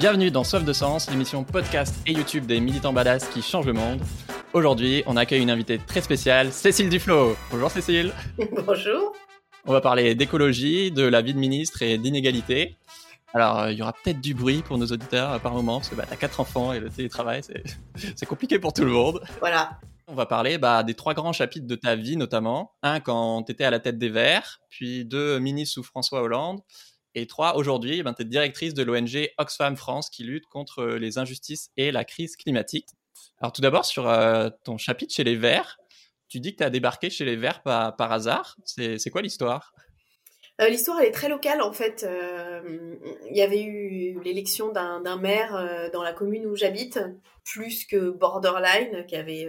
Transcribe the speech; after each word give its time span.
Bienvenue 0.00 0.30
dans 0.30 0.44
Soif 0.44 0.64
de 0.64 0.72
Sens, 0.72 1.10
l'émission 1.10 1.44
podcast 1.44 1.94
et 2.06 2.12
YouTube 2.12 2.46
des 2.46 2.58
militants 2.58 2.94
badass 2.94 3.28
qui 3.28 3.42
changent 3.42 3.66
le 3.66 3.74
monde. 3.74 4.00
Aujourd'hui, 4.54 5.02
on 5.04 5.14
accueille 5.14 5.42
une 5.42 5.50
invitée 5.50 5.76
très 5.76 6.00
spéciale, 6.00 6.52
Cécile 6.52 6.88
Duflo. 6.88 7.36
Bonjour 7.50 7.70
Cécile. 7.70 8.10
Bonjour. 8.66 9.12
On 9.66 9.74
va 9.74 9.82
parler 9.82 10.14
d'écologie, 10.14 10.90
de 10.90 11.02
la 11.02 11.20
vie 11.20 11.34
de 11.34 11.38
ministre 11.38 11.82
et 11.82 11.98
d'inégalité. 11.98 12.78
Alors, 13.34 13.58
euh, 13.58 13.72
il 13.72 13.78
y 13.78 13.82
aura 13.82 13.92
peut-être 13.92 14.22
du 14.22 14.32
bruit 14.32 14.62
pour 14.62 14.78
nos 14.78 14.86
auditeurs 14.86 15.38
par 15.42 15.52
moment, 15.52 15.80
parce 15.80 15.90
que 15.90 15.96
bah, 15.96 16.06
t'as 16.08 16.16
quatre 16.16 16.40
enfants 16.40 16.72
et 16.72 16.80
le 16.80 16.88
télétravail, 16.88 17.42
c'est 18.16 18.26
compliqué 18.26 18.58
pour 18.58 18.72
tout 18.72 18.86
le 18.86 18.92
monde. 18.92 19.20
Voilà. 19.40 19.80
On 20.06 20.14
va 20.14 20.24
parler 20.24 20.56
bah, 20.56 20.82
des 20.82 20.94
trois 20.94 21.12
grands 21.12 21.34
chapitres 21.34 21.66
de 21.66 21.76
ta 21.76 21.94
vie, 21.94 22.16
notamment. 22.16 22.72
Un, 22.82 23.00
quand 23.00 23.42
tu 23.42 23.52
étais 23.52 23.64
à 23.64 23.70
la 23.70 23.80
tête 23.80 23.98
des 23.98 24.08
Verts, 24.08 24.60
puis 24.70 25.04
deux, 25.04 25.38
ministre 25.40 25.74
sous 25.74 25.82
François 25.82 26.22
Hollande. 26.22 26.62
Et 27.14 27.26
trois, 27.26 27.56
aujourd'hui, 27.56 28.02
ben, 28.02 28.14
tu 28.14 28.22
es 28.22 28.24
directrice 28.24 28.74
de 28.74 28.82
l'ONG 28.82 29.28
Oxfam 29.38 29.76
France 29.76 30.10
qui 30.10 30.22
lutte 30.22 30.46
contre 30.46 30.84
les 30.84 31.18
injustices 31.18 31.70
et 31.76 31.90
la 31.90 32.04
crise 32.04 32.36
climatique. 32.36 32.88
Alors 33.40 33.52
tout 33.52 33.62
d'abord, 33.62 33.84
sur 33.84 34.08
euh, 34.08 34.50
ton 34.64 34.78
chapitre 34.78 35.14
chez 35.14 35.24
les 35.24 35.36
Verts, 35.36 35.78
tu 36.28 36.40
dis 36.40 36.52
que 36.52 36.58
tu 36.58 36.64
as 36.64 36.70
débarqué 36.70 37.10
chez 37.10 37.24
les 37.24 37.36
Verts 37.36 37.62
par, 37.62 37.96
par 37.96 38.12
hasard. 38.12 38.56
C'est 38.64 39.10
quoi 39.10 39.22
l'histoire? 39.22 39.74
Euh, 40.60 40.68
L'histoire, 40.68 41.00
elle 41.00 41.08
est 41.08 41.12
très 41.12 41.28
locale 41.28 41.62
en 41.62 41.72
fait. 41.72 42.04
Euh, 42.04 42.96
il 43.28 43.36
y 43.36 43.42
avait 43.42 43.62
eu 43.62 44.20
l'élection 44.22 44.70
d'un 44.70 45.16
maire 45.16 45.90
dans 45.92 46.02
la 46.02 46.12
commune 46.12 46.46
où 46.46 46.54
j'habite, 46.54 47.00
plus 47.44 47.86
que 47.86 48.10
Borderline, 48.10 49.04
qui 49.06 49.16
avait 49.16 49.48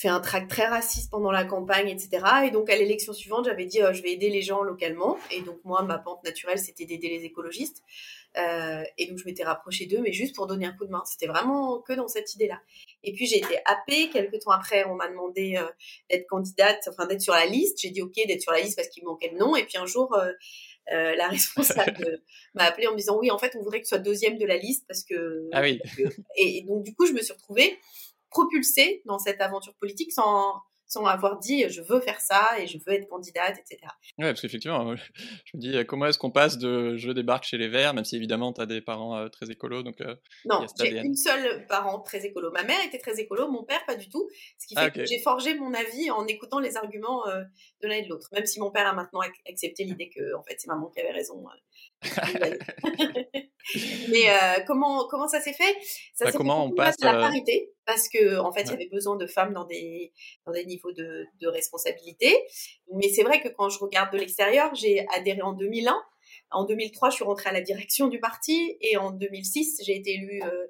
fait 0.00 0.08
un 0.08 0.20
tract 0.20 0.48
très 0.48 0.66
raciste 0.66 1.10
pendant 1.10 1.30
la 1.30 1.44
campagne, 1.44 1.88
etc. 1.88 2.24
Et 2.46 2.50
donc 2.50 2.70
à 2.70 2.76
l'élection 2.76 3.12
suivante, 3.12 3.44
j'avais 3.44 3.66
dit 3.66 3.82
euh, 3.82 3.92
je 3.92 4.02
vais 4.02 4.12
aider 4.12 4.30
les 4.30 4.40
gens 4.40 4.62
localement. 4.62 5.18
Et 5.30 5.42
donc 5.42 5.58
moi, 5.64 5.82
ma 5.82 5.98
pente 5.98 6.24
naturelle, 6.24 6.58
c'était 6.58 6.86
d'aider 6.86 7.10
les 7.10 7.24
écologistes. 7.24 7.82
Euh, 8.38 8.82
et 8.96 9.08
donc 9.08 9.18
je 9.18 9.26
m'étais 9.26 9.44
rapprochée 9.44 9.84
d'eux, 9.84 10.00
mais 10.00 10.12
juste 10.12 10.34
pour 10.34 10.46
donner 10.46 10.64
un 10.64 10.72
coup 10.72 10.86
de 10.86 10.90
main. 10.90 11.02
C'était 11.04 11.26
vraiment 11.26 11.80
que 11.80 11.92
dans 11.92 12.08
cette 12.08 12.34
idée-là. 12.34 12.60
Et 13.04 13.12
puis 13.12 13.26
j'ai 13.26 13.38
été 13.38 13.58
happée. 13.66 14.08
Quelques 14.08 14.40
temps 14.40 14.52
après, 14.52 14.84
on 14.84 14.94
m'a 14.94 15.08
demandé 15.08 15.56
euh, 15.58 15.68
d'être 16.08 16.26
candidate, 16.28 16.88
enfin 16.88 17.06
d'être 17.06 17.20
sur 17.20 17.34
la 17.34 17.44
liste. 17.44 17.78
J'ai 17.78 17.90
dit 17.90 18.00
ok 18.00 18.14
d'être 18.26 18.40
sur 18.40 18.52
la 18.52 18.60
liste 18.60 18.76
parce 18.76 18.88
qu'il 18.88 19.04
me 19.04 19.08
manquait 19.10 19.30
le 19.30 19.38
nom. 19.38 19.54
Et 19.54 19.64
puis 19.64 19.76
un 19.76 19.86
jour, 19.86 20.16
la 20.88 21.28
responsable 21.28 22.22
m'a 22.54 22.64
appelé 22.64 22.86
en 22.86 22.92
me 22.92 22.96
disant 22.96 23.18
oui 23.18 23.30
en 23.30 23.38
fait 23.38 23.54
on 23.54 23.62
voudrait 23.62 23.80
que 23.80 23.84
tu 23.84 23.90
sois 23.90 23.98
deuxième 23.98 24.38
de 24.38 24.46
la 24.46 24.56
liste 24.56 24.86
parce 24.88 25.04
que. 25.04 25.46
Ah 25.52 25.60
oui. 25.60 25.78
et 26.36 26.62
donc 26.62 26.84
du 26.84 26.94
coup 26.94 27.04
je 27.04 27.12
me 27.12 27.20
suis 27.20 27.34
retrouvée 27.34 27.78
propulsée 28.30 29.02
dans 29.06 29.18
cette 29.18 29.40
aventure 29.40 29.74
politique 29.74 30.12
sans, 30.12 30.54
sans 30.90 31.06
avoir 31.06 31.38
dit 31.38 31.64
je 31.68 31.80
veux 31.80 32.00
faire 32.00 32.20
ça 32.20 32.58
et 32.58 32.66
je 32.66 32.76
veux 32.84 32.92
être 32.92 33.08
candidate, 33.08 33.56
etc. 33.58 33.78
Oui, 34.18 34.24
parce 34.24 34.40
qu'effectivement, 34.40 34.96
je 35.44 35.56
me 35.56 35.60
dis 35.60 35.86
comment 35.86 36.06
est-ce 36.06 36.18
qu'on 36.18 36.32
passe 36.32 36.58
de 36.58 36.96
je 36.96 37.12
débarque 37.12 37.44
chez 37.44 37.58
les 37.58 37.68
Verts, 37.68 37.94
même 37.94 38.04
si 38.04 38.16
évidemment 38.16 38.52
tu 38.52 38.60
as 38.60 38.66
des 38.66 38.80
parents 38.80 39.16
euh, 39.16 39.28
très 39.28 39.50
écolos. 39.50 39.84
Donc, 39.84 40.00
euh, 40.00 40.16
non, 40.44 40.66
j'ai 40.78 40.98
une 40.98 41.14
seule 41.14 41.64
parent 41.68 42.00
très 42.00 42.26
écolo. 42.26 42.50
Ma 42.50 42.64
mère 42.64 42.84
était 42.84 42.98
très 42.98 43.20
écolo, 43.20 43.48
mon 43.48 43.62
père 43.62 43.86
pas 43.86 43.94
du 43.94 44.08
tout. 44.08 44.28
Ce 44.58 44.66
qui 44.66 44.74
fait 44.74 44.80
ah, 44.80 44.90
que 44.90 45.06
j'ai 45.06 45.20
forgé 45.20 45.54
mon 45.54 45.72
avis 45.72 46.10
en 46.10 46.26
écoutant 46.26 46.58
les 46.58 46.76
arguments 46.76 47.24
euh, 47.28 47.44
de 47.82 47.88
l'un 47.88 47.94
et 47.94 48.02
de 48.02 48.08
l'autre. 48.08 48.28
Même 48.32 48.46
si 48.46 48.58
mon 48.58 48.72
père 48.72 48.88
a 48.88 48.92
maintenant 48.92 49.20
accepté 49.48 49.84
l'idée 49.84 50.10
que 50.10 50.34
en 50.36 50.42
fait, 50.42 50.56
c'est 50.58 50.66
maman 50.66 50.88
qui 50.88 50.98
avait 51.00 51.12
raison. 51.12 51.44
Mais 54.10 54.26
comment, 54.66 55.06
comment 55.08 55.28
ça 55.28 55.40
s'est 55.40 55.52
fait? 55.52 55.76
Ça 56.14 56.24
bah, 56.24 56.32
comment 56.32 56.64
on 56.64 56.72
passe 56.72 56.96
la 57.00 57.12
parité 57.12 57.72
parce 57.90 58.08
que 58.08 58.38
en 58.38 58.52
fait, 58.52 58.62
il 58.62 58.70
y 58.70 58.74
avait 58.74 58.88
besoin 58.88 59.16
de 59.16 59.26
femmes 59.26 59.52
dans 59.52 59.64
des 59.64 60.12
dans 60.46 60.52
des 60.52 60.64
niveaux 60.64 60.92
de, 60.92 61.26
de 61.40 61.48
responsabilité. 61.48 62.36
Mais 62.94 63.08
c'est 63.08 63.24
vrai 63.24 63.40
que 63.40 63.48
quand 63.48 63.68
je 63.68 63.80
regarde 63.80 64.12
de 64.12 64.18
l'extérieur, 64.18 64.72
j'ai 64.76 65.04
adhéré 65.16 65.42
en 65.42 65.54
2001. 65.54 66.00
En 66.52 66.64
2003, 66.64 67.10
je 67.10 67.16
suis 67.16 67.24
rentrée 67.24 67.50
à 67.50 67.52
la 67.52 67.60
direction 67.60 68.06
du 68.06 68.20
parti 68.20 68.76
et 68.80 68.96
en 68.96 69.10
2006, 69.10 69.80
j'ai 69.84 69.96
été 69.96 70.14
élue 70.14 70.40
euh, 70.44 70.66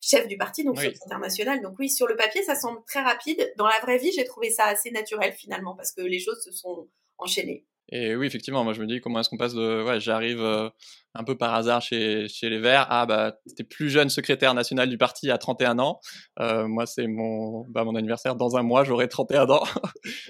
chef 0.00 0.28
du 0.28 0.36
parti, 0.36 0.62
donc 0.62 0.76
oui. 0.78 0.94
international. 1.04 1.60
Donc 1.62 1.74
oui, 1.80 1.90
sur 1.90 2.06
le 2.06 2.14
papier, 2.14 2.44
ça 2.44 2.54
semble 2.54 2.78
très 2.86 3.02
rapide. 3.02 3.52
Dans 3.56 3.66
la 3.66 3.80
vraie 3.80 3.98
vie, 3.98 4.12
j'ai 4.12 4.24
trouvé 4.24 4.50
ça 4.50 4.66
assez 4.66 4.92
naturel 4.92 5.32
finalement 5.32 5.74
parce 5.74 5.90
que 5.90 6.02
les 6.02 6.20
choses 6.20 6.40
se 6.44 6.52
sont 6.52 6.88
enchaînées. 7.18 7.66
Et 7.88 8.16
oui, 8.16 8.26
effectivement, 8.26 8.64
moi 8.64 8.72
je 8.72 8.80
me 8.80 8.86
dis 8.86 9.00
comment 9.00 9.20
est-ce 9.20 9.28
qu'on 9.28 9.36
passe 9.36 9.54
de 9.54 9.82
ouais, 9.84 10.00
j'arrive 10.00 10.40
euh, 10.40 10.70
un 11.14 11.24
peu 11.24 11.36
par 11.36 11.54
hasard 11.54 11.82
chez, 11.82 12.26
chez 12.28 12.48
les 12.48 12.58
Verts 12.58 12.90
à 12.90 13.04
bah 13.06 13.36
t'es 13.56 13.64
plus 13.64 13.90
jeune 13.90 14.08
secrétaire 14.08 14.54
national 14.54 14.88
du 14.88 14.96
parti 14.96 15.30
à 15.30 15.36
31 15.36 15.78
ans. 15.78 16.00
Euh, 16.40 16.66
moi 16.66 16.86
c'est 16.86 17.06
mon 17.06 17.66
bah, 17.68 17.84
mon 17.84 17.94
anniversaire 17.94 18.34
dans 18.34 18.56
un 18.56 18.62
mois, 18.62 18.84
j'aurai 18.84 19.08
31 19.08 19.50
ans. 19.50 19.64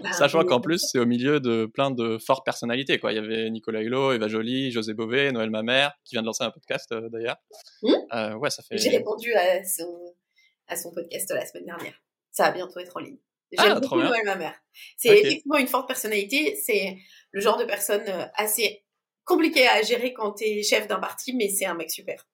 Ah 0.03 0.13
Sachant 0.13 0.45
qu'en 0.45 0.61
plus 0.61 0.81
c'est 0.91 0.99
au 0.99 1.07
milieu 1.07 1.41
de 1.41 1.67
plein 1.67 1.91
de 1.91 2.19
fortes 2.19 2.45
personnalités 2.45 2.99
quoi. 2.99 3.13
Il 3.13 3.17
y 3.17 3.19
avait 3.19 3.49
Nicolas 3.51 3.81
Hulot, 3.83 4.13
Eva 4.13 4.29
Joly, 4.29 4.73
José 4.73 4.95
Bové, 4.95 5.31
Noël 5.31 5.51
Mamère 5.51 5.93
qui 6.05 6.17
vient 6.17 6.23
de 6.23 6.27
lancer 6.27 6.45
un 6.45 6.51
podcast 6.51 6.91
euh, 6.93 7.09
d'ailleurs. 7.11 7.37
Mmh. 7.83 8.37
ouais, 8.39 8.51
ça 8.51 8.63
fait 8.63 8.79
J'ai 8.79 8.91
répondu 8.91 9.33
à 9.35 9.63
son 9.65 10.15
à 10.67 10.77
son 10.77 10.91
podcast 10.93 11.31
la 11.31 11.47
semaine 11.47 11.67
dernière. 11.67 11.95
Ça 12.33 12.45
va 12.45 12.53
bientôt 12.53 12.81
être 12.81 12.97
en 12.97 13.01
ligne. 13.01 13.19
J'aime 13.53 13.75
ah, 13.77 13.81
beaucoup 13.81 13.97
Noël 13.97 14.25
Mamère. 14.25 14.55
C'est 14.97 15.19
effectivement 15.19 15.59
une 15.59 15.67
forte 15.67 15.87
personnalité, 15.87 16.57
c'est 16.57 16.97
le 17.33 17.41
genre 17.41 17.59
de 17.59 17.65
personne 17.65 18.05
euh, 18.09 18.25
assez 18.35 18.85
compliqué 19.25 19.69
à 19.69 19.83
gérer 19.83 20.13
quand 20.13 20.33
tu 20.33 20.45
es 20.45 20.63
chef 20.63 20.89
d'un 20.89 20.99
parti, 20.99 21.35
mais 21.35 21.49
c'est 21.49 21.67
un 21.67 21.75
mec 21.75 21.91
super. 21.91 22.27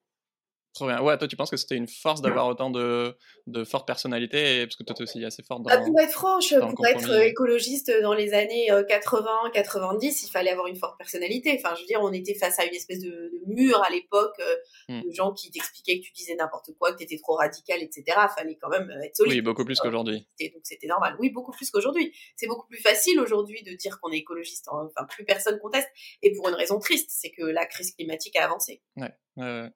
Trop 0.79 0.87
bien. 0.87 1.03
Ouais, 1.03 1.19
toi, 1.19 1.27
tu 1.27 1.35
penses 1.35 1.51
que 1.51 1.57
c'était 1.57 1.75
une 1.75 1.89
force 1.89 2.23
d'avoir 2.23 2.47
autant 2.47 2.71
de, 2.71 3.17
de 3.49 3.65
fortes 3.65 3.85
personnalités, 3.85 4.65
parce 4.65 4.77
que 4.77 4.85
toi, 4.85 4.95
tu 4.95 5.03
es 5.03 5.05
aussi 5.05 5.25
assez 5.25 5.43
forte 5.43 5.63
dans. 5.63 5.71
Ah, 5.71 5.79
pour 5.79 5.99
être 6.01 6.13
franche, 6.13 6.55
pour 6.57 6.87
être 6.87 7.21
écologiste 7.23 7.91
dans 8.01 8.15
les 8.15 8.33
années 8.33 8.71
80, 8.89 9.27
euh, 9.47 9.51
90, 9.51 10.23
il 10.23 10.31
fallait 10.31 10.53
avoir 10.53 10.69
une 10.69 10.77
forte 10.77 10.97
personnalité. 10.97 11.59
Enfin, 11.59 11.75
je 11.75 11.81
veux 11.81 11.87
dire, 11.89 11.99
on 12.01 12.13
était 12.13 12.35
face 12.35 12.61
à 12.61 12.65
une 12.65 12.75
espèce 12.75 13.01
de, 13.01 13.33
mur 13.49 13.83
à 13.83 13.91
l'époque, 13.91 14.37
euh, 14.39 14.55
hmm. 14.89 15.03
de 15.03 15.11
gens 15.11 15.33
qui 15.33 15.51
t'expliquaient 15.51 15.99
que 15.99 16.05
tu 16.05 16.13
disais 16.13 16.37
n'importe 16.37 16.71
quoi, 16.79 16.93
que 16.93 16.99
tu 16.99 17.05
étais 17.05 17.19
trop 17.19 17.35
radical, 17.35 17.83
etc. 17.83 18.05
Il 18.07 18.29
fallait 18.37 18.59
quand 18.61 18.69
même 18.69 18.89
être 19.03 19.17
solide. 19.17 19.33
Oui, 19.33 19.41
beaucoup 19.41 19.65
plus 19.65 19.81
qu'aujourd'hui. 19.81 20.29
Donc, 20.41 20.61
c'était 20.63 20.87
normal. 20.87 21.17
Oui, 21.19 21.31
beaucoup 21.31 21.51
plus 21.51 21.69
qu'aujourd'hui. 21.73 22.15
C'est 22.37 22.47
beaucoup 22.47 22.69
plus 22.69 22.81
facile 22.81 23.19
aujourd'hui 23.19 23.65
de 23.65 23.73
dire 23.73 23.99
qu'on 24.01 24.13
est 24.13 24.19
écologiste. 24.19 24.69
Enfin, 24.71 25.05
plus 25.09 25.25
personne 25.25 25.59
conteste. 25.59 25.89
Et 26.23 26.33
pour 26.35 26.49
une 26.49 26.55
raison 26.55 26.79
triste, 26.79 27.11
c'est 27.13 27.31
que 27.31 27.43
la 27.43 27.67
crise 27.67 27.97
climatique 27.97 28.37
a 28.37 28.45
avancé. 28.45 28.81
Ouais. 28.97 29.13
ouais. 29.39 29.71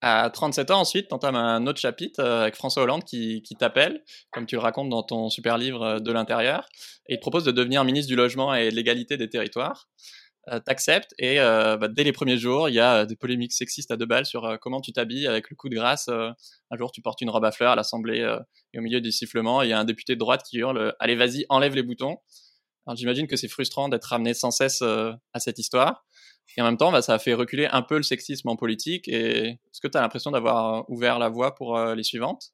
À 0.00 0.30
37 0.30 0.70
ans, 0.70 0.80
ensuite, 0.80 1.08
tu 1.08 1.14
entames 1.14 1.34
un 1.34 1.66
autre 1.66 1.80
chapitre 1.80 2.20
euh, 2.20 2.42
avec 2.42 2.54
François 2.54 2.84
Hollande 2.84 3.02
qui, 3.02 3.42
qui 3.42 3.56
t'appelle, 3.56 4.04
comme 4.30 4.46
tu 4.46 4.54
le 4.54 4.60
racontes 4.60 4.88
dans 4.88 5.02
ton 5.02 5.28
super 5.28 5.58
livre 5.58 5.82
euh, 5.82 5.98
de 5.98 6.12
l'intérieur, 6.12 6.68
et 7.08 7.14
il 7.14 7.16
te 7.16 7.20
propose 7.20 7.44
de 7.44 7.50
devenir 7.50 7.82
ministre 7.82 8.08
du 8.08 8.14
logement 8.14 8.54
et 8.54 8.70
de 8.70 8.76
l'égalité 8.76 9.16
des 9.16 9.28
territoires. 9.28 9.88
Euh, 10.52 10.60
T'acceptes 10.60 11.14
et 11.18 11.40
euh, 11.40 11.76
bah, 11.76 11.88
dès 11.88 12.04
les 12.04 12.12
premiers 12.12 12.38
jours, 12.38 12.68
il 12.68 12.76
y 12.76 12.80
a 12.80 13.06
des 13.06 13.16
polémiques 13.16 13.52
sexistes 13.52 13.90
à 13.90 13.96
deux 13.96 14.06
balles 14.06 14.24
sur 14.24 14.56
comment 14.60 14.80
tu 14.80 14.92
t'habilles 14.92 15.26
avec 15.26 15.50
le 15.50 15.56
coup 15.56 15.68
de 15.68 15.74
grâce. 15.74 16.08
un 16.08 16.76
jour, 16.78 16.92
tu 16.92 17.02
portes 17.02 17.20
une 17.20 17.30
robe 17.30 17.44
à 17.44 17.50
fleurs 17.50 17.72
à 17.72 17.76
l'Assemblée 17.76 18.20
et 18.72 18.78
au 18.78 18.82
milieu 18.82 19.00
des 19.00 19.10
sifflements, 19.10 19.62
il 19.62 19.70
y 19.70 19.72
a 19.72 19.80
un 19.80 19.84
député 19.84 20.14
de 20.14 20.20
droite 20.20 20.42
qui 20.48 20.58
hurle 20.58 20.94
«Allez, 21.00 21.16
vas-y, 21.16 21.44
enlève 21.48 21.74
les 21.74 21.82
boutons». 21.82 22.18
J'imagine 22.94 23.26
que 23.26 23.36
c'est 23.36 23.48
frustrant 23.48 23.90
d'être 23.90 24.06
ramené 24.06 24.32
sans 24.32 24.50
cesse 24.50 24.80
à 24.80 25.40
cette 25.40 25.58
histoire. 25.58 26.06
Et 26.56 26.62
en 26.62 26.64
même 26.64 26.76
temps, 26.76 26.90
bah, 26.90 27.02
ça 27.02 27.14
a 27.14 27.18
fait 27.18 27.34
reculer 27.34 27.66
un 27.66 27.82
peu 27.82 27.96
le 27.96 28.02
sexisme 28.02 28.48
en 28.48 28.56
politique. 28.56 29.08
Et 29.08 29.48
est-ce 29.48 29.80
que 29.80 29.88
tu 29.88 29.98
as 29.98 30.00
l'impression 30.00 30.30
d'avoir 30.30 30.74
euh, 30.74 30.82
ouvert 30.88 31.18
la 31.18 31.28
voie 31.28 31.54
pour 31.54 31.76
euh, 31.76 31.94
les 31.94 32.02
suivantes? 32.02 32.52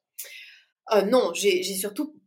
Euh, 0.93 1.01
Non, 1.03 1.31
j'ai 1.33 1.63
surtout 1.63 2.19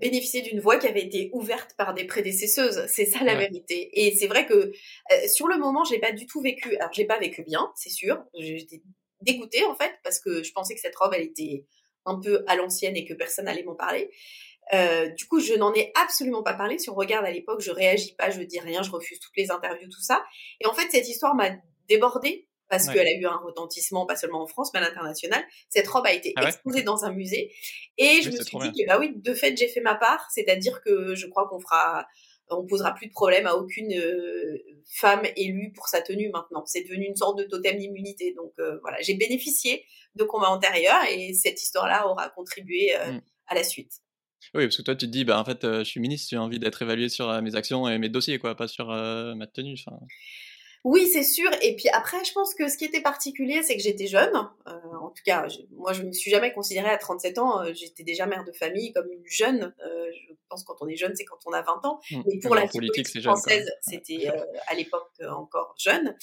bénéficié 0.00 0.40
d'une 0.42 0.60
voie 0.60 0.78
qui 0.78 0.86
avait 0.86 1.02
été 1.02 1.28
ouverte 1.32 1.74
par 1.76 1.92
des 1.92 2.04
prédécesseuses. 2.04 2.86
C'est 2.86 3.04
ça 3.04 3.24
la 3.24 3.34
vérité. 3.34 3.90
Et 3.92 4.14
c'est 4.14 4.28
vrai 4.28 4.46
que 4.46 4.72
sur 5.26 5.48
le 5.48 5.58
moment, 5.58 5.84
je 5.84 5.92
l'ai 5.92 5.98
pas 5.98 6.12
du 6.12 6.24
tout 6.26 6.40
vécu. 6.40 6.76
Alors, 6.76 6.90
je 6.94 7.00
l'ai 7.00 7.06
pas 7.06 7.18
vécu 7.18 7.42
bien, 7.42 7.70
c'est 7.74 7.90
sûr. 7.90 8.22
J'étais 8.38 8.80
dégoûtée 9.20 9.64
en 9.64 9.74
fait 9.74 9.92
parce 10.02 10.20
que 10.20 10.42
je 10.42 10.52
pensais 10.52 10.74
que 10.74 10.80
cette 10.80 10.96
robe, 10.96 11.12
elle 11.14 11.24
était 11.24 11.66
un 12.06 12.18
peu 12.18 12.44
à 12.46 12.56
l'ancienne 12.56 12.96
et 12.96 13.04
que 13.04 13.12
personne 13.12 13.46
n'allait 13.46 13.64
m'en 13.64 13.74
parler. 13.74 14.10
Euh, 14.72 15.08
du 15.08 15.26
coup, 15.26 15.40
je 15.40 15.54
n'en 15.54 15.74
ai 15.74 15.92
absolument 15.94 16.42
pas 16.42 16.54
parlé. 16.54 16.78
Si 16.78 16.90
on 16.90 16.94
regarde 16.94 17.24
à 17.24 17.30
l'époque, 17.30 17.60
je 17.60 17.70
réagis 17.70 18.14
pas, 18.14 18.30
je 18.30 18.40
dis 18.42 18.60
rien, 18.60 18.82
je 18.82 18.90
refuse 18.90 19.18
toutes 19.18 19.36
les 19.36 19.50
interviews, 19.50 19.88
tout 19.88 20.02
ça. 20.02 20.24
Et 20.60 20.66
en 20.66 20.72
fait, 20.72 20.88
cette 20.90 21.08
histoire 21.08 21.34
m'a 21.34 21.50
débordée 21.88 22.46
parce 22.68 22.86
qu'elle 22.88 23.06
a 23.06 23.12
eu 23.12 23.26
un 23.26 23.36
retentissement, 23.36 24.06
pas 24.06 24.14
seulement 24.14 24.42
en 24.42 24.46
France, 24.46 24.70
mais 24.72 24.78
à 24.78 24.82
l'international. 24.82 25.42
Cette 25.68 25.88
robe 25.88 26.06
a 26.06 26.12
été 26.12 26.32
ah 26.36 26.46
exposée 26.46 26.82
dans 26.82 27.04
un 27.04 27.12
musée. 27.12 27.52
Et 27.98 28.22
je 28.22 28.30
me 28.30 28.36
suis 28.36 28.58
dit 28.58 28.70
que, 28.70 28.86
bah 28.86 28.96
oui, 29.00 29.12
de 29.16 29.34
fait, 29.34 29.56
j'ai 29.56 29.66
fait 29.66 29.80
ma 29.80 29.96
part. 29.96 30.24
C'est-à-dire 30.32 30.80
que 30.82 31.16
je 31.16 31.26
crois 31.26 31.48
qu'on 31.48 31.58
fera, 31.58 32.06
on 32.48 32.64
posera 32.64 32.94
plus 32.94 33.08
de 33.08 33.12
problème 33.12 33.48
à 33.48 33.56
aucune 33.56 33.92
euh, 33.92 34.62
femme 34.88 35.22
élue 35.36 35.72
pour 35.74 35.88
sa 35.88 36.00
tenue 36.00 36.30
maintenant. 36.30 36.64
C'est 36.64 36.82
devenu 36.82 37.06
une 37.06 37.16
sorte 37.16 37.36
de 37.38 37.42
totem 37.42 37.76
d'immunité. 37.76 38.34
Donc 38.34 38.52
euh, 38.60 38.78
voilà, 38.82 38.98
j'ai 39.00 39.14
bénéficié 39.14 39.84
de 40.14 40.22
combats 40.22 40.50
antérieurs 40.50 41.02
et 41.10 41.34
cette 41.34 41.60
histoire-là 41.60 42.06
aura 42.06 42.28
contribué 42.28 42.92
mm. 42.94 43.20
à 43.48 43.54
la 43.56 43.64
suite. 43.64 44.00
Oui, 44.54 44.64
parce 44.64 44.76
que 44.76 44.82
toi, 44.82 44.96
tu 44.96 45.06
te 45.06 45.10
dis, 45.10 45.24
bah, 45.24 45.38
en 45.38 45.44
fait, 45.44 45.64
euh, 45.64 45.80
je 45.80 45.84
suis 45.84 46.00
ministre, 46.00 46.28
j'ai 46.30 46.38
envie 46.38 46.58
d'être 46.58 46.82
évalué 46.82 47.08
sur 47.08 47.28
euh, 47.28 47.40
mes 47.40 47.54
actions 47.54 47.88
et 47.88 47.98
mes 47.98 48.08
dossiers, 48.08 48.38
quoi, 48.38 48.56
pas 48.56 48.68
sur 48.68 48.90
euh, 48.90 49.34
ma 49.34 49.46
tenue. 49.46 49.76
Oui, 50.82 51.06
c'est 51.08 51.24
sûr. 51.24 51.50
Et 51.60 51.76
puis 51.76 51.90
après, 51.90 52.24
je 52.24 52.32
pense 52.32 52.54
que 52.54 52.68
ce 52.68 52.78
qui 52.78 52.86
était 52.86 53.02
particulier, 53.02 53.62
c'est 53.62 53.76
que 53.76 53.82
j'étais 53.82 54.06
jeune. 54.06 54.34
Euh, 54.66 54.72
en 54.98 55.10
tout 55.10 55.22
cas, 55.26 55.46
moi, 55.72 55.92
je 55.92 56.02
me 56.02 56.12
suis 56.12 56.30
jamais 56.30 56.52
considérée 56.54 56.88
à 56.88 56.96
37 56.96 57.38
ans. 57.38 57.62
Euh, 57.62 57.72
j'étais 57.74 58.02
déjà 58.02 58.24
mère 58.24 58.44
de 58.44 58.52
famille 58.52 58.90
comme 58.94 59.10
une 59.12 59.26
jeune. 59.26 59.74
Euh, 59.84 60.10
je 60.12 60.32
pense 60.48 60.64
quand 60.64 60.76
on 60.80 60.88
est 60.88 60.96
jeune, 60.96 61.14
c'est 61.14 61.26
quand 61.26 61.38
on 61.44 61.52
a 61.52 61.60
20 61.60 61.84
ans. 61.84 62.00
Mmh. 62.10 62.22
Mais 62.26 62.38
pour 62.38 62.54
la 62.54 62.66
politique 62.66 63.20
française, 63.20 63.70
c'était 63.82 64.28
à 64.68 64.74
l'époque 64.74 65.10
encore 65.28 65.74
jeune. 65.78 66.16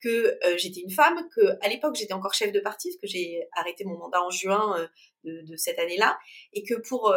que 0.00 0.38
j'étais 0.56 0.80
une 0.80 0.90
femme, 0.90 1.28
que 1.34 1.56
à 1.60 1.68
l'époque 1.68 1.94
j'étais 1.94 2.14
encore 2.14 2.34
chef 2.34 2.50
de 2.50 2.60
parti, 2.60 2.88
parce 2.88 3.00
que 3.00 3.06
j'ai 3.06 3.46
arrêté 3.52 3.84
mon 3.84 3.96
mandat 3.96 4.22
en 4.22 4.30
juin 4.30 4.88
de, 5.24 5.40
de, 5.42 5.56
cette 5.56 5.78
année-là, 5.78 6.18
et 6.52 6.64
que 6.64 6.74
pour 6.74 7.14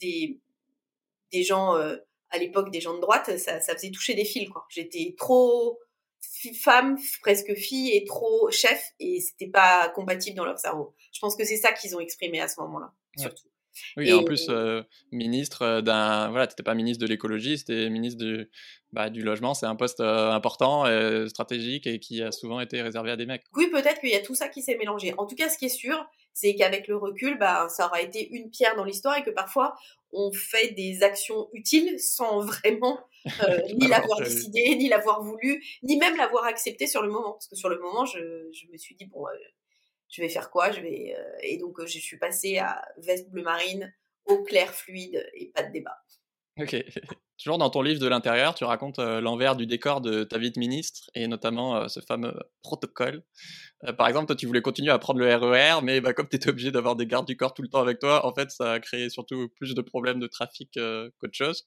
des 0.00 0.40
des 1.32 1.42
gens 1.42 1.76
à 2.30 2.38
l'époque 2.38 2.70
des 2.70 2.80
gens 2.80 2.94
de 2.94 3.00
droite, 3.00 3.36
ça, 3.38 3.60
ça 3.60 3.74
faisait 3.74 3.90
toucher 3.90 4.14
des 4.14 4.24
fils, 4.24 4.48
quoi. 4.48 4.66
J'étais 4.70 5.14
trop 5.16 5.78
femme, 6.62 6.98
presque 7.22 7.54
fille, 7.54 7.94
et 7.94 8.04
trop 8.04 8.50
chef, 8.50 8.92
et 8.98 9.20
c'était 9.20 9.50
pas 9.50 9.88
compatible 9.90 10.36
dans 10.36 10.44
leur 10.44 10.58
cerveau. 10.58 10.94
Je 11.12 11.20
pense 11.20 11.36
que 11.36 11.44
c'est 11.44 11.56
ça 11.56 11.72
qu'ils 11.72 11.96
ont 11.96 12.00
exprimé 12.00 12.40
à 12.40 12.48
ce 12.48 12.60
moment-là, 12.60 12.92
surtout. 13.16 13.50
Oui, 13.96 14.08
et 14.08 14.12
en 14.12 14.24
plus, 14.24 14.46
euh, 14.48 14.82
ministre 15.12 15.62
euh, 15.62 15.80
d'un. 15.80 16.28
Voilà, 16.30 16.46
t'étais 16.46 16.62
pas 16.62 16.74
ministre 16.74 17.00
de 17.04 17.08
l'écologie, 17.08 17.58
c'était 17.58 17.88
ministre 17.88 18.22
du, 18.22 18.50
bah, 18.92 19.10
du 19.10 19.22
logement. 19.22 19.54
C'est 19.54 19.66
un 19.66 19.76
poste 19.76 20.00
euh, 20.00 20.30
important, 20.32 20.84
stratégique 21.28 21.86
et 21.86 22.00
qui 22.00 22.22
a 22.22 22.32
souvent 22.32 22.60
été 22.60 22.82
réservé 22.82 23.10
à 23.10 23.16
des 23.16 23.26
mecs. 23.26 23.44
Oui, 23.54 23.68
peut-être 23.70 24.00
qu'il 24.00 24.10
y 24.10 24.16
a 24.16 24.20
tout 24.20 24.34
ça 24.34 24.48
qui 24.48 24.62
s'est 24.62 24.76
mélangé. 24.76 25.14
En 25.18 25.26
tout 25.26 25.36
cas, 25.36 25.48
ce 25.48 25.56
qui 25.56 25.66
est 25.66 25.68
sûr, 25.68 26.04
c'est 26.32 26.54
qu'avec 26.54 26.86
le 26.88 26.96
recul, 26.96 27.38
bah, 27.38 27.68
ça 27.68 27.86
aura 27.86 28.00
été 28.00 28.28
une 28.30 28.50
pierre 28.50 28.76
dans 28.76 28.84
l'histoire 28.84 29.16
et 29.16 29.22
que 29.22 29.30
parfois, 29.30 29.74
on 30.12 30.32
fait 30.32 30.72
des 30.72 31.02
actions 31.02 31.48
utiles 31.52 31.98
sans 32.00 32.40
vraiment 32.46 32.98
ni 33.74 33.86
l'avoir 33.86 34.20
décidé, 34.20 34.76
ni 34.76 34.88
l'avoir 34.88 35.22
voulu, 35.22 35.62
ni 35.82 35.96
même 35.98 36.16
l'avoir 36.16 36.44
accepté 36.44 36.86
sur 36.86 37.02
le 37.02 37.10
moment. 37.10 37.32
Parce 37.32 37.48
que 37.48 37.56
sur 37.56 37.68
le 37.68 37.78
moment, 37.78 38.06
je, 38.06 38.48
je 38.52 38.66
me 38.72 38.78
suis 38.78 38.94
dit, 38.94 39.04
bon, 39.04 39.26
je 40.10 40.22
vais 40.22 40.28
faire 40.28 40.50
quoi? 40.50 40.70
Je 40.70 40.80
vais 40.80 41.14
euh, 41.16 41.38
et 41.42 41.56
donc 41.56 41.78
euh, 41.80 41.86
je 41.86 41.98
suis 41.98 42.18
passée 42.18 42.58
à 42.58 42.84
veste 42.98 43.30
bleu 43.30 43.42
marine 43.42 43.94
eau 44.26 44.42
clair 44.42 44.74
fluide 44.74 45.26
et 45.34 45.46
pas 45.46 45.62
de 45.62 45.72
débat. 45.72 45.96
Ok 46.58 46.76
toujours 47.42 47.58
dans 47.58 47.70
ton 47.70 47.82
livre 47.82 48.00
de 48.00 48.06
l'intérieur 48.06 48.54
tu 48.54 48.64
racontes 48.64 48.98
euh, 48.98 49.20
l'envers 49.20 49.56
du 49.56 49.66
décor 49.66 50.00
de 50.00 50.24
ta 50.24 50.38
vie 50.38 50.50
de 50.50 50.58
ministre 50.58 51.10
et 51.14 51.26
notamment 51.26 51.88
ce 51.88 52.00
fameux 52.00 52.34
protocole. 52.62 53.22
Par 53.96 54.08
exemple 54.08 54.26
toi 54.26 54.36
tu 54.36 54.46
voulais 54.46 54.62
continuer 54.62 54.90
à 54.90 54.98
prendre 54.98 55.20
le 55.20 55.34
RER 55.34 55.78
e 55.78 55.80
mais 55.82 56.00
bah, 56.00 56.12
comme 56.12 56.28
tu 56.28 56.36
étais 56.36 56.50
obligé 56.50 56.70
d'avoir 56.70 56.96
des 56.96 57.06
gardes 57.06 57.26
du 57.26 57.36
corps 57.36 57.54
tout 57.54 57.62
le 57.62 57.68
temps 57.68 57.80
avec 57.80 57.98
toi 57.98 58.26
en 58.26 58.34
fait 58.34 58.50
ça 58.50 58.72
a 58.72 58.80
créé 58.80 59.10
surtout 59.10 59.48
plus 59.56 59.74
de 59.74 59.80
problèmes 59.80 60.20
de 60.20 60.26
trafic 60.26 60.70
qu'autre 61.18 61.34
chose. 61.34 61.64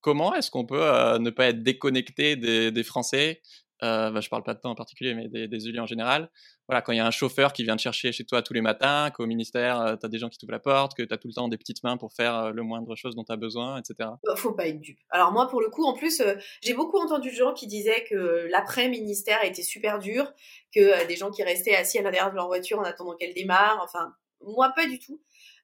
Comment 0.00 0.34
est-ce 0.36 0.52
qu'on 0.52 0.64
peut 0.64 0.84
ne 1.18 1.30
pas 1.30 1.46
être 1.46 1.64
déconnecté 1.64 2.36
des 2.36 2.82
Français 2.84 3.42
euh, 3.82 4.10
bah, 4.10 4.20
je 4.20 4.28
parle 4.28 4.42
pas 4.42 4.54
de 4.54 4.60
toi 4.60 4.70
en 4.70 4.74
particulier, 4.74 5.14
mais 5.14 5.28
des, 5.28 5.48
des 5.48 5.68
élus 5.68 5.80
en 5.80 5.86
général. 5.86 6.30
Voilà, 6.68 6.82
quand 6.82 6.92
il 6.92 6.96
y 6.96 7.00
a 7.00 7.06
un 7.06 7.12
chauffeur 7.12 7.52
qui 7.52 7.62
vient 7.62 7.76
te 7.76 7.82
chercher 7.82 8.10
chez 8.10 8.24
toi 8.24 8.42
tous 8.42 8.52
les 8.52 8.60
matins, 8.60 9.10
qu'au 9.10 9.26
ministère, 9.26 9.80
euh, 9.80 9.96
tu 9.96 10.04
as 10.04 10.08
des 10.08 10.18
gens 10.18 10.28
qui 10.28 10.38
t'ouvrent 10.38 10.52
la 10.52 10.58
porte, 10.58 10.96
que 10.96 11.02
tu 11.02 11.14
as 11.14 11.16
tout 11.16 11.28
le 11.28 11.34
temps 11.34 11.46
des 11.48 11.58
petites 11.58 11.84
mains 11.84 11.96
pour 11.96 12.12
faire 12.12 12.36
euh, 12.36 12.50
le 12.50 12.62
moindre 12.62 12.96
chose 12.96 13.14
dont 13.14 13.22
tu 13.22 13.32
as 13.32 13.36
besoin, 13.36 13.78
etc. 13.78 14.10
Bah, 14.24 14.36
faut 14.36 14.52
pas 14.52 14.66
être 14.66 14.80
dupe. 14.80 14.98
Alors 15.10 15.30
moi, 15.30 15.48
pour 15.48 15.60
le 15.60 15.68
coup, 15.68 15.84
en 15.84 15.92
plus, 15.92 16.20
euh, 16.20 16.34
j'ai 16.62 16.74
beaucoup 16.74 16.98
entendu 16.98 17.30
de 17.30 17.36
gens 17.36 17.52
qui 17.52 17.66
disaient 17.66 18.04
que 18.10 18.48
l'après-ministère 18.50 19.44
était 19.44 19.62
super 19.62 19.98
dur, 19.98 20.32
que 20.74 21.06
des 21.06 21.16
gens 21.16 21.30
qui 21.30 21.44
restaient 21.44 21.76
assis 21.76 21.98
à 21.98 22.02
l'intérieur 22.02 22.30
de 22.30 22.36
leur 22.36 22.48
voiture 22.48 22.80
en 22.80 22.84
attendant 22.84 23.14
qu'elle 23.16 23.34
démarre. 23.34 23.80
Enfin, 23.84 24.12
moi, 24.40 24.72
pas 24.74 24.86
du 24.86 24.98
tout. 24.98 25.20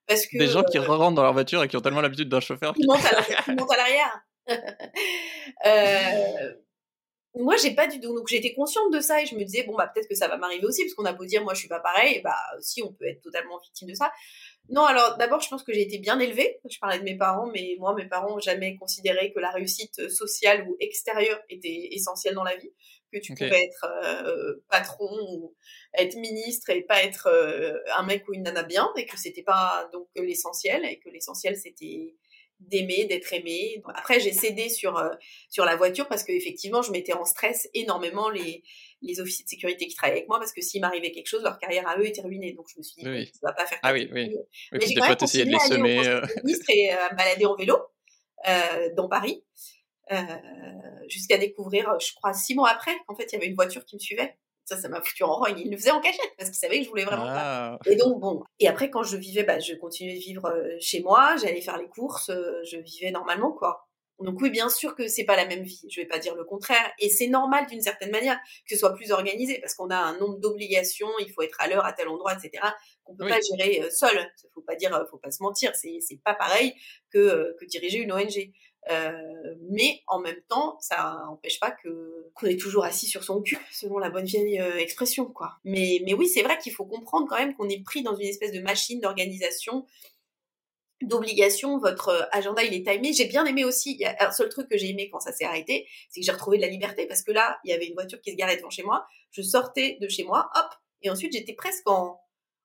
Parce 0.06 0.26
que, 0.26 0.38
des 0.38 0.48
gens 0.48 0.62
qui 0.62 0.78
rentrent 0.78 1.14
dans 1.14 1.22
leur 1.22 1.32
voiture 1.32 1.62
et 1.64 1.68
qui 1.68 1.76
ont 1.76 1.80
tellement 1.80 2.00
l'habitude 2.00 2.28
d'un 2.28 2.40
chauffeur 2.40 2.74
qui, 2.74 2.82
qui 2.82 2.86
monte 2.86 3.00
à 3.72 3.76
l'arrière. 3.76 4.24
euh, 5.66 6.54
moi 7.34 7.56
j'ai 7.56 7.74
pas 7.74 7.86
du 7.86 8.00
tout. 8.00 8.14
Donc 8.14 8.28
j'étais 8.28 8.52
consciente 8.52 8.92
de 8.92 9.00
ça 9.00 9.22
et 9.22 9.26
je 9.26 9.34
me 9.34 9.44
disais 9.44 9.64
bon 9.64 9.74
bah 9.74 9.90
peut-être 9.92 10.08
que 10.08 10.14
ça 10.14 10.28
va 10.28 10.36
m'arriver 10.36 10.66
aussi 10.66 10.82
parce 10.84 10.94
qu'on 10.94 11.04
a 11.04 11.12
beau 11.12 11.24
dire 11.24 11.42
moi 11.42 11.54
je 11.54 11.60
suis 11.60 11.68
pas 11.68 11.80
pareil 11.80 12.20
bah 12.22 12.36
si 12.60 12.82
on 12.82 12.92
peut 12.92 13.06
être 13.06 13.22
totalement 13.22 13.58
victime 13.58 13.88
de 13.88 13.94
ça. 13.94 14.12
Non 14.68 14.84
alors 14.84 15.16
d'abord 15.16 15.40
je 15.40 15.48
pense 15.48 15.62
que 15.62 15.72
j'ai 15.72 15.82
été 15.82 15.98
bien 15.98 16.18
élevée. 16.18 16.60
Je 16.68 16.78
parlais 16.78 16.98
de 16.98 17.04
mes 17.04 17.16
parents 17.16 17.50
mais 17.52 17.76
moi 17.78 17.94
mes 17.94 18.06
parents 18.06 18.36
ont 18.36 18.40
jamais 18.40 18.76
considéré 18.76 19.32
que 19.32 19.40
la 19.40 19.50
réussite 19.50 20.08
sociale 20.10 20.66
ou 20.68 20.76
extérieure 20.80 21.40
était 21.48 21.88
essentielle 21.92 22.34
dans 22.34 22.44
la 22.44 22.56
vie 22.56 22.70
que 23.12 23.18
tu 23.18 23.34
pouvais 23.34 23.64
être 23.64 23.86
euh, 24.04 24.54
patron 24.70 25.10
ou 25.32 25.54
être 25.94 26.16
ministre 26.16 26.70
et 26.70 26.82
pas 26.82 27.02
être 27.02 27.26
euh, 27.26 27.78
un 27.96 28.04
mec 28.04 28.26
ou 28.28 28.34
une 28.34 28.42
nana 28.42 28.62
bien 28.62 28.90
et 28.96 29.06
que 29.06 29.18
c'était 29.18 29.42
pas 29.42 29.88
donc 29.92 30.08
l'essentiel 30.16 30.84
et 30.84 30.98
que 30.98 31.10
l'essentiel 31.10 31.56
c'était 31.56 32.16
d'aimer, 32.68 33.04
d'être 33.04 33.32
aimé. 33.32 33.82
Après, 33.94 34.20
j'ai 34.20 34.32
cédé 34.32 34.68
sur 34.68 34.96
euh, 34.96 35.10
sur 35.50 35.64
la 35.64 35.76
voiture 35.76 36.08
parce 36.08 36.24
que 36.24 36.32
effectivement, 36.32 36.82
je 36.82 36.90
mettais 36.90 37.12
en 37.12 37.24
stress 37.24 37.68
énormément 37.74 38.28
les 38.30 38.62
les 39.02 39.20
officiers 39.20 39.44
de 39.44 39.50
sécurité 39.50 39.86
qui 39.86 39.94
travaillaient 39.94 40.18
avec 40.18 40.28
moi 40.28 40.38
parce 40.38 40.52
que 40.52 40.60
s'il 40.60 40.80
m'arrivait 40.80 41.10
quelque 41.10 41.26
chose, 41.26 41.42
leur 41.42 41.58
carrière 41.58 41.88
à 41.88 41.98
eux 41.98 42.06
était 42.06 42.22
ruinée. 42.22 42.52
Donc 42.52 42.66
je 42.72 42.78
me 42.78 42.82
suis 42.82 43.02
dit, 43.02 43.08
oui. 43.08 43.30
ça 43.32 43.48
va 43.48 43.52
pas 43.52 43.66
faire. 43.66 43.78
Ah 43.82 43.92
oui, 43.92 44.08
oui. 44.12 44.36
Mais 44.72 44.86
j'ai 44.86 44.94
quand 44.94 45.08
même 45.08 45.16
continué 45.16 45.44
de 45.44 45.50
les 45.50 45.58
semer. 45.58 46.06
Euh... 46.06 46.26
et 46.68 46.90
à 46.90 47.10
balader 47.10 47.46
en 47.46 47.56
vélo 47.56 47.76
euh, 48.48 48.94
dans 48.96 49.08
Paris 49.08 49.42
euh, 50.12 50.24
jusqu'à 51.08 51.38
découvrir, 51.38 51.98
je 52.00 52.14
crois, 52.14 52.32
six 52.32 52.54
mois 52.54 52.70
après, 52.70 52.92
qu'en 53.06 53.14
fait, 53.14 53.24
il 53.24 53.32
y 53.32 53.36
avait 53.36 53.46
une 53.46 53.54
voiture 53.54 53.84
qui 53.84 53.96
me 53.96 54.00
suivait. 54.00 54.36
Ça, 54.64 54.76
ça 54.76 54.88
m'a 54.88 55.02
foutu 55.02 55.24
en 55.24 55.34
rogne. 55.34 55.58
Il 55.58 55.70
le 55.70 55.76
faisait 55.76 55.90
en 55.90 56.00
cachette 56.00 56.32
parce 56.38 56.50
qu'il 56.50 56.58
savait 56.58 56.78
que 56.78 56.84
je 56.84 56.88
voulais 56.88 57.04
vraiment 57.04 57.26
pas. 57.26 57.72
Ah. 57.74 57.78
Et 57.86 57.96
donc, 57.96 58.20
bon. 58.20 58.42
Et 58.60 58.68
après, 58.68 58.90
quand 58.90 59.02
je 59.02 59.16
vivais, 59.16 59.42
bah, 59.42 59.58
je 59.58 59.74
continuais 59.74 60.14
de 60.14 60.20
vivre 60.20 60.46
euh, 60.46 60.76
chez 60.80 61.00
moi, 61.02 61.36
j'allais 61.36 61.60
faire 61.60 61.78
les 61.78 61.88
courses, 61.88 62.30
euh, 62.30 62.62
je 62.64 62.78
vivais 62.78 63.10
normalement, 63.10 63.52
quoi. 63.52 63.88
Donc 64.22 64.40
oui, 64.40 64.50
bien 64.50 64.68
sûr 64.68 64.94
que 64.94 65.08
c'est 65.08 65.24
pas 65.24 65.36
la 65.36 65.46
même 65.46 65.62
vie. 65.62 65.82
Je 65.90 66.00
vais 66.00 66.06
pas 66.06 66.18
dire 66.18 66.34
le 66.34 66.44
contraire. 66.44 66.92
Et 66.98 67.08
c'est 67.08 67.26
normal 67.26 67.66
d'une 67.66 67.80
certaine 67.80 68.10
manière 68.10 68.38
que 68.68 68.74
ce 68.74 68.76
soit 68.76 68.94
plus 68.94 69.10
organisé 69.10 69.58
parce 69.60 69.74
qu'on 69.74 69.90
a 69.90 69.96
un 69.96 70.16
nombre 70.18 70.38
d'obligations. 70.38 71.08
Il 71.20 71.30
faut 71.32 71.42
être 71.42 71.60
à 71.60 71.68
l'heure 71.68 71.84
à 71.84 71.92
tel 71.92 72.08
endroit, 72.08 72.32
etc. 72.34 72.62
Qu'on 73.04 73.16
peut 73.16 73.26
pas 73.26 73.40
gérer 73.40 73.82
euh, 73.82 73.90
seul. 73.90 74.30
Faut 74.54 74.62
pas 74.62 74.76
dire, 74.76 75.06
faut 75.10 75.18
pas 75.18 75.30
se 75.30 75.42
mentir. 75.42 75.72
C'est 75.74 75.98
c'est 76.00 76.20
pas 76.24 76.34
pareil 76.34 76.74
que 77.10 77.56
que 77.58 77.64
diriger 77.64 77.98
une 77.98 78.12
ONG. 78.12 78.52
Euh, 78.90 79.12
mais 79.70 80.02
en 80.08 80.18
même 80.18 80.40
temps, 80.48 80.76
ça 80.80 81.22
n'empêche 81.26 81.60
pas 81.60 81.70
que 81.70 82.30
qu'on 82.34 82.46
est 82.46 82.58
toujours 82.58 82.84
assis 82.84 83.06
sur 83.06 83.22
son 83.22 83.40
cul, 83.40 83.58
selon 83.70 83.98
la 83.98 84.10
bonne 84.10 84.24
vieille 84.24 84.60
euh, 84.60 84.76
expression, 84.76 85.26
quoi. 85.26 85.58
Mais, 85.64 86.00
mais 86.04 86.14
oui, 86.14 86.28
c'est 86.28 86.42
vrai 86.42 86.58
qu'il 86.58 86.72
faut 86.72 86.84
comprendre 86.84 87.28
quand 87.28 87.38
même 87.38 87.54
qu'on 87.54 87.68
est 87.68 87.82
pris 87.84 88.02
dans 88.02 88.16
une 88.16 88.26
espèce 88.26 88.50
de 88.50 88.60
machine 88.60 89.00
d'organisation, 89.00 89.86
d'obligation. 91.00 91.78
Votre 91.78 92.08
euh, 92.08 92.22
agenda, 92.32 92.64
il 92.64 92.74
est 92.74 92.84
timé. 92.84 93.12
J'ai 93.12 93.26
bien 93.26 93.44
aimé 93.44 93.64
aussi. 93.64 93.92
Il 93.92 94.00
y 94.00 94.04
a 94.04 94.16
un 94.18 94.32
seul 94.32 94.48
truc 94.48 94.68
que 94.68 94.76
j'ai 94.76 94.90
aimé 94.90 95.08
quand 95.12 95.20
ça 95.20 95.32
s'est 95.32 95.44
arrêté, 95.44 95.86
c'est 96.10 96.20
que 96.20 96.26
j'ai 96.26 96.32
retrouvé 96.32 96.56
de 96.56 96.62
la 96.62 96.68
liberté 96.68 97.06
parce 97.06 97.22
que 97.22 97.30
là, 97.30 97.60
il 97.64 97.70
y 97.70 97.72
avait 97.72 97.86
une 97.86 97.94
voiture 97.94 98.20
qui 98.20 98.32
se 98.32 98.36
garait 98.36 98.56
devant 98.56 98.70
chez 98.70 98.82
moi. 98.82 99.06
Je 99.30 99.42
sortais 99.42 99.98
de 100.00 100.08
chez 100.08 100.24
moi, 100.24 100.50
hop, 100.56 100.66
et 101.02 101.10
ensuite 101.10 101.32
j'étais 101.32 101.54
presque 101.54 101.88
en, 101.88 102.20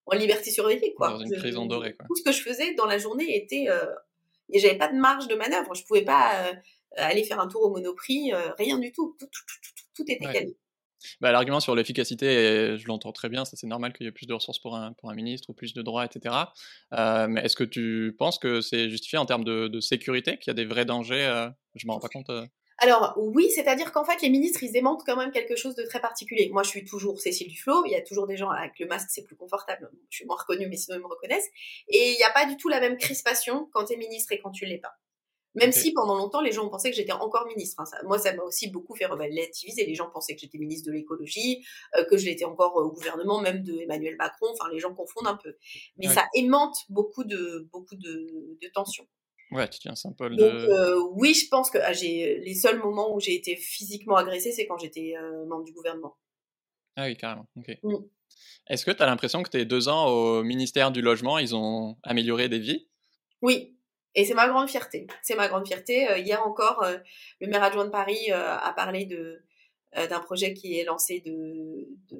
en 0.08 0.16
liberté 0.16 0.50
surveillée, 0.50 0.96
quoi. 0.96 1.12
Dans 1.12 1.20
une 1.20 1.38
prison 1.38 1.68
dorée, 1.68 1.94
quoi. 1.94 2.08
Tout 2.08 2.16
ce 2.16 2.24
que 2.24 2.32
je 2.32 2.42
faisais 2.42 2.74
dans 2.74 2.86
la 2.86 2.98
journée 2.98 3.38
était 3.38 3.68
et 4.52 4.60
j'avais 4.60 4.78
pas 4.78 4.88
de 4.88 4.98
marge 4.98 5.28
de 5.28 5.36
manœuvre. 5.36 5.74
Je 5.76 5.84
pouvais 5.86 6.04
pas 6.04 6.48
euh, 6.48 6.54
aller 6.96 7.24
faire 7.24 7.40
un 7.40 7.48
tour 7.48 7.64
au 7.64 7.70
Monoprix, 7.70 8.34
euh, 8.34 8.54
rien 8.58 8.80
du 8.80 8.92
tout. 8.92 9.16
Tout, 9.20 9.28
tout, 9.28 9.44
tout, 9.62 9.84
tout 9.96 10.12
était 10.12 10.26
calé. 10.26 10.58
Bah, 11.22 11.32
L'argument 11.32 11.60
sur 11.60 11.76
l'efficacité, 11.76 12.78
je 12.78 12.88
l'entends 12.88 13.12
très 13.12 13.30
bien, 13.30 13.46
c'est 13.46 13.62
normal 13.68 13.94
qu'il 13.94 14.06
y 14.06 14.10
ait 14.10 14.12
plus 14.14 14.26
de 14.26 14.34
ressources 14.34 14.60
pour 14.60 14.76
un, 14.76 14.94
pour 14.94 15.10
un 15.10 15.16
ministre 15.16 15.50
ou 15.50 15.54
plus 15.54 15.74
de 15.74 15.82
droits, 15.82 16.06
etc. 16.06 16.36
Euh, 16.94 17.28
mais 17.28 17.42
est-ce 17.42 17.56
que 17.56 17.64
tu 17.64 18.16
penses 18.18 18.40
que 18.40 18.62
c'est 18.62 18.90
justifié 18.90 19.18
en 19.18 19.26
termes 19.26 19.44
de, 19.44 19.68
de 19.68 19.80
sécurité, 19.80 20.38
qu'il 20.38 20.50
y 20.50 20.52
a 20.52 20.56
des 20.56 20.66
vrais 20.66 20.86
dangers 20.86 21.26
euh, 21.26 21.50
Je 21.76 21.86
ne 21.86 21.90
me 21.90 21.94
rends 21.94 22.00
pas 22.00 22.10
compte. 22.10 22.30
Euh... 22.30 22.46
Alors 22.80 23.16
oui, 23.18 23.50
c'est-à-dire 23.50 23.92
qu'en 23.92 24.06
fait 24.06 24.22
les 24.22 24.30
ministres 24.30 24.62
ils 24.62 24.76
aimantent 24.78 25.04
quand 25.06 25.16
même 25.16 25.32
quelque 25.32 25.56
chose 25.56 25.76
de 25.76 25.84
très 25.84 26.00
particulier. 26.00 26.50
Moi 26.52 26.64
je 26.64 26.70
suis 26.70 26.86
toujours 26.86 27.20
Cécile 27.20 27.48
Duflot, 27.48 27.86
il 27.86 27.92
y 27.92 27.96
a 27.96 28.02
toujours 28.02 28.28
des 28.28 28.38
gens 28.38 28.50
avec 28.50 28.78
le 28.80 28.86
masque 28.86 29.08
c'est 29.10 29.24
plus 29.24 29.36
confortable, 29.36 29.90
je 30.10 30.18
suis 30.18 30.26
moins 30.26 30.38
reconnue 30.38 30.68
mais 30.68 30.78
sinon 30.78 30.98
ils 30.98 31.02
me 31.02 31.08
reconnaissent. 31.08 31.50
Et 31.88 32.12
il 32.12 32.18
n'y 32.18 32.24
a 32.24 32.32
pas 32.32 32.46
du 32.46 32.56
tout 32.56 32.70
la 32.70 32.80
même 32.80 32.98
crispation 32.98 33.68
quand 33.74 33.86
tu 33.86 33.94
es 33.94 33.98
ministre 33.98 34.32
et 34.32 34.40
quand 34.40 34.52
tu 34.52 34.66
l'es 34.66 34.78
pas. 34.78 34.94
Même 35.56 35.70
okay. 35.70 35.80
si 35.80 35.94
pendant 35.94 36.16
longtemps 36.16 36.42
les 36.42 36.52
gens 36.52 36.68
ont 36.68 36.70
pensé 36.70 36.92
que 36.92 36.96
j'étais 36.96 37.14
encore 37.14 37.48
ministre. 37.48 37.80
Hein. 37.80 37.86
Ça, 37.86 37.98
moi 38.04 38.20
ça 38.20 38.32
m'a 38.36 38.44
aussi 38.44 38.70
beaucoup 38.70 38.96
fait 38.96 39.08
relativiser. 39.08 39.88
Les 39.88 39.96
gens 39.96 40.12
pensaient 40.12 40.36
que 40.36 40.42
j'étais 40.42 40.60
ministre 40.60 40.88
de 40.88 40.94
l'écologie, 40.94 41.66
euh, 41.98 42.06
que 42.06 42.16
je 42.16 42.26
l'étais 42.26 42.46
encore 42.46 42.76
au 42.76 42.92
gouvernement 42.92 43.42
même 43.42 43.64
de 43.64 43.74
Emmanuel 43.80 44.16
Macron. 44.18 44.50
Enfin 44.52 44.70
les 44.72 44.80
gens 44.80 44.94
confondent 44.94 45.28
un 45.28 45.38
peu. 45.38 45.56
Mais 45.98 46.08
ouais. 46.08 46.14
ça 46.14 46.28
aimante 46.36 46.78
beaucoup 46.90 47.24
de 47.24 47.68
beaucoup 47.72 47.96
de, 47.96 48.58
de 48.62 48.68
tensions. 48.72 49.08
Ouais, 49.52 49.68
tu 49.70 49.80
tiens 49.80 49.96
Saint-Paul. 49.96 50.36
Donc, 50.36 50.52
de... 50.52 50.58
euh, 50.58 51.02
oui, 51.14 51.34
je 51.34 51.48
pense 51.48 51.70
que 51.70 51.78
ah, 51.78 51.94
j'ai 51.94 52.40
les 52.40 52.54
seuls 52.54 52.80
moments 52.80 53.16
où 53.16 53.20
j'ai 53.20 53.36
été 53.36 53.56
physiquement 53.56 54.16
agressée, 54.16 54.52
c'est 54.52 54.68
quand 54.68 54.78
j'étais 54.78 55.14
euh, 55.18 55.46
membre 55.46 55.64
du 55.64 55.74
gouvernement. 55.74 56.18
Ah 56.96 57.06
oui, 57.06 57.16
carrément. 57.16 57.48
Ok. 57.56 57.78
Mm. 57.84 57.96
Est-ce 58.70 58.86
que 58.86 58.92
tu 58.92 59.02
as 59.02 59.06
l'impression 59.06 59.44
que 59.44 59.50
tes 59.50 59.66
deux 59.66 59.88
ans 59.88 60.08
au 60.08 60.44
ministère 60.44 60.92
du 60.92 61.02
Logement, 61.02 61.38
ils 61.38 61.56
ont 61.56 61.98
amélioré 62.04 62.50
des 62.50 62.60
vies? 62.60 62.88
Oui, 63.42 63.78
et 64.16 64.26
c'est 64.26 64.34
ma 64.34 64.48
grande 64.48 64.68
fierté. 64.68 65.08
C'est 65.22 65.36
ma 65.36 65.48
grande 65.48 65.68
fierté. 65.68 66.10
Euh, 66.10 66.18
hier 66.18 66.46
encore, 66.46 66.84
euh, 66.84 66.98
le 67.40 67.48
maire 67.48 67.64
adjoint 67.64 67.86
de 67.86 67.92
Paris 67.92 68.32
euh, 68.32 68.58
a 68.58 68.74
parlé 68.74 69.06
de 69.06 69.44
d'un 69.96 70.20
projet 70.20 70.54
qui 70.54 70.78
est 70.78 70.84
lancé 70.84 71.24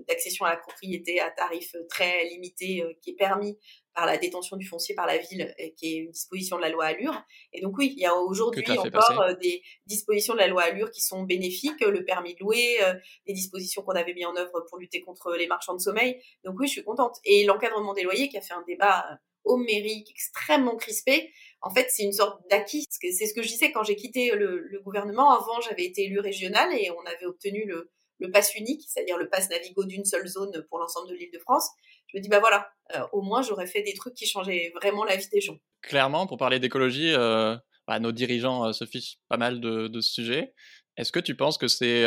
d'accession 0.08 0.46
de, 0.46 0.50
à 0.50 0.54
la 0.54 0.58
propriété 0.58 1.20
à 1.20 1.30
tarif 1.30 1.76
très 1.90 2.26
limité, 2.30 2.84
qui 3.02 3.12
est 3.12 3.16
permis 3.16 3.58
par 3.98 4.06
la 4.06 4.18
détention 4.18 4.58
du 4.58 4.66
foncier 4.68 4.94
par 4.94 5.08
la 5.08 5.18
ville, 5.18 5.56
qui 5.76 5.88
est 5.88 5.98
une 5.98 6.12
disposition 6.12 6.58
de 6.58 6.62
la 6.62 6.70
loi 6.70 6.86
Allure. 6.86 7.20
Et 7.52 7.62
donc 7.62 7.76
oui, 7.80 7.96
il 7.98 8.02
y 8.04 8.06
a 8.06 8.14
aujourd'hui 8.14 8.64
encore 8.78 9.22
euh, 9.22 9.34
des 9.42 9.64
dispositions 9.88 10.36
de 10.36 10.40
la 10.40 10.48
loi 10.48 10.62
Allure 10.62 10.92
qui 10.92 11.02
sont 11.02 11.24
bénéfiques, 11.24 11.82
le 11.82 12.06
permis 12.06 12.36
de 12.36 12.40
louer, 12.42 12.78
euh, 12.84 12.94
des 13.26 13.34
dispositions 13.34 13.82
qu'on 13.82 13.94
avait 13.94 14.14
mis 14.14 14.24
en 14.24 14.36
œuvre 14.36 14.64
pour 14.70 14.78
lutter 14.78 15.02
contre 15.02 15.36
les 15.36 15.48
marchands 15.48 15.74
de 15.74 15.82
sommeil. 15.82 16.22
Donc 16.44 16.60
oui, 16.60 16.68
je 16.68 16.74
suis 16.74 16.84
contente. 16.84 17.18
Et 17.26 17.44
l'encadrement 17.46 17.96
des 17.96 18.04
loyers 18.04 18.30
qui 18.30 18.38
a 18.38 18.42
fait 18.42 18.54
un 18.54 18.64
débat 18.68 19.04
euh, 19.12 19.16
homérique, 19.48 20.10
extrêmement 20.10 20.76
crispé. 20.76 21.32
En 21.62 21.74
fait, 21.74 21.88
c'est 21.90 22.04
une 22.04 22.14
sorte 22.14 22.42
d'acquis. 22.50 22.86
C'est 22.90 23.26
ce 23.26 23.34
que 23.34 23.42
je 23.42 23.48
disais 23.48 23.72
quand 23.72 23.84
j'ai 23.84 23.96
quitté 23.96 24.32
le, 24.32 24.82
gouvernement. 24.84 25.32
Avant, 25.32 25.60
j'avais 25.62 25.86
été 25.86 26.04
élu 26.04 26.20
régional 26.20 26.74
et 26.74 26.92
on 26.92 27.02
avait 27.06 27.26
obtenu 27.26 27.66
le, 27.66 27.92
le 28.20 28.32
pass 28.32 28.56
unique, 28.56 28.84
c'est-à-dire 28.88 29.18
le 29.18 29.30
pass 29.30 29.50
Navigo 29.50 29.84
d'une 29.86 30.06
seule 30.06 30.28
zone 30.28 30.66
pour 30.70 30.80
l'ensemble 30.80 31.10
de 31.10 31.16
l'île 31.16 31.32
de 31.32 31.40
France. 31.40 31.70
Je 32.08 32.18
me 32.18 32.22
dis, 32.22 32.30
bah 32.30 32.40
voilà, 32.40 32.70
euh, 32.96 33.02
au 33.12 33.22
moins 33.22 33.42
j'aurais 33.42 33.68
fait 33.68 33.82
des 33.82 33.94
trucs 33.94 34.14
qui 34.14 34.26
changeaient 34.26 34.72
vraiment 34.76 35.04
la 35.04 35.16
vie 35.16 35.28
des 35.32 35.42
gens. 35.42 35.58
Clairement, 35.82 36.28
pour 36.28 36.38
parler 36.38 36.60
d'écologie, 36.60 37.14
euh, 37.14 37.56
bah, 37.88 38.00
nos 38.00 38.12
dirigeants 38.12 38.66
euh, 38.66 38.72
se 38.72 38.86
fichent 38.86 39.18
pas 39.28 39.38
mal 39.38 39.60
de, 39.60 40.02
ce 40.02 40.12
sujet. 40.12 40.54
Est-ce 40.96 41.12
que 41.12 41.20
tu 41.20 41.36
penses 41.36 41.58
que 41.58 41.68
c'est 41.68 42.06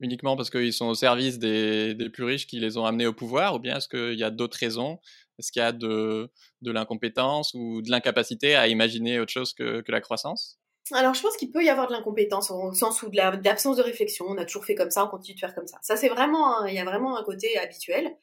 uniquement 0.00 0.36
parce 0.36 0.50
qu'ils 0.50 0.74
sont 0.74 0.88
au 0.88 0.94
service 0.94 1.38
des, 1.38 1.96
plus 2.12 2.24
riches 2.24 2.46
qui 2.46 2.60
les 2.60 2.76
ont 2.76 2.84
amenés 2.84 3.06
au 3.06 3.14
pouvoir, 3.14 3.54
ou 3.54 3.58
bien 3.58 3.78
est-ce 3.78 3.88
qu'il 3.88 4.18
y 4.18 4.24
a 4.24 4.30
d'autres 4.30 4.58
raisons 4.58 4.98
Est-ce 5.38 5.52
qu'il 5.52 5.60
y 5.60 5.64
a 5.64 5.72
de, 5.72 6.30
l'incompétence 6.62 7.52
ou 7.54 7.82
de 7.82 7.90
l'incapacité 7.90 8.54
à 8.54 8.68
imaginer 8.68 9.20
autre 9.20 9.32
chose 9.32 9.52
que 9.54 9.82
la 9.88 10.00
croissance? 10.00 10.58
Alors, 10.92 11.14
je 11.14 11.22
pense 11.22 11.36
qu'il 11.36 11.50
peut 11.50 11.64
y 11.64 11.68
avoir 11.68 11.88
de 11.88 11.92
l'incompétence 11.92 12.50
au 12.50 12.72
sens 12.72 13.02
où 13.02 13.10
de 13.10 13.16
l'absence 13.16 13.76
de 13.76 13.82
réflexion. 13.82 14.26
On 14.28 14.38
a 14.38 14.44
toujours 14.44 14.64
fait 14.64 14.76
comme 14.76 14.90
ça, 14.90 15.04
on 15.04 15.08
continue 15.08 15.34
de 15.34 15.40
faire 15.40 15.54
comme 15.54 15.66
ça. 15.66 15.78
Ça, 15.82 15.96
c'est 15.96 16.08
vraiment, 16.08 16.64
il 16.64 16.74
y 16.74 16.78
a 16.78 16.84
vraiment 16.84 17.16
un 17.16 17.24
côté 17.24 17.58
habituel. 17.58 18.16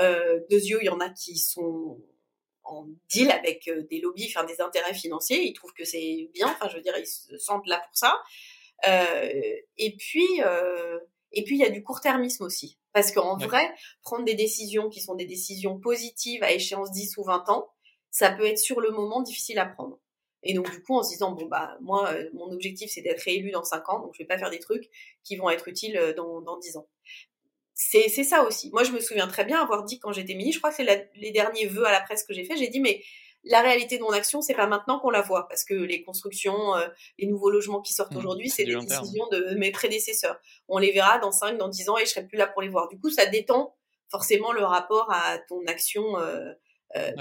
Euh, 0.00 0.40
yeux, 0.50 0.78
il 0.82 0.86
y 0.86 0.90
en 0.90 1.00
a 1.00 1.08
qui 1.08 1.38
sont 1.38 1.98
en 2.64 2.86
deal 3.08 3.30
avec 3.30 3.68
euh, 3.68 3.86
des 3.90 4.00
lobbies, 4.00 4.30
enfin 4.34 4.44
des 4.44 4.60
intérêts 4.60 4.92
financiers. 4.92 5.46
Ils 5.46 5.54
trouvent 5.54 5.72
que 5.72 5.84
c'est 5.84 6.30
bien. 6.34 6.48
Enfin, 6.48 6.68
je 6.68 6.76
veux 6.76 6.82
dire, 6.82 6.94
ils 6.98 7.06
se 7.06 7.38
sentent 7.38 7.66
là 7.66 7.78
pour 7.78 7.96
ça. 7.96 8.20
Euh, 8.86 9.30
et 9.78 9.96
puis, 9.96 10.42
euh, 10.44 10.98
et 11.32 11.44
puis 11.44 11.56
il 11.56 11.60
y 11.60 11.64
a 11.64 11.70
du 11.70 11.82
court-termisme 11.82 12.44
aussi, 12.44 12.78
parce 12.92 13.12
qu'en 13.12 13.36
vrai, 13.36 13.72
prendre 14.02 14.24
des 14.24 14.34
décisions 14.34 14.88
qui 14.88 15.00
sont 15.00 15.14
des 15.14 15.26
décisions 15.26 15.78
positives 15.78 16.42
à 16.42 16.52
échéance 16.52 16.90
10 16.90 17.16
ou 17.18 17.24
20 17.24 17.48
ans, 17.48 17.70
ça 18.10 18.30
peut 18.30 18.44
être 18.44 18.58
sur 18.58 18.80
le 18.80 18.90
moment 18.90 19.22
difficile 19.22 19.58
à 19.58 19.66
prendre. 19.66 20.00
Et 20.42 20.54
donc, 20.54 20.70
du 20.70 20.82
coup, 20.82 20.96
en 20.96 21.02
se 21.02 21.10
disant, 21.10 21.32
bon, 21.32 21.46
bah, 21.46 21.76
moi, 21.80 22.10
euh, 22.12 22.30
mon 22.32 22.50
objectif, 22.50 22.90
c'est 22.90 23.02
d'être 23.02 23.20
réélu 23.20 23.50
dans 23.50 23.62
5 23.62 23.88
ans, 23.90 24.00
donc 24.00 24.14
je 24.14 24.22
vais 24.22 24.26
pas 24.26 24.38
faire 24.38 24.50
des 24.50 24.58
trucs 24.58 24.88
qui 25.22 25.36
vont 25.36 25.50
être 25.50 25.68
utiles 25.68 25.96
euh, 25.98 26.14
dans, 26.14 26.40
dans 26.40 26.58
10 26.58 26.78
ans. 26.78 26.88
C'est, 27.74 28.08
c'est 28.08 28.24
ça 28.24 28.42
aussi. 28.42 28.70
Moi, 28.72 28.84
je 28.84 28.92
me 28.92 29.00
souviens 29.00 29.28
très 29.28 29.44
bien 29.44 29.60
avoir 29.60 29.84
dit 29.84 29.98
quand 29.98 30.12
j'étais 30.12 30.34
ministre, 30.34 30.56
je 30.56 30.60
crois 30.60 30.70
que 30.70 30.76
c'est 30.76 31.10
les 31.14 31.30
derniers 31.30 31.66
vœux 31.66 31.86
à 31.86 31.92
la 31.92 32.00
presse 32.00 32.24
que 32.24 32.34
j'ai 32.34 32.44
fait, 32.44 32.56
j'ai 32.56 32.68
dit, 32.68 32.80
mais 32.80 33.02
la 33.44 33.62
réalité 33.62 33.98
de 33.98 34.02
mon 34.02 34.10
action, 34.10 34.42
c'est 34.42 34.54
pas 34.54 34.66
maintenant 34.66 34.98
qu'on 35.00 35.10
la 35.10 35.22
voit, 35.22 35.48
parce 35.48 35.64
que 35.64 35.74
les 35.74 36.02
constructions, 36.02 36.76
euh, 36.76 36.88
les 37.18 37.26
nouveaux 37.26 37.50
logements 37.50 37.80
qui 37.80 37.94
sortent 37.94 38.12
mmh, 38.12 38.18
aujourd'hui, 38.18 38.50
c'est 38.50 38.64
des 38.64 38.76
décisions 38.76 39.26
de 39.28 39.54
mes 39.56 39.70
prédécesseurs. 39.70 40.38
On 40.68 40.78
les 40.78 40.92
verra 40.92 41.18
dans 41.18 41.32
5, 41.32 41.56
dans 41.56 41.68
10 41.68 41.88
ans, 41.88 41.98
et 41.98 42.04
je 42.04 42.10
serai 42.10 42.26
plus 42.26 42.36
là 42.36 42.46
pour 42.46 42.62
les 42.62 42.68
voir. 42.68 42.88
Du 42.88 42.98
coup, 42.98 43.10
ça 43.10 43.26
détend 43.26 43.76
forcément 44.10 44.52
le 44.52 44.64
rapport 44.64 45.10
à 45.12 45.38
ton 45.48 45.64
action 45.66 46.18
euh, 46.96 47.12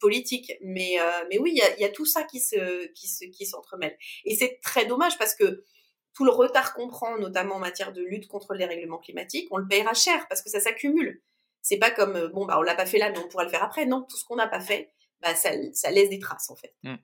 politique. 0.00 0.52
Mais, 0.62 0.98
euh, 1.00 1.24
mais 1.28 1.38
oui, 1.38 1.50
il 1.52 1.58
y 1.58 1.62
a, 1.62 1.78
y 1.78 1.84
a, 1.84 1.90
tout 1.90 2.06
ça 2.06 2.22
qui 2.22 2.40
se, 2.40 2.86
qui 2.92 3.08
se, 3.08 3.24
qui 3.26 3.44
s'entremêle. 3.44 3.96
Et 4.24 4.34
c'est 4.34 4.58
très 4.62 4.86
dommage 4.86 5.18
parce 5.18 5.34
que 5.34 5.64
tout 6.14 6.24
le 6.24 6.30
retard 6.30 6.72
qu'on 6.74 6.88
prend, 6.88 7.18
notamment 7.18 7.56
en 7.56 7.58
matière 7.58 7.92
de 7.92 8.02
lutte 8.02 8.26
contre 8.26 8.54
les 8.54 8.64
règlements 8.64 8.98
climatiques, 8.98 9.46
on 9.50 9.58
le 9.58 9.68
payera 9.68 9.92
cher 9.92 10.26
parce 10.28 10.42
que 10.42 10.50
ça 10.50 10.60
s'accumule. 10.60 11.22
C'est 11.62 11.76
pas 11.76 11.90
comme 11.90 12.16
euh, 12.16 12.28
bon 12.28 12.46
bah 12.46 12.56
on 12.58 12.62
l'a 12.62 12.74
pas 12.74 12.86
fait 12.86 12.98
là 12.98 13.10
mais 13.10 13.18
on 13.18 13.28
pourra 13.28 13.44
le 13.44 13.50
faire 13.50 13.62
après. 13.62 13.84
Non, 13.84 14.06
tout 14.08 14.16
ce 14.16 14.24
qu'on 14.24 14.36
n'a 14.36 14.48
pas 14.48 14.60
fait, 14.60 14.92
bah 15.20 15.34
ça, 15.34 15.50
ça, 15.72 15.90
laisse 15.90 16.10
des 16.10 16.18
traces 16.18 16.50
en 16.50 16.56
fait. 16.56 16.74
Mmh. 16.82 16.96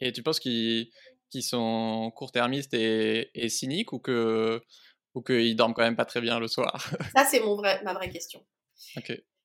Et 0.00 0.12
tu 0.12 0.22
penses 0.22 0.40
qu'ils 0.40 0.90
sont 1.40 2.12
court-termistes 2.16 2.74
et, 2.74 3.30
et, 3.34 3.48
cyniques 3.48 3.92
ou 3.92 3.98
que 3.98 4.60
ou 5.14 5.22
qu'ils 5.22 5.56
dorment 5.56 5.74
quand 5.74 5.82
même 5.82 5.96
pas 5.96 6.04
très 6.04 6.20
bien 6.20 6.38
le 6.38 6.48
soir? 6.48 6.90
Ça 7.16 7.24
c'est 7.24 7.40
mon 7.40 7.56
vrai 7.56 7.82
ma 7.82 7.94
vraie 7.94 8.10
question. 8.10 8.44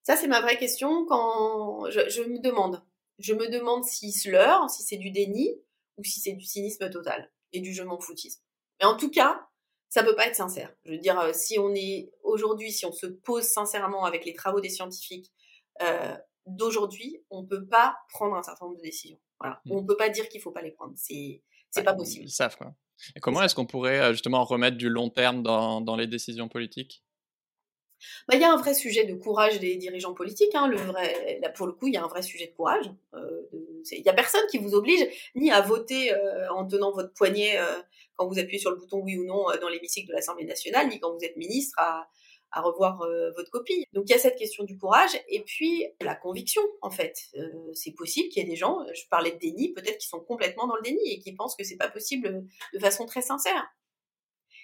Ça, 0.04 0.18
c'est 0.18 0.28
ma 0.28 0.42
vraie 0.42 0.58
question 0.58 1.06
quand 1.06 1.90
je, 1.90 2.22
me 2.24 2.40
demande. 2.40 2.84
Je 3.20 3.34
me 3.34 3.50
demande 3.50 3.84
s'ils 3.84 4.14
se 4.14 4.30
leurrent, 4.30 4.68
si 4.68 4.84
c'est 4.84 4.98
du 4.98 5.12
déni 5.12 5.50
ou 5.98 6.04
si 6.04 6.20
c'est 6.20 6.34
du 6.34 6.46
cynisme 6.46 6.90
total 6.90 7.32
et 7.54 7.62
du 7.62 7.74
je 7.74 7.84
m'en 7.84 8.00
foutisme. 8.00 8.42
Mais 8.80 8.88
en 8.88 8.98
tout 8.98 9.12
cas, 9.12 9.48
ça 9.90 10.04
peut 10.04 10.16
pas 10.16 10.28
être 10.28 10.36
sincère. 10.36 10.74
Je 10.86 10.92
veux 10.92 10.98
dire, 10.98 11.20
euh, 11.20 11.34
si 11.34 11.60
on 11.60 11.76
est 11.76 12.12
aujourd'hui, 12.24 12.72
si 12.72 12.86
on 12.86 12.92
se 12.92 13.06
pose 13.06 13.44
sincèrement 13.44 14.06
avec 14.06 14.26
les 14.26 14.34
travaux 14.34 14.62
des 14.62 14.70
scientifiques 14.70 15.32
euh, 15.82 16.16
d'aujourd'hui, 16.56 17.24
on 17.30 17.46
peut 17.46 17.66
pas 17.66 17.98
prendre 18.10 18.36
un 18.36 18.44
certain 18.44 18.66
nombre 18.66 18.78
de 18.78 18.84
décisions. 18.84 19.20
Voilà. 19.40 19.62
Mmh. 19.66 19.72
On 19.72 19.86
peut 19.86 19.98
pas 19.98 20.10
dire 20.10 20.30
qu'il 20.30 20.42
faut 20.42 20.52
pas 20.52 20.62
les 20.62 20.72
prendre. 20.72 20.94
C'est 20.96 21.42
c'est 21.70 21.84
pas 21.84 21.94
possible. 21.94 22.26
Ils 22.26 22.32
savent 22.32 22.58
quoi. 22.58 22.74
Et 23.16 23.20
comment 23.20 23.42
est-ce 23.42 23.56
qu'on 23.56 23.66
pourrait 23.66 24.00
euh, 24.00 24.12
justement 24.12 24.44
remettre 24.44 24.78
du 24.78 24.90
long 24.90 25.10
terme 25.10 25.42
dans, 25.42 25.82
dans 25.82 25.96
les 25.96 26.06
décisions 26.06 26.50
politiques? 26.50 27.04
Bah, 28.28 28.36
il 28.36 28.42
y 28.42 28.44
a 28.44 28.52
un 28.52 28.58
vrai 28.58 28.74
sujet 28.74 29.06
de 29.06 29.14
courage 29.16 29.60
des 29.60 29.76
dirigeants 29.76 30.14
politiques. 30.14 30.54
Hein, 30.56 30.68
le 30.68 30.78
vrai, 30.78 31.40
là, 31.42 31.50
pour 31.50 31.68
le 31.68 31.74
coup, 31.74 31.88
il 31.88 31.94
y 31.94 31.98
a 31.98 32.04
un 32.04 32.08
vrai 32.08 32.22
sujet 32.22 32.48
de 32.48 32.52
courage. 32.52 32.86
Euh, 33.14 33.42
il 33.92 34.02
n'y 34.02 34.10
a 34.10 34.14
personne 34.14 34.42
qui 34.50 34.58
vous 34.58 34.74
oblige 34.76 35.06
ni 35.36 35.52
à 35.52 35.62
voter 35.62 36.14
euh, 36.14 36.50
en 36.52 36.68
tenant 36.68 36.92
votre 36.92 37.14
poignet 37.14 37.58
euh, 37.60 37.82
quand 38.16 38.28
vous 38.28 38.40
appuyez 38.40 38.60
sur 38.60 38.72
le 38.72 38.78
bouton 38.78 39.00
oui 39.00 39.18
ou 39.18 39.26
non 39.26 39.46
dans 39.60 39.70
l'hémicycle 39.70 40.10
de 40.10 40.14
l'Assemblée 40.14 40.46
nationale, 40.46 40.88
ni 40.90 41.00
quand 41.00 41.14
vous 41.14 41.24
êtes 41.24 41.38
ministre 41.38 41.78
à, 41.80 42.08
à 42.52 42.62
revoir 42.62 42.98
votre 43.36 43.50
copie. 43.50 43.86
Donc 43.94 44.06
il 44.08 44.12
y 44.12 44.16
a 44.16 44.20
cette 44.20 44.38
question 44.38 44.64
du 44.64 44.78
courage 44.78 45.12
et 45.30 45.42
puis 45.42 45.86
la 46.02 46.16
conviction 46.16 46.62
en 46.82 46.90
fait. 46.90 47.18
c'est 47.74 47.92
possible 47.92 48.30
qu'il 48.30 48.44
y 48.44 48.46
ait 48.46 48.50
des 48.50 48.56
gens, 48.56 48.80
je 48.94 49.04
parlais 49.10 49.32
de 49.32 49.38
déni, 49.38 49.74
peut-être 49.74 49.98
qui 49.98 50.08
sont 50.08 50.20
complètement 50.20 50.68
dans 50.68 50.76
le 50.76 50.82
déni 50.82 51.00
et 51.06 51.20
qui 51.20 51.34
pensent 51.34 51.56
que 51.56 51.64
c'est 51.64 51.78
pas 51.78 51.90
possible 51.90 52.46
de 52.74 52.80
façon 52.80 53.06
très 53.06 53.22
sincère. 53.22 53.68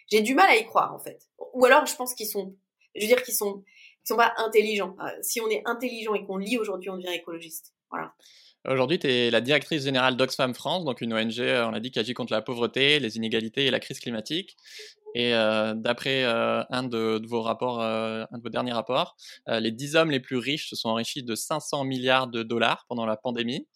J'ai 0.10 0.22
du 0.22 0.36
mal 0.36 0.50
à 0.50 0.56
y 0.56 0.66
croire 0.66 0.94
en 0.94 1.00
fait. 1.00 1.30
Ou 1.54 1.66
alors 1.66 1.86
je 1.86 1.96
pense 1.96 2.14
qu'ils 2.14 2.28
sont 2.28 2.56
je 2.98 3.02
veux 3.02 3.08
dire 3.08 3.24
qu'ils 3.24 3.34
sont, 3.34 3.64
ils 4.04 4.08
sont 4.08 4.18
pas 4.18 4.34
intelligents. 4.38 4.96
Euh, 5.02 5.10
si 5.22 5.42
on 5.42 5.50
est 5.50 5.62
intelligent 5.66 6.14
et 6.14 6.24
qu'on 6.26 6.38
lit 6.38 6.58
aujourd'hui, 6.58 6.90
on 6.90 6.98
devient 6.98 7.14
écologiste. 7.14 7.74
Voilà. 7.90 8.14
Aujourd'hui, 8.68 9.00
tu 9.00 9.08
es 9.08 9.32
la 9.32 9.40
directrice 9.40 9.84
générale 9.84 10.18
d'Oxfam 10.18 10.54
France, 10.54 10.84
donc 10.84 11.00
une 11.00 11.14
ONG, 11.14 11.40
euh, 11.40 11.66
on 11.68 11.74
a 11.74 11.80
dit, 11.80 11.92
qui 11.92 12.00
agit 12.00 12.14
contre 12.14 12.34
la 12.34 12.42
pauvreté, 12.42 13.00
les 13.00 13.16
inégalités 13.16 13.66
et 13.66 13.72
la 13.72 13.80
crise 13.80 14.00
climatique. 14.00 14.58
Et 15.20 15.34
euh, 15.34 15.74
d'après 15.74 16.26
un 16.26 16.84
de, 16.84 17.20
vos 17.28 17.42
rapports, 17.42 17.82
un 17.82 18.38
de 18.38 18.44
vos 18.44 18.50
derniers 18.50 18.72
rapports, 18.72 19.18
les 19.48 19.72
10 19.72 19.96
hommes 19.96 20.12
les 20.12 20.20
plus 20.20 20.38
riches 20.38 20.70
se 20.70 20.76
sont 20.76 20.90
enrichis 20.90 21.24
de 21.24 21.34
500 21.34 21.86
milliards 21.86 22.28
de 22.28 22.44
dollars 22.44 22.86
pendant 22.88 23.08
la 23.08 23.18
pandémie. 23.18 23.68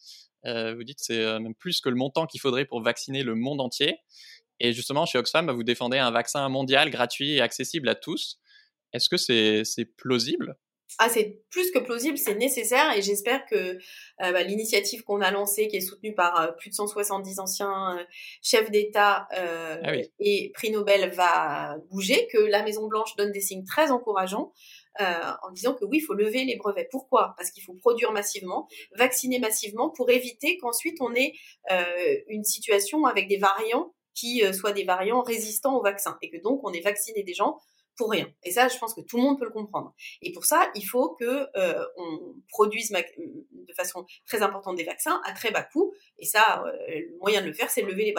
vous 0.45 0.83
dites 0.83 0.99
c'est 0.99 1.39
même 1.39 1.55
plus 1.55 1.81
que 1.81 1.89
le 1.89 1.95
montant 1.95 2.27
qu'il 2.27 2.39
faudrait 2.39 2.65
pour 2.65 2.83
vacciner 2.83 3.23
le 3.23 3.33
monde 3.33 3.59
entier. 3.59 3.97
Et 4.59 4.71
justement, 4.71 5.07
chez 5.07 5.17
Oxfam, 5.17 5.49
vous 5.49 5.63
défendez 5.63 5.97
un 5.97 6.11
vaccin 6.11 6.47
mondial 6.47 6.91
gratuit 6.91 7.31
et 7.31 7.41
accessible 7.41 7.89
à 7.89 7.95
tous. 7.95 8.39
Est-ce 8.93 9.09
que 9.09 9.17
c'est 9.17 9.85
plausible? 9.97 10.57
Ah, 10.99 11.09
c'est 11.09 11.41
plus 11.49 11.71
que 11.71 11.79
plausible, 11.79 12.17
c'est 12.17 12.35
nécessaire 12.35 12.95
et 12.95 13.01
j'espère 13.01 13.45
que 13.45 13.55
euh, 13.55 13.77
bah, 14.17 14.43
l'initiative 14.43 15.03
qu'on 15.03 15.21
a 15.21 15.31
lancée, 15.31 15.67
qui 15.67 15.77
est 15.77 15.81
soutenue 15.81 16.13
par 16.13 16.39
euh, 16.39 16.51
plus 16.51 16.69
de 16.69 16.75
170 16.75 17.39
anciens 17.39 17.97
euh, 17.97 18.03
chefs 18.41 18.69
d'État 18.71 19.27
ah 19.31 19.93
et 20.19 20.51
prix 20.53 20.71
Nobel, 20.71 21.11
va 21.11 21.77
bouger, 21.89 22.27
que 22.31 22.37
la 22.37 22.63
Maison 22.63 22.87
Blanche 22.87 23.15
donne 23.15 23.31
des 23.31 23.41
signes 23.41 23.65
très 23.65 23.91
encourageants 23.91 24.53
en 24.99 25.51
disant 25.51 25.73
que 25.73 25.85
oui, 25.85 25.97
il 25.97 26.01
faut 26.01 26.13
lever 26.13 26.43
les 26.43 26.57
brevets. 26.57 26.87
Pourquoi? 26.91 27.33
Parce 27.37 27.49
qu'il 27.49 27.63
faut 27.63 27.73
produire 27.73 28.11
massivement, 28.11 28.67
vacciner 28.97 29.39
massivement 29.39 29.89
pour 29.89 30.09
éviter 30.11 30.57
qu'ensuite 30.57 30.97
on 30.99 31.15
ait 31.15 31.33
une 32.27 32.43
situation 32.43 33.05
avec 33.05 33.27
des 33.27 33.37
variants 33.37 33.93
qui 34.13 34.43
soient 34.53 34.73
des 34.73 34.83
variants 34.83 35.21
résistants 35.21 35.77
au 35.77 35.81
vaccin 35.81 36.17
et 36.21 36.29
que 36.29 36.37
donc 36.43 36.59
on 36.63 36.73
ait 36.73 36.81
vacciné 36.81 37.23
des 37.23 37.33
gens 37.33 37.57
pour 38.01 38.09
rien. 38.09 38.27
Et 38.41 38.49
ça, 38.49 38.67
je 38.67 38.79
pense 38.79 38.95
que 38.95 39.01
tout 39.01 39.17
le 39.17 39.21
monde 39.21 39.37
peut 39.37 39.45
le 39.45 39.51
comprendre. 39.51 39.93
Et 40.23 40.31
pour 40.31 40.43
ça, 40.43 40.71
il 40.73 40.81
faut 40.81 41.15
que 41.19 41.47
euh, 41.55 41.85
on 41.97 42.33
produise 42.49 42.91
de 42.91 43.73
façon 43.75 44.07
très 44.25 44.41
importante 44.41 44.75
des 44.75 44.83
vaccins 44.83 45.21
à 45.23 45.33
très 45.33 45.51
bas 45.51 45.61
coût. 45.61 45.93
Et 46.17 46.25
ça, 46.25 46.63
euh, 46.65 46.71
le 46.89 47.17
moyen 47.19 47.41
de 47.41 47.45
le 47.45 47.53
faire, 47.53 47.69
c'est 47.69 47.83
lever 47.83 48.05
les, 48.05 48.15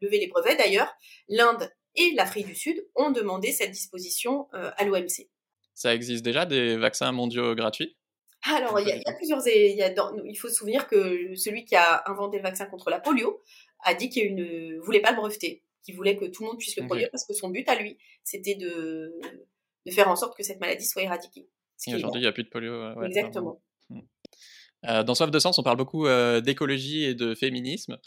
lever 0.00 0.18
les 0.20 0.28
brevets. 0.28 0.56
D'ailleurs, 0.56 0.94
l'Inde 1.28 1.68
et 1.96 2.12
l'Afrique 2.12 2.46
du 2.46 2.54
Sud 2.54 2.86
ont 2.94 3.10
demandé 3.10 3.50
cette 3.50 3.72
disposition 3.72 4.46
euh, 4.54 4.70
à 4.76 4.84
l'OMC. 4.84 5.28
Ça 5.74 5.92
existe 5.92 6.24
déjà 6.24 6.46
des 6.46 6.76
vaccins 6.76 7.10
mondiaux 7.10 7.56
gratuits? 7.56 7.96
Alors, 8.44 8.78
il 8.78 8.86
y, 8.86 8.92
a, 8.92 9.12
plusieurs. 9.14 9.44
Il, 9.48 9.74
y 9.74 9.82
a 9.82 9.92
il 10.26 10.36
faut 10.36 10.48
se 10.48 10.54
souvenir 10.54 10.86
que 10.86 11.34
celui 11.34 11.64
qui 11.64 11.74
a 11.74 12.08
inventé 12.08 12.36
le 12.36 12.44
vaccin 12.44 12.66
contre 12.66 12.88
la 12.88 13.00
polio 13.00 13.42
a 13.82 13.94
dit 13.94 14.10
qu'il 14.10 14.36
ne 14.36 14.78
voulait 14.78 15.00
pas 15.00 15.10
le 15.10 15.16
breveter 15.16 15.63
qui 15.84 15.92
voulait 15.92 16.16
que 16.16 16.24
tout 16.24 16.42
le 16.42 16.48
monde 16.48 16.58
puisse 16.58 16.76
le 16.76 16.86
produire 16.86 17.10
parce 17.10 17.24
que 17.24 17.34
son 17.34 17.50
but 17.50 17.68
à 17.68 17.76
lui, 17.76 17.98
c'était 18.24 18.54
de, 18.54 19.12
de 19.86 19.90
faire 19.92 20.08
en 20.08 20.16
sorte 20.16 20.36
que 20.36 20.42
cette 20.42 20.60
maladie 20.60 20.86
soit 20.86 21.02
éradiquée. 21.02 21.48
Aujourd'hui, 21.88 22.20
il 22.20 22.24
n'y 22.24 22.28
a 22.28 22.32
plus 22.32 22.44
de 22.44 22.48
polio. 22.48 23.02
Exactement. 23.02 23.60
Hmm. 23.90 24.00
Euh, 24.86 25.02
dans 25.02 25.14
Soif 25.14 25.30
de 25.30 25.38
Sens, 25.38 25.58
on 25.58 25.62
parle 25.62 25.76
beaucoup 25.76 26.06
euh, 26.06 26.40
d'écologie 26.40 27.04
et 27.04 27.14
de 27.14 27.34
féminisme. 27.34 27.98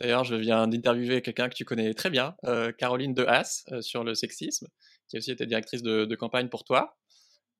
D'ailleurs, 0.00 0.24
je 0.24 0.34
viens 0.34 0.66
d'interviewer 0.66 1.22
quelqu'un 1.22 1.48
que 1.48 1.54
tu 1.54 1.64
connais 1.64 1.94
très 1.94 2.10
bien, 2.10 2.34
Caroline 2.78 3.14
De 3.14 3.24
Haas, 3.24 3.64
sur 3.80 4.02
le 4.02 4.14
sexisme, 4.16 4.66
qui 5.08 5.16
a 5.16 5.18
aussi 5.18 5.30
été 5.30 5.46
directrice 5.46 5.82
de, 5.82 6.14
campagne 6.16 6.48
pour 6.48 6.64
toi. 6.64 6.96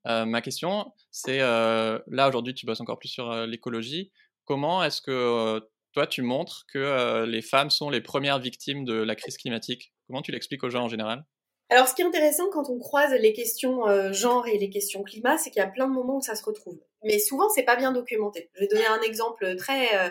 ma 0.05 0.41
question, 0.41 0.93
c'est 1.13 1.39
là 1.39 2.29
aujourd'hui, 2.29 2.53
tu 2.53 2.67
bosses 2.67 2.81
encore 2.81 2.99
plus 2.99 3.09
sur 3.09 3.47
l'écologie. 3.47 4.11
Comment 4.47 4.83
est-ce 4.83 5.01
que 5.01 5.61
toi, 5.95 6.07
tu 6.07 6.23
montres 6.23 6.67
que 6.73 7.25
les 7.25 7.43
femmes 7.43 7.71
sont 7.71 7.89
les 7.89 8.01
premières 8.01 8.39
victimes 8.39 8.85
de 8.85 8.95
la 8.95 9.15
crise 9.15 9.37
climatique 9.39 9.95
Comment 10.07 10.23
tu 10.23 10.33
l'expliques 10.33 10.65
aux 10.65 10.71
gens 10.71 10.85
en 10.85 10.89
général? 10.89 11.25
Alors, 11.71 11.89
ce 11.89 11.95
qui 11.95 12.03
est 12.03 12.05
intéressant 12.05 12.51
quand 12.53 12.69
on 12.69 12.79
croise 12.79 13.13
les 13.13 13.33
questions 13.33 13.89
euh, 13.89 14.13
genre 14.13 14.47
et 14.47 14.59
les 14.59 14.69
questions 14.69 15.03
climat, 15.03 15.39
c'est 15.39 15.51
qu'il 15.51 15.61
y 15.61 15.65
a 15.65 15.69
plein 15.69 15.89
de 15.89 15.95
moments 15.95 16.19
où 16.19 16.21
ça 16.21 16.37
se 16.37 16.45
retrouve. 16.45 16.79
Mais 17.03 17.19
souvent, 17.19 17.49
c'est 17.49 17.63
pas 17.63 17.77
bien 17.77 17.91
documenté. 17.91 18.51
Je 18.55 18.61
vais 18.61 18.67
donner 18.67 18.87
un 18.87 19.01
exemple 19.01 19.57
très, 19.57 19.97
euh, 19.97 20.11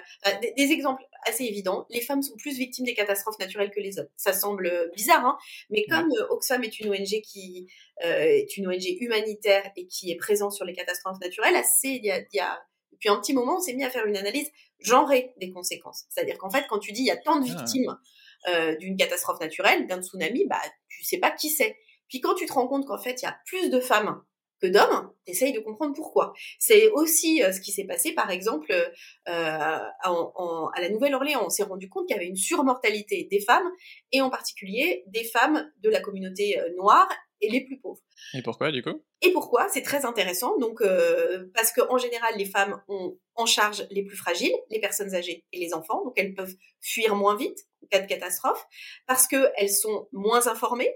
des, 0.57 0.71
exemples 0.71 1.03
assez 1.27 1.43
évidents. 1.43 1.85
Les 1.91 2.01
femmes 2.01 2.23
sont 2.23 2.35
plus 2.37 2.57
victimes 2.57 2.85
des 2.85 2.95
catastrophes 2.95 3.37
naturelles 3.39 3.69
que 3.69 3.79
les 3.79 3.99
hommes. 3.99 4.09
Ça 4.17 4.33
semble 4.33 4.91
bizarre, 4.95 5.25
hein 5.25 5.37
mais 5.69 5.85
comme 5.87 6.11
euh, 6.11 6.27
Oxfam 6.31 6.63
est 6.63 6.79
une 6.79 6.89
ONG 6.89 7.21
qui 7.23 7.67
est 8.01 8.57
une 8.57 8.67
ONG 8.67 8.97
humanitaire 8.99 9.71
et 9.77 9.85
qui 9.87 10.11
est 10.11 10.17
présente 10.17 10.53
sur 10.53 10.65
les 10.65 10.73
catastrophes 10.73 11.19
naturelles, 11.21 11.55
assez, 11.55 11.89
il 11.89 12.03
y 12.03 12.11
a, 12.11 12.19
il 12.19 12.35
y 12.35 12.39
a 12.39 12.59
depuis 13.03 13.13
un 13.13 13.19
petit 13.19 13.33
moment, 13.33 13.57
on 13.57 13.59
s'est 13.59 13.73
mis 13.73 13.83
à 13.83 13.89
faire 13.89 14.05
une 14.05 14.15
analyse 14.15 14.49
genrée 14.79 15.33
des 15.37 15.51
conséquences. 15.51 16.05
C'est-à-dire 16.09 16.37
qu'en 16.37 16.49
fait, 16.49 16.65
quand 16.69 16.79
tu 16.79 16.93
dis 16.93 17.01
il 17.01 17.07
y 17.07 17.11
a 17.11 17.17
tant 17.17 17.39
de 17.39 17.45
ah. 17.49 17.55
victimes 17.55 17.97
euh, 18.47 18.75
d'une 18.77 18.95
catastrophe 18.95 19.41
naturelle, 19.41 19.87
d'un 19.87 20.01
tsunami, 20.01 20.45
bah 20.47 20.61
tu 20.87 21.03
sais 21.03 21.17
pas 21.17 21.31
qui 21.31 21.49
c'est. 21.49 21.75
Puis 22.07 22.21
quand 22.21 22.33
tu 22.35 22.45
te 22.45 22.53
rends 22.53 22.67
compte 22.67 22.85
qu'en 22.85 22.97
fait 22.97 23.21
il 23.21 23.25
y 23.25 23.27
a 23.27 23.37
plus 23.45 23.69
de 23.69 23.81
femmes 23.81 24.23
que 24.61 24.67
d'hommes, 24.67 25.11
essaye 25.27 25.51
de 25.51 25.59
comprendre 25.59 25.93
pourquoi. 25.93 26.31
C'est 26.59 26.89
aussi 26.91 27.43
euh, 27.43 27.51
ce 27.51 27.59
qui 27.59 27.73
s'est 27.73 27.83
passé, 27.83 28.13
par 28.13 28.29
exemple, 28.29 28.71
euh, 28.71 28.89
à 29.27 30.81
la 30.81 30.89
Nouvelle-Orléans. 30.89 31.43
On 31.45 31.49
s'est 31.49 31.63
rendu 31.63 31.89
compte 31.89 32.07
qu'il 32.07 32.15
y 32.15 32.19
avait 32.19 32.29
une 32.29 32.37
surmortalité 32.37 33.27
des 33.29 33.41
femmes, 33.41 33.69
et 34.13 34.21
en 34.21 34.29
particulier 34.29 35.03
des 35.07 35.25
femmes 35.25 35.69
de 35.81 35.89
la 35.89 35.99
communauté 35.99 36.57
noire 36.77 37.09
et 37.43 37.49
les 37.49 37.61
plus 37.61 37.79
pauvres. 37.79 38.01
Et 38.33 38.41
pourquoi 38.41 38.71
du 38.71 38.81
coup? 38.81 39.03
Et 39.21 39.31
pourquoi? 39.31 39.67
C'est 39.69 39.81
très 39.81 40.05
intéressant. 40.05 40.57
Donc 40.57 40.81
euh, 40.81 41.45
parce 41.53 41.71
que 41.71 41.81
en 41.89 41.97
général, 41.97 42.33
les 42.37 42.45
femmes 42.45 42.81
ont 42.87 43.17
en 43.35 43.45
charge 43.45 43.85
les 43.91 44.03
plus 44.03 44.17
fragiles, 44.17 44.55
les 44.69 44.79
personnes 44.79 45.13
âgées 45.13 45.45
et 45.51 45.59
les 45.59 45.73
enfants, 45.73 46.03
donc 46.03 46.13
elles 46.17 46.33
peuvent 46.33 46.55
fuir 46.81 47.15
moins 47.15 47.35
vite 47.35 47.67
en 47.83 47.87
cas 47.87 47.99
de 47.99 48.07
catastrophe, 48.07 48.65
parce 49.07 49.27
que 49.27 49.51
elles 49.57 49.71
sont 49.71 50.07
moins 50.11 50.47
informées, 50.47 50.93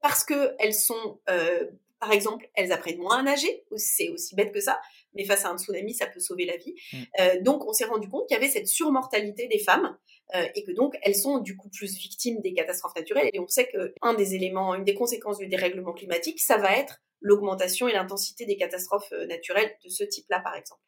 parce 0.00 0.24
que 0.24 0.54
elles 0.58 0.74
sont 0.74 1.20
euh, 1.28 1.66
par 2.00 2.12
exemple, 2.12 2.48
elles 2.54 2.72
apprennent 2.72 2.98
moins 2.98 3.18
à 3.18 3.22
nager, 3.22 3.62
c'est 3.76 4.08
aussi 4.08 4.34
bête 4.34 4.52
que 4.52 4.60
ça, 4.60 4.80
mais 5.14 5.24
face 5.24 5.44
à 5.44 5.50
un 5.50 5.58
tsunami, 5.58 5.94
ça 5.94 6.06
peut 6.06 6.20
sauver 6.20 6.44
la 6.44 6.56
vie. 6.56 6.74
Mm. 6.92 6.96
Euh, 7.20 7.40
donc, 7.42 7.66
on 7.66 7.72
s'est 7.72 7.84
rendu 7.84 8.08
compte 8.08 8.26
qu'il 8.26 8.36
y 8.36 8.38
avait 8.38 8.48
cette 8.48 8.68
surmortalité 8.68 9.48
des 9.48 9.58
femmes 9.58 9.96
euh, 10.34 10.46
et 10.54 10.64
que 10.64 10.72
donc 10.72 10.96
elles 11.02 11.16
sont 11.16 11.38
du 11.38 11.56
coup 11.56 11.68
plus 11.68 11.96
victimes 11.96 12.40
des 12.40 12.52
catastrophes 12.52 12.94
naturelles. 12.94 13.30
Et 13.32 13.40
on 13.40 13.48
sait 13.48 13.68
que 13.68 13.94
un 14.02 14.14
des 14.14 14.34
éléments, 14.34 14.74
une 14.74 14.84
des 14.84 14.94
conséquences 14.94 15.38
du 15.38 15.48
dérèglement 15.48 15.92
climatique, 15.92 16.40
ça 16.40 16.56
va 16.56 16.76
être 16.76 17.00
l'augmentation 17.20 17.86
et 17.88 17.92
l'intensité 17.92 18.46
des 18.46 18.56
catastrophes 18.56 19.12
euh, 19.12 19.26
naturelles 19.26 19.70
de 19.84 19.88
ce 19.88 20.04
type-là, 20.04 20.40
par 20.40 20.54
exemple. 20.54 20.80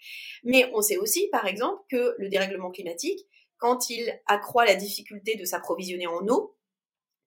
Mais 0.44 0.70
on 0.72 0.80
sait 0.80 0.96
aussi, 0.96 1.28
par 1.30 1.46
exemple, 1.46 1.82
que 1.90 2.14
le 2.18 2.28
dérèglement 2.28 2.70
climatique, 2.70 3.26
quand 3.58 3.90
il 3.90 4.18
accroît 4.26 4.64
la 4.64 4.74
difficulté 4.74 5.36
de 5.36 5.44
s'approvisionner 5.44 6.06
en 6.06 6.26
eau, 6.28 6.56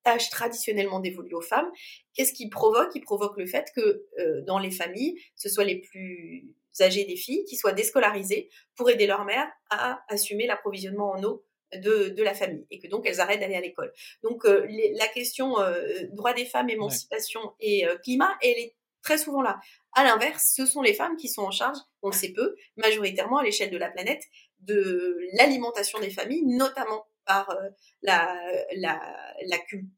tâche 0.04 0.30
traditionnellement 0.30 1.00
dévolue 1.00 1.34
aux 1.34 1.42
femmes, 1.42 1.70
qu'est-ce 2.14 2.34
qui 2.34 2.50
provoque? 2.50 2.92
Il 2.96 3.02
provoque 3.02 3.38
le 3.38 3.46
fait 3.46 3.72
que 3.76 4.06
euh, 4.20 4.42
dans 4.42 4.60
les 4.60 4.72
familles, 4.72 5.20
ce 5.36 5.50
soit 5.50 5.64
les 5.64 5.82
plus 5.82 6.56
âgées 6.82 7.06
des 7.06 7.16
filles 7.16 7.46
qui 7.46 7.56
soient 7.56 7.72
déscolarisées 7.72 8.50
pour 8.76 8.90
aider 8.90 9.08
leur 9.08 9.26
mère 9.26 9.48
à 9.70 10.04
assumer 10.10 10.48
l'approvisionnement 10.48 11.12
en 11.12 11.24
eau 11.24 11.46
de, 11.74 12.10
de, 12.10 12.24
la 12.24 12.34
famille 12.34 12.66
et 12.72 12.80
que 12.80 12.88
donc 12.88 13.06
elles 13.08 13.20
arrêtent 13.20 13.40
d'aller 13.40 13.56
à 13.56 13.62
l'école. 13.62 13.92
Donc 14.24 14.46
euh, 14.46 14.66
la 14.94 15.08
question 15.08 15.60
euh, 15.60 16.04
droit 16.12 16.34
des 16.34 16.46
femmes, 16.46 16.70
émancipation 16.70 17.54
et 17.60 17.86
climat, 18.04 18.38
elle 18.42 18.58
est 18.58 18.76
très 19.02 19.18
souvent 19.18 19.42
là. 19.42 19.60
À 19.94 20.04
l'inverse, 20.04 20.52
ce 20.56 20.66
sont 20.66 20.82
les 20.82 20.94
femmes 20.94 21.16
qui 21.16 21.30
sont 21.30 21.44
en 21.44 21.52
charge, 21.52 21.78
on 22.02 22.10
le 22.10 22.14
sait 22.14 22.34
peu, 22.34 22.56
majoritairement 22.76 23.38
à 23.38 23.44
l'échelle 23.44 23.72
de 23.72 23.78
la 23.78 23.90
planète, 23.90 24.24
de 24.60 25.18
l'alimentation 25.34 26.00
des 26.00 26.10
familles, 26.10 26.44
notamment 26.46 27.06
par 27.26 27.50
euh, 27.52 27.70
la, 28.02 28.38
la, 28.76 29.00
la 29.48 29.58
culture 29.60 29.90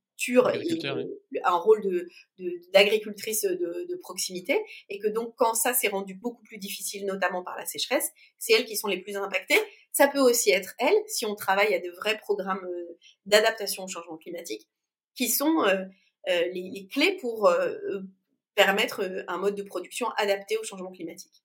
et 0.53 1.41
un 1.43 1.55
rôle 1.55 1.81
de 1.81 2.09
d'agricultrice 2.73 3.43
de, 3.43 3.85
de, 3.87 3.95
proximité 3.97 4.59
et 4.89 4.99
que 4.99 5.07
donc 5.07 5.33
quand 5.37 5.53
ça 5.53 5.73
s'est 5.73 5.87
rendu 5.89 6.15
beaucoup 6.15 6.43
plus 6.43 6.57
difficile 6.57 7.05
notamment 7.05 7.43
par 7.43 7.55
la 7.57 7.65
sécheresse 7.65 8.11
c'est 8.39 8.53
elles 8.53 8.65
qui 8.65 8.75
sont 8.75 8.87
les 8.87 8.99
plus 8.99 9.15
impactées. 9.15 9.59
Ça 9.91 10.07
peut 10.07 10.19
aussi 10.19 10.51
être 10.51 10.73
elles 10.79 10.97
si 11.07 11.25
on 11.25 11.35
travaille 11.35 11.73
à 11.73 11.79
de 11.79 11.89
vrais 11.91 12.17
programmes 12.17 12.65
euh, 12.65 12.97
d'adaptation 13.25 13.83
au 13.83 13.87
changement 13.87 14.17
climatique 14.17 14.67
qui 15.15 15.29
sont 15.29 15.63
euh, 15.65 15.85
les, 16.27 16.69
les, 16.73 16.87
clés 16.87 17.17
pour 17.21 17.49
permettre 18.53 19.23
un 19.27 19.37
mode 19.37 19.55
de 19.55 19.63
production 19.63 20.09
adapté 20.17 20.57
au 20.57 20.63
changement 20.63 20.91
climatique. 20.91 21.43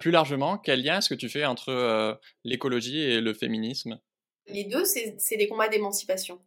Plus 0.00 0.10
largement, 0.10 0.58
quel 0.58 0.82
lien 0.82 0.98
est-ce 0.98 1.08
que 1.08 1.14
tu 1.14 1.28
fais 1.28 1.44
entre 1.44 2.18
l'écologie 2.42 3.00
et 3.00 3.20
le 3.20 3.32
féminisme? 3.32 4.00
Les 4.48 4.64
deux, 4.64 4.84
c'est 4.84 5.36
des 5.36 5.46
combats 5.46 5.68
d'émancipation. 5.68 6.40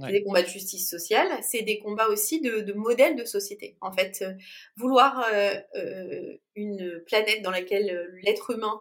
C'est 0.00 0.12
des 0.12 0.22
combats 0.22 0.42
de 0.42 0.48
justice 0.48 0.88
sociale, 0.88 1.28
c'est 1.42 1.62
des 1.62 1.78
combats 1.78 2.08
aussi 2.08 2.40
de, 2.40 2.72
modèles 2.72 3.16
de 3.16 3.24
société. 3.24 3.76
En 3.80 3.92
fait, 3.92 4.22
euh, 4.22 4.32
vouloir 4.76 5.26
euh, 5.32 5.54
euh, 5.74 6.36
une 6.54 7.02
planète 7.06 7.42
dans 7.42 7.50
laquelle 7.50 8.08
l'être 8.22 8.50
humain 8.50 8.80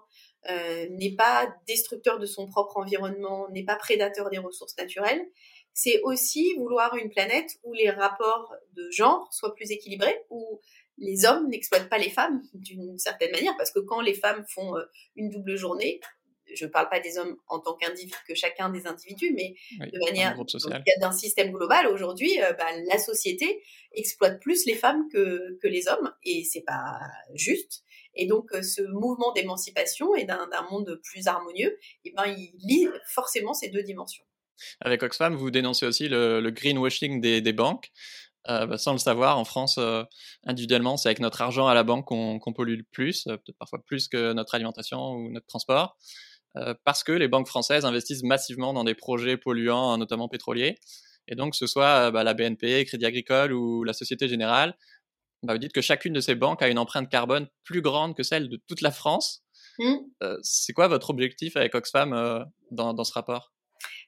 n'est 0.92 1.16
pas 1.18 1.54
destructeur 1.68 2.20
de 2.20 2.26
son 2.26 2.48
propre 2.48 2.78
environnement, 2.78 3.50
n'est 3.50 3.66
pas 3.66 3.76
prédateur 3.76 4.30
des 4.30 4.38
ressources 4.38 4.78
naturelles, 4.78 5.22
c'est 5.74 6.00
aussi 6.04 6.54
vouloir 6.56 6.96
une 6.96 7.10
planète 7.10 7.58
où 7.64 7.74
les 7.74 7.90
rapports 7.90 8.56
de 8.74 8.90
genre 8.90 9.28
soient 9.34 9.54
plus 9.54 9.72
équilibrés, 9.72 10.18
où 10.30 10.62
les 10.98 11.26
hommes 11.26 11.50
n'exploitent 11.50 11.90
pas 11.90 11.98
les 11.98 12.10
femmes 12.10 12.42
d'une 12.54 12.98
certaine 12.98 13.32
manière, 13.32 13.58
parce 13.58 13.72
que 13.72 13.80
quand 13.80 14.00
les 14.00 14.14
femmes 14.14 14.46
font 14.48 14.76
une 15.18 15.30
double 15.30 15.58
journée, 15.58 16.00
je 16.54 16.66
ne 16.66 16.70
parle 16.70 16.90
pas 16.90 17.00
des 17.00 17.18
hommes 17.18 17.38
en 17.48 17.60
tant 17.60 17.76
qu'individus, 17.76 18.16
que 18.28 18.36
chacun 18.36 18.70
des 18.70 18.88
individus, 18.88 19.34
mais 19.34 19.56
de 19.80 20.00
manière 20.00 20.38
d'un 21.00 21.12
système 21.12 21.52
global. 21.52 21.88
Aujourd'hui, 21.88 22.42
euh, 22.42 22.54
bah, 22.54 22.68
la 22.90 22.98
société 22.98 23.64
exploite 23.94 24.40
plus 24.42 24.66
les 24.66 24.76
femmes 24.76 25.08
que, 25.12 25.58
que 25.62 25.68
les 25.68 25.88
hommes, 25.88 26.14
et 26.24 26.44
c'est 26.44 26.64
pas 26.66 27.00
juste. 27.34 27.84
Et 28.16 28.26
donc, 28.26 28.52
euh, 28.54 28.62
ce 28.62 28.82
mouvement 28.82 29.32
d'émancipation 29.34 30.16
et 30.16 30.26
d'un 30.26 30.48
monde 30.72 31.00
plus 31.04 31.28
harmonieux, 31.28 31.78
eh 32.06 32.14
ben, 32.16 32.26
il 32.26 32.54
lie 32.60 32.88
forcément 33.08 33.54
ces 33.54 33.70
deux 33.70 33.84
dimensions. 33.84 34.24
Avec 34.82 35.04
Oxfam, 35.04 35.36
vous 35.36 35.52
dénoncez 35.52 35.86
aussi 35.86 36.10
le, 36.10 36.50
greenwashing 36.50 37.22
des, 37.22 37.42
des 37.42 37.54
banques. 37.54 37.92
Euh, 38.50 38.66
bah, 38.66 38.78
sans 38.78 38.94
le 38.94 38.98
savoir, 38.98 39.38
en 39.38 39.46
France, 39.46 39.80
individuellement, 40.46 40.98
c'est 40.98 41.10
avec 41.10 41.20
notre 41.20 41.42
argent 41.42 41.68
à 41.68 41.74
la 41.74 41.84
banque 41.84 42.06
qu'on 42.06 42.54
pollue 42.54 42.78
le 42.78 42.84
plus, 42.84 43.26
peut-être 43.26 43.58
parfois 43.60 43.84
plus 43.86 44.08
que 44.08 44.34
notre 44.34 44.56
alimentation 44.56 45.12
ou 45.12 45.30
notre 45.30 45.48
transport. 45.48 45.98
Euh, 46.58 46.74
parce 46.84 47.04
que 47.04 47.12
les 47.12 47.28
banques 47.28 47.48
françaises 47.48 47.86
investissent 47.86 48.24
massivement 48.24 48.74
dans 48.74 48.84
des 48.84 48.96
projets 48.96 49.38
polluants, 49.38 49.98
notamment 49.98 50.28
pétroliers. 50.28 50.78
Et 51.28 51.36
donc, 51.36 51.52
que 51.52 51.58
ce 51.58 51.68
soit 51.68 52.08
euh, 52.08 52.12
bah, 52.12 52.24
la 52.24 52.34
BNP, 52.34 52.86
Crédit 52.86 53.06
Agricole 53.06 53.54
ou 53.54 53.84
la 53.84 53.94
Société 53.94 54.28
Générale, 54.28 54.76
bah, 55.44 55.54
vous 55.54 55.60
dites 55.60 55.74
que 55.74 55.82
chacune 55.82 56.14
de 56.14 56.22
ces 56.22 56.36
banques 56.36 56.62
a 56.62 56.68
une 56.68 56.80
empreinte 56.80 57.10
carbone 57.10 57.48
plus 57.64 57.82
grande 57.82 58.16
que 58.16 58.24
celle 58.24 58.50
de 58.50 58.60
toute 58.68 58.82
la 58.82 58.92
France. 58.92 59.44
Mmh. 59.80 59.96
Euh, 60.24 60.38
c'est 60.42 60.74
quoi 60.74 60.88
votre 60.88 61.10
objectif 61.10 61.56
avec 61.56 61.76
Oxfam 61.76 62.46
dans, 62.72 63.04
ce 63.04 63.14
rapport? 63.14 63.54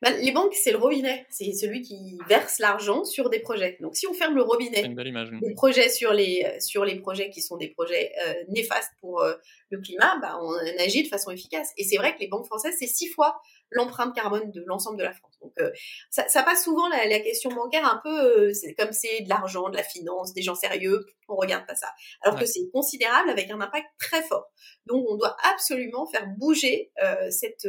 Bah, 0.01 0.11
les 0.11 0.31
banques, 0.31 0.53
c'est 0.55 0.71
le 0.71 0.77
robinet. 0.77 1.25
C'est 1.29 1.51
celui 1.51 1.81
qui 1.81 2.17
verse 2.27 2.59
l'argent 2.59 3.03
sur 3.03 3.29
des 3.29 3.39
projets. 3.39 3.77
Donc, 3.81 3.95
si 3.95 4.07
on 4.07 4.13
ferme 4.13 4.35
le 4.35 4.41
robinet 4.41 4.87
des 4.87 5.53
projets 5.53 5.89
sur 5.89 6.13
les, 6.13 6.59
sur 6.59 6.85
les 6.85 6.95
projets 6.99 7.29
qui 7.29 7.41
sont 7.41 7.57
des 7.57 7.69
projets 7.69 8.11
euh, 8.25 8.33
néfastes 8.47 8.93
pour 9.01 9.21
euh, 9.21 9.33
le 9.69 9.79
climat, 9.81 10.17
bah, 10.21 10.37
on 10.41 10.53
agit 10.79 11.03
de 11.03 11.07
façon 11.09 11.31
efficace. 11.31 11.71
Et 11.77 11.83
c'est 11.83 11.97
vrai 11.97 12.15
que 12.15 12.19
les 12.19 12.27
banques 12.27 12.45
françaises, 12.45 12.75
c'est 12.79 12.87
six 12.87 13.07
fois 13.07 13.41
l'empreinte 13.71 14.15
carbone 14.15 14.51
de 14.51 14.63
l'ensemble 14.65 14.97
de 14.97 15.03
la 15.03 15.13
France. 15.13 15.37
Donc, 15.41 15.51
euh, 15.59 15.69
ça, 16.09 16.27
ça, 16.27 16.43
passe 16.43 16.63
souvent 16.63 16.87
la, 16.87 17.05
la, 17.05 17.19
question 17.19 17.51
bancaire 17.51 17.85
un 17.85 17.99
peu, 18.03 18.53
c'est 18.53 18.73
comme 18.73 18.93
c'est 18.93 19.21
de 19.21 19.29
l'argent, 19.29 19.69
de 19.69 19.75
la 19.75 19.83
finance, 19.83 20.33
des 20.33 20.41
gens 20.41 20.55
sérieux, 20.55 21.05
on 21.27 21.35
regarde 21.35 21.67
pas 21.67 21.75
ça. 21.75 21.89
Alors 22.23 22.39
que 22.39 22.45
c'est 22.45 22.67
considérable 22.73 23.29
avec 23.29 23.51
un 23.51 23.61
impact 23.61 23.87
très 23.99 24.23
fort. 24.23 24.49
Donc, 24.85 25.05
on 25.07 25.17
doit 25.17 25.35
absolument 25.53 26.07
faire 26.07 26.25
bouger 26.37 26.91
cette 27.29 27.67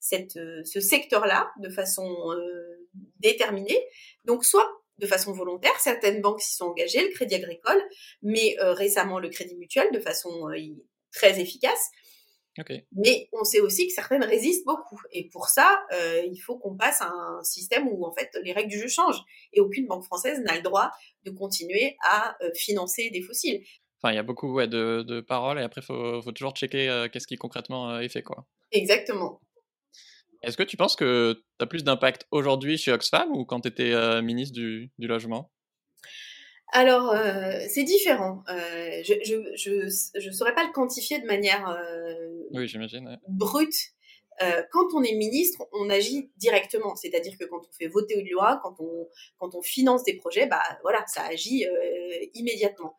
cette, 0.00 0.36
euh, 0.36 0.64
ce 0.64 0.80
secteur-là 0.80 1.52
de 1.60 1.68
façon 1.68 2.32
euh, 2.32 2.88
déterminée. 3.20 3.78
Donc, 4.24 4.44
soit 4.44 4.68
de 4.98 5.06
façon 5.06 5.32
volontaire, 5.32 5.78
certaines 5.78 6.20
banques 6.20 6.40
s'y 6.40 6.56
sont 6.56 6.66
engagées, 6.66 7.06
le 7.06 7.14
Crédit 7.14 7.36
Agricole, 7.36 7.80
mais 8.22 8.56
euh, 8.60 8.72
récemment 8.72 9.18
le 9.18 9.28
Crédit 9.28 9.56
Mutuel 9.56 9.88
de 9.92 10.00
façon 10.00 10.48
très 11.12 11.40
efficace. 11.40 11.90
Mais 12.92 13.30
on 13.32 13.42
sait 13.42 13.60
aussi 13.60 13.86
que 13.86 13.92
certaines 13.94 14.24
résistent 14.24 14.66
beaucoup. 14.66 15.00
Et 15.12 15.30
pour 15.30 15.48
ça, 15.48 15.82
il 16.26 16.38
faut 16.44 16.58
qu'on 16.58 16.76
passe 16.76 17.00
à 17.00 17.08
un 17.08 17.42
système 17.42 17.88
où 17.88 18.04
en 18.04 18.12
fait 18.12 18.28
les 18.42 18.52
règles 18.52 18.68
du 18.68 18.78
jeu 18.78 18.88
changent. 18.88 19.22
Et 19.54 19.60
aucune 19.60 19.86
banque 19.86 20.04
française 20.04 20.40
n'a 20.40 20.56
le 20.56 20.60
droit 20.60 20.90
de 21.24 21.30
continuer 21.30 21.96
à 22.02 22.36
financer 22.54 23.08
des 23.08 23.22
fossiles. 23.22 23.62
Enfin, 24.02 24.12
il 24.12 24.16
y 24.16 24.18
a 24.18 24.22
beaucoup 24.22 24.60
de, 24.60 25.02
de, 25.02 25.20
paroles 25.22 25.58
et 25.58 25.62
après, 25.62 25.80
il 25.80 25.84
faut, 25.84 26.20
faut, 26.20 26.32
toujours 26.32 26.52
checker 26.52 27.06
qu'est-ce 27.10 27.26
qui 27.26 27.36
concrètement 27.36 27.98
est 27.98 28.10
fait. 28.10 28.22
Quoi. 28.22 28.44
Exactement. 28.72 29.40
Est-ce 30.42 30.56
que 30.56 30.62
tu 30.62 30.76
penses 30.76 30.96
que 30.96 31.34
tu 31.58 31.62
as 31.62 31.66
plus 31.66 31.84
d'impact 31.84 32.26
aujourd'hui 32.30 32.78
chez 32.78 32.92
Oxfam 32.92 33.30
ou 33.32 33.44
quand 33.44 33.60
tu 33.60 33.68
étais 33.68 34.22
ministre 34.22 34.54
du, 34.54 34.90
du 34.98 35.06
logement? 35.06 35.50
Alors, 36.72 37.10
euh, 37.10 37.60
c'est 37.68 37.82
différent. 37.82 38.44
Euh, 38.48 39.02
je 39.02 39.14
je, 39.24 39.34
je, 39.56 40.20
je 40.20 40.30
saurais 40.30 40.54
pas 40.54 40.64
le 40.64 40.72
quantifier 40.72 41.18
de 41.18 41.26
manière 41.26 41.68
euh, 41.68 42.44
oui, 42.52 42.68
j'imagine, 42.68 43.18
brute. 43.28 43.74
Euh, 44.42 44.62
quand 44.70 44.94
on 44.94 45.02
est 45.02 45.14
ministre, 45.14 45.68
on 45.72 45.90
agit 45.90 46.30
directement. 46.36 46.94
C'est-à-dire 46.96 47.36
que 47.38 47.44
quand 47.44 47.60
on 47.60 47.72
fait 47.72 47.88
voter 47.88 48.18
une 48.18 48.30
loi, 48.30 48.60
quand 48.62 48.76
on, 48.78 49.08
quand 49.38 49.54
on 49.54 49.62
finance 49.62 50.04
des 50.04 50.14
projets, 50.14 50.46
bah 50.46 50.62
voilà, 50.82 51.04
ça 51.06 51.24
agit 51.26 51.66
euh, 51.66 52.26
immédiatement 52.34 52.96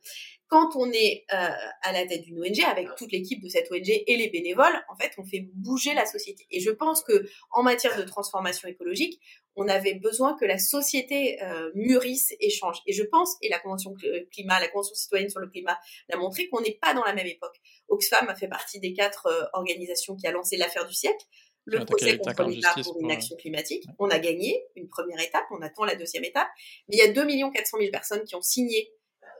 quand 0.51 0.75
on 0.75 0.91
est 0.91 1.23
euh, 1.33 1.49
à 1.81 1.93
la 1.93 2.05
tête 2.05 2.23
d'une 2.23 2.37
ONG, 2.37 2.59
avec 2.67 2.89
toute 2.97 3.13
l'équipe 3.13 3.41
de 3.41 3.47
cette 3.47 3.71
ONG 3.71 3.87
et 3.87 4.17
les 4.17 4.29
bénévoles, 4.29 4.83
en 4.89 4.97
fait, 4.97 5.13
on 5.17 5.23
fait 5.23 5.47
bouger 5.53 5.93
la 5.93 6.05
société. 6.05 6.45
Et 6.51 6.59
je 6.59 6.69
pense 6.71 7.03
que 7.03 7.25
en 7.51 7.63
matière 7.63 7.97
de 7.97 8.03
transformation 8.03 8.67
écologique, 8.67 9.21
on 9.55 9.69
avait 9.69 9.93
besoin 9.93 10.35
que 10.37 10.43
la 10.43 10.59
société 10.59 11.41
euh, 11.41 11.71
mûrisse 11.73 12.35
et 12.41 12.49
change. 12.49 12.79
Et 12.85 12.91
je 12.91 13.03
pense, 13.03 13.37
et 13.41 13.47
la 13.47 13.59
Convention 13.59 13.95
climat, 14.29 14.59
la 14.59 14.67
Convention 14.67 14.93
citoyenne 14.93 15.29
sur 15.29 15.39
le 15.39 15.47
climat 15.47 15.79
l'a 16.09 16.17
montré, 16.17 16.49
qu'on 16.49 16.59
n'est 16.59 16.77
pas 16.81 16.93
dans 16.93 17.05
la 17.05 17.13
même 17.13 17.27
époque. 17.27 17.55
Oxfam 17.87 18.27
a 18.27 18.35
fait 18.35 18.49
partie 18.49 18.81
des 18.81 18.91
quatre 18.91 19.27
euh, 19.27 19.45
organisations 19.53 20.17
qui 20.17 20.27
a 20.27 20.31
lancé 20.31 20.57
l'affaire 20.57 20.85
du 20.85 20.93
siècle 20.93 21.25
le 21.63 21.85
procès 21.85 22.17
contre 22.17 22.43
l'État 22.49 22.73
pour 22.83 22.99
une 22.99 23.11
action 23.11 23.37
climatique. 23.37 23.85
On 23.99 24.09
a 24.09 24.19
gagné 24.19 24.65
une 24.75 24.89
première 24.89 25.19
étape, 25.21 25.45
on 25.51 25.61
attend 25.61 25.85
la 25.85 25.95
deuxième 25.95 26.25
étape, 26.25 26.49
mais 26.89 26.97
il 26.97 26.99
y 26.99 27.03
a 27.03 27.13
2 27.13 27.25
400 27.53 27.77
000 27.77 27.91
personnes 27.91 28.23
qui 28.23 28.35
ont 28.35 28.41
signé 28.41 28.91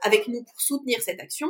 avec 0.01 0.27
nous 0.27 0.43
pour 0.43 0.61
soutenir 0.61 1.01
cette 1.01 1.19
action. 1.19 1.49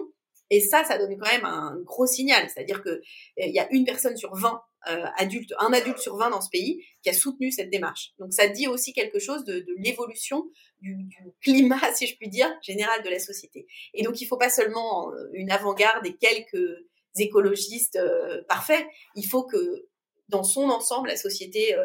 Et 0.50 0.60
ça, 0.60 0.84
ça 0.84 0.98
donne 0.98 1.18
quand 1.18 1.32
même 1.32 1.46
un 1.46 1.78
gros 1.84 2.06
signal. 2.06 2.50
C'est-à-dire 2.50 2.84
que 2.84 2.90
euh, 2.90 3.02
il 3.38 3.54
y 3.54 3.60
a 3.60 3.72
une 3.72 3.86
personne 3.86 4.18
sur 4.18 4.36
20 4.36 4.62
euh, 4.90 5.06
adultes, 5.16 5.54
un 5.60 5.72
adulte 5.74 6.00
sur 6.00 6.18
20 6.18 6.32
dans 6.32 6.42
ce 6.42 6.50
pays 6.50 6.84
qui 7.04 7.10
a 7.10 7.14
soutenu 7.14 7.52
cette 7.52 7.70
démarche. 7.70 8.14
Donc 8.18 8.34
ça 8.34 8.48
dit 8.48 8.68
aussi 8.68 8.94
quelque 8.94 9.20
chose 9.20 9.44
de, 9.46 9.64
l'évolution 9.78 10.50
du, 10.80 11.08
climat, 11.40 11.80
si 11.94 12.08
je 12.08 12.18
puis 12.18 12.30
dire, 12.30 12.52
général 12.64 13.04
de 13.04 13.10
la 13.10 13.20
société. 13.20 13.68
Et 13.94 14.02
donc 14.02 14.22
il 14.22 14.26
faut 14.26 14.38
pas 14.38 14.50
seulement 14.50 15.12
euh, 15.14 15.30
une 15.34 15.52
avant-garde 15.52 16.04
et 16.08 16.16
quelques 16.16 16.84
écologistes 17.16 17.98
euh, 17.98 18.42
parfaits. 18.50 18.84
Il 19.16 19.28
faut 19.28 19.44
que 19.44 19.88
dans 20.30 20.44
son 20.44 20.64
ensemble, 20.64 21.10
la 21.10 21.18
société 21.18 21.76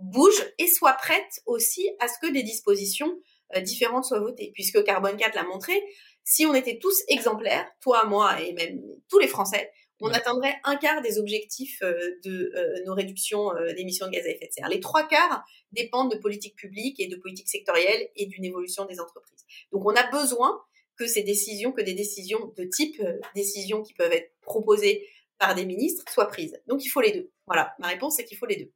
bouge 0.00 0.44
et 0.58 0.66
soit 0.66 0.94
prête 0.94 1.40
aussi 1.46 1.88
à 2.00 2.08
ce 2.08 2.14
que 2.20 2.32
des 2.32 2.42
dispositions 2.42 3.16
différentes 3.58 4.04
soient 4.04 4.20
votées. 4.20 4.50
Puisque 4.54 4.82
Carbone 4.84 5.16
4 5.16 5.34
l'a 5.34 5.44
montré, 5.44 5.82
si 6.24 6.46
on 6.46 6.54
était 6.54 6.78
tous 6.78 7.02
exemplaires, 7.08 7.66
toi, 7.80 8.04
moi 8.04 8.40
et 8.40 8.52
même 8.52 8.82
tous 9.08 9.18
les 9.18 9.28
Français, 9.28 9.70
on 10.02 10.10
atteindrait 10.10 10.54
un 10.64 10.76
quart 10.76 11.02
des 11.02 11.18
objectifs 11.18 11.82
euh, 11.82 12.18
de 12.24 12.52
euh, 12.54 12.84
nos 12.86 12.94
réductions 12.94 13.50
d'émissions 13.76 14.06
de 14.06 14.12
gaz 14.12 14.24
à 14.24 14.30
effet 14.30 14.46
de 14.46 14.52
serre. 14.52 14.68
Les 14.68 14.80
trois 14.80 15.06
quarts 15.06 15.44
dépendent 15.72 16.10
de 16.10 16.18
politiques 16.18 16.56
publiques 16.56 17.00
et 17.00 17.08
de 17.08 17.16
politiques 17.16 17.48
sectorielles 17.48 18.08
et 18.16 18.26
d'une 18.26 18.44
évolution 18.44 18.86
des 18.86 19.00
entreprises. 19.00 19.44
Donc 19.72 19.84
on 19.84 19.94
a 19.94 20.10
besoin 20.10 20.58
que 20.96 21.06
ces 21.06 21.22
décisions, 21.22 21.72
que 21.72 21.82
des 21.82 21.94
décisions 21.94 22.52
de 22.56 22.64
type 22.64 23.02
décisions 23.34 23.82
qui 23.82 23.94
peuvent 23.94 24.12
être 24.12 24.32
proposées 24.42 25.06
par 25.38 25.54
des 25.54 25.64
ministres 25.64 26.04
soient 26.12 26.28
prises. 26.28 26.60
Donc 26.66 26.84
il 26.84 26.88
faut 26.88 27.00
les 27.00 27.12
deux. 27.12 27.30
Voilà, 27.46 27.74
ma 27.78 27.88
réponse 27.88 28.16
c'est 28.16 28.24
qu'il 28.24 28.38
faut 28.38 28.46
les 28.46 28.56
deux. 28.56 28.72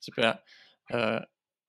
Super. 0.00 0.42
Euh, 0.92 1.18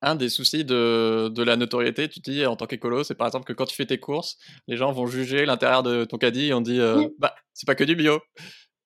un 0.02 0.16
des 0.16 0.30
soucis 0.30 0.64
de, 0.64 1.30
de, 1.30 1.44
la 1.44 1.56
notoriété, 1.56 2.08
tu 2.08 2.20
dis 2.20 2.46
en 2.46 2.56
tant 2.56 2.68
qu'écolo, 2.68 3.04
c'est 3.04 3.16
par 3.16 3.28
exemple 3.28 3.46
que 3.46 3.54
quand 3.54 3.66
tu 3.66 3.76
fais 3.76 3.86
tes 3.86 4.00
courses, 4.00 4.38
les 4.68 4.78
gens 4.78 4.92
vont 4.92 5.08
juger 5.08 5.46
l'intérieur 5.46 5.84
de 5.84 6.06
ton 6.06 6.18
caddie 6.18 6.48
et 6.48 6.54
on 6.54 6.62
dit 6.62 6.80
euh, 6.80 7.08
bah 7.20 7.36
c'est 7.54 7.66
pas 7.66 7.76
que 7.76 7.84
du 7.84 7.96
bio. 7.96 8.20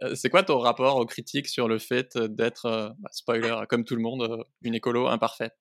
Euh, 0.04 0.15
c'est 0.15 0.30
quoi 0.30 0.43
ton 0.43 0.60
rapport 0.60 0.97
aux 0.97 1.06
critiques 1.06 1.47
sur 1.47 1.67
le 1.67 1.80
fait 1.80 2.17
d'être, 2.17 2.65
euh, 2.65 2.89
bah, 2.99 3.10
spoiler, 3.12 3.56
comme 3.69 3.86
tout 3.86 3.95
le 3.95 4.02
monde, 4.02 4.45
une 4.62 4.76
écolo 4.76 5.08
imparfaite? 5.08 5.56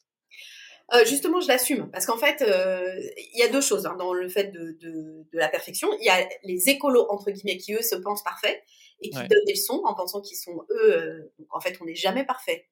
Euh, 0.95 1.05
justement, 1.07 1.41
je 1.41 1.49
l'assume 1.49 1.91
parce 1.91 2.07
qu'en 2.07 2.19
fait, 2.19 2.45
il 2.47 3.39
y 3.39 3.43
a 3.43 3.49
deux 3.49 3.61
choses 3.61 3.87
hein, 3.87 3.97
dans 3.99 4.13
le 4.13 4.29
fait 4.29 4.53
de, 4.53 4.77
de, 4.81 5.27
de 5.33 5.39
la 5.39 5.49
perfection. 5.49 5.89
Il 6.01 6.05
y 6.05 6.11
a 6.11 6.29
les 6.43 6.69
écolos 6.69 7.07
entre 7.09 7.31
guillemets 7.31 7.57
qui 7.57 7.73
eux 7.73 7.83
se 7.83 7.95
pensent 7.95 8.23
parfaits 8.23 8.63
et 9.01 9.11
qui 9.11 9.17
donnent 9.17 9.45
des 9.47 9.55
leçons 9.55 9.81
en 9.85 9.95
pensant 9.95 10.21
qu'ils 10.21 10.37
sont 10.37 10.65
eux. 10.71 11.33
en 11.51 11.61
fait, 11.61 11.79
on 11.81 11.87
n'est 11.87 11.95
jamais 11.95 12.25
parfait 12.25 12.69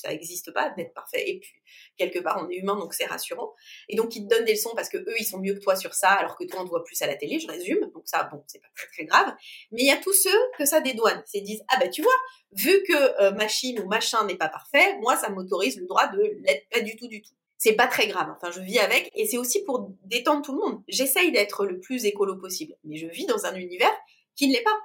ça 0.00 0.10
n'existe 0.10 0.52
pas 0.52 0.70
d'être 0.70 0.94
parfait. 0.94 1.28
Et 1.28 1.40
puis, 1.40 1.52
quelque 1.96 2.18
part, 2.18 2.42
on 2.42 2.50
est 2.50 2.56
humain, 2.56 2.76
donc 2.76 2.94
c'est 2.94 3.06
rassurant. 3.06 3.54
Et 3.88 3.96
donc, 3.96 4.16
ils 4.16 4.24
te 4.24 4.28
donnent 4.28 4.44
des 4.44 4.52
leçons 4.52 4.72
parce 4.74 4.88
que 4.88 4.98
eux, 4.98 5.14
ils 5.18 5.24
sont 5.24 5.38
mieux 5.38 5.54
que 5.54 5.60
toi 5.60 5.76
sur 5.76 5.94
ça, 5.94 6.10
alors 6.10 6.36
que 6.36 6.44
toi, 6.44 6.60
on 6.60 6.64
te 6.64 6.70
voit 6.70 6.84
plus 6.84 7.00
à 7.02 7.06
la 7.06 7.16
télé, 7.16 7.38
je 7.38 7.46
résume. 7.46 7.90
Donc 7.92 8.02
ça, 8.06 8.24
bon, 8.24 8.42
c'est 8.46 8.60
pas 8.60 8.68
très, 8.74 8.88
très 8.88 9.04
grave. 9.04 9.34
Mais 9.72 9.82
il 9.82 9.86
y 9.86 9.92
a 9.92 9.96
tous 9.96 10.12
ceux 10.12 10.38
que 10.58 10.64
ça 10.64 10.80
dédouane. 10.80 11.22
Ils 11.34 11.42
disent, 11.42 11.64
ah 11.68 11.78
bah, 11.78 11.88
tu 11.88 12.02
vois, 12.02 12.12
vu 12.52 12.82
que 12.84 13.22
euh, 13.22 13.32
machine 13.32 13.80
ou 13.80 13.88
machin 13.88 14.24
n'est 14.24 14.36
pas 14.36 14.48
parfait, 14.48 14.98
moi, 14.98 15.16
ça 15.16 15.28
m'autorise 15.28 15.78
le 15.78 15.86
droit 15.86 16.08
de 16.08 16.20
l'être 16.44 16.68
pas 16.70 16.80
du 16.80 16.96
tout, 16.96 17.08
du 17.08 17.22
tout. 17.22 17.34
C'est 17.58 17.74
pas 17.74 17.86
très 17.86 18.06
grave. 18.06 18.28
Enfin, 18.34 18.50
je 18.50 18.60
vis 18.60 18.78
avec. 18.78 19.10
Et 19.14 19.26
c'est 19.26 19.36
aussi 19.36 19.62
pour 19.64 19.90
détendre 20.04 20.42
tout 20.42 20.52
le 20.52 20.58
monde. 20.58 20.82
J'essaye 20.88 21.30
d'être 21.30 21.66
le 21.66 21.78
plus 21.78 22.06
écolo 22.06 22.36
possible. 22.36 22.74
Mais 22.84 22.96
je 22.96 23.06
vis 23.06 23.26
dans 23.26 23.44
un 23.44 23.54
univers 23.54 23.92
qui 24.34 24.48
ne 24.48 24.54
l'est 24.54 24.62
pas. 24.62 24.78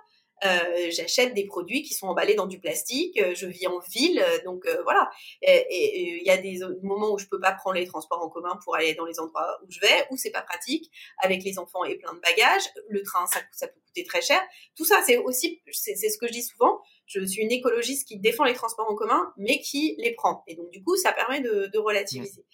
Euh, 0.44 0.90
j'achète 0.92 1.34
des 1.34 1.46
produits 1.46 1.82
qui 1.82 1.94
sont 1.94 2.08
emballés 2.08 2.36
dans 2.36 2.46
du 2.46 2.60
plastique. 2.60 3.20
Euh, 3.22 3.34
je 3.36 3.48
vis 3.48 3.68
en 3.68 3.80
ville, 3.80 4.20
euh, 4.20 4.44
donc 4.44 4.68
voilà. 4.84 5.10
Et 5.42 6.20
il 6.20 6.26
y 6.26 6.30
a 6.30 6.38
des 6.38 6.60
moments 6.84 7.14
où 7.14 7.18
je 7.18 7.28
peux 7.28 7.40
pas 7.40 7.54
prendre 7.54 7.78
les 7.78 7.88
transports 7.88 8.22
en 8.22 8.30
commun 8.30 8.58
pour 8.64 8.76
aller 8.76 8.94
dans 8.96 9.06
les 9.06 9.20
endroits 9.20 9.60
où 9.64 9.72
je 9.72 9.80
vais, 9.80 10.06
où 10.12 10.18
c'est 10.18 10.32
pas 10.32 10.42
pratique, 10.42 10.92
avec 11.20 11.44
les 11.44 11.58
enfants 11.58 11.84
et 11.86 11.96
plein 11.96 12.14
de 12.14 12.20
bagages. 12.20 12.70
Le 12.90 13.02
train, 13.04 13.26
ça, 13.28 13.40
ça 13.52 13.68
peut 13.68 13.80
coûter 13.86 14.04
très 14.04 14.22
cher. 14.22 14.42
Tout 14.76 14.86
ça, 14.86 15.02
c'est 15.06 15.18
aussi, 15.18 15.62
c'est 15.72 15.96
ce 15.96 16.18
que 16.18 16.28
je 16.28 16.34
dis 16.34 16.44
souvent. 16.44 16.82
Je 17.06 17.24
suis 17.24 17.42
une 17.42 17.52
écologiste 17.52 18.08
qui 18.08 18.18
défend 18.18 18.44
les 18.46 18.56
transports 18.56 18.90
en 18.90 18.96
commun, 18.96 19.32
mais 19.38 19.60
qui 19.60 19.96
les 20.00 20.14
prend. 20.14 20.44
Et 20.48 20.56
donc 20.56 20.70
du 20.72 20.84
coup, 20.84 20.96
ça 20.98 21.14
permet 21.14 21.40
de, 21.40 21.68
de 21.72 21.78
relativiser. 21.78 22.46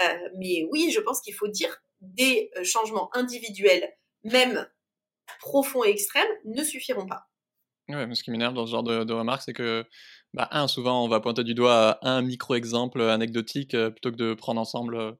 Euh, 0.00 0.28
mais 0.38 0.66
oui, 0.70 0.90
je 0.92 1.00
pense 1.00 1.20
qu'il 1.20 1.34
faut 1.34 1.48
dire 1.48 1.82
des 2.00 2.50
changements 2.62 3.10
individuels, 3.14 3.92
même 4.22 4.68
profonds 5.40 5.84
et 5.84 5.90
extrêmes, 5.90 6.28
ne 6.44 6.62
suffiront 6.62 7.06
pas. 7.06 7.26
Ouais, 7.88 8.12
ce 8.14 8.22
qui 8.24 8.32
m'énerve 8.32 8.54
dans 8.54 8.66
ce 8.66 8.72
genre 8.72 8.82
de, 8.82 9.12
remarques, 9.12 9.42
c'est 9.42 9.52
que, 9.52 9.84
bah, 10.34 10.48
un, 10.50 10.66
souvent, 10.66 11.04
on 11.04 11.08
va 11.08 11.20
pointer 11.20 11.44
du 11.44 11.54
doigt 11.54 11.98
un 12.02 12.20
micro-exemple 12.20 13.00
anecdotique 13.00 13.74
euh, 13.74 13.90
plutôt 13.90 14.10
que 14.10 14.16
de 14.16 14.34
prendre 14.34 14.60
ensemble, 14.60 14.96
euh, 14.96 15.12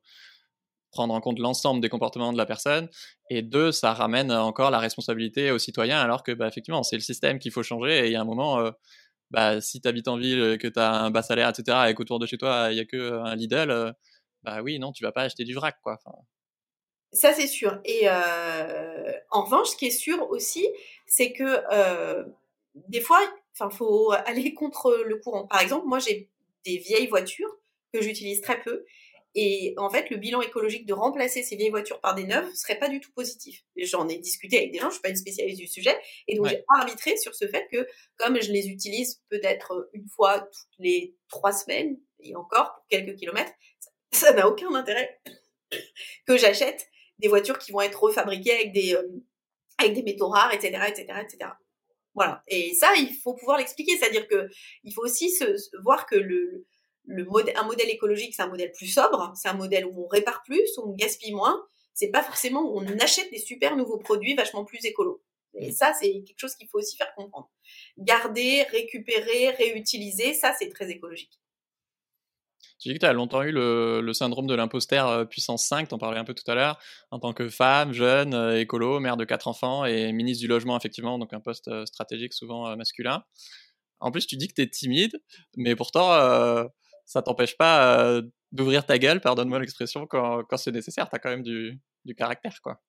prendre 0.90 1.14
en 1.14 1.20
compte 1.20 1.38
l'ensemble 1.38 1.80
des 1.80 1.88
comportements 1.88 2.32
de 2.32 2.38
la 2.38 2.46
personne. 2.46 2.88
Et 3.30 3.42
deux, 3.42 3.70
ça 3.70 3.94
ramène 3.94 4.32
encore 4.32 4.70
la 4.72 4.80
responsabilité 4.80 5.52
aux 5.52 5.58
citoyens, 5.58 6.00
alors 6.00 6.24
que, 6.24 6.32
bah, 6.32 6.48
effectivement, 6.48 6.82
c'est 6.82 6.96
le 6.96 7.02
système 7.02 7.38
qu'il 7.38 7.52
faut 7.52 7.62
changer. 7.62 8.00
Et 8.00 8.06
il 8.06 8.12
y 8.12 8.16
a 8.16 8.20
un 8.20 8.24
moment, 8.24 8.58
euh, 8.58 8.72
bah, 9.30 9.60
si 9.60 9.80
tu 9.80 9.88
habites 9.88 10.08
en 10.08 10.16
ville, 10.16 10.58
que 10.58 10.68
tu 10.68 10.80
as 10.80 10.92
un 10.92 11.10
bas 11.10 11.22
salaire, 11.22 11.50
etc., 11.50 11.88
et 11.88 11.94
qu'autour 11.94 12.18
de 12.18 12.26
chez 12.26 12.38
toi, 12.38 12.68
il 12.72 12.74
n'y 12.74 12.80
a 12.80 12.84
que 12.84 13.12
un 13.12 13.36
Lidl, 13.36 13.94
bah 14.42 14.62
oui, 14.62 14.78
non, 14.80 14.92
tu 14.92 15.04
vas 15.04 15.12
pas 15.12 15.22
acheter 15.22 15.44
du 15.44 15.54
vrac, 15.54 15.76
quoi. 15.82 15.98
Ça, 17.12 17.32
c'est 17.32 17.46
sûr. 17.46 17.80
Et 17.84 18.02
euh, 18.04 19.12
en 19.30 19.44
revanche, 19.44 19.68
ce 19.68 19.76
qui 19.76 19.86
est 19.86 19.90
sûr 19.90 20.28
aussi, 20.30 20.68
c'est 21.06 21.32
que 21.32 21.62
euh, 21.72 22.24
des 22.74 23.00
fois, 23.00 23.20
il 23.60 23.70
faut 23.70 24.12
aller 24.26 24.54
contre 24.54 25.02
le 25.04 25.16
courant. 25.16 25.46
Par 25.46 25.60
exemple, 25.60 25.86
moi, 25.86 25.98
j'ai 25.98 26.28
des 26.64 26.78
vieilles 26.78 27.06
voitures 27.06 27.56
que 27.92 28.02
j'utilise 28.02 28.40
très 28.40 28.60
peu. 28.60 28.84
Et 29.38 29.74
en 29.76 29.90
fait, 29.90 30.08
le 30.08 30.16
bilan 30.16 30.40
écologique 30.40 30.86
de 30.86 30.94
remplacer 30.94 31.42
ces 31.42 31.56
vieilles 31.56 31.70
voitures 31.70 32.00
par 32.00 32.14
des 32.14 32.24
neuves 32.24 32.50
serait 32.54 32.78
pas 32.78 32.88
du 32.88 33.00
tout 33.00 33.12
positif. 33.12 33.64
J'en 33.76 34.08
ai 34.08 34.16
discuté 34.16 34.56
avec 34.56 34.72
des 34.72 34.78
gens, 34.78 34.88
je 34.88 34.94
suis 34.94 35.02
pas 35.02 35.10
une 35.10 35.16
spécialiste 35.16 35.60
du 35.60 35.66
sujet, 35.66 35.94
et 36.26 36.36
donc 36.36 36.48
j'ai 36.48 36.64
arbitré 36.74 37.18
sur 37.18 37.34
ce 37.34 37.46
fait 37.46 37.68
que, 37.70 37.86
comme 38.16 38.40
je 38.40 38.50
les 38.50 38.68
utilise 38.68 39.20
peut-être 39.28 39.90
une 39.92 40.08
fois 40.08 40.40
toutes 40.40 40.78
les 40.78 41.14
trois 41.28 41.52
semaines, 41.52 41.98
et 42.20 42.34
encore 42.34 42.76
pour 42.76 42.86
quelques 42.88 43.14
kilomètres, 43.16 43.52
ça 44.10 44.32
n'a 44.32 44.48
aucun 44.48 44.74
intérêt 44.74 45.20
que 46.26 46.38
j'achète 46.38 46.88
des 47.18 47.28
voitures 47.28 47.58
qui 47.58 47.72
vont 47.72 47.80
être 47.80 48.02
refabriquées 48.02 48.52
avec 48.52 48.72
des, 48.72 48.94
euh, 48.94 49.02
avec 49.78 49.94
des 49.94 50.02
métaux 50.02 50.28
rares, 50.28 50.52
etc., 50.52 50.78
etc., 50.88 51.06
etc. 51.22 51.50
Voilà. 52.14 52.42
Et 52.48 52.74
ça, 52.74 52.94
il 52.96 53.14
faut 53.14 53.34
pouvoir 53.34 53.58
l'expliquer. 53.58 53.96
C'est-à-dire 53.98 54.26
que 54.26 54.48
il 54.84 54.92
faut 54.92 55.02
aussi 55.02 55.30
se, 55.30 55.44
voir 55.82 56.06
que 56.06 56.16
le, 56.16 56.66
le 57.04 57.24
modèle, 57.24 57.56
un 57.56 57.64
modèle 57.64 57.90
écologique, 57.90 58.34
c'est 58.34 58.42
un 58.42 58.48
modèle 58.48 58.72
plus 58.72 58.86
sobre, 58.86 59.32
c'est 59.36 59.48
un 59.48 59.54
modèle 59.54 59.86
où 59.86 60.04
on 60.04 60.08
répare 60.08 60.42
plus, 60.44 60.76
où 60.78 60.90
on 60.90 60.94
gaspille 60.94 61.32
moins. 61.32 61.64
C'est 61.94 62.10
pas 62.10 62.22
forcément 62.22 62.62
où 62.62 62.78
on 62.78 62.98
achète 62.98 63.30
des 63.30 63.38
super 63.38 63.76
nouveaux 63.76 63.98
produits 63.98 64.34
vachement 64.34 64.64
plus 64.64 64.84
écolos. 64.84 65.22
Et 65.58 65.72
ça, 65.72 65.94
c'est 65.98 66.22
quelque 66.22 66.38
chose 66.38 66.54
qu'il 66.54 66.68
faut 66.68 66.78
aussi 66.78 66.96
faire 66.96 67.14
comprendre. 67.14 67.50
Garder, 67.96 68.64
récupérer, 68.64 69.50
réutiliser, 69.50 70.34
ça, 70.34 70.54
c'est 70.58 70.68
très 70.68 70.90
écologique. 70.90 71.40
Tu 72.78 72.88
dis 72.88 72.94
que 72.94 73.00
tu 73.00 73.06
as 73.06 73.12
longtemps 73.12 73.42
eu 73.42 73.52
le, 73.52 74.12
syndrome 74.12 74.46
de 74.46 74.54
l'imposteur 74.54 75.08
euh, 75.08 75.24
puissance 75.24 75.66
5, 75.66 75.88
t'en 75.88 75.98
parlais 75.98 76.18
un 76.18 76.24
peu 76.24 76.34
tout 76.34 76.48
à 76.50 76.54
l'heure, 76.54 76.78
en 77.10 77.18
tant 77.18 77.32
que 77.32 77.48
femme, 77.48 77.92
jeune, 77.92 78.34
euh, 78.34 78.60
écolo, 78.60 79.00
mère 79.00 79.16
de 79.16 79.24
quatre 79.24 79.48
enfants 79.48 79.84
et 79.84 80.12
ministre 80.12 80.42
du 80.42 80.48
logement, 80.48 80.76
effectivement, 80.76 81.18
donc 81.18 81.32
un 81.32 81.40
poste 81.40 81.68
euh, 81.68 81.86
stratégique 81.86 82.32
souvent 82.32 82.76
masculin. 82.76 83.24
En 84.00 84.10
plus, 84.10 84.26
tu 84.26 84.36
dis 84.36 84.48
que 84.48 84.54
tu 84.54 84.62
es 84.62 84.68
timide, 84.68 85.20
mais 85.56 85.74
pourtant, 85.74 86.10
ça 87.06 87.22
t'empêche 87.22 87.56
pas 87.56 88.20
d'ouvrir 88.52 88.84
ta 88.84 88.98
gueule, 88.98 89.22
pardonne-moi 89.22 89.58
l'expression, 89.58 90.06
quand, 90.06 90.44
quand 90.44 90.58
c'est 90.58 90.70
nécessaire. 90.70 91.08
Tu 91.08 91.16
as 91.16 91.18
quand 91.18 91.30
même 91.30 91.42
du, 91.42 91.80
du 92.04 92.14
caractère, 92.14 92.60
quoi. 92.62 92.82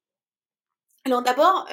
Alors 1.05 1.21
d'abord, 1.21 1.65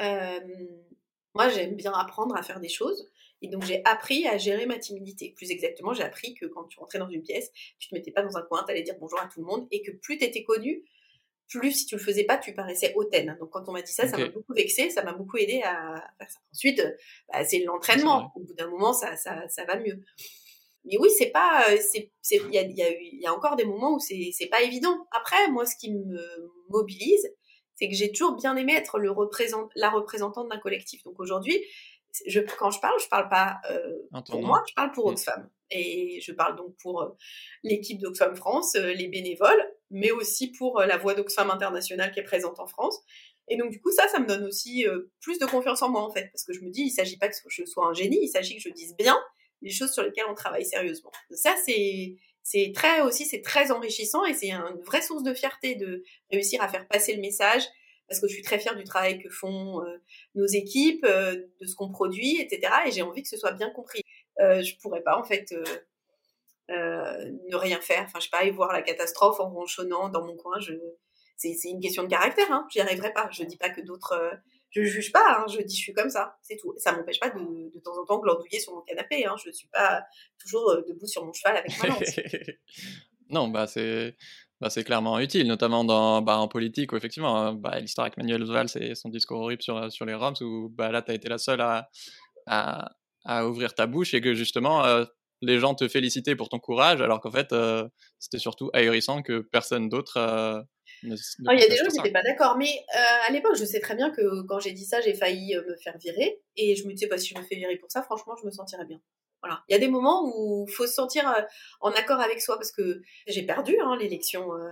moi 1.35 1.49
j'aime 1.49 1.75
bien 1.75 1.93
apprendre 1.93 2.37
à 2.37 2.45
faire 2.45 2.61
des 2.61 2.69
choses 2.69 3.11
Et 3.45 3.49
donc, 3.49 3.63
j'ai 3.63 3.83
appris 3.85 4.27
à 4.27 4.39
gérer 4.39 4.65
ma 4.65 4.79
timidité. 4.79 5.35
Plus 5.37 5.51
exactement, 5.51 5.93
j'ai 5.93 6.03
appris 6.03 6.33
que 6.33 6.47
quand 6.47 6.65
tu 6.65 6.79
rentrais 6.79 6.99
dans 6.99 7.11
une 7.11 7.21
pièce, 7.21 7.53
tu 7.79 7.91
te 7.91 7.95
mettais 7.95 8.11
pas 8.11 8.23
dans 8.23 8.39
un 8.39 8.43
coin, 8.43 8.65
tu 8.65 8.71
allais 8.73 8.83
dire 8.83 8.95
bonjour 8.99 9.21
à 9.21 9.27
tout 9.27 9.41
le 9.41 9.45
monde 9.45 9.69
et 9.71 9.83
que 9.83 9.91
plus 9.91 10.17
tu 10.17 10.25
étais 10.25 10.45
connu, 10.45 10.83
plus 11.47 11.73
si 11.73 11.85
tu 11.85 11.95
le 11.95 12.01
faisais 12.01 12.25
pas, 12.25 12.39
tu 12.39 12.55
paraissais 12.55 12.95
hautaine. 12.97 13.37
Donc 13.39 13.51
quand 13.51 13.69
on 13.69 13.73
m'a 13.73 13.83
dit 13.83 13.93
ça, 13.93 14.09
ça 14.09 14.17
m'a 14.17 14.29
beaucoup 14.29 14.55
vexé, 14.55 14.89
ça 14.89 15.05
m'a 15.05 15.13
beaucoup 15.13 15.37
aidé 15.37 15.61
à 15.63 16.03
faire 16.19 16.31
ça. 16.31 16.39
Ensuite, 16.53 16.83
bah, 17.31 17.45
c'est 17.45 17.59
l'entraînement. 17.59 18.33
Au 18.35 18.41
bout 18.41 18.55
d'un 18.55 18.71
moment, 18.71 18.95
ça, 18.95 19.15
ça, 19.17 19.47
ça, 19.49 19.67
va 19.67 19.79
mieux. 19.79 20.03
Mais 20.87 20.97
oui, 20.99 21.11
c'est 21.11 21.31
pas, 21.31 21.67
c'est, 21.93 22.11
il 22.31 22.55
y 22.55 22.57
a, 22.57 22.63
y, 22.63 22.83
a, 22.83 22.91
y 22.99 23.27
a 23.27 23.35
encore 23.35 23.57
des 23.57 23.67
moments 23.67 23.93
où 23.93 23.99
c'est, 23.99 24.31
c'est 24.33 24.49
pas 24.49 24.63
évident. 24.63 25.07
Après, 25.11 25.51
moi, 25.51 25.67
ce 25.67 25.77
qui 25.77 25.93
me 25.93 26.51
mobilise, 26.71 27.29
c'est 27.75 27.89
que 27.89 27.95
j'ai 27.95 28.11
toujours 28.11 28.37
bien 28.37 28.57
aimé 28.57 28.75
être 28.75 28.99
le 28.99 29.11
représent, 29.11 29.69
la 29.75 29.91
représentante 29.91 30.49
d'un 30.49 30.59
collectif. 30.59 31.03
Donc 31.05 31.21
aujourd'hui, 31.21 31.63
je, 32.27 32.41
quand 32.41 32.71
je 32.71 32.81
parle, 32.81 32.99
je 33.01 33.09
parle 33.09 33.29
pas 33.29 33.61
euh, 33.71 34.23
pour 34.29 34.43
moi, 34.43 34.63
je 34.69 34.75
parle 34.75 34.93
pour 34.93 35.07
Oxfam. 35.07 35.49
Et 35.71 36.21
je 36.21 36.33
parle 36.33 36.57
donc 36.57 36.77
pour 36.81 37.03
euh, 37.03 37.09
l'équipe 37.63 37.99
d'Oxfam 37.99 38.37
France, 38.37 38.75
euh, 38.77 38.93
les 38.93 39.09
bénévoles, 39.09 39.63
mais 39.91 40.11
aussi 40.11 40.53
pour 40.53 40.81
la 40.81 40.97
voix 40.97 41.15
d'Oxfam 41.15 41.51
International 41.51 42.13
qui 42.13 42.21
est 42.21 42.25
présente 42.25 42.61
en 42.61 42.67
France. 42.67 42.99
Et 43.49 43.57
donc 43.57 43.71
du 43.71 43.81
coup, 43.81 43.91
ça, 43.91 44.09
ça 44.09 44.21
me 44.21 44.27
donne 44.27 44.45
aussi 44.45 44.87
plus 45.21 45.39
de 45.39 45.45
confiance 45.45 45.83
en 45.83 45.91
moi 45.91 46.03
en 46.03 46.11
fait, 46.11 46.29
parce 46.33 46.45
que 46.45 46.53
je 46.53 46.61
me 46.61 46.71
dis, 46.71 46.83
il 46.83 46.91
s'agit 46.91 47.19
pas 47.19 47.29
que 47.29 47.35
je 47.49 47.65
sois 47.67 47.87
un 47.87 47.93
génie, 47.93 48.19
il 48.23 48.29
s'agit 48.29 48.57
que 48.57 48.63
je 48.63 48.71
dise 48.71 48.97
bien 48.97 49.19
les 49.61 49.71
choses 49.71 49.93
sur 49.93 50.03
lesquelles 50.03 50.25
on 50.31 50.35
travaille 50.35 50.65
sérieusement. 50.65 51.13
Ça, 51.31 51.55
c'est 51.65 52.17
c'est 52.43 52.73
très 52.75 53.01
aussi, 53.01 53.25
c'est 53.25 53.41
très 53.41 53.71
enrichissant 53.71 54.25
et 54.25 54.35
c'est 54.35 54.51
une 54.51 54.81
vraie 54.83 55.03
source 55.03 55.23
de 55.23 55.33
fierté 55.33 55.75
de 55.77 56.05
réussir 56.31 56.63
à 56.63 56.69
faire 56.69 56.87
passer 56.87 57.15
le 57.15 57.21
message 57.21 57.63
parce 58.09 58.21
que 58.21 58.29
je 58.29 58.35
suis 58.35 58.43
très 58.43 58.59
fière 58.59 58.77
du 58.77 58.85
travail 58.85 59.19
que 59.19 59.31
font 59.31 59.83
euh, 59.83 59.99
nos 60.35 60.47
équipes, 60.47 61.05
euh, 61.05 61.35
de 61.61 61.67
ce 61.67 61.75
qu'on 61.75 61.91
produit, 61.91 62.41
etc. 62.41 62.73
Et 62.87 62.91
j'ai 62.91 63.03
envie 63.03 63.23
que 63.23 63.29
ce 63.29 63.37
soit 63.37 63.53
bien 63.53 63.71
compris. 63.71 64.03
Euh, 64.41 64.63
je 64.63 64.77
pourrais 64.79 65.03
pas 65.03 65.19
en 65.19 65.25
fait 65.25 65.55
euh, 66.71 67.31
ne 67.49 67.57
rien 67.57 67.81
faire. 67.81 68.03
Enfin, 68.03 68.19
je 68.19 68.25
sais 68.25 68.31
pas, 68.31 68.39
aller 68.39 68.51
voir 68.51 68.73
la 68.73 68.83
catastrophe 68.83 69.41
en 69.41 69.49
ronchonnant 69.51 70.09
dans 70.11 70.25
mon 70.25 70.37
coin. 70.37 70.59
C'est 71.37 71.55
une 71.65 71.81
question 71.81 72.03
de 72.03 72.09
caractère. 72.09 72.51
Hein. 72.51 72.67
J'y 72.71 72.81
arriverai 72.81 73.13
pas. 73.13 73.29
Je 73.33 73.45
dis 73.45 73.57
pas 73.57 73.71
que 73.71 73.81
d'autres. 73.81 74.39
je 74.71 74.83
juge 74.83 75.11
pas. 75.11 75.39
Hein. 75.39 75.47
Je 75.49 75.63
dis 75.63 75.75
je 75.75 75.81
suis 75.81 75.95
comme 75.95 76.11
ça. 76.11 76.37
C'est 76.43 76.57
tout. 76.57 76.75
Ça 76.77 76.93
m'empêche 76.93 77.21
pas 77.21 77.31
de, 77.31 77.41
de 77.73 77.79
temps 77.81 77.99
en 77.99 78.05
temps 78.05 78.19
glandouiller 78.19 78.61
sur 78.61 78.75
mon 78.75 78.83
canapé. 78.83 79.25
Hein. 79.25 79.37
Je 79.45 79.51
suis 79.51 79.69
pas 79.69 80.05
toujours 80.39 80.77
debout 80.87 81.07
sur 81.07 81.25
mon 81.25 81.33
cheval 81.33 81.57
avec 81.57 81.79
ma 81.83 81.89
lance. 81.89 82.21
non, 83.31 83.49
bah 83.49 83.67
c'est 83.67 84.15
bah, 84.65 84.71
c'est 84.71 84.83
clairement 84.83 85.19
utile, 85.21 85.47
notamment 85.47 85.85
dans, 85.85 86.23
bah, 86.23 86.39
en 86.39 86.49
politique 86.49 86.93
où 86.93 86.97
effectivement, 86.97 87.37
hein, 87.37 87.53
bah, 87.53 87.79
l'histoire 87.81 88.07
avec 88.07 88.17
Manuel 88.17 88.45
Valls 88.45 88.71
et 88.81 88.95
son 88.95 89.11
discours 89.11 89.39
horrible 89.41 89.61
sur, 89.61 89.93
sur 89.93 90.07
les 90.07 90.15
Roms, 90.15 90.37
où 90.41 90.71
bah, 90.71 90.91
là, 90.91 91.03
tu 91.03 91.11
as 91.11 91.15
été 91.15 91.29
la 91.29 91.37
seule 91.37 91.61
à, 91.61 91.91
à, 92.47 92.91
à, 93.27 93.47
ouvrir 93.47 93.75
ta 93.75 93.87
bouche 93.87 94.15
et 94.15 94.23
que 94.23 94.33
justement, 94.33 94.83
euh, 94.87 95.05
les 95.43 95.59
gens 95.59 95.75
te 95.75 95.87
félicitaient 95.87 96.35
pour 96.35 96.49
ton 96.49 96.61
courage, 96.61 97.03
alors 97.03 97.21
qu'en 97.21 97.31
fait, 97.31 97.53
euh, 97.53 97.87
c'était 98.19 98.39
surtout 98.39 98.71
ahurissant 98.73 99.21
que 99.21 99.41
personne 99.41 99.91
d'autre. 99.91 100.17
Euh, 100.17 100.63
ne, 101.03 101.15
il 101.15 101.61
y 101.61 101.63
a 101.63 101.69
des 101.69 101.77
gens 101.77 101.85
qui 101.85 101.99
n'étaient 101.99 102.11
pas 102.11 102.23
d'accord, 102.23 102.57
mais 102.57 102.71
à 103.29 103.31
l'époque, 103.33 103.57
je 103.59 103.67
sais 103.67 103.81
très 103.81 103.97
bien 103.97 104.13
que 104.13 104.47
quand 104.47 104.61
j'ai 104.61 104.73
dit 104.73 104.87
ça, 104.87 105.03
j'ai 105.03 105.13
failli 105.13 105.55
me 105.57 105.77
faire 105.77 105.99
virer, 105.99 106.41
et 106.57 106.75
je 106.75 106.87
me 106.87 106.95
disais, 106.95 107.07
pas 107.07 107.19
si 107.19 107.35
je 107.35 107.39
me 107.39 107.45
fais 107.45 107.57
virer 107.57 107.77
pour 107.77 107.91
ça, 107.91 108.03
franchement, 108.03 108.33
je 108.41 108.47
me 108.47 108.51
sentirais 108.51 108.87
bien. 108.87 108.99
Il 109.69 109.73
y 109.73 109.75
a 109.75 109.79
des 109.79 109.89
moments 109.89 110.25
où 110.25 110.67
il 110.69 110.73
faut 110.73 110.87
se 110.87 110.93
sentir 110.93 111.29
euh, 111.29 111.41
en 111.81 111.91
accord 111.93 112.21
avec 112.21 112.41
soi 112.41 112.57
parce 112.57 112.73
que 112.73 113.03
j'ai 113.27 113.43
perdu 113.43 113.77
hein, 113.81 113.97
l'élection 113.99 114.55
euh, 114.55 114.71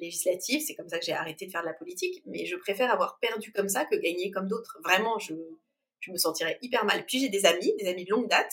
législative. 0.00 0.62
C'est 0.66 0.74
comme 0.74 0.88
ça 0.88 0.98
que 0.98 1.04
j'ai 1.04 1.12
arrêté 1.12 1.46
de 1.46 1.50
faire 1.50 1.62
de 1.62 1.66
la 1.66 1.74
politique. 1.74 2.22
Mais 2.26 2.46
je 2.46 2.56
préfère 2.56 2.92
avoir 2.92 3.18
perdu 3.20 3.52
comme 3.52 3.68
ça 3.68 3.84
que 3.84 3.96
gagner 3.96 4.30
comme 4.30 4.48
d'autres. 4.48 4.78
Vraiment, 4.84 5.18
je, 5.18 5.34
je 6.00 6.12
me 6.12 6.16
sentirais 6.16 6.58
hyper 6.62 6.84
mal. 6.84 7.04
Puis 7.06 7.20
j'ai 7.20 7.28
des 7.28 7.46
amis, 7.46 7.74
des 7.78 7.88
amis 7.88 8.04
de 8.04 8.10
longue 8.10 8.28
date 8.28 8.52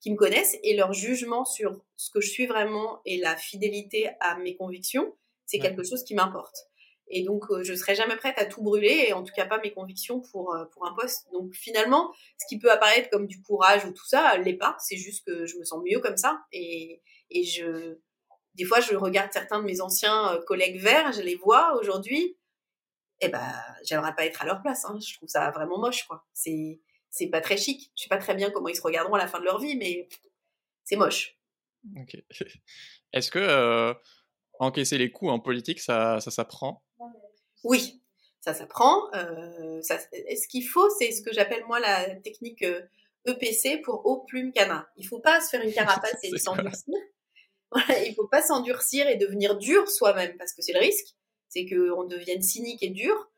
qui 0.00 0.10
me 0.10 0.16
connaissent 0.16 0.56
et 0.62 0.76
leur 0.76 0.92
jugement 0.92 1.44
sur 1.44 1.80
ce 1.96 2.10
que 2.10 2.20
je 2.20 2.28
suis 2.28 2.46
vraiment 2.46 3.00
et 3.06 3.16
la 3.18 3.36
fidélité 3.36 4.10
à 4.20 4.36
mes 4.36 4.54
convictions, 4.54 5.16
c'est 5.46 5.58
quelque 5.58 5.82
chose 5.82 6.04
qui 6.04 6.14
m'importe. 6.14 6.56
Et 7.08 7.22
donc, 7.22 7.44
euh, 7.50 7.62
je 7.62 7.74
serai 7.74 7.94
jamais 7.94 8.16
prête 8.16 8.38
à 8.38 8.46
tout 8.46 8.62
brûler, 8.62 9.06
et 9.08 9.12
en 9.12 9.22
tout 9.22 9.32
cas 9.34 9.46
pas 9.46 9.58
mes 9.58 9.72
convictions 9.72 10.20
pour, 10.20 10.54
euh, 10.54 10.64
pour 10.66 10.86
un 10.86 10.94
poste. 10.94 11.26
Donc, 11.32 11.52
finalement, 11.54 12.12
ce 12.38 12.46
qui 12.48 12.58
peut 12.58 12.70
apparaître 12.70 13.10
comme 13.10 13.26
du 13.26 13.42
courage 13.42 13.84
ou 13.84 13.92
tout 13.92 14.06
ça, 14.06 14.36
l'est 14.38 14.54
pas. 14.54 14.76
C'est 14.80 14.96
juste 14.96 15.24
que 15.26 15.46
je 15.46 15.56
me 15.58 15.64
sens 15.64 15.82
mieux 15.84 16.00
comme 16.00 16.16
ça. 16.16 16.44
Et, 16.52 17.02
et 17.30 17.44
je, 17.44 17.98
des 18.54 18.64
fois, 18.64 18.80
je 18.80 18.94
regarde 18.96 19.32
certains 19.32 19.60
de 19.60 19.66
mes 19.66 19.80
anciens 19.80 20.34
euh, 20.34 20.42
collègues 20.44 20.80
verts, 20.80 21.12
je 21.12 21.20
les 21.20 21.36
vois 21.36 21.76
aujourd'hui. 21.78 22.36
Eh 23.20 23.28
ben, 23.28 23.52
j'aimerais 23.84 24.14
pas 24.14 24.24
être 24.24 24.42
à 24.42 24.46
leur 24.46 24.62
place. 24.62 24.84
Hein. 24.84 24.98
Je 25.06 25.14
trouve 25.14 25.28
ça 25.28 25.50
vraiment 25.50 25.78
moche, 25.78 26.04
quoi. 26.06 26.24
C'est, 26.32 26.80
c'est 27.10 27.28
pas 27.28 27.40
très 27.40 27.56
chic. 27.56 27.92
Je 27.96 28.04
sais 28.04 28.08
pas 28.08 28.18
très 28.18 28.34
bien 28.34 28.50
comment 28.50 28.68
ils 28.68 28.76
se 28.76 28.82
regarderont 28.82 29.14
à 29.14 29.18
la 29.18 29.28
fin 29.28 29.40
de 29.40 29.44
leur 29.44 29.60
vie, 29.60 29.76
mais 29.76 30.08
c'est 30.84 30.96
moche. 30.96 31.38
Ok. 31.96 32.16
Est-ce 33.12 33.30
que 33.30 33.94
encaisser 34.58 34.98
les 34.98 35.10
coups 35.10 35.30
en 35.30 35.40
politique, 35.40 35.80
ça, 35.80 36.20
ça 36.20 36.30
s'apprend? 36.30 36.82
Oui, 37.64 38.02
ça 38.40 38.54
s'apprend. 38.54 39.12
Euh, 39.14 39.80
ce 39.82 40.48
qu'il 40.48 40.66
faut, 40.66 40.88
c'est 40.98 41.10
ce 41.12 41.22
que 41.22 41.32
j'appelle 41.32 41.64
moi 41.66 41.80
la 41.80 42.14
technique 42.16 42.62
EPC 43.26 43.66
euh, 43.66 43.76
e 43.76 43.82
pour 43.82 44.04
eau 44.06 44.24
plume 44.26 44.52
canard. 44.52 44.86
Il 44.96 45.06
faut 45.06 45.20
pas 45.20 45.40
se 45.40 45.48
faire 45.48 45.62
une 45.62 45.72
carapace 45.72 46.18
et 46.22 46.38
s'endurcir. 46.38 46.94
Voilà, 47.70 48.04
il 48.04 48.14
faut 48.14 48.28
pas 48.28 48.42
s'endurcir 48.42 49.08
et 49.08 49.16
devenir 49.16 49.56
dur 49.56 49.88
soi-même 49.88 50.36
parce 50.36 50.52
que 50.52 50.62
c'est 50.62 50.74
le 50.74 50.78
risque, 50.78 51.16
c'est 51.48 51.66
qu'on 51.66 52.04
devienne 52.04 52.42
cynique 52.42 52.82
et 52.82 52.90
dur. 52.90 53.30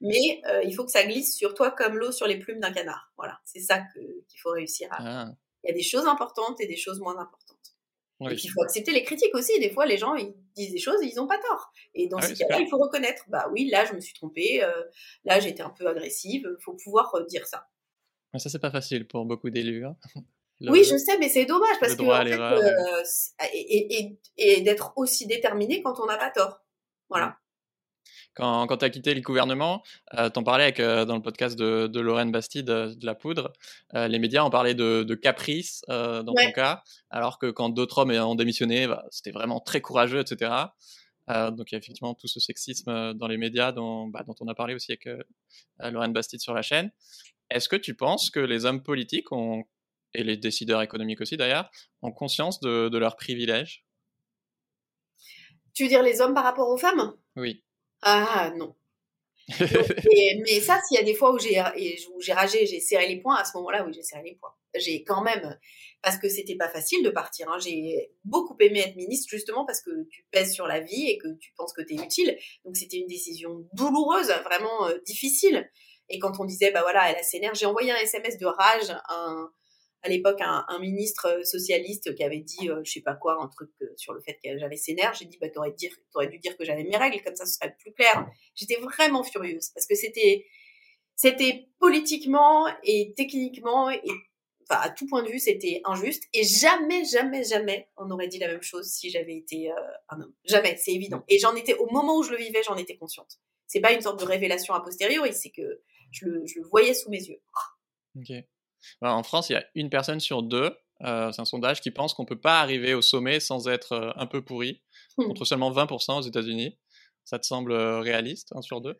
Mais 0.00 0.42
euh, 0.48 0.62
il 0.64 0.74
faut 0.74 0.84
que 0.84 0.90
ça 0.90 1.04
glisse 1.04 1.36
sur 1.36 1.54
toi 1.54 1.70
comme 1.70 1.96
l'eau 1.96 2.12
sur 2.12 2.26
les 2.26 2.38
plumes 2.38 2.60
d'un 2.60 2.72
canard. 2.72 3.12
Voilà, 3.16 3.40
c'est 3.44 3.60
ça 3.60 3.80
qu'il 3.92 4.40
faut 4.40 4.50
réussir 4.50 4.88
à. 4.92 4.96
Ah. 5.00 5.32
Il 5.62 5.68
y 5.68 5.70
a 5.70 5.74
des 5.74 5.82
choses 5.82 6.06
importantes 6.06 6.60
et 6.60 6.66
des 6.66 6.76
choses 6.76 7.00
moins 7.00 7.16
importantes. 7.18 7.53
Et 8.28 8.34
puis 8.34 8.44
il 8.44 8.50
faut 8.50 8.62
accepter 8.62 8.92
les 8.92 9.02
critiques 9.02 9.34
aussi. 9.34 9.58
Des 9.60 9.70
fois, 9.70 9.86
les 9.86 9.98
gens 9.98 10.14
ils 10.14 10.34
disent 10.54 10.72
des 10.72 10.78
choses 10.78 11.02
et 11.02 11.06
ils 11.06 11.16
n'ont 11.16 11.26
pas 11.26 11.38
tort. 11.38 11.72
Et 11.94 12.08
dans 12.08 12.18
ah 12.18 12.22
ces 12.22 12.34
cas-là, 12.34 12.60
il 12.60 12.68
faut 12.68 12.78
reconnaître. 12.78 13.24
Bah 13.28 13.48
oui, 13.52 13.68
là, 13.70 13.84
je 13.84 13.94
me 13.94 14.00
suis 14.00 14.14
trompée. 14.14 14.62
Euh, 14.62 14.82
là, 15.24 15.40
j'étais 15.40 15.62
un 15.62 15.70
peu 15.70 15.86
agressive. 15.86 16.48
Il 16.58 16.62
faut 16.62 16.74
pouvoir 16.74 17.14
euh, 17.14 17.24
dire 17.24 17.46
ça. 17.46 17.68
Mais 18.32 18.38
ça, 18.38 18.48
c'est 18.48 18.58
pas 18.58 18.70
facile 18.70 19.06
pour 19.06 19.24
beaucoup 19.24 19.50
d'élus. 19.50 19.84
Hein. 19.86 19.96
oui, 20.60 20.84
je 20.84 20.96
sais, 20.96 21.18
mais 21.18 21.28
c'est 21.28 21.44
dommage 21.44 21.78
parce 21.80 21.94
que 21.94 22.02
en 22.02 22.24
fait, 22.24 22.38
euh, 22.38 23.02
et, 23.52 23.98
et, 23.98 24.18
et 24.36 24.60
d'être 24.62 24.92
aussi 24.96 25.26
déterminé 25.26 25.82
quand 25.82 26.00
on 26.00 26.06
n'a 26.06 26.16
pas 26.16 26.30
tort. 26.30 26.64
Voilà 27.08 27.36
quand, 28.34 28.66
quand 28.66 28.78
tu 28.78 28.84
as 28.84 28.90
quitté 28.90 29.14
le 29.14 29.20
gouvernement, 29.20 29.82
euh, 30.14 30.28
tu 30.30 30.38
en 30.38 30.42
parlais 30.42 30.64
avec, 30.64 30.80
euh, 30.80 31.04
dans 31.04 31.14
le 31.14 31.22
podcast 31.22 31.58
de, 31.58 31.86
de 31.86 32.00
Lorraine 32.00 32.32
Bastide 32.32 32.66
de, 32.66 33.06
la 33.06 33.14
poudre, 33.14 33.52
euh, 33.94 34.08
les 34.08 34.18
médias 34.18 34.44
ont 34.44 34.50
parlé 34.50 34.74
de, 34.74 35.02
de 35.02 35.14
caprice 35.14 35.82
euh, 35.88 36.22
dans 36.22 36.34
ton 36.34 36.52
cas, 36.52 36.82
alors 37.10 37.38
que 37.38 37.50
quand 37.50 37.68
d'autres 37.68 37.98
hommes 37.98 38.10
ont 38.10 38.34
démissionné, 38.34 38.86
bah, 38.86 39.04
c'était 39.10 39.30
vraiment 39.30 39.60
très 39.60 39.80
courageux, 39.80 40.20
etc. 40.20 40.52
Euh, 41.30 41.50
donc 41.50 41.70
il 41.70 41.74
y 41.74 41.76
a 41.76 41.78
effectivement 41.78 42.14
tout 42.14 42.28
ce 42.28 42.40
sexisme 42.40 43.14
dans 43.14 43.28
les 43.28 43.38
médias 43.38 43.72
dont, 43.72 44.08
bah, 44.08 44.24
dont 44.26 44.34
on 44.40 44.48
a 44.48 44.54
parlé 44.54 44.74
aussi 44.74 44.92
avec 44.92 45.08
Lorraine 45.80 46.12
Bastide 46.12 46.40
sur 46.40 46.54
la 46.54 46.62
chaîne. 46.62 46.90
Est-ce 47.50 47.68
que 47.68 47.76
tu 47.76 47.94
penses 47.94 48.30
que 48.30 48.40
les 48.40 48.64
hommes 48.64 48.82
politiques 48.82 49.30
ont, 49.32 49.64
et 50.14 50.24
les 50.24 50.36
décideurs 50.36 50.82
économiques 50.82 51.20
aussi 51.20 51.36
d'ailleurs, 51.36 51.70
ont 52.02 52.12
conscience 52.12 52.60
de, 52.60 52.88
de 52.88 52.98
leurs 52.98 53.16
privilèges? 53.16 53.84
Tu 55.74 55.84
veux 55.84 55.88
dire 55.88 56.02
les 56.02 56.20
hommes 56.20 56.34
par 56.34 56.44
rapport 56.44 56.68
aux 56.68 56.76
femmes? 56.76 57.14
Oui. 57.36 57.64
Ah 58.06 58.52
non. 58.56 58.74
mais 59.60 60.60
ça, 60.60 60.80
s'il 60.86 60.96
y 60.96 61.00
a 61.00 61.02
des 61.02 61.14
fois 61.14 61.32
où 61.32 61.38
j'ai 61.38 61.62
j'ai 62.20 62.32
ragé, 62.32 62.66
j'ai 62.66 62.80
serré 62.80 63.08
les 63.08 63.20
poings, 63.20 63.36
à 63.36 63.44
ce 63.44 63.56
moment-là, 63.56 63.84
oui, 63.84 63.92
j'ai 63.94 64.02
serré 64.02 64.22
les 64.22 64.34
poings. 64.36 64.54
J'ai 64.74 65.04
quand 65.04 65.22
même, 65.22 65.58
parce 66.02 66.18
que 66.18 66.28
c'était 66.28 66.56
pas 66.56 66.68
facile 66.68 67.02
de 67.02 67.10
partir. 67.10 67.50
Hein, 67.50 67.58
j'ai 67.58 68.10
beaucoup 68.24 68.56
aimé 68.60 68.80
être 68.80 68.96
ministre 68.96 69.28
justement 69.30 69.64
parce 69.64 69.80
que 69.80 69.90
tu 70.10 70.26
pèses 70.30 70.52
sur 70.52 70.66
la 70.66 70.80
vie 70.80 71.08
et 71.08 71.18
que 71.18 71.28
tu 71.38 71.52
penses 71.56 71.72
que 71.72 71.82
tu 71.82 71.94
es 71.94 72.02
utile. 72.02 72.36
Donc 72.64 72.76
c'était 72.76 72.98
une 72.98 73.06
décision 73.06 73.66
douloureuse, 73.72 74.32
vraiment 74.44 74.86
euh, 74.86 74.98
difficile. 75.06 75.70
Et 76.10 76.18
quand 76.18 76.40
on 76.40 76.44
disait, 76.44 76.70
bah 76.70 76.82
voilà, 76.82 77.10
elle 77.10 77.16
a 77.16 77.22
ses 77.22 77.40
nerfs, 77.40 77.54
j'ai 77.54 77.66
envoyé 77.66 77.90
un 77.90 77.96
SMS 77.96 78.38
de 78.38 78.46
rage, 78.46 78.94
un, 79.08 79.50
à 80.04 80.08
l'époque 80.10 80.40
un, 80.40 80.78
ministre 80.78 81.26
euh, 81.26 81.42
socialiste 81.42 82.14
qui 82.14 82.22
avait 82.22 82.40
dit 82.40 82.68
euh, 82.68 82.82
je 82.84 82.92
sais 82.92 83.00
pas 83.00 83.14
quoi 83.14 83.42
un 83.42 83.48
truc 83.48 83.70
euh, 83.80 83.86
sur 83.96 84.12
le 84.12 84.20
fait 84.20 84.38
que 84.44 84.58
j'avais 84.58 84.76
ses 84.76 84.94
nerfs 84.94 85.14
j'ai 85.14 85.24
dit 85.24 85.38
bah 85.40 85.48
t'aurais 85.48 85.72
dû 85.72 86.38
dire 86.38 86.56
que 86.56 86.64
j'avais 86.64 86.84
mes 86.84 86.96
règles 86.96 87.22
comme 87.24 87.34
ça 87.34 87.46
ce 87.46 87.54
serait 87.54 87.74
plus 87.78 87.92
clair. 87.92 88.26
J'étais 88.54 88.76
vraiment 88.76 89.24
furieuse 89.24 89.70
parce 89.70 89.86
que 89.86 89.94
c'était 89.94 90.44
c'était 91.16 91.68
politiquement 91.80 92.68
et 92.82 93.14
techniquement 93.16 93.90
et 93.90 94.02
enfin 94.68 94.80
à 94.82 94.90
tout 94.90 95.06
point 95.06 95.22
de 95.22 95.30
vue 95.30 95.38
c'était 95.38 95.80
injuste. 95.84 96.24
Et 96.34 96.44
jamais 96.44 97.06
jamais 97.06 97.42
jamais 97.42 97.88
on 97.96 98.10
aurait 98.10 98.28
dit 98.28 98.38
la 98.38 98.48
même 98.48 98.62
chose 98.62 98.86
si 98.90 99.08
j'avais 99.08 99.36
été 99.36 99.70
un 100.10 100.20
homme. 100.20 100.34
Jamais 100.44 100.76
c'est 100.76 100.92
évident. 100.92 101.24
Et 101.28 101.38
j'en 101.38 101.54
étais 101.56 101.74
au 101.76 101.90
moment 101.90 102.18
où 102.18 102.22
je 102.22 102.30
le 102.30 102.36
vivais 102.36 102.62
j'en 102.62 102.76
étais 102.76 102.96
consciente. 102.96 103.38
C'est 103.66 103.80
pas 103.80 103.92
une 103.92 104.02
sorte 104.02 104.20
de 104.20 104.26
révélation 104.26 104.74
a 104.74 104.82
posteriori 104.82 105.32
c'est 105.32 105.50
que 105.50 105.80
je 106.10 106.26
le, 106.26 106.46
je 106.46 106.60
le 106.60 106.66
voyais 106.66 106.92
sous 106.92 107.10
mes 107.10 107.24
yeux. 107.24 107.40
Ok 108.18 108.44
en 109.02 109.22
France, 109.22 109.50
il 109.50 109.54
y 109.54 109.56
a 109.56 109.64
une 109.74 109.90
personne 109.90 110.20
sur 110.20 110.42
deux, 110.42 110.76
euh, 111.02 111.32
c'est 111.32 111.42
un 111.42 111.44
sondage, 111.44 111.80
qui 111.80 111.90
pense 111.90 112.14
qu'on 112.14 112.22
ne 112.22 112.28
peut 112.28 112.40
pas 112.40 112.60
arriver 112.60 112.94
au 112.94 113.02
sommet 113.02 113.40
sans 113.40 113.68
être 113.68 113.92
euh, 113.92 114.12
un 114.16 114.26
peu 114.26 114.42
pourri, 114.42 114.82
hmm. 115.18 115.24
contre 115.24 115.44
seulement 115.44 115.70
20% 115.70 116.18
aux 116.18 116.22
États-Unis. 116.22 116.78
Ça 117.24 117.38
te 117.38 117.46
semble 117.46 117.72
euh, 117.72 118.00
réaliste, 118.00 118.52
un 118.54 118.62
sur 118.62 118.80
deux? 118.80 118.96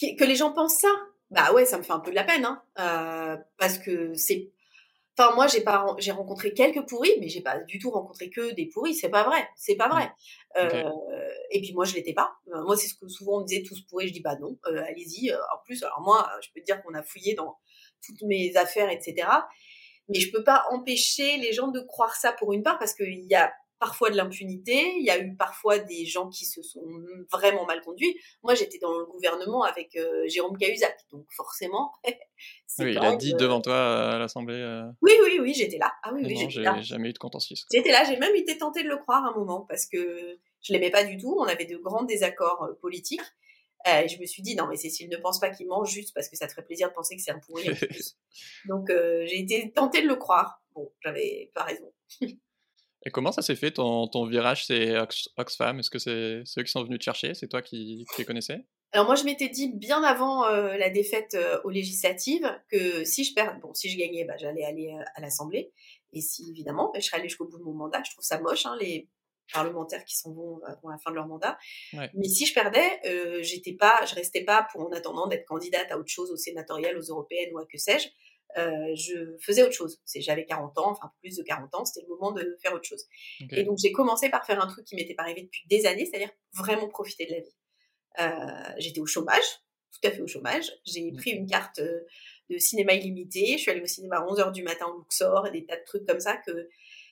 Que 0.00 0.24
les 0.24 0.34
gens 0.34 0.52
pensent 0.52 0.78
ça? 0.78 0.92
Bah 1.30 1.52
ouais, 1.52 1.64
ça 1.64 1.78
me 1.78 1.82
fait 1.82 1.92
un 1.92 2.00
peu 2.00 2.10
de 2.10 2.16
la 2.16 2.24
peine, 2.24 2.44
hein, 2.44 2.62
euh, 2.78 3.36
parce 3.56 3.78
que 3.78 4.12
c'est. 4.14 4.52
Enfin, 5.18 5.34
moi, 5.34 5.46
j'ai 5.46 5.60
pas, 5.60 5.94
j'ai 5.98 6.10
rencontré 6.10 6.54
quelques 6.54 6.88
pourris, 6.88 7.12
mais 7.20 7.28
j'ai 7.28 7.42
pas 7.42 7.58
du 7.58 7.78
tout 7.78 7.90
rencontré 7.90 8.30
que 8.30 8.52
des 8.54 8.66
pourris. 8.66 8.94
C'est 8.94 9.10
pas 9.10 9.24
vrai, 9.24 9.46
c'est 9.56 9.76
pas 9.76 9.88
vrai. 9.88 10.06
Mmh. 10.54 10.58
Euh, 10.58 10.90
et 11.50 11.60
puis 11.60 11.74
moi, 11.74 11.84
je 11.84 11.94
l'étais 11.94 12.14
pas. 12.14 12.34
Euh, 12.48 12.62
moi, 12.64 12.76
c'est 12.76 12.88
ce 12.88 12.94
que 12.94 13.08
souvent 13.08 13.38
on 13.38 13.40
me 13.42 13.46
disait 13.46 13.62
tous 13.62 13.82
pourris. 13.82 14.08
Je 14.08 14.14
dis 14.14 14.20
bah 14.20 14.36
non, 14.36 14.56
euh, 14.66 14.82
allez-y. 14.88 15.30
En 15.32 15.58
plus, 15.64 15.82
alors 15.82 16.00
moi, 16.00 16.30
je 16.42 16.48
peux 16.54 16.60
te 16.60 16.64
dire 16.64 16.82
qu'on 16.82 16.94
a 16.94 17.02
fouillé 17.02 17.34
dans 17.34 17.58
toutes 18.04 18.22
mes 18.22 18.56
affaires, 18.56 18.88
etc. 18.88 19.28
Mais 20.08 20.18
je 20.18 20.32
peux 20.32 20.44
pas 20.44 20.64
empêcher 20.70 21.36
les 21.36 21.52
gens 21.52 21.68
de 21.68 21.80
croire 21.80 22.16
ça 22.16 22.32
pour 22.32 22.52
une 22.52 22.62
part 22.62 22.78
parce 22.78 22.94
qu'il 22.94 23.24
y 23.24 23.34
a 23.34 23.52
parfois 23.82 24.10
de 24.10 24.16
l'impunité, 24.16 24.94
il 24.96 25.04
y 25.04 25.10
a 25.10 25.18
eu 25.18 25.34
parfois 25.34 25.80
des 25.80 26.04
gens 26.06 26.28
qui 26.28 26.44
se 26.44 26.62
sont 26.62 26.84
vraiment 27.32 27.66
mal 27.66 27.80
conduits. 27.82 28.16
Moi, 28.44 28.54
j'étais 28.54 28.78
dans 28.78 28.96
le 28.96 29.06
gouvernement 29.06 29.64
avec 29.64 29.96
euh, 29.96 30.22
Jérôme 30.28 30.56
Cahuzac, 30.56 30.96
donc 31.10 31.26
forcément, 31.32 31.90
Oui, 32.78 32.92
il 32.92 32.98
a 32.98 33.16
dit 33.16 33.34
euh, 33.34 33.38
devant 33.38 33.60
toi 33.60 34.12
à 34.12 34.18
l'Assemblée. 34.18 34.54
euh, 34.54 34.84
Oui, 35.02 35.10
oui, 35.24 35.40
oui, 35.40 35.52
j'étais 35.52 35.78
là. 35.78 35.92
Ah 36.04 36.12
oui, 36.14 36.22
oui, 36.24 36.46
j'ai 36.48 36.62
jamais 36.82 37.10
eu 37.10 37.12
de 37.12 37.18
contentieux. 37.18 37.56
J'étais 37.72 37.90
là, 37.90 38.04
j'ai 38.04 38.16
même 38.18 38.36
été 38.36 38.56
tentée 38.56 38.84
de 38.84 38.88
le 38.88 38.98
croire 38.98 39.24
un 39.24 39.36
moment 39.36 39.62
parce 39.68 39.86
que 39.86 40.38
je 40.62 40.72
l'aimais 40.72 40.90
pas 40.92 41.02
du 41.02 41.16
tout. 41.16 41.36
On 41.40 41.44
avait 41.44 41.66
de 41.66 41.76
grands 41.76 42.04
désaccords 42.04 42.68
politiques. 42.80 43.20
Euh, 43.88 44.06
je 44.06 44.16
me 44.20 44.26
suis 44.26 44.44
dit, 44.44 44.54
non, 44.54 44.68
mais 44.68 44.76
Cécile, 44.76 45.08
ne 45.10 45.16
pense 45.16 45.40
pas 45.40 45.50
qu'il 45.50 45.66
ment 45.66 45.84
juste 45.84 46.14
parce 46.14 46.28
que 46.28 46.36
ça 46.36 46.46
te 46.46 46.52
ferait 46.52 46.64
plaisir 46.64 46.88
de 46.88 46.94
penser 46.94 47.16
que 47.16 47.22
c'est 47.22 47.32
un 47.32 47.40
pourri. 47.40 47.68
en 47.68 47.74
plus. 47.88 48.16
Donc, 48.66 48.90
j'ai 48.90 49.40
été 49.40 49.72
tentée 49.72 50.02
de 50.02 50.06
le 50.06 50.14
croire. 50.14 50.62
Bon, 50.72 50.88
j'avais 51.00 51.50
pas 51.52 51.64
raison. 51.64 51.92
Et 53.04 53.10
comment 53.10 53.32
ça 53.32 53.42
s'est 53.42 53.56
fait 53.56 53.72
ton, 53.72 54.06
ton 54.08 54.26
virage 54.26 54.66
C'est 54.66 54.96
Ox- 54.98 55.28
Oxfam? 55.36 55.78
Est-ce 55.78 55.90
que 55.90 55.98
c'est 55.98 56.42
ceux 56.44 56.62
qui 56.62 56.70
sont 56.70 56.84
venus 56.84 56.98
te 56.98 57.04
chercher? 57.04 57.34
C'est 57.34 57.48
toi 57.48 57.62
qui, 57.62 58.04
qui 58.14 58.22
les 58.22 58.24
connaissais? 58.24 58.64
Alors 58.92 59.06
moi, 59.06 59.14
je 59.14 59.24
m'étais 59.24 59.48
dit 59.48 59.72
bien 59.74 60.02
avant 60.02 60.44
euh, 60.46 60.76
la 60.76 60.90
défaite 60.90 61.34
euh, 61.34 61.58
aux 61.64 61.70
législatives 61.70 62.48
que 62.70 63.04
si 63.04 63.24
je 63.24 63.34
perds, 63.34 63.58
bon, 63.60 63.72
si 63.72 63.90
je 63.90 63.98
gagnais, 63.98 64.24
bah, 64.24 64.36
j'allais 64.38 64.64
aller 64.64 64.88
euh, 64.88 65.02
à 65.14 65.20
l'Assemblée. 65.20 65.72
Et 66.12 66.20
si 66.20 66.50
évidemment, 66.50 66.90
bah, 66.92 67.00
je 67.00 67.06
serais 67.06 67.18
allée 67.18 67.28
jusqu'au 67.28 67.46
bout 67.46 67.58
de 67.58 67.64
mon 67.64 67.72
mandat. 67.72 68.02
Je 68.06 68.12
trouve 68.12 68.24
ça 68.24 68.38
moche, 68.38 68.66
hein, 68.66 68.76
les 68.78 69.08
parlementaires 69.52 70.04
qui 70.04 70.16
s'en 70.16 70.32
vont 70.32 70.60
avant 70.66 70.90
la 70.90 70.98
fin 70.98 71.10
de 71.10 71.16
leur 71.16 71.26
mandat. 71.26 71.58
Ouais. 71.94 72.10
Mais 72.14 72.28
si 72.28 72.46
je 72.46 72.54
perdais, 72.54 73.00
euh, 73.06 73.42
j'étais 73.42 73.72
pas, 73.72 73.98
je 74.06 74.14
restais 74.14 74.44
pas 74.44 74.66
pour 74.70 74.82
en 74.82 74.92
attendant 74.92 75.26
d'être 75.26 75.46
candidate 75.46 75.90
à 75.90 75.98
autre 75.98 76.10
chose, 76.10 76.30
aux 76.30 76.36
sénatoriales, 76.36 76.96
aux 76.96 77.10
européennes 77.10 77.50
ou 77.52 77.58
à 77.58 77.66
que 77.66 77.78
sais-je. 77.78 78.08
Euh, 78.58 78.94
je 78.94 79.36
faisais 79.40 79.62
autre 79.62 79.72
chose. 79.72 80.00
J'avais 80.16 80.44
40 80.44 80.76
ans, 80.78 80.90
enfin 80.90 81.10
plus 81.20 81.36
de 81.36 81.42
40 81.42 81.74
ans, 81.74 81.84
c'était 81.84 82.06
le 82.06 82.14
moment 82.14 82.32
de 82.32 82.56
faire 82.62 82.72
autre 82.74 82.84
chose. 82.86 83.04
Et 83.50 83.64
donc 83.64 83.78
j'ai 83.82 83.92
commencé 83.92 84.28
par 84.30 84.44
faire 84.44 84.62
un 84.62 84.66
truc 84.66 84.84
qui 84.84 84.94
m'était 84.96 85.14
pas 85.14 85.22
arrivé 85.22 85.42
depuis 85.42 85.62
des 85.68 85.86
années, 85.86 86.04
c'est-à-dire 86.06 86.30
vraiment 86.54 86.88
profiter 86.88 87.26
de 87.26 87.30
la 87.32 87.40
vie. 87.40 87.54
Euh, 88.20 88.72
j'étais 88.78 89.00
au 89.00 89.06
chômage, 89.06 89.42
tout 89.92 90.06
à 90.06 90.10
fait 90.10 90.20
au 90.20 90.26
chômage. 90.26 90.70
J'ai 90.84 91.10
Mm. 91.12 91.16
pris 91.16 91.30
une 91.30 91.46
carte 91.46 91.78
euh, 91.78 92.00
de 92.50 92.58
cinéma 92.58 92.92
illimité. 92.94 93.52
Je 93.52 93.58
suis 93.58 93.70
allée 93.70 93.80
au 93.82 93.86
cinéma 93.86 94.16
à 94.18 94.26
11h 94.26 94.52
du 94.52 94.62
matin 94.62 94.86
au 94.86 94.98
Luxor 94.98 95.46
et 95.46 95.50
des 95.50 95.64
tas 95.64 95.76
de 95.76 95.84
trucs 95.86 96.06
comme 96.06 96.20
ça 96.20 96.36
que 96.36 96.68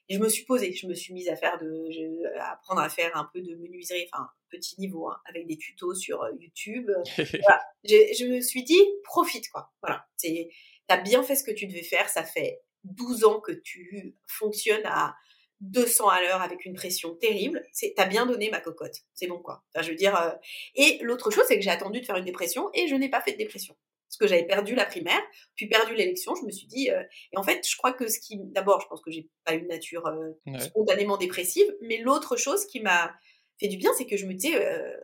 et 0.08 0.14
je 0.14 0.18
me 0.18 0.28
suis 0.28 0.44
posée. 0.44 0.72
Je 0.72 0.88
me 0.88 0.94
suis 0.94 1.14
mise 1.14 1.28
à 1.28 1.36
faire 1.36 1.56
de, 1.58 1.86
je- 1.90 2.38
à 2.40 2.52
apprendre 2.54 2.80
à 2.80 2.88
faire 2.88 3.16
un 3.16 3.30
peu 3.32 3.40
de 3.40 3.54
menuiserie, 3.54 4.08
enfin 4.12 4.26
petit 4.50 4.74
niveau, 4.80 5.08
hein, 5.08 5.16
avec 5.24 5.46
des 5.46 5.56
tutos 5.56 5.94
sur 5.94 6.28
YouTube. 6.38 6.90
Voilà. 7.46 7.62
J'ai- 7.84 8.12
Je 8.14 8.26
me 8.26 8.40
suis 8.40 8.64
dit, 8.64 8.82
profite 9.04 9.48
quoi. 9.50 9.70
Voilà. 9.82 10.04
C'est, 10.16 10.50
t'as 10.90 11.00
bien 11.00 11.22
fait 11.22 11.36
ce 11.36 11.44
que 11.44 11.52
tu 11.52 11.66
devais 11.66 11.82
faire. 11.84 12.08
Ça 12.08 12.24
fait 12.24 12.60
12 12.84 13.24
ans 13.24 13.40
que 13.40 13.52
tu 13.52 14.16
fonctionnes 14.26 14.84
à 14.86 15.14
200 15.60 16.08
à 16.08 16.20
l'heure 16.22 16.42
avec 16.42 16.64
une 16.64 16.74
pression 16.74 17.14
terrible. 17.14 17.62
C'est, 17.72 17.92
t'as 17.96 18.06
bien 18.06 18.26
donné 18.26 18.50
ma 18.50 18.60
cocotte. 18.60 18.96
C'est 19.14 19.26
bon 19.28 19.38
quoi. 19.38 19.62
Enfin, 19.74 19.84
je 19.84 19.90
veux 19.90 19.96
dire. 19.96 20.16
euh, 20.20 20.30
Et 20.74 20.98
l'autre 21.02 21.30
chose, 21.30 21.44
c'est 21.46 21.56
que 21.56 21.62
j'ai 21.62 21.70
attendu 21.70 22.00
de 22.00 22.06
faire 22.06 22.16
une 22.16 22.24
dépression 22.24 22.70
et 22.74 22.88
je 22.88 22.94
n'ai 22.94 23.08
pas 23.10 23.20
fait 23.20 23.32
de 23.32 23.36
dépression. 23.38 23.76
Parce 24.08 24.16
que 24.18 24.26
j'avais 24.26 24.46
perdu 24.46 24.74
la 24.74 24.86
primaire, 24.86 25.22
puis 25.54 25.68
perdu 25.68 25.94
l'élection. 25.94 26.34
Je 26.34 26.44
me 26.44 26.50
suis 26.50 26.66
dit. 26.66 26.90
euh, 26.90 27.02
Et 27.32 27.36
en 27.38 27.42
fait, 27.44 27.64
je 27.68 27.76
crois 27.76 27.92
que 27.92 28.08
ce 28.08 28.18
qui, 28.18 28.38
d'abord, 28.38 28.80
je 28.80 28.88
pense 28.88 29.00
que 29.02 29.10
j'ai 29.12 29.28
pas 29.44 29.52
une 29.54 29.68
nature 29.68 30.04
euh, 30.06 30.30
Ouais. 30.46 30.58
spontanément 30.60 31.16
dépressive, 31.16 31.72
mais 31.82 31.98
l'autre 31.98 32.36
chose 32.36 32.66
qui 32.66 32.80
m'a 32.80 33.14
fait 33.60 33.68
du 33.68 33.76
bien, 33.76 33.92
c'est 33.96 34.06
que 34.06 34.16
je 34.16 34.26
me 34.26 34.32
disais, 34.34 34.56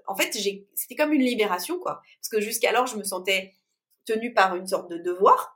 en 0.09 0.17
fait, 0.17 0.37
j'ai, 0.37 0.67
c'était 0.75 0.97
comme 0.97 1.13
une 1.13 1.23
libération, 1.23 1.79
quoi. 1.79 2.01
Parce 2.21 2.31
que 2.31 2.41
jusqu'alors, 2.41 2.87
je 2.87 2.97
me 2.97 3.05
sentais 3.05 3.53
tenue 4.07 4.33
par 4.33 4.57
une 4.57 4.67
sorte 4.67 4.91
de 4.91 4.97
devoir, 4.99 5.56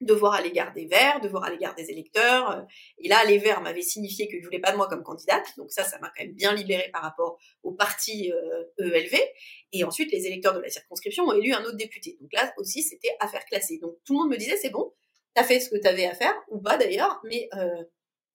devoir 0.00 0.34
à 0.34 0.40
l'égard 0.40 0.72
des 0.72 0.86
Verts, 0.86 1.20
devoir 1.20 1.44
à 1.44 1.50
l'égard 1.50 1.74
des 1.74 1.90
électeurs. 1.90 2.50
euh, 2.50 2.62
Et 2.98 3.08
là, 3.08 3.24
les 3.24 3.38
Verts 3.38 3.60
m'avaient 3.60 3.82
signifié 3.82 4.28
qu'ils 4.28 4.38
ne 4.40 4.44
voulaient 4.44 4.60
pas 4.60 4.72
de 4.72 4.76
moi 4.76 4.88
comme 4.88 5.02
candidate, 5.02 5.46
donc 5.56 5.72
ça, 5.72 5.84
ça 5.84 5.98
m'a 5.98 6.08
quand 6.16 6.24
même 6.24 6.34
bien 6.34 6.54
libérée 6.54 6.90
par 6.92 7.02
rapport 7.02 7.38
au 7.62 7.72
parti 7.72 8.32
euh, 8.32 8.64
ELV. 8.78 9.16
Et 9.72 9.84
ensuite, 9.84 10.12
les 10.12 10.26
électeurs 10.26 10.54
de 10.54 10.60
la 10.60 10.70
circonscription 10.70 11.24
ont 11.24 11.32
élu 11.32 11.52
un 11.52 11.62
autre 11.64 11.76
député. 11.76 12.16
Donc 12.20 12.32
là 12.32 12.52
aussi, 12.56 12.82
c'était 12.82 13.14
affaire 13.20 13.44
classée. 13.44 13.78
Donc 13.78 13.96
tout 14.04 14.14
le 14.14 14.20
monde 14.20 14.30
me 14.30 14.36
disait, 14.36 14.56
c'est 14.56 14.70
bon, 14.70 14.92
t'as 15.34 15.44
fait 15.44 15.60
ce 15.60 15.68
que 15.70 15.76
t'avais 15.76 16.06
à 16.06 16.14
faire, 16.14 16.34
ou 16.48 16.60
pas 16.60 16.76
d'ailleurs, 16.76 17.20
mais 17.24 17.48
euh, 17.54 17.84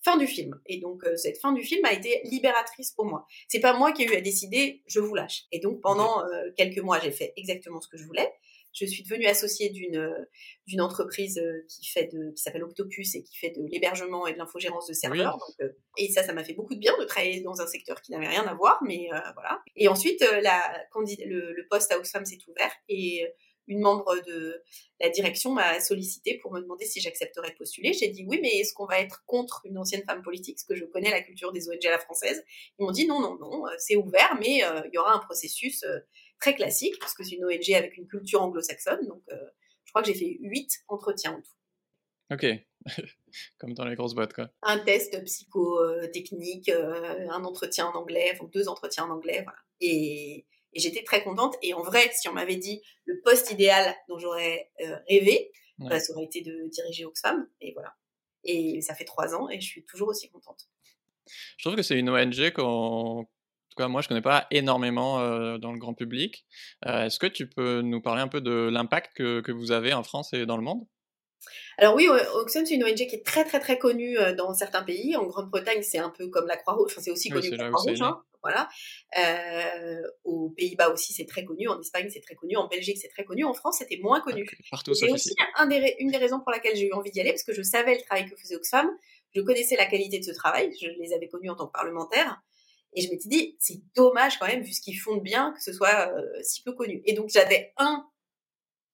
fin 0.03 0.17
du 0.17 0.27
film. 0.27 0.59
Et 0.65 0.79
donc 0.79 1.05
euh, 1.05 1.15
cette 1.15 1.39
fin 1.39 1.53
du 1.53 1.63
film 1.63 1.85
a 1.85 1.93
été 1.93 2.21
libératrice 2.25 2.91
pour 2.91 3.05
moi. 3.05 3.25
C'est 3.47 3.61
pas 3.61 3.73
moi 3.73 3.93
qui 3.93 4.03
ai 4.03 4.07
eu 4.07 4.15
à 4.15 4.21
décider, 4.21 4.83
je 4.85 4.99
vous 4.99 5.15
lâche. 5.15 5.43
Et 5.51 5.59
donc 5.59 5.81
pendant 5.81 6.23
quelques 6.57 6.79
mois, 6.79 6.99
j'ai 6.99 7.11
fait 7.11 7.33
exactement 7.37 7.79
ce 7.79 7.87
que 7.87 7.97
je 7.97 8.03
voulais. 8.03 8.29
Je 8.73 8.85
suis 8.85 9.03
devenue 9.03 9.27
associée 9.27 9.69
d'une 9.69 9.97
euh, 9.97 10.29
d'une 10.67 10.81
entreprise 10.81 11.37
euh, 11.37 11.65
qui 11.69 11.85
fait 11.85 12.09
de 12.11 12.31
qui 12.35 12.41
s'appelle 12.41 12.63
Octopus 12.63 13.15
et 13.15 13.23
qui 13.23 13.37
fait 13.37 13.51
de 13.51 13.61
l'hébergement 13.71 14.27
et 14.27 14.33
de 14.33 14.37
l'infogérance 14.37 14.87
de 14.87 14.93
serveurs. 14.93 15.37
Donc, 15.37 15.55
euh, 15.61 15.73
et 15.97 16.09
ça, 16.11 16.23
ça 16.23 16.33
m'a 16.33 16.43
fait 16.43 16.53
beaucoup 16.53 16.73
de 16.73 16.79
bien 16.79 16.97
de 16.99 17.05
travailler 17.05 17.41
dans 17.41 17.61
un 17.61 17.67
secteur 17.67 18.01
qui 18.01 18.11
n'avait 18.11 18.27
rien 18.27 18.45
à 18.45 18.53
voir, 18.53 18.79
mais 18.83 19.07
euh, 19.13 19.19
voilà. 19.35 19.61
Et 19.75 19.87
ensuite, 19.87 20.21
la, 20.41 20.85
le, 20.95 21.53
le 21.53 21.67
poste 21.69 21.91
à 21.91 21.97
Oxfam 21.97 22.25
s'est 22.25 22.39
ouvert 22.47 22.71
et 22.89 23.25
une 23.67 23.79
membre 23.79 24.15
de 24.27 24.61
la 24.99 25.09
direction 25.09 25.51
m'a 25.51 25.79
sollicité 25.79 26.37
pour 26.41 26.53
me 26.53 26.61
demander 26.61 26.85
si 26.85 26.99
j'accepterais 26.99 27.51
de 27.51 27.55
postuler. 27.55 27.93
J'ai 27.93 28.09
dit 28.09 28.25
oui, 28.27 28.39
mais 28.41 28.49
est-ce 28.57 28.73
qu'on 28.73 28.85
va 28.85 28.99
être 28.99 29.23
contre 29.25 29.61
une 29.65 29.77
ancienne 29.77 30.03
femme 30.05 30.21
politique? 30.21 30.57
Parce 30.57 30.65
que 30.65 30.75
je 30.75 30.85
connais 30.85 31.11
la 31.11 31.21
culture 31.21 31.51
des 31.51 31.69
ONG 31.69 31.85
à 31.85 31.91
la 31.91 31.99
française. 31.99 32.43
Ils 32.77 32.85
m'ont 32.85 32.91
dit 32.91 33.07
non, 33.07 33.21
non, 33.21 33.37
non, 33.37 33.63
c'est 33.77 33.95
ouvert, 33.95 34.37
mais 34.39 34.63
euh, 34.63 34.81
il 34.85 34.91
y 34.93 34.97
aura 34.97 35.13
un 35.13 35.19
processus 35.19 35.83
euh, 35.83 35.99
très 36.39 36.55
classique, 36.55 36.95
parce 36.99 37.13
que 37.13 37.23
c'est 37.23 37.35
une 37.35 37.45
ONG 37.45 37.71
avec 37.73 37.97
une 37.97 38.07
culture 38.07 38.41
anglo-saxonne. 38.41 39.07
Donc, 39.07 39.23
euh, 39.31 39.37
je 39.85 39.91
crois 39.91 40.01
que 40.01 40.07
j'ai 40.11 40.15
fait 40.17 40.37
huit 40.41 40.71
entretiens 40.87 41.33
en 41.33 41.41
tout. 41.41 41.51
Ok. 42.31 42.45
Comme 43.57 43.73
dans 43.73 43.85
les 43.85 43.95
grosses 43.95 44.13
boîtes, 44.15 44.33
quoi. 44.33 44.49
Un 44.61 44.79
test 44.79 45.23
psychotechnique, 45.23 46.69
euh, 46.69 47.27
un 47.29 47.43
entretien 47.43 47.87
en 47.87 47.93
anglais, 47.95 48.31
enfin 48.33 48.45
deux 48.53 48.67
entretiens 48.67 49.05
en 49.05 49.11
anglais, 49.11 49.41
voilà. 49.43 49.59
Et, 49.81 50.45
et 50.73 50.79
j'étais 50.79 51.03
très 51.03 51.23
contente. 51.23 51.55
Et 51.61 51.73
en 51.73 51.81
vrai, 51.81 52.09
si 52.13 52.27
on 52.29 52.33
m'avait 52.33 52.55
dit 52.55 52.81
le 53.05 53.19
poste 53.21 53.51
idéal 53.51 53.95
dont 54.09 54.17
j'aurais 54.19 54.71
euh, 54.81 54.97
rêvé, 55.09 55.51
Ouais. 55.79 55.89
bah, 55.89 55.99
ça 55.99 56.13
aurait 56.13 56.25
été 56.25 56.41
de 56.41 56.67
diriger 56.69 57.03
Oxfam. 57.03 57.49
Et 57.59 57.73
voilà. 57.73 57.95
Et 58.43 58.79
ça 58.81 58.93
fait 58.93 59.05
trois 59.05 59.33
ans 59.33 59.49
et 59.49 59.59
je 59.59 59.65
suis 59.65 59.83
toujours 59.85 60.09
aussi 60.09 60.29
contente. 60.29 60.67
Je 61.57 61.63
trouve 61.65 61.75
que 61.75 61.81
c'est 61.81 61.97
une 61.97 62.09
ONG 62.11 62.51
qu'on. 62.53 63.25
En 63.73 63.75
tout 63.75 63.83
cas, 63.83 63.87
moi, 63.87 64.01
je 64.01 64.07
connais 64.07 64.21
pas 64.21 64.45
énormément 64.51 65.19
euh, 65.19 65.57
dans 65.57 65.71
le 65.71 65.79
grand 65.79 65.95
public. 65.95 66.45
Euh, 66.85 67.05
Est-ce 67.05 67.17
que 67.17 67.25
tu 67.25 67.49
peux 67.49 67.81
nous 67.81 68.01
parler 68.01 68.21
un 68.21 68.27
peu 68.27 68.39
de 68.39 68.69
l'impact 68.71 69.13
que, 69.15 69.41
que 69.41 69.51
vous 69.51 69.71
avez 69.71 69.93
en 69.93 70.03
France 70.03 70.31
et 70.33 70.45
dans 70.45 70.57
le 70.57 70.63
monde? 70.63 70.85
Alors 71.79 71.95
oui, 71.95 72.07
Oxfam, 72.35 72.65
c'est 72.67 72.75
une 72.75 72.83
ONG 72.83 72.93
qui 72.95 73.15
est 73.15 73.25
très 73.25 73.43
très 73.43 73.59
très 73.59 73.77
connue 73.79 74.15
dans 74.37 74.53
certains 74.53 74.83
pays. 74.83 75.15
En 75.17 75.25
Grande-Bretagne, 75.25 75.81
c'est 75.81 75.97
un 75.97 76.11
peu 76.11 76.27
comme 76.29 76.45
la 76.45 76.55
Croix-Rouge. 76.55 76.91
Enfin, 76.93 77.01
c'est 77.01 77.09
aussi 77.11 77.29
Oui, 77.29 77.39
connu 77.39 77.49
c'est 77.49 77.57
que 77.57 77.61
la 77.63 77.69
Croix-Rouge. 77.71 78.01
hein. 78.01 78.21
Voilà. 78.43 78.69
Euh, 79.17 80.01
aux 80.23 80.49
Pays-Bas 80.51 80.89
aussi, 80.89 81.13
c'est 81.13 81.25
très 81.25 81.43
connu. 81.43 81.67
En 81.67 81.79
Espagne, 81.79 82.09
c'est 82.13 82.21
très 82.21 82.35
connu. 82.35 82.55
En 82.57 82.67
Belgique, 82.67 82.97
c'est 83.01 83.07
très 83.09 83.25
connu. 83.25 83.43
En 83.43 83.53
France, 83.53 83.77
c'était 83.79 83.97
moins 83.97 84.21
connu. 84.21 84.43
Ok, 84.43 84.55
Partout 84.69 84.93
C'est 84.93 85.09
aussi 85.11 85.33
un 85.57 85.65
des, 85.65 85.95
une 85.99 86.11
des 86.11 86.17
raisons 86.17 86.39
pour 86.41 86.51
laquelle 86.51 86.75
j'ai 86.75 86.87
eu 86.87 86.93
envie 86.93 87.09
d'y 87.11 87.21
aller, 87.21 87.31
parce 87.31 87.43
que 87.43 87.53
je 87.53 87.63
savais 87.63 87.95
le 87.95 88.01
travail 88.03 88.29
que 88.29 88.35
faisait 88.35 88.55
Oxfam, 88.55 88.87
je 89.35 89.41
connaissais 89.41 89.75
la 89.75 89.85
qualité 89.85 90.19
de 90.19 90.23
ce 90.25 90.31
travail, 90.33 90.71
je 90.79 90.87
les 90.87 91.13
avais 91.13 91.27
connus 91.27 91.49
en 91.49 91.55
tant 91.55 91.65
que 91.67 91.71
parlementaire, 91.71 92.39
et 92.95 93.01
je 93.01 93.09
m'étais 93.09 93.29
dit, 93.29 93.55
c'est 93.59 93.81
dommage 93.95 94.37
quand 94.39 94.47
même, 94.47 94.61
vu 94.61 94.71
ce 94.71 94.81
qu'ils 94.81 94.99
font 94.99 95.17
de 95.17 95.21
bien, 95.21 95.53
que 95.53 95.63
ce 95.63 95.73
soit 95.73 96.11
euh, 96.15 96.25
si 96.41 96.63
peu 96.63 96.73
connu. 96.73 97.01
Et 97.05 97.13
donc 97.13 97.29
j'avais 97.29 97.73
un 97.77 98.07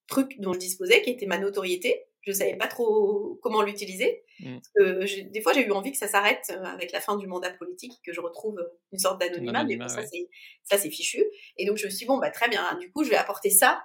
truc 0.08 0.40
dont 0.40 0.54
je 0.54 0.60
disposais, 0.60 1.02
qui 1.02 1.12
était 1.12 1.26
ma 1.26 1.38
notoriété. 1.38 2.06
Je 2.22 2.34
savais 2.34 2.58
pas 2.58 2.68
trop 2.68 3.40
comment 3.42 3.62
l'utiliser. 3.62 4.24
Mm. 4.40 4.58
Parce 4.58 4.70
que 4.76 5.22
des 5.30 5.42
fois, 5.42 5.54
j'ai 5.54 5.66
eu 5.66 5.72
envie 5.72 5.92
que 5.92 5.98
ça 5.98 6.08
s'arrête 6.08 6.52
euh, 6.52 6.64
avec 6.64 6.92
la 6.92 7.00
fin 7.00 7.16
du 7.16 7.28
mandat 7.28 7.52
politique, 7.52 7.94
que 8.06 8.12
je 8.12 8.20
retrouve 8.20 8.60
euh, 8.60 8.68
une 8.92 9.00
sorte 9.00 9.22
d'anonymat. 9.22 9.64
Mais 9.64 9.78
bon, 9.78 9.86
ouais. 9.86 10.06
c'est 10.12 10.30
ça, 10.64 10.78
c'est 10.78 10.90
fichu. 10.90 11.24
Et 11.58 11.66
donc, 11.66 11.78
je 11.78 11.86
me 11.86 11.90
suis 11.90 12.00
dit, 12.00 12.06
bon, 12.06 12.18
bah, 12.18 12.30
très 12.30 12.50
bien. 12.50 12.78
Du 12.80 12.92
coup, 12.92 13.04
je 13.04 13.10
vais 13.10 13.16
apporter 13.16 13.50
ça 13.50 13.82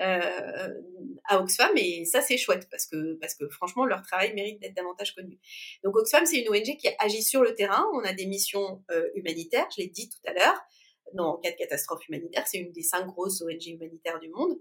euh, 0.00 0.74
à 1.24 1.40
Oxfam 1.40 1.76
et 1.76 2.04
ça 2.04 2.20
c'est 2.20 2.36
chouette 2.36 2.68
parce 2.70 2.86
que 2.86 3.14
parce 3.14 3.34
que 3.34 3.48
franchement 3.48 3.84
leur 3.84 4.02
travail 4.02 4.32
mérite 4.34 4.60
d'être 4.60 4.74
davantage 4.74 5.14
connu. 5.14 5.38
Donc 5.82 5.96
Oxfam 5.96 6.24
c'est 6.24 6.38
une 6.38 6.48
ONG 6.48 6.76
qui 6.76 6.88
agit 6.98 7.22
sur 7.22 7.42
le 7.42 7.54
terrain. 7.54 7.84
On 7.94 8.00
a 8.00 8.12
des 8.12 8.26
missions 8.26 8.84
euh, 8.90 9.08
humanitaires, 9.14 9.66
je 9.76 9.82
l'ai 9.82 9.88
dit 9.88 10.08
tout 10.08 10.20
à 10.26 10.32
l'heure. 10.32 10.60
Dans 11.14 11.34
en 11.34 11.36
cas 11.38 11.50
de 11.50 11.56
catastrophe 11.56 12.06
humanitaire, 12.08 12.46
c'est 12.46 12.58
une 12.58 12.72
des 12.72 12.82
cinq 12.82 13.06
grosses 13.06 13.40
ONG 13.42 13.66
humanitaires 13.66 14.20
du 14.20 14.28
monde. 14.28 14.60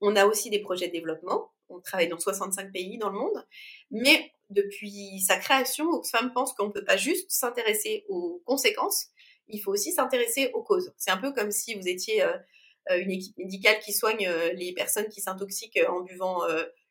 On 0.00 0.16
a 0.16 0.26
aussi 0.26 0.50
des 0.50 0.58
projets 0.58 0.88
de 0.88 0.92
développement. 0.92 1.52
On 1.68 1.80
travaille 1.80 2.08
dans 2.08 2.18
65 2.18 2.72
pays 2.72 2.98
dans 2.98 3.08
le 3.08 3.18
monde. 3.18 3.46
Mais 3.90 4.32
depuis 4.50 5.20
sa 5.20 5.36
création, 5.36 5.88
Oxfam 5.90 6.32
pense 6.32 6.52
qu'on 6.52 6.66
ne 6.66 6.72
peut 6.72 6.84
pas 6.84 6.96
juste 6.96 7.30
s'intéresser 7.30 8.04
aux 8.08 8.42
conséquences, 8.44 9.08
il 9.48 9.60
faut 9.60 9.72
aussi 9.72 9.92
s'intéresser 9.92 10.50
aux 10.54 10.62
causes. 10.62 10.92
C'est 10.96 11.10
un 11.10 11.16
peu 11.16 11.32
comme 11.32 11.50
si 11.50 11.74
vous 11.74 11.88
étiez 11.88 12.22
euh, 12.22 12.36
une 12.90 13.10
équipe 13.10 13.36
médicale 13.36 13.78
qui 13.80 13.92
soigne 13.92 14.28
les 14.54 14.72
personnes 14.72 15.08
qui 15.08 15.20
s'intoxiquent 15.20 15.80
en 15.88 16.02
buvant 16.02 16.42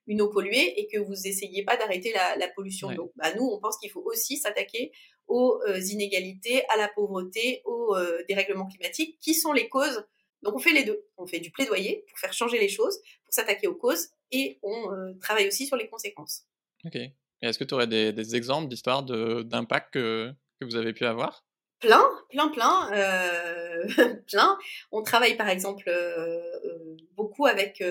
une 0.07 0.21
eau 0.21 0.29
polluée 0.29 0.79
et 0.79 0.87
que 0.87 0.99
vous 0.99 1.27
essayez 1.27 1.63
pas 1.63 1.77
d'arrêter 1.77 2.13
la, 2.13 2.47
pollution 2.49 2.91
d'eau. 2.91 3.11
Bah, 3.15 3.33
nous, 3.35 3.45
on 3.45 3.59
pense 3.59 3.77
qu'il 3.77 3.89
faut 3.89 4.03
aussi 4.05 4.37
s'attaquer 4.37 4.91
aux 5.27 5.61
inégalités, 5.75 6.63
à 6.69 6.77
la 6.77 6.87
pauvreté, 6.87 7.61
aux 7.65 7.95
dérèglements 8.27 8.67
climatiques, 8.67 9.17
qui 9.19 9.33
sont 9.33 9.53
les 9.53 9.69
causes. 9.69 10.03
Donc 10.43 10.55
on 10.55 10.59
fait 10.59 10.73
les 10.73 10.83
deux. 10.83 11.05
On 11.17 11.25
fait 11.25 11.39
du 11.39 11.51
plaidoyer 11.51 12.05
pour 12.07 12.19
faire 12.19 12.33
changer 12.33 12.59
les 12.59 12.69
choses, 12.69 12.99
pour 13.23 13.33
s'attaquer 13.33 13.67
aux 13.67 13.75
causes, 13.75 14.09
et 14.31 14.59
on 14.63 15.15
travaille 15.21 15.47
aussi 15.47 15.65
sur 15.65 15.77
les 15.77 15.87
conséquences. 15.87 16.43
Ok. 16.85 16.97
Est-ce 17.41 17.59
que 17.59 17.63
tu 17.63 17.73
aurais 17.73 17.87
des, 17.87 18.35
exemples 18.35 18.67
d'histoires 18.67 19.03
d'impact 19.03 19.93
que, 19.93 20.33
que 20.59 20.65
vous 20.65 20.75
avez 20.75 20.93
pu 20.93 21.05
avoir? 21.05 21.44
Plein, 21.85 22.03
plein, 22.29 22.47
plein, 22.47 22.91
euh, 22.93 23.85
plein. 24.27 24.57
On 24.91 25.03
travaille 25.03 25.37
par 25.37 25.49
exemple 25.49 25.87
euh, 25.87 26.41
euh, 26.65 26.97
beaucoup 27.15 27.45
avec, 27.45 27.83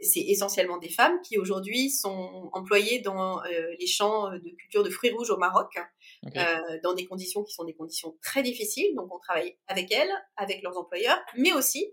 c'est 0.00 0.20
essentiellement 0.20 0.78
des 0.78 0.88
femmes 0.88 1.20
qui 1.22 1.38
aujourd'hui 1.38 1.90
sont 1.90 2.50
employées 2.52 2.98
dans 2.98 3.40
les 3.78 3.86
champs 3.86 4.30
de 4.32 4.50
culture 4.58 4.82
de 4.82 4.90
fruits 4.90 5.10
rouges 5.10 5.30
au 5.30 5.36
Maroc, 5.36 5.78
dans 6.82 6.94
des 6.94 7.06
conditions 7.06 7.44
qui 7.44 7.52
sont 7.52 7.64
des 7.64 7.74
conditions 7.74 8.16
très 8.20 8.42
difficiles. 8.42 8.94
Donc 8.96 9.14
on 9.14 9.18
travaille 9.20 9.56
avec 9.68 9.92
elles, 9.92 10.10
avec 10.36 10.62
leurs 10.62 10.76
employeurs, 10.76 11.20
mais 11.36 11.52
aussi 11.52 11.86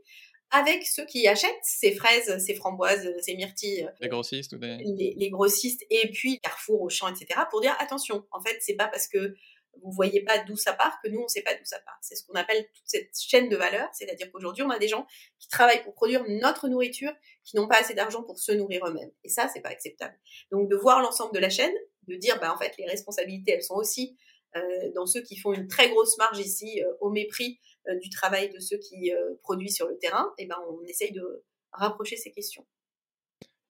avec 0.49 0.85
ceux 0.87 1.05
qui 1.05 1.27
achètent 1.27 1.51
ces 1.61 1.93
fraises, 1.93 2.43
ces 2.43 2.55
framboises, 2.55 3.13
ces 3.21 3.35
myrtilles. 3.35 3.89
Les 3.99 4.07
grossistes 4.07 4.53
ou 4.53 4.59
les, 4.59 5.13
les, 5.17 5.29
grossistes 5.29 5.85
et 5.89 6.09
puis 6.09 6.39
Carrefour, 6.39 6.81
Auchan, 6.81 7.09
etc. 7.09 7.41
pour 7.51 7.59
dire 7.59 7.75
attention, 7.79 8.25
en 8.31 8.39
fait, 8.39 8.57
c'est 8.61 8.75
pas 8.75 8.87
parce 8.87 9.07
que 9.07 9.35
vous 9.83 9.91
voyez 9.91 10.23
pas 10.23 10.39
d'où 10.39 10.55
ça 10.55 10.73
part 10.73 10.99
que 11.03 11.09
nous, 11.09 11.21
on 11.21 11.27
sait 11.27 11.41
pas 11.41 11.53
d'où 11.55 11.65
ça 11.65 11.79
part. 11.79 11.97
C'est 12.01 12.15
ce 12.15 12.25
qu'on 12.25 12.33
appelle 12.33 12.65
toute 12.73 12.85
cette 12.85 13.11
chaîne 13.19 13.49
de 13.49 13.55
valeur. 13.55 13.87
C'est-à-dire 13.93 14.31
qu'aujourd'hui, 14.31 14.63
on 14.63 14.69
a 14.69 14.79
des 14.79 14.87
gens 14.87 15.05
qui 15.39 15.47
travaillent 15.49 15.83
pour 15.83 15.93
produire 15.93 16.23
notre 16.27 16.67
nourriture, 16.67 17.11
qui 17.43 17.55
n'ont 17.55 17.67
pas 17.67 17.79
assez 17.79 17.93
d'argent 17.93 18.23
pour 18.23 18.39
se 18.39 18.51
nourrir 18.51 18.85
eux-mêmes. 18.85 19.11
Et 19.23 19.29
ça, 19.29 19.49
c'est 19.53 19.61
pas 19.61 19.69
acceptable. 19.69 20.17
Donc, 20.51 20.69
de 20.69 20.75
voir 20.75 21.01
l'ensemble 21.01 21.33
de 21.33 21.39
la 21.39 21.49
chaîne, 21.49 21.73
de 22.07 22.15
dire, 22.15 22.39
bah, 22.39 22.53
en 22.53 22.57
fait, 22.57 22.73
les 22.77 22.85
responsabilités, 22.85 23.53
elles 23.53 23.63
sont 23.63 23.75
aussi 23.75 24.17
euh, 24.55 24.91
dans 24.95 25.05
ceux 25.05 25.21
qui 25.21 25.37
font 25.37 25.53
une 25.53 25.67
très 25.67 25.89
grosse 25.89 26.17
marge 26.17 26.39
ici, 26.39 26.81
euh, 26.81 26.93
au 27.01 27.09
mépris 27.09 27.59
euh, 27.87 27.95
du 27.99 28.09
travail 28.09 28.49
de 28.49 28.59
ceux 28.59 28.77
qui 28.77 29.11
produisent 29.43 29.75
sur 29.75 29.87
le 29.87 29.97
terrain, 29.97 30.33
et 30.37 30.45
ben 30.45 30.57
on 30.69 30.83
essaye 30.85 31.11
de 31.11 31.43
rapprocher 31.71 32.17
ces 32.17 32.31
questions. 32.31 32.65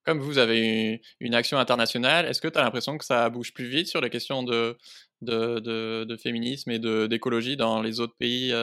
Comme 0.08 0.22
vous 0.22 0.38
avez 0.38 1.02
une 1.20 1.36
action 1.36 1.58
internationale, 1.58 2.26
est-ce 2.28 2.40
que 2.40 2.48
tu 2.48 2.58
as 2.58 2.64
l'impression 2.64 2.98
que 2.98 3.04
ça 3.04 3.30
bouge 3.30 3.54
plus 3.54 3.68
vite 3.68 3.88
sur 3.88 4.00
les 4.00 4.10
questions 4.10 4.42
de, 4.42 4.78
de, 5.20 5.60
de, 5.60 6.16
féminisme 6.16 6.72
et 6.72 6.80
d'écologie 6.80 7.58
dans 7.58 7.82
les 7.82 8.00
autres 8.00 8.16
pays 8.18 8.56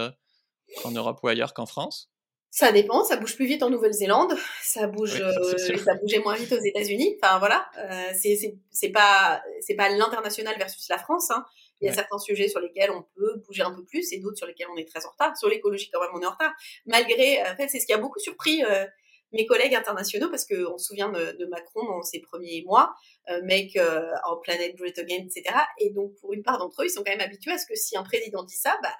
en 0.85 0.91
Europe 0.91 1.21
ou 1.23 1.29
ailleurs 1.29 1.53
qu'en 1.53 1.67
France? 1.67 2.11
Ça 2.51 2.73
dépend, 2.73 3.05
ça 3.05 3.17
bouge 3.19 3.37
plus 3.37 3.45
vite 3.45 3.63
en 3.63 3.69
Nouvelle-Zélande, 3.69 4.33
ça 4.63 4.87
bouge, 4.87 5.19
ça, 5.59 5.95
bougeait 5.97 6.21
moins 6.21 6.37
vite 6.37 6.53
aux 6.53 6.65
États-Unis. 6.65 7.19
Enfin 7.21 7.39
voilà, 7.39 7.69
euh, 7.77 8.13
c'est 8.15 8.89
pas 8.91 9.43
c'est 9.61 9.75
pas 9.75 9.91
l'international 9.91 10.57
versus 10.57 10.89
la 10.89 10.97
France. 10.97 11.31
Hein. 11.31 11.45
Il 11.83 11.89
y 11.89 11.91
a 11.91 11.93
certains 11.93 12.19
sujets 12.19 12.49
sur 12.49 12.61
lesquels 12.61 12.91
on 12.91 13.05
peut 13.17 13.43
bouger 13.47 13.65
un 13.65 13.75
peu 13.75 13.85
plus 13.85 14.13
et 14.13 14.19
d'autres 14.19 14.39
sur 14.39 14.47
lesquels 14.47 14.69
on 14.73 14.77
est 14.77 14.89
très 14.89 15.05
en 15.05 15.11
retard. 15.11 15.37
Sur 15.37 15.51
l'écologie, 15.51 15.91
quand 15.93 16.01
même, 16.01 16.11
on 16.15 16.23
est 16.23 16.27
en 16.27 16.31
retard. 16.31 16.53
Malgré, 16.87 17.43
en 17.43 17.57
fait, 17.57 17.69
c'est 17.69 17.81
ce 17.81 17.87
qui 17.87 17.93
a 17.93 17.99
beaucoup 17.99 18.21
surpris 18.21 18.65
euh, 18.65 18.87
mes 19.33 19.47
collègues 19.47 19.75
internationaux 19.75 20.29
parce 20.31 20.47
qu'on 20.47 20.79
se 20.79 20.87
souvient 20.87 21.11
de, 21.11 21.47
Macron 21.47 21.85
dans 21.85 22.03
ses 22.03 22.21
premiers 22.21 22.63
mois, 22.65 22.95
euh, 23.29 23.41
Make 23.43 23.77
euh, 23.77 24.11
Our 24.29 24.41
Planet 24.41 24.75
Great 24.77 24.99
Again, 24.99 25.27
etc. 25.27 25.55
Et 25.79 25.91
donc, 25.91 26.15
pour 26.21 26.33
une 26.33 26.43
part 26.43 26.59
d'entre 26.59 26.83
eux, 26.83 26.87
ils 26.87 26.91
sont 26.91 27.03
quand 27.03 27.13
même 27.13 27.21
habitués 27.21 27.53
à 27.53 27.59
ce 27.59 27.67
que 27.67 27.75
si 27.75 27.97
un 27.97 28.03
président 28.03 28.43
dit 28.43 28.57
ça, 28.57 28.79
bah, 28.83 28.95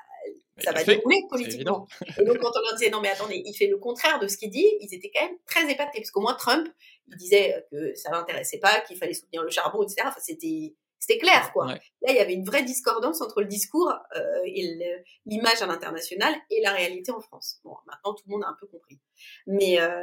ça 0.59 0.73
va 0.73 0.85
dérouler 0.85 1.21
politiquement. 1.29 1.87
Et 2.19 2.25
donc, 2.25 2.39
quand 2.39 2.51
on 2.55 2.61
leur 2.61 2.75
disait 2.77 2.91
non, 2.91 3.01
mais 3.01 3.11
attendez, 3.11 3.43
il 3.45 3.55
fait 3.55 3.67
le 3.67 3.79
contraire 3.79 4.19
de 4.19 4.29
ce 4.29 4.37
qu'il 4.37 4.51
dit, 4.51 4.67
ils 4.81 4.95
étaient 4.95 5.11
quand 5.15 5.27
même 5.27 5.37
très 5.47 5.71
épatés 5.71 5.99
parce 5.99 6.11
qu'au 6.11 6.21
moins 6.21 6.35
Trump, 6.35 6.69
il 7.09 7.17
disait 7.17 7.65
que 7.71 7.95
ça 7.95 8.11
l'intéressait 8.11 8.59
pas, 8.59 8.81
qu'il 8.81 8.97
fallait 8.97 9.15
soutenir 9.15 9.43
le 9.43 9.51
charbon, 9.51 9.83
etc. 9.83 10.03
Enfin, 10.07 10.21
c'était 10.21 10.75
c'était 11.07 11.19
clair, 11.19 11.53
quoi. 11.53 11.67
Là, 11.67 11.79
il 12.09 12.17
y 12.17 12.19
avait 12.19 12.33
une 12.33 12.47
vraie 12.47 12.63
discordance 12.63 13.21
entre 13.21 13.43
le 13.43 13.47
discours 13.47 13.93
euh, 14.17 14.21
et 14.47 14.75
l'image 15.27 15.61
à 15.61 15.67
l'international 15.67 16.35
et 16.51 16.63
la 16.63 16.71
réalité 16.71 17.13
en 17.13 17.21
France. 17.21 17.61
Bon, 17.63 17.77
maintenant, 17.87 18.15
tout 18.15 18.25
le 18.27 18.33
monde 18.33 18.45
a 18.45 18.49
un 18.49 18.57
peu 18.59 18.67
compris. 18.67 18.99
Mais, 19.47 19.79
euh, 19.81 20.01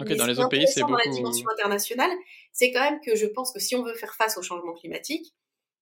dans 0.00 0.26
les 0.26 0.40
autres 0.40 0.48
pays, 0.48 0.66
c'est 0.66 0.80
beaucoup... 0.80 0.92
Dans 0.92 0.98
la 0.98 1.10
dimension 1.10 1.48
internationale, 1.52 2.10
c'est 2.52 2.72
quand 2.72 2.80
même 2.80 2.98
que 3.00 3.14
je 3.14 3.26
pense 3.26 3.52
que 3.52 3.60
si 3.60 3.76
on 3.76 3.84
veut 3.84 3.94
faire 3.94 4.12
face 4.14 4.36
au 4.38 4.42
changement 4.42 4.74
climatique, 4.74 5.36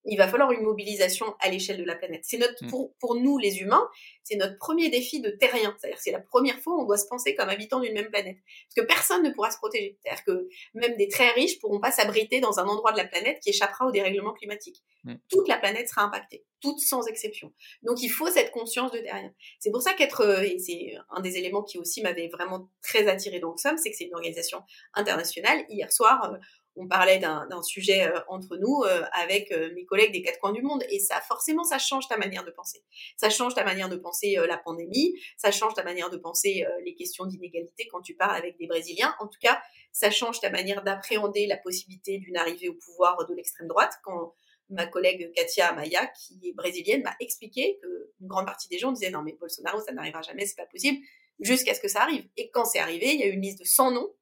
il 0.05 0.17
va 0.17 0.29
falloir 0.29 0.53
une 0.53 0.63
mobilisation 0.63 1.35
à 1.41 1.49
l'échelle 1.49 1.79
de 1.79 1.85
la 1.85 1.95
planète. 1.95 2.23
C'est 2.25 2.39
notre, 2.39 2.65
mm. 2.65 2.69
pour, 2.69 2.95
pour 2.99 3.15
nous 3.15 3.39
les 3.39 3.59
humains, 3.59 3.89
c'est 4.23 4.37
notre 4.37 4.59
premier 4.59 4.89
défi 4.91 5.21
de 5.21 5.31
terrien. 5.31 5.75
C'est-à-dire 5.79 5.99
c'est 6.01 6.13
la 6.13 6.21
première 6.21 6.59
fois 6.61 6.75
où 6.77 6.83
on 6.83 6.87
doit 6.87 6.99
se 6.99 7.07
penser 7.07 7.35
comme 7.35 7.49
habitants 7.49 7.81
d'une 7.81 7.95
même 7.95 8.11
planète. 8.11 8.37
Parce 8.69 8.87
que 8.87 8.93
personne 8.93 9.23
ne 9.23 9.31
pourra 9.31 9.51
se 9.51 9.59
protéger. 9.59 9.99
C'est-à-dire 10.03 10.25
que 10.25 10.49
même 10.75 10.97
des 10.97 11.09
très 11.09 11.31
riches 11.31 11.59
pourront 11.59 11.81
pas 11.81 11.91
s'abriter 11.91 12.41
dans 12.41 12.59
un 12.59 12.67
endroit 12.67 12.93
de 12.93 12.99
la 12.99 13.07
planète 13.07 13.41
qui 13.41 13.51
échappera 13.51 13.87
au 13.87 13.91
dérèglement 13.91 14.33
climatique. 14.33 14.83
Mm. 15.05 15.15
Toute 15.29 15.49
la 15.49 15.59
planète 15.59 15.89
sera 15.89 16.03
impactée, 16.03 16.45
toute 16.61 16.81
sans 16.81 17.07
exception. 17.07 17.53
Donc 17.83 18.03
il 18.03 18.09
faut 18.09 18.29
cette 18.29 18.51
conscience 18.51 18.93
de 18.93 18.99
terrien. 18.99 19.33
C'est 19.61 19.71
pour 19.71 19.83
ça 19.83 19.95
qu'être, 19.95 20.23
euh, 20.23 20.43
et 20.43 20.59
c'est 20.59 20.95
un 21.11 21.21
des 21.21 21.37
éléments 21.37 21.63
qui 21.63 21.79
aussi 21.79 22.03
m'avait 22.03 22.29
vraiment 22.29 22.71
très 22.83 23.09
attiré 23.09 23.41
dans 23.41 23.53
le 23.53 23.57
SOM, 23.57 23.77
c'est 23.77 23.91
que 23.91 23.97
c'est 23.97 24.05
une 24.05 24.15
organisation 24.15 24.63
internationale. 24.95 25.65
Hier 25.69 25.93
soir, 25.93 26.33
euh, 26.33 26.39
on 26.79 26.87
parlait 26.87 27.19
d'un 27.19 27.63
sujet 27.63 28.07
euh, 28.07 28.21
entre 28.29 28.57
nous 28.57 28.85
euh, 28.85 29.03
avec 29.13 29.51
euh, 29.51 29.73
mes 29.75 29.85
collègues 29.85 30.13
des 30.13 30.23
quatre 30.23 30.39
coins 30.39 30.53
du 30.53 30.63
monde 30.63 30.85
et 30.89 31.01
ça 31.01 31.21
forcément 31.21 31.65
ça 31.65 31.79
change 31.79 32.07
ta 32.07 32.17
manière 32.17 32.45
de 32.45 32.53
penser. 32.53 32.83
Ça 33.17 33.31
change 33.31 33.55
ta 33.55 33.65
manière 33.65 33.89
de 33.89 33.97
penser 33.97 34.37
la 34.47 34.57
pandémie, 34.57 35.15
ça 35.37 35.51
change 35.51 35.75
ta 35.75 35.83
manière 35.83 36.09
de 36.09 36.17
penser 36.17 36.65
les 36.85 36.95
questions 36.95 37.27
d'inégalité 37.27 37.89
quand 37.89 38.01
tu 38.01 38.15
parles 38.15 38.37
avec 38.37 38.57
des 38.59 38.67
Brésiliens. 38.67 39.15
En 39.19 39.27
tout 39.27 39.39
cas, 39.41 39.61
ça 39.93 40.11
change 40.11 40.41
ta 40.41 40.51
manière 40.51 40.83
d'appréhender 40.85 41.47
la 41.47 41.57
possibilité 41.57 42.19
d'une 42.19 42.37
arrivée 42.37 42.69
au 42.69 42.75
pouvoir 42.75 43.27
de 43.27 43.35
l'extrême 43.35 43.67
droite 43.67 43.95
quand 44.05 44.35
ma 44.71 44.87
collègue 44.87 45.33
Katia 45.35 45.69
Amaya, 45.69 46.07
qui 46.07 46.39
est 46.45 46.53
brésilienne, 46.53 47.03
m'a 47.03 47.17
expliqué 47.21 47.79
que 47.83 48.13
une 48.21 48.29
grande 48.29 48.47
partie 48.47 48.69
des 48.69 48.79
gens 48.79 48.93
disaient 48.93 49.11
non 49.11 49.23
mais 49.23 49.33
Bolsonaro 49.33 49.81
ça 49.81 49.93
n'arrivera 49.93 50.23
jamais, 50.23 50.47
c'est 50.47 50.57
pas 50.57 50.67
possible, 50.67 50.99
jusqu'à 51.41 51.75
ce 51.75 51.81
que 51.81 51.89
ça 51.89 52.03
arrive. 52.03 52.29
Et 52.37 52.51
quand 52.51 52.65
c'est 52.65 52.79
arrivé, 52.79 53.15
il 53.15 53.21
y 53.21 53.25
a 53.25 53.27
une 53.27 53.41
liste 53.41 53.61
de 53.61 53.65
100 53.65 53.93
noms 53.93 54.13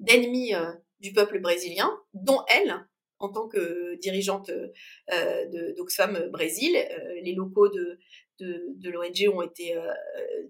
d'ennemis 0.00 0.54
du 1.02 1.12
peuple 1.12 1.40
brésilien, 1.40 1.90
dont 2.14 2.42
elle, 2.48 2.86
en 3.18 3.28
tant 3.28 3.48
que 3.48 3.94
dirigeante 4.00 4.50
euh, 5.12 5.72
d'Oxfam 5.76 6.28
Brésil. 6.30 6.76
Euh, 6.76 7.20
les 7.22 7.34
locaux 7.34 7.68
de, 7.68 7.98
l'ONG 8.84 9.32
ont 9.32 9.42
été 9.42 9.76
euh, 9.76 9.92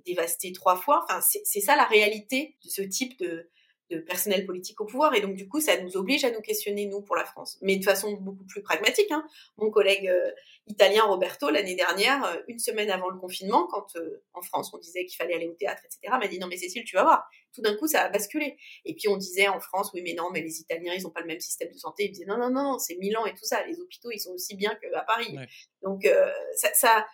dévastés 0.06 0.52
trois 0.52 0.76
fois. 0.76 1.04
Enfin, 1.04 1.20
c'est 1.20 1.60
ça 1.60 1.76
la 1.76 1.84
réalité 1.84 2.56
de 2.64 2.70
ce 2.70 2.82
type 2.82 3.18
de, 3.18 3.50
de 3.90 3.98
personnel 3.98 4.46
politique 4.46 4.80
au 4.80 4.86
pouvoir. 4.86 5.14
Et 5.14 5.20
donc, 5.20 5.34
du 5.34 5.48
coup, 5.48 5.60
ça 5.60 5.80
nous 5.80 5.96
oblige 5.96 6.24
à 6.24 6.30
nous 6.30 6.40
questionner, 6.40 6.86
nous, 6.86 7.00
pour 7.02 7.16
la 7.16 7.24
France. 7.24 7.58
Mais 7.62 7.76
de 7.76 7.84
façon 7.84 8.12
beaucoup 8.12 8.44
plus 8.44 8.62
pragmatique. 8.62 9.10
Hein. 9.10 9.26
Mon 9.56 9.70
collègue 9.70 10.08
euh, 10.08 10.30
italien 10.66 11.04
Roberto, 11.04 11.50
l'année 11.50 11.74
dernière, 11.74 12.24
euh, 12.24 12.36
une 12.48 12.58
semaine 12.58 12.90
avant 12.90 13.10
le 13.10 13.18
confinement, 13.18 13.66
quand 13.66 13.96
euh, 13.96 14.22
en 14.34 14.42
France, 14.42 14.72
on 14.72 14.78
disait 14.78 15.04
qu'il 15.04 15.16
fallait 15.16 15.34
aller 15.34 15.48
au 15.48 15.54
théâtre, 15.54 15.82
etc., 15.84 16.14
m'a 16.18 16.28
dit, 16.28 16.38
non, 16.38 16.46
mais 16.46 16.56
Cécile, 16.56 16.84
tu 16.84 16.96
vas 16.96 17.02
voir. 17.02 17.28
Tout 17.54 17.60
d'un 17.60 17.76
coup, 17.76 17.86
ça 17.86 18.02
a 18.02 18.08
basculé. 18.08 18.56
Et 18.84 18.94
puis, 18.94 19.08
on 19.08 19.16
disait 19.16 19.48
en 19.48 19.60
France, 19.60 19.90
oui, 19.94 20.02
mais 20.02 20.14
non, 20.14 20.30
mais 20.32 20.40
les 20.40 20.60
Italiens, 20.60 20.94
ils 20.96 21.02
n'ont 21.02 21.10
pas 21.10 21.20
le 21.20 21.26
même 21.26 21.40
système 21.40 21.70
de 21.70 21.78
santé. 21.78 22.04
Ils 22.06 22.12
disaient, 22.12 22.26
non, 22.26 22.38
non, 22.38 22.50
non, 22.50 22.78
c'est 22.78 22.96
Milan 22.96 23.26
et 23.26 23.34
tout 23.34 23.44
ça. 23.44 23.64
Les 23.66 23.78
hôpitaux, 23.80 24.10
ils 24.10 24.20
sont 24.20 24.32
aussi 24.32 24.56
bien 24.56 24.74
qu'à 24.76 25.02
Paris. 25.02 25.36
Donc, 25.82 26.08
ça, 26.56 26.70
ça 26.74 27.06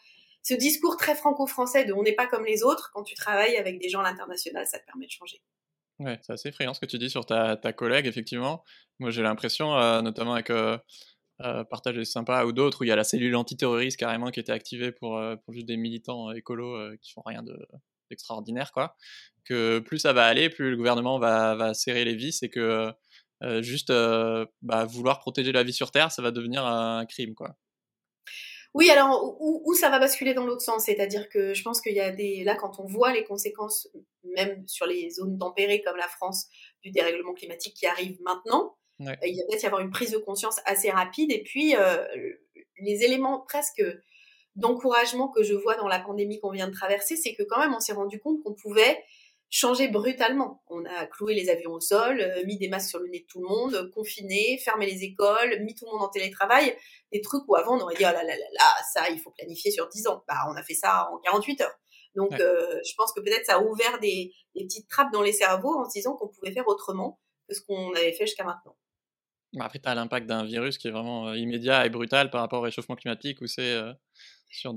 ce 0.49 0.55
discours 0.55 0.97
très 0.97 1.14
franco-français 1.14 1.85
de 1.85 1.93
on 1.93 2.03
n'est 2.03 2.14
pas 2.14 2.27
comme 2.27 2.47
les 2.47 2.62
autres, 2.62 2.91
quand 2.95 3.03
tu 3.03 3.14
travailles 3.14 3.57
avec 3.57 3.79
des 3.79 3.91
gens 3.91 4.01
à 4.01 4.05
l'international, 4.05 4.66
ça 4.66 4.79
te 4.79 4.87
permet 4.87 5.05
de 5.05 5.11
changer. 5.11 5.43
Ouais, 6.01 6.18
c'est 6.22 6.32
assez 6.32 6.49
effrayant 6.51 6.74
ce 6.74 6.80
que 6.80 6.86
tu 6.86 6.99
dis 6.99 7.11
sur 7.11 7.26
ta, 7.26 7.57
ta 7.57 7.72
collègue, 7.72 8.07
effectivement. 8.07 8.62
Moi, 9.01 9.11
j'ai 9.11 9.22
l'impression, 9.22 9.76
euh, 9.76 10.01
notamment 10.01 10.34
avec 10.34 10.51
euh, 10.51 10.78
euh, 11.40 11.64
Partage 11.64 12.03
Sympa 12.05 12.44
ou 12.44 12.53
d'autres, 12.53 12.82
où 12.82 12.84
il 12.84 12.88
y 12.88 12.92
a 12.92 12.96
la 12.96 13.05
cellule 13.05 13.34
antiterroriste 13.34 13.96
carrément 13.99 14.30
qui 14.30 14.38
était 14.38 14.53
activée 14.53 14.92
pour, 14.92 15.18
euh, 15.18 15.34
pour 15.36 15.55
juste 15.55 15.66
des 15.66 15.76
militants 15.76 16.30
écolos 16.32 16.96
qui 17.03 17.12
font 17.12 17.22
rien 17.26 17.42
d'extraordinaire, 18.11 18.70
quoi. 18.72 18.96
Que 19.44 19.80
plus 19.80 19.99
ça 19.99 20.12
va 20.12 20.26
aller, 20.26 20.51
plus 20.51 20.70
le 20.70 20.76
gouvernement 20.76 21.18
va, 21.18 21.57
va 21.57 21.74
serrer 21.74 22.05
les 22.05 22.14
vis 22.14 22.42
et 22.44 22.51
que 22.51 22.92
juste 23.61 23.92
bah, 24.62 24.84
vouloir 24.84 25.18
protéger 25.20 25.53
la 25.53 25.62
vie 25.64 25.72
sur 25.72 25.90
Terre, 25.90 26.12
ça 26.12 26.22
va 26.22 26.30
devenir 26.30 26.64
un 26.64 27.07
crime, 27.07 27.34
quoi. 27.34 27.57
Oui, 28.75 28.91
alors 28.91 29.37
où, 29.41 29.75
ça 29.75 29.89
va 29.89 29.99
basculer 29.99 30.35
dans 30.35 30.45
l'autre 30.45 30.62
sens, 30.62 30.85
c'est-à-dire 30.85 31.29
que 31.29 31.55
je 31.55 31.62
pense 31.62 31.81
qu'il 31.81 31.95
y 31.95 32.01
a 32.01 32.11
des 32.11 32.45
là 32.45 32.55
quand 32.55 32.79
on 32.79 32.87
voit 32.87 33.12
les 33.12 33.25
conséquences, 33.25 33.89
même 34.37 34.66
sur 34.69 34.87
les 34.87 35.11
zones 35.11 35.39
tempérées 35.39 35.83
comme 35.83 35.97
la 35.97 36.07
France, 36.07 36.47
du 36.83 36.91
dérèglement 36.91 37.33
climatique 37.33 37.75
qui 37.75 37.87
arrive 37.87 38.21
maintenant, 38.23 38.77
il 39.01 39.07
va 39.07 39.16
peut-être 39.16 39.62
y 39.62 39.66
avoir 39.66 39.81
une 39.81 39.91
prise 39.91 40.11
de 40.11 40.19
conscience 40.19 40.61
assez 40.64 40.91
rapide. 40.91 41.33
Et 41.33 41.43
puis 41.43 41.75
euh, 41.77 42.05
les 42.81 43.05
éléments 43.05 43.41
presque 43.41 43.83
d'encouragement 44.55 45.29
que 45.29 45.43
je 45.43 45.55
vois 45.55 45.77
dans 45.77 45.89
la 45.89 46.01
pandémie 46.01 46.41
qu'on 46.41 46.51
vient 46.51 46.69
de 46.69 46.73
traverser, 46.73 47.16
c'est 47.16 47.35
que 47.35 47.45
quand 47.45 47.59
même 47.59 47.75
on 47.75 47.81
s'est 47.81 47.93
rendu 47.93 48.21
compte 48.21 48.43
qu'on 48.43 48.55
pouvait 48.55 49.03
changer 49.51 49.88
brutalement. 49.88 50.62
On 50.68 50.84
a 50.84 51.07
cloué 51.07 51.34
les 51.34 51.49
avions 51.49 51.72
au 51.72 51.80
sol, 51.80 52.20
euh, 52.20 52.44
mis 52.44 52.59
des 52.59 52.68
masques 52.68 52.90
sur 52.90 52.99
le 52.99 53.09
nez 53.09 53.20
de 53.20 53.26
tout 53.26 53.40
le 53.40 53.49
monde, 53.49 53.90
confiné, 53.94 54.59
fermé 54.64 54.86
les 54.86 55.05
écoles, 55.05 55.61
mis 55.62 55.74
tout 55.74 55.86
le 55.86 55.92
monde 55.92 56.03
en 56.03 56.09
télétravail. 56.09 56.76
Des 57.12 57.20
trucs 57.20 57.42
où 57.49 57.57
avant 57.57 57.76
on 57.78 57.80
aurait 57.80 57.94
dit 57.94 58.05
oh 58.05 58.12
là 58.12 58.22
là 58.22 58.36
là 58.36 58.46
là, 58.53 58.74
ça 58.92 59.09
il 59.11 59.18
faut 59.18 59.30
planifier 59.30 59.70
sur 59.70 59.88
10 59.88 60.07
ans. 60.09 60.24
Bah 60.28 60.36
on 60.49 60.57
a 60.57 60.62
fait 60.62 60.74
ça 60.74 61.09
en 61.12 61.18
48 61.18 61.61
heures. 61.62 61.78
Donc, 62.14 62.32
je 62.32 62.94
pense 62.96 63.12
que 63.12 63.20
peut-être 63.20 63.46
ça 63.46 63.57
a 63.57 63.61
ouvert 63.61 64.01
des, 64.01 64.32
des, 64.57 64.64
petites 64.64 64.88
trappes 64.88 65.12
dans 65.12 65.22
les 65.22 65.32
cerveaux 65.32 65.78
en 65.78 65.84
se 65.84 65.92
disant 65.92 66.16
qu'on 66.16 66.26
pouvait 66.26 66.53
faire 66.53 66.66
autrement 66.66 67.20
que 67.49 67.55
ce 67.55 67.61
qu'on 67.61 67.92
avait 67.94 68.12
fait 68.12 68.26
jusqu'à 68.26 68.44
maintenant. 68.44 68.76
Après, 69.59 69.78
tu 69.78 69.88
as 69.88 69.94
l'impact 69.94 70.26
d'un 70.26 70.44
virus 70.44 70.76
qui 70.78 70.88
est 70.88 70.90
vraiment 70.90 71.32
immédiat 71.32 71.86
et 71.86 71.90
brutal 71.90 72.30
par 72.30 72.42
rapport 72.42 72.61
au 72.61 72.62
réchauffement 72.62 72.96
climatique 72.96 73.40
où 73.40 73.46
c'est 73.46 73.78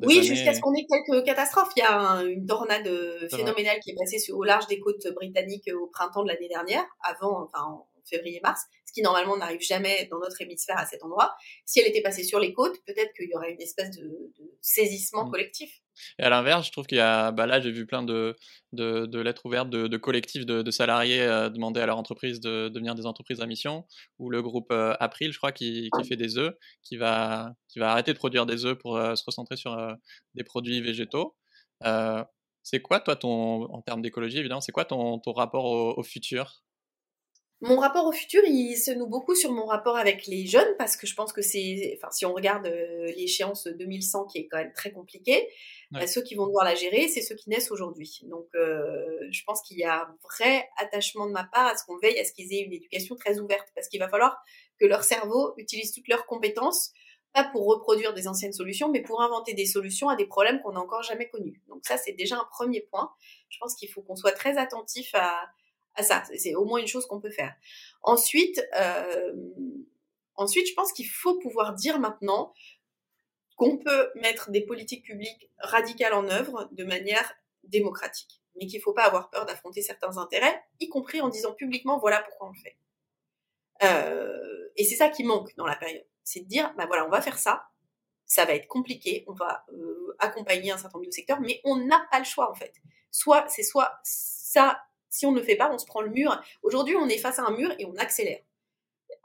oui, 0.03 0.23
jusqu'à 0.23 0.53
ce 0.53 0.59
qu'on 0.59 0.73
ait 0.73 0.85
quelques 0.85 1.25
catastrophes. 1.25 1.71
Il 1.75 1.79
y 1.79 1.83
a 1.83 2.23
une 2.23 2.45
tornade 2.45 2.87
euh, 2.87 3.27
phénoménale 3.29 3.79
qui 3.79 3.91
est 3.91 3.95
passée 3.95 4.31
au 4.31 4.43
large 4.43 4.67
des 4.67 4.79
côtes 4.79 5.07
britanniques 5.15 5.69
euh, 5.69 5.79
au 5.79 5.87
printemps 5.87 6.23
de 6.23 6.27
l'année 6.27 6.49
dernière, 6.49 6.83
avant, 7.01 7.43
enfin 7.43 7.63
en 7.63 7.87
février-mars, 8.03 8.65
ce 8.85 8.93
qui 8.93 9.01
normalement 9.01 9.37
n'arrive 9.37 9.61
jamais 9.61 10.07
dans 10.11 10.19
notre 10.19 10.41
hémisphère 10.41 10.77
à 10.77 10.85
cet 10.85 11.03
endroit. 11.03 11.33
Si 11.65 11.79
elle 11.79 11.87
était 11.87 12.01
passée 12.01 12.23
sur 12.23 12.39
les 12.39 12.51
côtes, 12.51 12.83
peut-être 12.85 13.13
qu'il 13.13 13.29
y 13.29 13.35
aurait 13.35 13.53
une 13.53 13.61
espèce 13.61 13.91
de, 13.91 14.31
saisissement 14.59 15.25
mmh. 15.25 15.31
collectif. 15.31 15.81
Et 16.19 16.23
à 16.23 16.29
l'inverse, 16.29 16.67
je 16.67 16.71
trouve 16.71 16.85
qu'il 16.85 16.97
y 16.97 17.01
a, 17.01 17.31
bah 17.31 17.45
là, 17.45 17.59
j'ai 17.61 17.71
vu 17.71 17.85
plein 17.85 18.03
de, 18.03 18.35
de, 18.73 19.19
lettres 19.19 19.45
ouvertes 19.45 19.69
de, 19.69 19.97
collectifs 19.97 20.45
de, 20.45 20.71
salariés 20.71 21.21
euh, 21.21 21.49
demander 21.49 21.81
à 21.81 21.85
leur 21.85 21.97
entreprise 21.97 22.39
de, 22.39 22.69
devenir 22.69 22.95
des 22.95 23.05
entreprises 23.05 23.41
à 23.41 23.45
mission, 23.45 23.85
ou 24.19 24.29
le 24.29 24.41
groupe 24.41 24.71
euh, 24.71 24.95
April, 24.99 25.31
je 25.31 25.37
crois, 25.37 25.51
qui, 25.51 25.89
qui, 25.97 26.07
fait 26.07 26.15
des 26.15 26.37
œufs, 26.37 26.53
qui 26.83 26.97
va, 26.97 27.51
qui 27.67 27.79
va 27.79 27.91
arrêter 27.91 28.13
de 28.13 28.17
produire 28.17 28.45
des 28.45 28.65
œufs 28.65 28.77
pour 28.77 28.97
euh, 28.97 29.15
se 29.15 29.23
recentrer 29.25 29.57
sur 29.57 29.77
des 30.35 30.43
produits 30.43 30.81
végétaux. 30.81 31.35
c'est 32.63 32.81
quoi, 32.81 32.99
toi, 32.99 33.15
ton, 33.15 33.63
en 33.73 33.81
termes 33.81 34.01
d'écologie, 34.01 34.37
évidemment, 34.37 34.61
c'est 34.61 34.71
quoi 34.71 34.85
ton, 34.85 35.19
ton 35.19 35.33
rapport 35.33 35.65
au 35.65 36.03
futur? 36.03 36.63
Mon 37.61 37.77
rapport 37.77 38.07
au 38.07 38.11
futur, 38.11 38.41
il 38.43 38.75
se 38.75 38.89
noue 38.89 39.05
beaucoup 39.05 39.35
sur 39.35 39.51
mon 39.51 39.67
rapport 39.67 39.95
avec 39.95 40.25
les 40.25 40.47
jeunes, 40.47 40.75
parce 40.79 40.97
que 40.97 41.05
je 41.05 41.13
pense 41.13 41.31
que 41.31 41.43
c'est, 41.43 41.95
enfin, 41.97 42.09
si 42.11 42.25
on 42.25 42.33
regarde 42.33 42.65
l'échéance 43.15 43.67
2100 43.67 44.25
qui 44.25 44.39
est 44.39 44.47
quand 44.47 44.57
même 44.57 44.73
très 44.73 44.91
compliquée, 44.91 45.47
bah, 45.91 46.07
ceux 46.07 46.23
qui 46.23 46.33
vont 46.33 46.47
devoir 46.47 46.65
la 46.65 46.73
gérer, 46.73 47.07
c'est 47.07 47.21
ceux 47.21 47.35
qui 47.35 47.49
naissent 47.49 47.69
aujourd'hui. 47.69 48.21
Donc, 48.23 48.47
euh, 48.55 49.27
je 49.29 49.43
pense 49.45 49.61
qu'il 49.61 49.77
y 49.77 49.83
a 49.83 50.03
un 50.03 50.17
vrai 50.23 50.69
attachement 50.77 51.27
de 51.27 51.33
ma 51.33 51.43
part 51.43 51.67
à 51.67 51.77
ce 51.77 51.85
qu'on 51.85 51.97
veille 51.97 52.17
à 52.17 52.25
ce 52.25 52.31
qu'ils 52.33 52.51
aient 52.51 52.61
une 52.61 52.73
éducation 52.73 53.15
très 53.15 53.39
ouverte, 53.39 53.67
parce 53.75 53.87
qu'il 53.89 53.99
va 53.99 54.09
falloir 54.09 54.41
que 54.79 54.87
leur 54.87 55.03
cerveau 55.03 55.53
utilise 55.57 55.91
toutes 55.91 56.07
leurs 56.07 56.25
compétences, 56.25 56.91
pas 57.31 57.43
pour 57.43 57.67
reproduire 57.67 58.15
des 58.15 58.27
anciennes 58.27 58.53
solutions, 58.53 58.89
mais 58.89 59.01
pour 59.01 59.21
inventer 59.21 59.53
des 59.53 59.67
solutions 59.67 60.09
à 60.09 60.15
des 60.15 60.25
problèmes 60.25 60.61
qu'on 60.61 60.71
n'a 60.71 60.79
encore 60.79 61.03
jamais 61.03 61.29
connus. 61.29 61.61
Donc 61.67 61.85
ça, 61.85 61.97
c'est 61.97 62.13
déjà 62.13 62.37
un 62.37 62.47
premier 62.51 62.81
point. 62.81 63.11
Je 63.49 63.57
pense 63.59 63.75
qu'il 63.75 63.89
faut 63.89 64.01
qu'on 64.01 64.15
soit 64.15 64.31
très 64.31 64.57
attentif 64.57 65.11
à, 65.13 65.47
à 65.95 66.03
ça. 66.03 66.23
C'est 66.37 66.55
au 66.55 66.65
moins 66.65 66.79
une 66.79 66.87
chose 66.87 67.05
qu'on 67.05 67.19
peut 67.19 67.31
faire. 67.31 67.55
Ensuite, 68.01 68.65
euh, 68.79 69.33
ensuite, 70.35 70.67
je 70.67 70.73
pense 70.73 70.91
qu'il 70.93 71.07
faut 71.07 71.37
pouvoir 71.39 71.73
dire 71.73 71.99
maintenant 71.99 72.53
qu'on 73.55 73.77
peut 73.77 74.09
mettre 74.15 74.49
des 74.49 74.61
politiques 74.61 75.05
publiques 75.05 75.49
radicales 75.59 76.13
en 76.13 76.27
œuvre 76.29 76.67
de 76.71 76.83
manière 76.83 77.35
démocratique, 77.63 78.41
mais 78.55 78.65
qu'il 78.65 78.79
ne 78.79 78.83
faut 78.83 78.93
pas 78.93 79.03
avoir 79.03 79.29
peur 79.29 79.45
d'affronter 79.45 79.81
certains 79.81 80.17
intérêts, 80.17 80.63
y 80.79 80.89
compris 80.89 81.21
en 81.21 81.29
disant 81.29 81.53
publiquement 81.53 81.99
voilà 81.99 82.21
pourquoi 82.21 82.47
on 82.47 82.51
le 82.51 82.59
fait. 82.59 82.77
Euh, 83.83 84.69
et 84.77 84.83
c'est 84.83 84.95
ça 84.95 85.09
qui 85.09 85.23
manque 85.23 85.55
dans 85.57 85.65
la 85.65 85.75
période, 85.75 86.05
c'est 86.23 86.41
de 86.41 86.47
dire 86.47 86.73
bah 86.77 86.85
voilà 86.87 87.05
on 87.05 87.09
va 87.09 87.21
faire 87.21 87.37
ça, 87.37 87.67
ça 88.25 88.45
va 88.45 88.53
être 88.53 88.67
compliqué, 88.67 89.25
on 89.27 89.33
va 89.33 89.65
euh, 89.73 90.15
accompagner 90.19 90.71
un 90.71 90.77
certain 90.77 90.97
nombre 90.97 91.09
de 91.09 91.13
secteurs, 91.13 91.41
mais 91.41 91.61
on 91.63 91.75
n'a 91.75 92.07
pas 92.11 92.19
le 92.19 92.25
choix 92.25 92.49
en 92.49 92.55
fait. 92.55 92.73
Soit 93.11 93.45
c'est 93.49 93.63
soit 93.63 93.99
ça, 94.03 94.81
si 95.11 95.27
on 95.27 95.31
ne 95.31 95.37
le 95.37 95.43
fait 95.43 95.55
pas, 95.55 95.71
on 95.71 95.77
se 95.77 95.85
prend 95.85 96.01
le 96.01 96.09
mur. 96.09 96.41
Aujourd'hui 96.63 96.95
on 96.95 97.07
est 97.07 97.19
face 97.19 97.37
à 97.37 97.43
un 97.43 97.55
mur 97.55 97.71
et 97.77 97.85
on 97.85 97.95
accélère. 97.97 98.39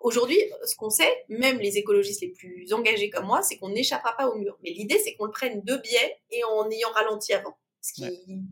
Aujourd'hui, 0.01 0.39
ce 0.65 0.77
qu'on 0.77 0.91
sait, 0.91 1.25
même 1.29 1.59
les 1.59 1.79
écologistes 1.79 2.21
les 2.21 2.29
plus 2.29 2.73
engagés 2.73 3.09
comme 3.09 3.27
moi, 3.27 3.43
c'est 3.43 3.57
qu'on 3.57 3.71
n'échappera 3.71 4.15
pas 4.17 4.29
au 4.29 4.37
mur. 4.37 4.59
Mais 4.63 4.71
l'idée, 4.71 4.99
c'est 4.99 5.15
qu'on 5.15 5.25
le 5.25 5.33
prenne 5.33 5.63
de 5.63 5.77
biais 5.77 6.21
et 6.31 6.45
en 6.45 6.71
ayant 6.71 6.91
ralenti 6.91 7.33
avant. 7.33 7.57
Ce 7.81 7.93
qui, 7.93 8.03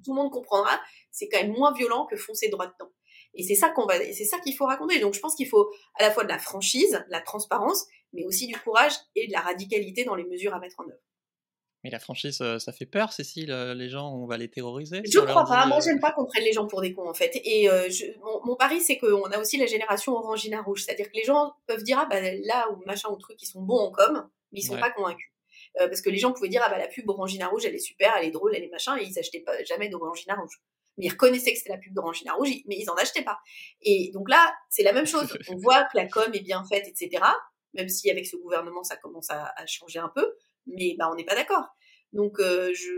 tout 0.04 0.14
le 0.14 0.16
monde 0.16 0.32
comprendra, 0.32 0.80
c'est 1.10 1.28
quand 1.28 1.40
même 1.40 1.52
moins 1.52 1.72
violent 1.72 2.06
que 2.06 2.16
foncer 2.16 2.48
droit 2.48 2.66
dedans. 2.66 2.90
Et 3.34 3.42
c'est 3.42 3.56
ça 3.56 3.68
qu'on 3.68 3.84
va, 3.84 3.98
c'est 3.98 4.24
ça 4.24 4.38
qu'il 4.38 4.56
faut 4.56 4.66
raconter. 4.66 5.00
Donc, 5.00 5.14
je 5.14 5.20
pense 5.20 5.34
qu'il 5.34 5.48
faut 5.48 5.70
à 5.96 6.02
la 6.02 6.10
fois 6.10 6.24
de 6.24 6.28
la 6.28 6.38
franchise, 6.38 6.92
de 6.92 7.12
la 7.12 7.20
transparence, 7.20 7.86
mais 8.12 8.24
aussi 8.24 8.46
du 8.46 8.56
courage 8.58 8.94
et 9.14 9.26
de 9.26 9.32
la 9.32 9.40
radicalité 9.40 10.04
dans 10.04 10.14
les 10.14 10.24
mesures 10.24 10.54
à 10.54 10.60
mettre 10.60 10.80
en 10.80 10.84
œuvre. 10.84 11.02
Mais 11.84 11.90
la 11.90 11.98
franchise, 11.98 12.40
euh, 12.40 12.58
ça 12.58 12.72
fait 12.72 12.86
peur, 12.86 13.12
Cécile. 13.12 13.52
Euh, 13.52 13.74
les 13.74 13.90
gens, 13.90 14.10
on 14.10 14.26
va 14.26 14.38
les 14.38 14.48
terroriser. 14.48 15.02
Je 15.04 15.18
crois 15.18 15.44
pas. 15.44 15.66
Moi, 15.66 15.76
euh, 15.76 15.80
j'aime 15.82 16.00
pas 16.00 16.12
qu'on 16.12 16.24
prenne 16.24 16.42
les 16.42 16.54
gens 16.54 16.66
pour 16.66 16.80
des 16.80 16.94
cons, 16.94 17.06
en 17.06 17.12
fait. 17.12 17.38
Et 17.44 17.68
mon, 18.44 18.56
pari, 18.56 18.80
c'est 18.80 18.96
qu'on 18.96 19.24
a 19.24 19.38
aussi 19.38 19.58
la 19.58 19.66
génération 19.66 20.14
orangina 20.14 20.62
rouge. 20.62 20.84
C'est-à-dire 20.84 21.06
que 21.06 21.16
les 21.16 21.24
gens 21.24 21.52
peuvent 21.66 21.82
dire, 21.82 21.98
ah, 22.00 22.06
bah, 22.06 22.20
là, 22.22 22.70
ou 22.72 22.82
machin, 22.86 23.10
ou 23.10 23.16
truc, 23.16 23.36
ils 23.42 23.46
sont 23.46 23.60
bons 23.60 23.78
en 23.78 23.92
com, 23.92 24.26
mais 24.52 24.60
ils 24.60 24.66
sont 24.66 24.78
pas 24.78 24.90
convaincus. 24.90 25.30
parce 25.76 26.00
que 26.00 26.08
les 26.08 26.16
gens 26.16 26.32
pouvaient 26.32 26.48
dire, 26.48 26.62
ah, 26.64 26.70
bah, 26.70 26.78
la 26.78 26.88
pub 26.88 27.06
orangina 27.08 27.48
rouge, 27.48 27.66
elle 27.66 27.74
est 27.74 27.78
super, 27.78 28.14
elle 28.16 28.28
est 28.28 28.30
drôle, 28.30 28.56
elle 28.56 28.64
est 28.64 28.70
machin, 28.70 28.96
et 28.96 29.04
ils 29.04 29.18
achetaient 29.18 29.40
pas, 29.40 29.62
jamais 29.64 29.90
d'orangina 29.90 30.36
rouge. 30.36 30.62
Mais 30.96 31.06
ils 31.06 31.10
reconnaissaient 31.10 31.52
que 31.52 31.58
c'était 31.58 31.70
la 31.72 31.78
pub 31.78 31.92
d'orangina 31.92 32.32
rouge, 32.32 32.48
mais 32.66 32.76
ils 32.78 32.88
en 32.88 32.94
achetaient 32.94 33.24
pas. 33.24 33.38
Et 33.82 34.10
donc 34.14 34.30
là, 34.30 34.54
c'est 34.70 34.84
la 34.84 34.94
même 34.94 35.06
chose. 35.06 35.36
On 35.50 35.56
voit 35.56 35.84
que 35.84 35.96
la 35.96 36.06
com 36.06 36.32
est 36.32 36.40
bien 36.40 36.64
faite, 36.64 36.88
etc. 36.88 37.22
Même 37.74 37.88
si 37.88 38.10
avec 38.10 38.26
ce 38.26 38.36
gouvernement, 38.36 38.84
ça 38.84 38.96
commence 38.96 39.28
à, 39.28 39.52
à 39.56 39.66
changer 39.66 39.98
un 39.98 40.08
peu. 40.08 40.34
Mais 40.66 40.96
bah, 40.98 41.08
on 41.12 41.14
n'est 41.14 41.24
pas 41.24 41.34
d'accord. 41.34 41.64
Donc, 42.12 42.38
euh, 42.38 42.72
je, 42.74 42.90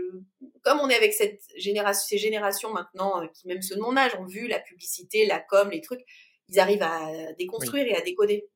comme 0.61 0.79
on 0.79 0.89
est 0.89 0.95
avec 0.95 1.13
cette 1.13 1.41
génération, 1.55 2.05
ces 2.07 2.17
générations 2.19 2.71
maintenant, 2.71 3.21
euh, 3.21 3.27
qui 3.27 3.47
même 3.47 3.61
ceux 3.61 3.75
de 3.75 3.81
mon 3.81 3.97
âge 3.97 4.15
ont 4.19 4.25
vu 4.25 4.47
la 4.47 4.59
publicité, 4.59 5.25
la 5.25 5.39
com, 5.39 5.69
les 5.71 5.81
trucs, 5.81 6.01
ils 6.49 6.59
arrivent 6.59 6.83
à 6.83 7.33
déconstruire 7.33 7.87
et 7.87 7.95
à 7.95 8.01
décoder. 8.01 8.47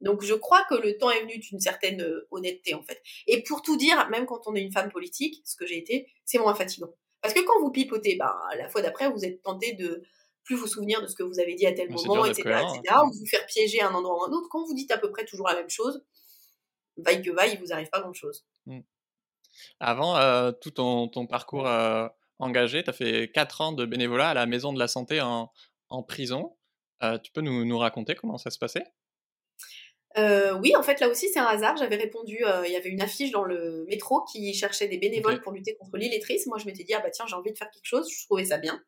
Donc, 0.00 0.22
je 0.22 0.34
crois 0.34 0.64
que 0.68 0.74
le 0.74 0.96
temps 0.96 1.10
est 1.10 1.22
venu 1.22 1.38
d'une 1.38 1.60
certaine 1.60 2.02
euh, 2.02 2.26
honnêteté, 2.30 2.74
en 2.74 2.82
fait. 2.82 3.00
Et 3.26 3.42
pour 3.42 3.62
tout 3.62 3.76
dire, 3.76 4.08
même 4.10 4.26
quand 4.26 4.46
on 4.46 4.54
est 4.54 4.60
une 4.60 4.72
femme 4.72 4.90
politique, 4.90 5.42
ce 5.44 5.56
que 5.56 5.66
j'ai 5.66 5.78
été, 5.78 6.08
c'est 6.24 6.38
moins 6.38 6.54
fatigant. 6.54 6.92
Parce 7.20 7.34
que 7.34 7.40
quand 7.40 7.60
vous 7.60 7.70
pipotez, 7.70 8.16
bah, 8.16 8.36
la 8.56 8.68
fois 8.68 8.82
d'après, 8.82 9.10
vous 9.10 9.24
êtes 9.24 9.42
tenté 9.42 9.72
de 9.74 10.02
plus 10.44 10.56
vous 10.56 10.66
souvenir 10.66 11.02
de 11.02 11.06
ce 11.06 11.14
que 11.14 11.22
vous 11.22 11.40
avez 11.40 11.54
dit 11.54 11.66
à 11.66 11.72
tel 11.72 11.90
moment, 11.90 12.24
etc., 12.24 12.42
etc., 12.46 12.96
ou 13.04 13.12
vous 13.12 13.26
faire 13.26 13.44
piéger 13.46 13.80
à 13.80 13.88
un 13.88 13.94
endroit 13.94 14.18
ou 14.18 14.24
à 14.24 14.28
un 14.28 14.32
autre. 14.32 14.48
Quand 14.50 14.64
vous 14.64 14.74
dites 14.74 14.90
à 14.90 14.98
peu 14.98 15.10
près 15.10 15.24
toujours 15.24 15.46
la 15.46 15.54
même 15.54 15.68
chose, 15.68 16.02
vaille 16.98 17.22
que 17.22 17.30
vaille, 17.30 17.52
il 17.54 17.60
vous 17.60 17.72
arrive 17.72 17.88
pas 17.88 18.00
grand-chose. 18.00 18.44
Mmh. 18.66 18.80
Avant 19.80 20.16
euh, 20.16 20.52
tout 20.52 20.70
ton, 20.70 21.08
ton 21.08 21.26
parcours 21.26 21.66
euh, 21.66 22.08
engagé, 22.38 22.82
tu 22.82 22.90
as 22.90 22.92
fait 22.92 23.30
4 23.32 23.60
ans 23.60 23.72
de 23.72 23.84
bénévolat 23.84 24.30
à 24.30 24.34
la 24.34 24.46
Maison 24.46 24.72
de 24.72 24.78
la 24.78 24.88
Santé 24.88 25.20
en, 25.20 25.50
en 25.88 26.02
prison. 26.02 26.56
Euh, 27.02 27.18
tu 27.18 27.32
peux 27.32 27.40
nous, 27.40 27.64
nous, 27.64 27.78
raconter 27.78 28.14
comment 28.14 28.38
ça 28.38 28.50
se 28.50 28.58
passait? 28.58 28.84
Oui, 30.60 30.74
en 30.74 30.82
fait, 30.82 30.98
là 30.98 31.08
aussi, 31.08 31.28
c'est 31.28 31.38
un 31.38 31.44
hasard. 31.44 31.76
J'avais 31.76 31.94
répondu, 31.94 32.38
il 32.66 32.72
y 32.72 32.74
avait 32.74 32.88
une 32.88 33.00
affiche 33.00 33.30
dans 33.30 33.44
le 33.44 33.84
métro 33.88 34.24
qui 34.24 34.52
cherchait 34.52 34.88
des 34.88 34.98
bénévoles 34.98 35.40
pour 35.40 35.52
lutter 35.52 35.76
contre 35.76 35.96
l'illettrisme. 35.96 36.48
Moi, 36.48 36.58
je 36.58 36.66
m'étais 36.66 36.82
dit, 36.82 36.92
ah 36.92 36.98
bah 36.98 37.10
tiens, 37.10 37.24
j'ai 37.28 37.36
envie 37.36 37.52
de 37.52 37.56
faire 37.56 37.70
quelque 37.70 37.84
chose. 37.84 38.10
Je 38.10 38.24
trouvais 38.24 38.46
ça 38.46 38.58
bien. 38.58 38.82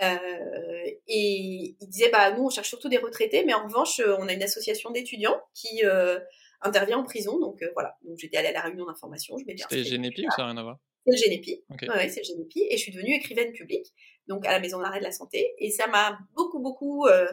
et 0.00 1.74
il 1.80 1.88
disait, 1.88 2.10
bah 2.10 2.30
nous, 2.30 2.44
on 2.44 2.48
cherche 2.48 2.68
surtout 2.68 2.88
des 2.88 2.98
retraités, 2.98 3.44
mais 3.44 3.54
en 3.54 3.64
revanche, 3.64 4.00
on 4.20 4.28
a 4.28 4.32
une 4.32 4.42
association 4.44 4.92
d'étudiants 4.92 5.40
qui 5.52 5.82
intervient 6.62 6.98
en 6.98 7.04
prison. 7.04 7.38
Donc 7.38 7.62
euh, 7.62 7.70
voilà, 7.74 7.96
donc 8.02 8.18
j'étais 8.18 8.36
allée 8.36 8.48
à 8.48 8.52
la 8.52 8.62
réunion 8.62 8.86
d'information. 8.86 9.36
C'était 9.36 9.54
le 9.70 9.82
Génépi 9.82 10.26
ou 10.26 10.30
ça 10.30 10.42
n'a 10.42 10.46
rien 10.48 10.56
à 10.56 10.62
voir? 10.62 10.78
C'est 11.06 11.12
le 11.12 11.16
Génépi. 11.16 11.64
Ouais, 11.70 12.08
c'est 12.08 12.20
le 12.20 12.24
Génépi. 12.24 12.66
Et 12.70 12.76
je 12.76 12.82
suis 12.82 12.92
devenue 12.92 13.14
écrivaine 13.14 13.52
publique, 13.52 13.92
donc 14.28 14.46
à 14.46 14.52
la 14.52 14.60
Maison 14.60 14.80
d'arrêt 14.80 15.00
de 15.00 15.04
la 15.04 15.12
santé. 15.12 15.54
Et 15.58 15.70
ça 15.70 15.86
m'a 15.88 16.18
beaucoup, 16.34 16.60
beaucoup 16.60 17.06
euh, 17.06 17.26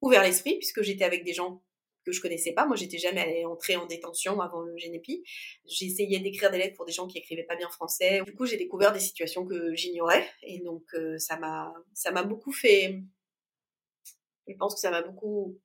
ouvert 0.00 0.22
l'esprit, 0.22 0.56
puisque 0.56 0.82
j'étais 0.82 1.04
avec 1.04 1.24
des 1.24 1.32
gens 1.32 1.62
que 2.04 2.12
je 2.12 2.20
connaissais 2.20 2.52
pas. 2.52 2.66
Moi, 2.66 2.76
j'étais 2.76 2.98
jamais 2.98 3.20
allée 3.20 3.44
entrer 3.44 3.76
en 3.76 3.86
détention 3.86 4.40
avant 4.40 4.60
le 4.60 4.76
Génépi. 4.76 5.24
J'essayais 5.64 6.18
d'écrire 6.18 6.50
des 6.50 6.58
lettres 6.58 6.76
pour 6.76 6.84
des 6.84 6.92
gens 6.92 7.06
qui 7.06 7.18
écrivaient 7.18 7.44
pas 7.44 7.56
bien 7.56 7.70
français. 7.70 8.20
Du 8.26 8.34
coup, 8.34 8.46
j'ai 8.46 8.56
découvert 8.56 8.92
des 8.92 9.00
situations 9.00 9.46
que 9.46 9.74
j'ignorais. 9.74 10.28
Et 10.42 10.58
donc, 10.58 10.82
euh, 10.94 11.16
ça 11.18 11.38
m'a, 11.38 11.72
ça 11.94 12.10
m'a 12.10 12.22
beaucoup 12.22 12.52
fait. 12.52 13.00
Je 14.46 14.54
pense 14.58 14.74
que 14.74 14.80
ça 14.80 14.90
m'a 14.90 15.00
beaucoup 15.00 15.58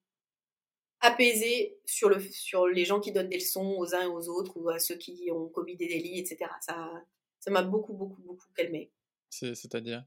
apaisé 1.01 1.77
sur, 1.85 2.09
le, 2.09 2.19
sur 2.19 2.67
les 2.67 2.85
gens 2.85 2.99
qui 2.99 3.11
donnent 3.11 3.29
des 3.29 3.37
leçons 3.37 3.75
aux 3.77 3.95
uns 3.95 4.03
et 4.03 4.07
aux 4.07 4.27
autres 4.29 4.57
ou 4.57 4.69
à 4.69 4.79
ceux 4.79 4.95
qui 4.95 5.29
ont 5.31 5.47
commis 5.49 5.75
des 5.75 5.87
délits, 5.87 6.19
etc. 6.19 6.51
Ça, 6.61 6.91
ça 7.39 7.51
m'a 7.51 7.61
beaucoup, 7.61 7.93
beaucoup, 7.93 8.21
beaucoup 8.21 8.47
calmé. 8.55 8.91
C'est-à-dire? 9.29 10.05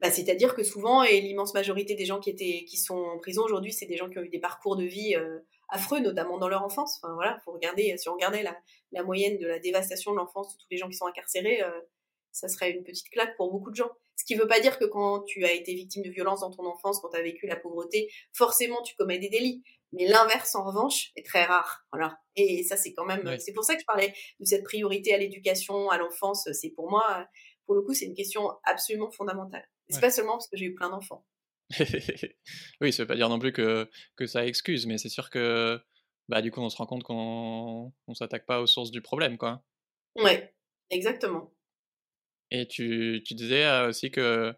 Bah, 0.00 0.10
C'est-à-dire 0.10 0.54
que 0.54 0.62
souvent, 0.62 1.02
et 1.02 1.20
l'immense 1.20 1.54
majorité 1.54 1.94
des 1.94 2.04
gens 2.04 2.20
qui, 2.20 2.30
étaient, 2.30 2.64
qui 2.64 2.76
sont 2.76 2.96
en 2.96 3.18
prison 3.18 3.42
aujourd'hui, 3.42 3.72
c'est 3.72 3.86
des 3.86 3.96
gens 3.96 4.08
qui 4.08 4.18
ont 4.18 4.22
eu 4.22 4.28
des 4.28 4.38
parcours 4.38 4.76
de 4.76 4.84
vie 4.84 5.16
euh, 5.16 5.40
affreux, 5.68 6.00
notamment 6.00 6.38
dans 6.38 6.48
leur 6.48 6.62
enfance. 6.62 7.00
Enfin, 7.02 7.14
voilà, 7.14 7.40
faut 7.44 7.52
regarder, 7.52 7.96
si 7.98 8.08
on 8.08 8.12
regardait 8.12 8.42
la, 8.42 8.56
la 8.92 9.02
moyenne 9.02 9.38
de 9.38 9.46
la 9.46 9.58
dévastation 9.58 10.12
de 10.12 10.16
l'enfance 10.16 10.54
de 10.54 10.58
tous 10.62 10.68
les 10.70 10.76
gens 10.76 10.88
qui 10.88 10.96
sont 10.96 11.06
incarcérés, 11.06 11.62
euh, 11.62 11.80
ça 12.30 12.48
serait 12.48 12.70
une 12.70 12.84
petite 12.84 13.10
claque 13.10 13.36
pour 13.36 13.50
beaucoup 13.50 13.70
de 13.70 13.76
gens. 13.76 13.90
Ce 14.16 14.24
qui 14.24 14.36
ne 14.36 14.40
veut 14.40 14.48
pas 14.48 14.60
dire 14.60 14.78
que 14.78 14.84
quand 14.84 15.22
tu 15.22 15.44
as 15.44 15.52
été 15.52 15.74
victime 15.74 16.02
de 16.02 16.10
violence 16.10 16.40
dans 16.40 16.50
ton 16.50 16.66
enfance, 16.66 17.00
quand 17.00 17.10
tu 17.10 17.16
as 17.16 17.22
vécu 17.22 17.46
la 17.46 17.56
pauvreté, 17.56 18.10
forcément 18.32 18.82
tu 18.82 18.94
commets 18.96 19.18
des 19.18 19.28
délits. 19.28 19.62
Mais 19.92 20.06
l'inverse, 20.06 20.54
en 20.54 20.64
revanche, 20.64 21.10
est 21.16 21.24
très 21.24 21.44
rare. 21.44 21.86
Voilà. 21.92 22.18
Et 22.36 22.62
ça, 22.62 22.76
c'est 22.76 22.92
quand 22.92 23.06
même. 23.06 23.38
C'est 23.38 23.52
pour 23.52 23.64
ça 23.64 23.74
que 23.74 23.80
je 23.80 23.86
parlais 23.86 24.12
de 24.38 24.44
cette 24.44 24.64
priorité 24.64 25.14
à 25.14 25.18
l'éducation, 25.18 25.88
à 25.90 25.98
l'enfance. 25.98 26.48
C'est 26.52 26.70
pour 26.70 26.90
moi, 26.90 27.26
pour 27.66 27.74
le 27.74 27.82
coup, 27.82 27.94
c'est 27.94 28.06
une 28.06 28.14
question 28.14 28.50
absolument 28.64 29.10
fondamentale. 29.10 29.66
C'est 29.88 30.00
pas 30.00 30.10
seulement 30.10 30.32
parce 30.32 30.48
que 30.48 30.56
j'ai 30.56 30.66
eu 30.66 30.74
plein 30.74 30.90
d'enfants. 30.90 31.24
oui, 32.80 32.92
ça 32.92 33.02
veut 33.02 33.06
pas 33.06 33.16
dire 33.16 33.28
non 33.28 33.38
plus 33.38 33.52
que, 33.52 33.90
que 34.16 34.26
ça 34.26 34.46
excuse, 34.46 34.86
mais 34.86 34.98
c'est 34.98 35.08
sûr 35.08 35.30
que 35.30 35.80
bah, 36.28 36.42
du 36.42 36.50
coup, 36.50 36.60
on 36.60 36.68
se 36.68 36.76
rend 36.76 36.86
compte 36.86 37.02
qu'on 37.02 37.92
ne 38.06 38.14
s'attaque 38.14 38.46
pas 38.46 38.60
aux 38.60 38.66
sources 38.66 38.90
du 38.90 39.00
problème, 39.00 39.38
quoi. 39.38 39.62
Ouais, 40.16 40.54
exactement. 40.90 41.54
Et 42.50 42.66
tu, 42.66 43.22
tu 43.26 43.34
disais 43.34 43.66
aussi 43.86 44.10
que 44.10 44.54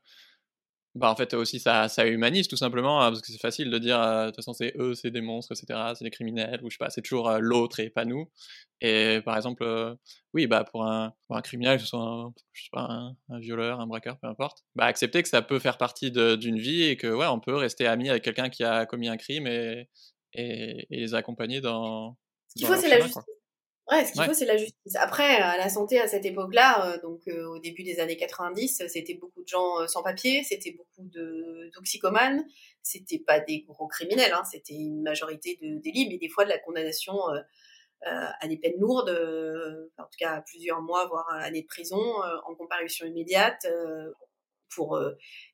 bah, 0.96 1.10
en 1.10 1.14
fait, 1.14 1.34
aussi, 1.34 1.60
ça, 1.60 1.88
ça 1.88 2.06
humanise 2.06 2.48
tout 2.48 2.56
simplement, 2.56 3.00
hein, 3.00 3.10
parce 3.10 3.20
que 3.20 3.30
c'est 3.30 3.40
facile 3.40 3.70
de 3.70 3.78
dire, 3.78 3.98
de 4.00 4.26
toute 4.26 4.36
façon, 4.36 4.52
c'est 4.52 4.74
eux, 4.76 4.94
c'est 4.94 5.10
des 5.12 5.20
monstres, 5.20 5.52
etc., 5.52 5.92
c'est 5.94 6.04
des 6.04 6.10
criminels, 6.10 6.60
ou 6.64 6.70
je 6.70 6.74
sais 6.74 6.84
pas, 6.84 6.90
c'est 6.90 7.02
toujours 7.02 7.30
l'autre 7.38 7.78
et 7.78 7.90
pas 7.90 8.04
nous. 8.04 8.28
Et 8.80 9.20
par 9.24 9.36
exemple, 9.36 9.96
oui, 10.34 10.46
bah, 10.48 10.64
pour 10.64 10.84
un, 10.84 11.12
pour 11.28 11.36
un 11.36 11.42
criminel, 11.42 11.76
que 11.76 11.82
ce 11.82 11.88
soit 11.88 12.00
un, 12.00 12.32
je 12.52 12.62
sais 12.64 12.70
pas, 12.72 12.88
un, 13.28 13.38
violeur, 13.38 13.80
un 13.80 13.86
braqueur, 13.86 14.18
peu 14.18 14.26
importe, 14.26 14.64
bah, 14.74 14.84
accepter 14.86 15.22
que 15.22 15.28
ça 15.28 15.42
peut 15.42 15.60
faire 15.60 15.78
partie 15.78 16.10
d'une 16.10 16.58
vie 16.58 16.82
et 16.82 16.96
que, 16.96 17.06
ouais, 17.06 17.26
on 17.26 17.38
peut 17.38 17.54
rester 17.54 17.86
ami 17.86 18.10
avec 18.10 18.24
quelqu'un 18.24 18.48
qui 18.48 18.64
a 18.64 18.84
commis 18.86 19.08
un 19.08 19.16
crime 19.16 19.46
et, 19.46 19.88
et, 20.34 20.86
les 20.90 21.14
accompagner 21.14 21.60
dans. 21.60 22.16
Ce 22.48 22.54
qu'il 22.54 22.66
faut, 22.66 22.76
c'est 22.76 22.88
la 22.88 23.00
justice. 23.00 23.22
Ouais, 23.90 24.04
ce 24.04 24.12
qu'il 24.12 24.22
faut, 24.22 24.32
c'est 24.32 24.46
la 24.46 24.56
justice. 24.56 24.94
Après, 24.96 25.40
la 25.40 25.68
santé 25.68 25.98
à 25.98 26.06
cette 26.06 26.24
époque-là, 26.24 26.86
euh, 26.86 27.00
donc 27.00 27.26
euh, 27.26 27.46
au 27.46 27.58
début 27.58 27.82
des 27.82 27.98
années 27.98 28.16
90, 28.16 28.84
c'était 28.88 29.14
beaucoup 29.14 29.42
de 29.42 29.48
gens 29.48 29.80
euh, 29.80 29.86
sans 29.88 30.02
papier, 30.02 30.44
c'était 30.44 30.70
beaucoup 30.72 31.08
de 31.08 31.68
toxicomanes, 31.74 32.44
c'était 32.82 33.18
pas 33.18 33.40
des 33.40 33.62
gros 33.62 33.88
criminels, 33.88 34.32
hein, 34.32 34.44
c'était 34.44 34.74
une 34.74 35.02
majorité 35.02 35.58
de 35.60 35.80
délits, 35.80 36.08
mais 36.08 36.18
des 36.18 36.28
fois 36.28 36.44
de 36.44 36.50
la 36.50 36.58
condamnation 36.58 37.16
à 38.02 38.48
des 38.48 38.56
peines 38.56 38.78
lourdes, 38.78 39.10
en 39.98 40.04
tout 40.04 40.16
cas 40.18 40.36
à 40.36 40.40
plusieurs 40.40 40.80
mois, 40.80 41.06
voire 41.06 41.28
années 41.30 41.62
de 41.62 41.66
prison, 41.66 42.00
en 42.46 42.54
comparution 42.54 43.06
immédiate, 43.06 43.66
pour 44.74 44.98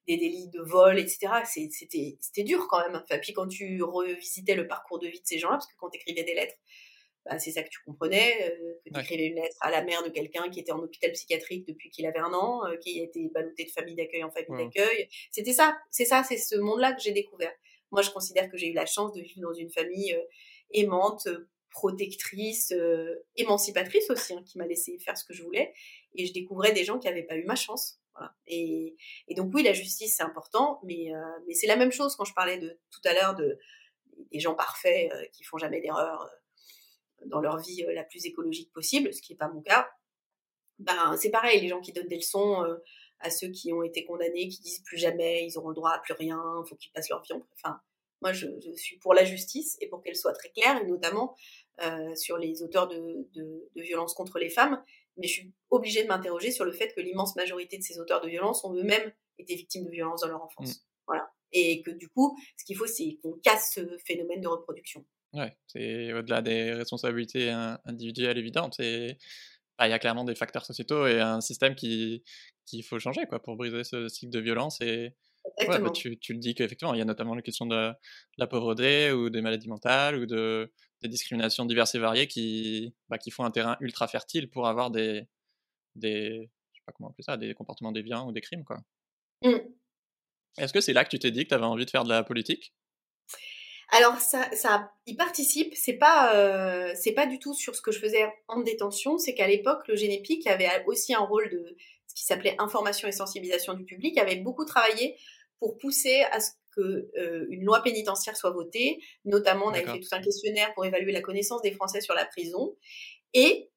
des 0.06 0.16
délits 0.16 0.48
de 0.48 0.60
vol, 0.60 0.98
etc. 0.98 1.28
C'était 1.44 2.44
dur 2.44 2.68
quand 2.68 2.78
même. 2.78 3.02
Enfin, 3.02 3.18
puis 3.18 3.32
quand 3.32 3.48
tu 3.48 3.82
revisitais 3.82 4.54
le 4.54 4.68
parcours 4.68 5.00
de 5.00 5.08
vie 5.08 5.20
de 5.20 5.26
ces 5.26 5.38
gens-là, 5.38 5.56
parce 5.56 5.66
que 5.66 5.74
quand 5.76 5.90
tu 5.90 5.98
écrivais 5.98 6.22
des 6.22 6.34
lettres, 6.34 6.54
bah, 7.28 7.38
c'est 7.40 7.50
ça 7.50 7.62
que 7.62 7.68
tu 7.68 7.80
comprenais, 7.80 8.50
euh, 8.50 8.74
que 8.84 8.90
tu 8.94 9.00
écrivais 9.00 9.26
une 9.26 9.36
lettre 9.36 9.56
à 9.60 9.70
la 9.70 9.82
mère 9.82 10.04
de 10.04 10.10
quelqu'un 10.10 10.48
qui 10.48 10.60
était 10.60 10.70
en 10.70 10.78
hôpital 10.78 11.10
psychiatrique 11.12 11.66
depuis 11.66 11.90
qu'il 11.90 12.06
avait 12.06 12.20
un 12.20 12.32
an, 12.32 12.64
euh, 12.66 12.76
qui 12.76 13.00
était 13.00 13.28
ballotté 13.34 13.64
de 13.64 13.70
famille 13.70 13.96
d'accueil 13.96 14.22
en 14.22 14.30
famille 14.30 14.64
d'accueil. 14.64 15.08
C'était 15.32 15.52
ça, 15.52 15.76
c'est 15.90 16.04
ça, 16.04 16.22
c'est 16.22 16.36
ce 16.36 16.56
monde-là 16.56 16.92
que 16.92 17.02
j'ai 17.02 17.12
découvert. 17.12 17.52
Moi, 17.90 18.02
je 18.02 18.10
considère 18.10 18.48
que 18.48 18.56
j'ai 18.56 18.68
eu 18.68 18.72
la 18.72 18.86
chance 18.86 19.12
de 19.12 19.20
vivre 19.20 19.40
dans 19.40 19.54
une 19.54 19.70
famille 19.70 20.14
euh, 20.14 20.22
aimante, 20.72 21.26
protectrice, 21.70 22.72
émancipatrice 23.36 24.08
aussi, 24.08 24.32
hein, 24.32 24.42
qui 24.46 24.56
m'a 24.56 24.66
laissé 24.66 24.98
faire 24.98 25.18
ce 25.18 25.24
que 25.24 25.34
je 25.34 25.42
voulais. 25.42 25.74
Et 26.14 26.26
je 26.26 26.32
découvrais 26.32 26.72
des 26.72 26.84
gens 26.84 26.98
qui 26.98 27.06
n'avaient 27.06 27.24
pas 27.24 27.36
eu 27.36 27.44
ma 27.44 27.56
chance. 27.56 28.00
Voilà. 28.14 28.34
Et, 28.46 28.96
et, 29.28 29.34
donc 29.34 29.52
oui, 29.52 29.62
la 29.62 29.74
justice, 29.74 30.16
c'est 30.16 30.22
important, 30.22 30.80
mais, 30.84 31.10
mais 31.46 31.52
c'est 31.52 31.66
la 31.66 31.76
même 31.76 31.92
chose 31.92 32.16
quand 32.16 32.24
je 32.24 32.32
parlais 32.32 32.56
de 32.56 32.78
tout 32.90 33.00
à 33.04 33.12
l'heure 33.12 33.34
de 33.34 33.58
des 34.32 34.40
gens 34.40 34.54
parfaits 34.54 35.12
qui 35.32 35.44
font 35.44 35.58
jamais 35.58 35.82
d'erreur 35.82 36.26
dans 37.24 37.40
leur 37.40 37.58
vie 37.58 37.84
la 37.94 38.04
plus 38.04 38.26
écologique 38.26 38.72
possible, 38.72 39.12
ce 39.12 39.22
qui 39.22 39.32
n'est 39.32 39.38
pas 39.38 39.48
mon 39.48 39.62
cas, 39.62 39.88
ben, 40.78 41.16
c'est 41.16 41.30
pareil, 41.30 41.60
les 41.60 41.68
gens 41.68 41.80
qui 41.80 41.92
donnent 41.92 42.08
des 42.08 42.16
leçons 42.16 42.64
à 43.20 43.30
ceux 43.30 43.48
qui 43.48 43.72
ont 43.72 43.82
été 43.82 44.04
condamnés, 44.04 44.48
qui 44.48 44.60
disent 44.60 44.82
plus 44.84 44.98
jamais, 44.98 45.46
ils 45.46 45.58
auront 45.58 45.70
le 45.70 45.74
droit 45.74 45.90
à 45.90 45.98
plus 45.98 46.14
rien, 46.14 46.42
il 46.64 46.68
faut 46.68 46.76
qu'ils 46.76 46.92
passent 46.92 47.08
leur 47.08 47.22
vie 47.22 47.32
Enfin, 47.54 47.80
moi, 48.22 48.32
je, 48.32 48.46
suis 48.74 48.98
pour 48.98 49.14
la 49.14 49.24
justice 49.24 49.76
et 49.80 49.88
pour 49.88 50.02
qu'elle 50.02 50.16
soit 50.16 50.32
très 50.32 50.50
claire, 50.50 50.80
et 50.82 50.86
notamment 50.86 51.34
euh, 51.82 52.14
sur 52.14 52.38
les 52.38 52.62
auteurs 52.62 52.88
de, 52.88 53.28
de, 53.34 53.82
violences 53.82 54.14
contre 54.14 54.38
les 54.38 54.50
femmes. 54.50 54.82
Mais 55.16 55.26
je 55.26 55.32
suis 55.32 55.52
obligée 55.70 56.02
de 56.02 56.08
m'interroger 56.08 56.50
sur 56.50 56.64
le 56.64 56.72
fait 56.72 56.92
que 56.94 57.00
l'immense 57.00 57.36
majorité 57.36 57.78
de 57.78 57.82
ces 57.82 57.98
auteurs 57.98 58.20
de 58.20 58.28
violences 58.28 58.64
ont 58.64 58.74
eux-mêmes 58.74 59.12
été 59.38 59.54
victimes 59.54 59.84
de 59.84 59.90
violences 59.90 60.22
dans 60.22 60.28
leur 60.28 60.42
enfance. 60.42 60.76
Mmh. 60.76 60.82
Voilà. 61.06 61.30
Et 61.52 61.82
que 61.82 61.90
du 61.90 62.08
coup, 62.08 62.36
ce 62.56 62.64
qu'il 62.64 62.76
faut, 62.76 62.86
c'est 62.86 63.18
qu'on 63.22 63.32
casse 63.32 63.72
ce 63.74 63.98
phénomène 63.98 64.40
de 64.40 64.48
reproduction. 64.48 65.04
Ouais, 65.32 65.56
c'est 65.66 66.12
au-delà 66.12 66.40
des 66.40 66.72
responsabilités 66.72 67.50
individuelles 67.84 68.38
évidentes. 68.38 68.80
Bah, 69.78 69.86
il 69.86 69.90
y 69.90 69.94
a 69.94 69.98
clairement 69.98 70.24
des 70.24 70.34
facteurs 70.34 70.64
sociétaux 70.64 71.06
et 71.06 71.20
un 71.20 71.40
système 71.40 71.74
qui 71.74 72.22
qu'il 72.64 72.82
faut 72.82 72.98
changer 72.98 73.26
quoi, 73.26 73.40
pour 73.40 73.56
briser 73.56 73.84
ce 73.84 74.08
cycle 74.08 74.32
de 74.32 74.40
violence. 74.40 74.80
Et 74.80 75.14
ouais, 75.68 75.78
bah, 75.78 75.90
tu, 75.90 76.18
tu, 76.18 76.32
le 76.32 76.38
dis 76.38 76.54
qu'effectivement, 76.54 76.94
il 76.94 76.98
y 76.98 77.02
a 77.02 77.04
notamment 77.04 77.34
la 77.34 77.42
question 77.42 77.66
de, 77.66 77.92
la 78.38 78.46
pauvreté 78.46 79.12
ou 79.12 79.30
des 79.30 79.40
maladies 79.40 79.68
mentales 79.68 80.16
ou 80.16 80.26
de, 80.26 80.72
des 81.02 81.08
discriminations 81.08 81.64
diverses 81.64 81.94
et 81.94 81.98
variées 81.98 82.26
qui, 82.26 82.94
bah, 83.08 83.18
qui 83.18 83.30
font 83.30 83.44
un 83.44 83.50
terrain 83.50 83.76
ultra 83.80 84.08
fertile 84.08 84.50
pour 84.50 84.66
avoir 84.66 84.90
des, 84.90 85.28
des, 85.94 86.50
je 86.72 86.78
sais 86.78 86.84
pas 86.84 86.92
comment 86.92 87.14
ça, 87.20 87.36
des 87.36 87.54
comportements 87.54 87.92
déviants 87.92 88.28
ou 88.28 88.32
des 88.32 88.40
crimes. 88.40 88.64
quoi. 88.64 88.78
Mmh. 89.44 89.58
Est-ce 90.58 90.72
que 90.72 90.80
c'est 90.80 90.92
là 90.92 91.04
que 91.04 91.10
tu 91.10 91.18
t'es 91.18 91.30
dit 91.30 91.44
que 91.44 91.48
tu 91.48 91.54
avais 91.54 91.64
envie 91.64 91.84
de 91.84 91.90
faire 91.90 92.04
de 92.04 92.08
la 92.08 92.24
politique? 92.24 92.74
Alors 93.96 94.18
ça, 94.20 94.48
ça 94.52 94.92
y 95.06 95.14
participe. 95.14 95.74
C'est 95.74 95.94
pas, 95.94 96.34
euh, 96.34 96.92
c'est 96.94 97.12
pas 97.12 97.26
du 97.26 97.38
tout 97.38 97.54
sur 97.54 97.74
ce 97.74 97.82
que 97.82 97.92
je 97.92 97.98
faisais 97.98 98.26
en 98.48 98.60
détention. 98.60 99.18
C'est 99.18 99.34
qu'à 99.34 99.46
l'époque, 99.46 99.88
le 99.88 99.96
Génépic 99.96 100.46
avait 100.46 100.68
aussi 100.86 101.14
un 101.14 101.20
rôle 101.20 101.48
de 101.50 101.76
ce 102.06 102.14
qui 102.14 102.24
s'appelait 102.24 102.56
information 102.58 103.08
et 103.08 103.12
sensibilisation 103.12 103.74
du 103.74 103.84
public. 103.84 104.18
Avait 104.18 104.36
beaucoup 104.36 104.64
travaillé 104.64 105.16
pour 105.58 105.78
pousser 105.78 106.22
à 106.32 106.40
ce 106.40 106.50
que 106.74 107.10
euh, 107.18 107.46
une 107.48 107.64
loi 107.64 107.82
pénitentiaire 107.82 108.36
soit 108.36 108.50
votée. 108.50 108.98
Notamment, 109.24 109.66
on 109.66 109.70
avait 109.70 109.86
fait 109.86 110.00
tout 110.00 110.08
un 110.12 110.20
questionnaire 110.20 110.72
pour 110.74 110.84
évaluer 110.84 111.12
la 111.12 111.22
connaissance 111.22 111.62
des 111.62 111.72
Français 111.72 112.00
sur 112.00 112.14
la 112.14 112.26
prison. 112.26 112.76
Et 113.32 113.70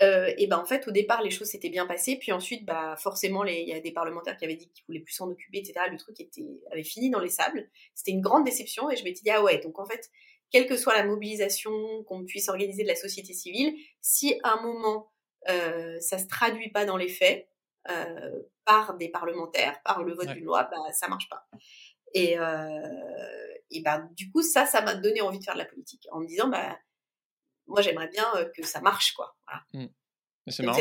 euh, 0.00 0.32
et 0.38 0.46
ben 0.46 0.58
en 0.58 0.64
fait 0.64 0.86
au 0.86 0.92
départ 0.92 1.22
les 1.22 1.30
choses 1.30 1.48
s'étaient 1.48 1.70
bien 1.70 1.86
passées. 1.86 2.16
Puis 2.16 2.32
ensuite 2.32 2.64
bah 2.64 2.96
forcément 2.98 3.44
il 3.44 3.68
y 3.68 3.72
a 3.72 3.80
des 3.80 3.90
parlementaires 3.90 4.36
qui 4.36 4.44
avaient 4.44 4.56
dit 4.56 4.70
qu'ils 4.70 4.84
voulaient 4.86 5.00
plus 5.00 5.14
s'en 5.14 5.28
occuper 5.28 5.58
etc 5.58 5.86
le 5.90 5.96
truc 5.96 6.20
était 6.20 6.44
avait 6.70 6.84
fini 6.84 7.10
dans 7.10 7.20
les 7.20 7.30
sables. 7.30 7.68
C'était 7.94 8.12
une 8.12 8.20
grande 8.20 8.44
déception. 8.44 8.90
Et 8.90 8.96
je 8.96 9.04
m'étais 9.04 9.22
dit 9.22 9.30
ah 9.30 9.42
ouais 9.42 9.58
donc 9.58 9.78
en 9.78 9.86
fait 9.86 10.10
quelle 10.50 10.66
que 10.66 10.76
soit 10.76 10.94
la 10.94 11.04
mobilisation 11.04 12.04
qu'on 12.04 12.24
puisse 12.24 12.48
organiser 12.48 12.82
de 12.82 12.88
la 12.88 12.94
société 12.94 13.32
civile 13.32 13.74
si 14.00 14.38
à 14.44 14.54
un 14.54 14.62
moment 14.62 15.10
euh, 15.48 15.98
ça 16.00 16.18
se 16.18 16.26
traduit 16.26 16.70
pas 16.70 16.84
dans 16.84 16.96
les 16.96 17.08
faits 17.08 17.48
euh, 17.90 18.42
par 18.64 18.96
des 18.96 19.08
parlementaires 19.08 19.80
par 19.84 20.04
le 20.04 20.14
vote 20.14 20.28
d'une 20.28 20.44
loi 20.44 20.64
bah 20.70 20.92
ça 20.92 21.08
marche 21.08 21.28
pas. 21.28 21.48
Et 22.14 22.38
euh, 22.38 22.78
et 23.70 23.82
ben 23.82 24.08
du 24.16 24.30
coup 24.30 24.42
ça 24.42 24.64
ça 24.64 24.80
m'a 24.80 24.94
donné 24.94 25.20
envie 25.22 25.40
de 25.40 25.44
faire 25.44 25.54
de 25.54 25.58
la 25.58 25.64
politique 25.64 26.06
en 26.12 26.20
me 26.20 26.26
disant 26.26 26.48
bah 26.48 26.78
moi 27.68 27.80
j'aimerais 27.82 28.08
bien 28.08 28.26
que 28.56 28.66
ça 28.66 28.80
marche 28.80 29.12
quoi. 29.12 29.36
Mmh. 29.72 29.86
C'est 30.48 30.62
marrant. 30.62 30.78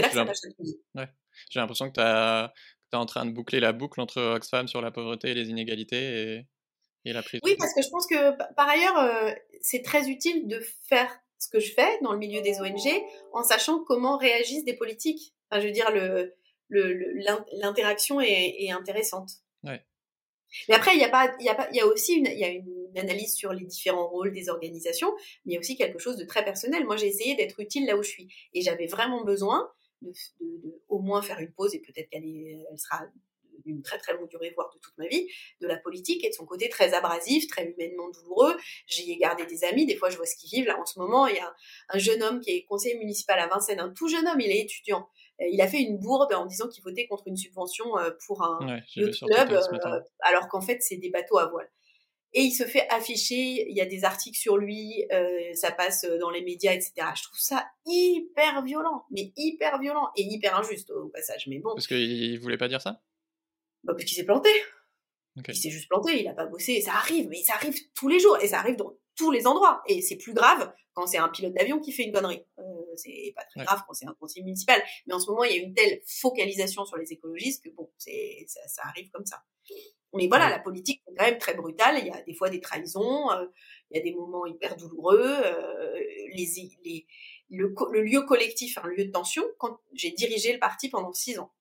J'ai 1.49 1.59
l'impression 1.59 1.91
que 1.91 1.95
tu 1.95 2.01
es 2.01 2.97
en 2.97 3.05
train 3.05 3.25
de 3.25 3.31
boucler 3.31 3.59
la 3.59 3.73
boucle 3.73 4.01
entre 4.01 4.21
Oxfam 4.21 4.67
sur 4.67 4.81
la 4.81 4.91
pauvreté 4.91 5.29
et 5.29 5.33
les 5.33 5.49
inégalités 5.49 6.37
et, 6.37 6.47
et 7.05 7.13
la 7.13 7.21
prison. 7.21 7.41
Oui, 7.43 7.55
parce 7.57 7.73
que 7.73 7.81
je 7.81 7.89
pense 7.89 8.07
que 8.07 8.53
par 8.53 8.69
ailleurs, 8.69 8.97
euh, 8.97 9.31
c'est 9.61 9.81
très 9.81 10.09
utile 10.09 10.47
de 10.47 10.61
faire 10.87 11.09
ce 11.39 11.49
que 11.49 11.59
je 11.59 11.71
fais 11.73 11.99
dans 12.01 12.13
le 12.13 12.17
milieu 12.17 12.41
des 12.41 12.59
ONG 12.59 12.87
en 13.33 13.43
sachant 13.43 13.83
comment 13.83 14.17
réagissent 14.17 14.65
des 14.65 14.75
politiques. 14.75 15.33
Enfin, 15.49 15.61
je 15.61 15.67
veux 15.67 15.73
dire, 15.73 15.89
l'interaction 16.69 18.19
le, 18.19 18.25
est, 18.25 18.63
est, 18.63 18.71
intéressante. 18.71 19.31
Ouais. 19.63 19.85
Mais 20.69 20.75
après, 20.75 20.95
il 20.95 20.99
y 20.99 21.03
a 21.03 21.09
pas, 21.09 21.35
il 21.39 21.45
y 21.45 21.49
a 21.49 21.55
pas, 21.55 21.67
il 21.71 21.77
y 21.77 21.79
a 21.79 21.87
aussi 21.87 22.13
une, 22.15 22.27
il 22.27 22.39
y 22.39 22.43
a 22.43 22.49
une 22.49 22.97
analyse 22.97 23.35
sur 23.35 23.53
les 23.53 23.65
différents 23.65 24.07
rôles 24.07 24.31
des 24.31 24.49
organisations, 24.49 25.13
mais 25.45 25.51
il 25.51 25.53
y 25.53 25.57
a 25.57 25.59
aussi 25.59 25.75
quelque 25.75 25.99
chose 25.99 26.17
de 26.17 26.25
très 26.25 26.43
personnel. 26.43 26.85
Moi, 26.85 26.97
j'ai 26.97 27.07
essayé 27.07 27.35
d'être 27.35 27.59
utile 27.59 27.85
là 27.85 27.97
où 27.97 28.03
je 28.03 28.09
suis, 28.09 28.27
et 28.53 28.61
j'avais 28.61 28.87
vraiment 28.87 29.23
besoin 29.23 29.69
de, 30.01 30.11
de, 30.41 30.81
au 30.87 30.99
moins 30.99 31.21
faire 31.21 31.39
une 31.39 31.51
pause, 31.51 31.75
et 31.75 31.79
peut-être 31.79 32.09
qu'elle 32.09 32.23
elle 32.25 32.79
sera 32.79 33.05
d'une 33.65 33.81
très 33.81 33.97
très 33.97 34.13
longue 34.13 34.29
durée, 34.29 34.51
voire 34.55 34.71
de 34.73 34.79
toute 34.79 34.97
ma 34.97 35.07
vie, 35.07 35.27
de 35.61 35.67
la 35.67 35.77
politique 35.77 36.23
et 36.23 36.29
de 36.29 36.33
son 36.33 36.45
côté 36.45 36.69
très 36.69 36.93
abrasif, 36.93 37.47
très 37.47 37.65
humainement 37.65 38.09
douloureux. 38.09 38.55
J'y 38.87 39.11
ai 39.11 39.17
gardé 39.17 39.45
des 39.45 39.63
amis, 39.63 39.85
des 39.85 39.95
fois 39.95 40.09
je 40.09 40.17
vois 40.17 40.25
ce 40.25 40.35
qu'ils 40.37 40.49
vivent. 40.49 40.67
Là 40.67 40.79
en 40.79 40.85
ce 40.85 40.97
moment, 40.99 41.27
il 41.27 41.35
y 41.35 41.39
a 41.39 41.53
un 41.89 41.97
jeune 41.97 42.23
homme 42.23 42.39
qui 42.39 42.51
est 42.51 42.63
conseiller 42.63 42.95
municipal 42.97 43.39
à 43.39 43.47
Vincennes, 43.47 43.79
un 43.79 43.89
tout 43.89 44.07
jeune 44.07 44.27
homme, 44.27 44.39
il 44.39 44.51
est 44.51 44.61
étudiant. 44.61 45.09
Euh, 45.41 45.45
il 45.51 45.61
a 45.61 45.67
fait 45.67 45.79
une 45.79 45.97
bourde 45.97 46.33
en 46.33 46.45
disant 46.45 46.67
qu'il 46.67 46.83
votait 46.83 47.07
contre 47.07 47.27
une 47.27 47.37
subvention 47.37 47.97
euh, 47.97 48.11
pour 48.25 48.43
un 48.43 48.79
club, 48.91 49.51
euh, 49.51 49.99
alors 50.21 50.47
qu'en 50.47 50.61
fait 50.61 50.81
c'est 50.81 50.97
des 50.97 51.09
bateaux 51.09 51.37
à 51.37 51.47
voile. 51.47 51.69
Et 52.33 52.41
il 52.41 52.51
se 52.51 52.63
fait 52.63 52.87
afficher, 52.89 53.69
il 53.69 53.75
y 53.75 53.81
a 53.81 53.85
des 53.85 54.03
articles 54.03 54.37
sur 54.37 54.57
lui, 54.57 55.05
ça 55.53 55.71
passe 55.71 56.05
dans 56.19 56.29
les 56.29 56.43
médias, 56.43 56.73
etc. 56.73 56.93
Je 57.15 57.23
trouve 57.23 57.39
ça 57.39 57.65
hyper 57.85 58.63
violent, 58.63 59.05
mais 59.11 59.31
hyper 59.37 59.79
violent 59.79 60.09
et 60.17 60.23
hyper 60.23 60.59
injuste 60.59 60.91
au 60.91 61.07
passage. 61.07 61.47
Mais 61.47 61.59
bon. 61.59 61.73
Parce 61.73 61.87
qu'il 61.87 62.37
voulait 62.39 62.57
pas 62.57 62.67
dire 62.67 62.81
ça? 62.81 63.01
Bah, 63.85 63.93
Parce 63.93 64.03
qu'il 64.03 64.17
s'est 64.17 64.25
planté. 64.25 64.49
Il 65.47 65.55
s'est 65.55 65.69
juste 65.69 65.87
planté, 65.87 66.19
il 66.19 66.27
a 66.27 66.33
pas 66.33 66.45
bossé. 66.45 66.81
Ça 66.81 66.93
arrive, 66.93 67.27
mais 67.29 67.41
ça 67.43 67.53
arrive 67.53 67.75
tous 67.95 68.09
les 68.09 68.19
jours 68.19 68.37
et 68.41 68.47
ça 68.47 68.59
arrive 68.59 68.75
dans 68.75 68.93
tous 69.15 69.31
les 69.31 69.47
endroits. 69.47 69.81
Et 69.87 70.01
c'est 70.01 70.17
plus 70.17 70.33
grave 70.33 70.71
quand 70.93 71.07
c'est 71.07 71.17
un 71.17 71.29
pilote 71.29 71.53
d'avion 71.53 71.79
qui 71.79 71.91
fait 71.91 72.03
une 72.03 72.11
connerie. 72.11 72.43
Euh, 72.59 72.76
c'est 72.95 73.33
pas 73.35 73.43
très 73.45 73.63
grave 73.63 73.81
quand 73.87 73.93
c'est 73.93 74.07
un 74.07 74.15
conseiller 74.19 74.43
municipal. 74.43 74.81
Mais 75.05 75.13
en 75.13 75.19
ce 75.19 75.29
moment, 75.29 75.43
il 75.43 75.55
y 75.55 75.59
a 75.59 75.63
une 75.63 75.73
telle 75.73 76.01
focalisation 76.05 76.85
sur 76.85 76.97
les 76.97 77.11
écologistes 77.11 77.63
que 77.63 77.69
bon, 77.69 77.89
c'est 77.97 78.45
ça, 78.47 78.67
ça, 78.67 78.81
arrive 78.85 79.09
comme 79.11 79.25
ça. 79.25 79.43
Mais 80.13 80.27
voilà, 80.27 80.49
la 80.49 80.59
politique 80.59 81.01
est 81.07 81.15
quand 81.15 81.25
même 81.25 81.37
très 81.37 81.53
brutale. 81.53 81.97
Il 81.99 82.07
y 82.07 82.11
a 82.11 82.21
des 82.21 82.33
fois 82.33 82.49
des 82.49 82.61
trahisons, 82.61 83.29
euh, 83.31 83.45
il 83.91 83.97
y 83.97 83.99
a 83.99 84.03
des 84.03 84.13
moments 84.13 84.45
hyper 84.45 84.75
douloureux. 84.75 85.21
Euh, 85.21 85.99
les, 86.33 86.47
les, 86.83 87.05
le, 87.49 87.73
le, 87.91 88.01
lieu 88.01 88.21
collectif, 88.21 88.77
un 88.77 88.87
lieu 88.87 89.05
de 89.05 89.11
tension. 89.11 89.43
Quand 89.57 89.79
j'ai 89.93 90.11
dirigé 90.11 90.53
le 90.53 90.59
parti 90.59 90.89
pendant 90.89 91.13
six 91.13 91.37
ans, 91.39 91.51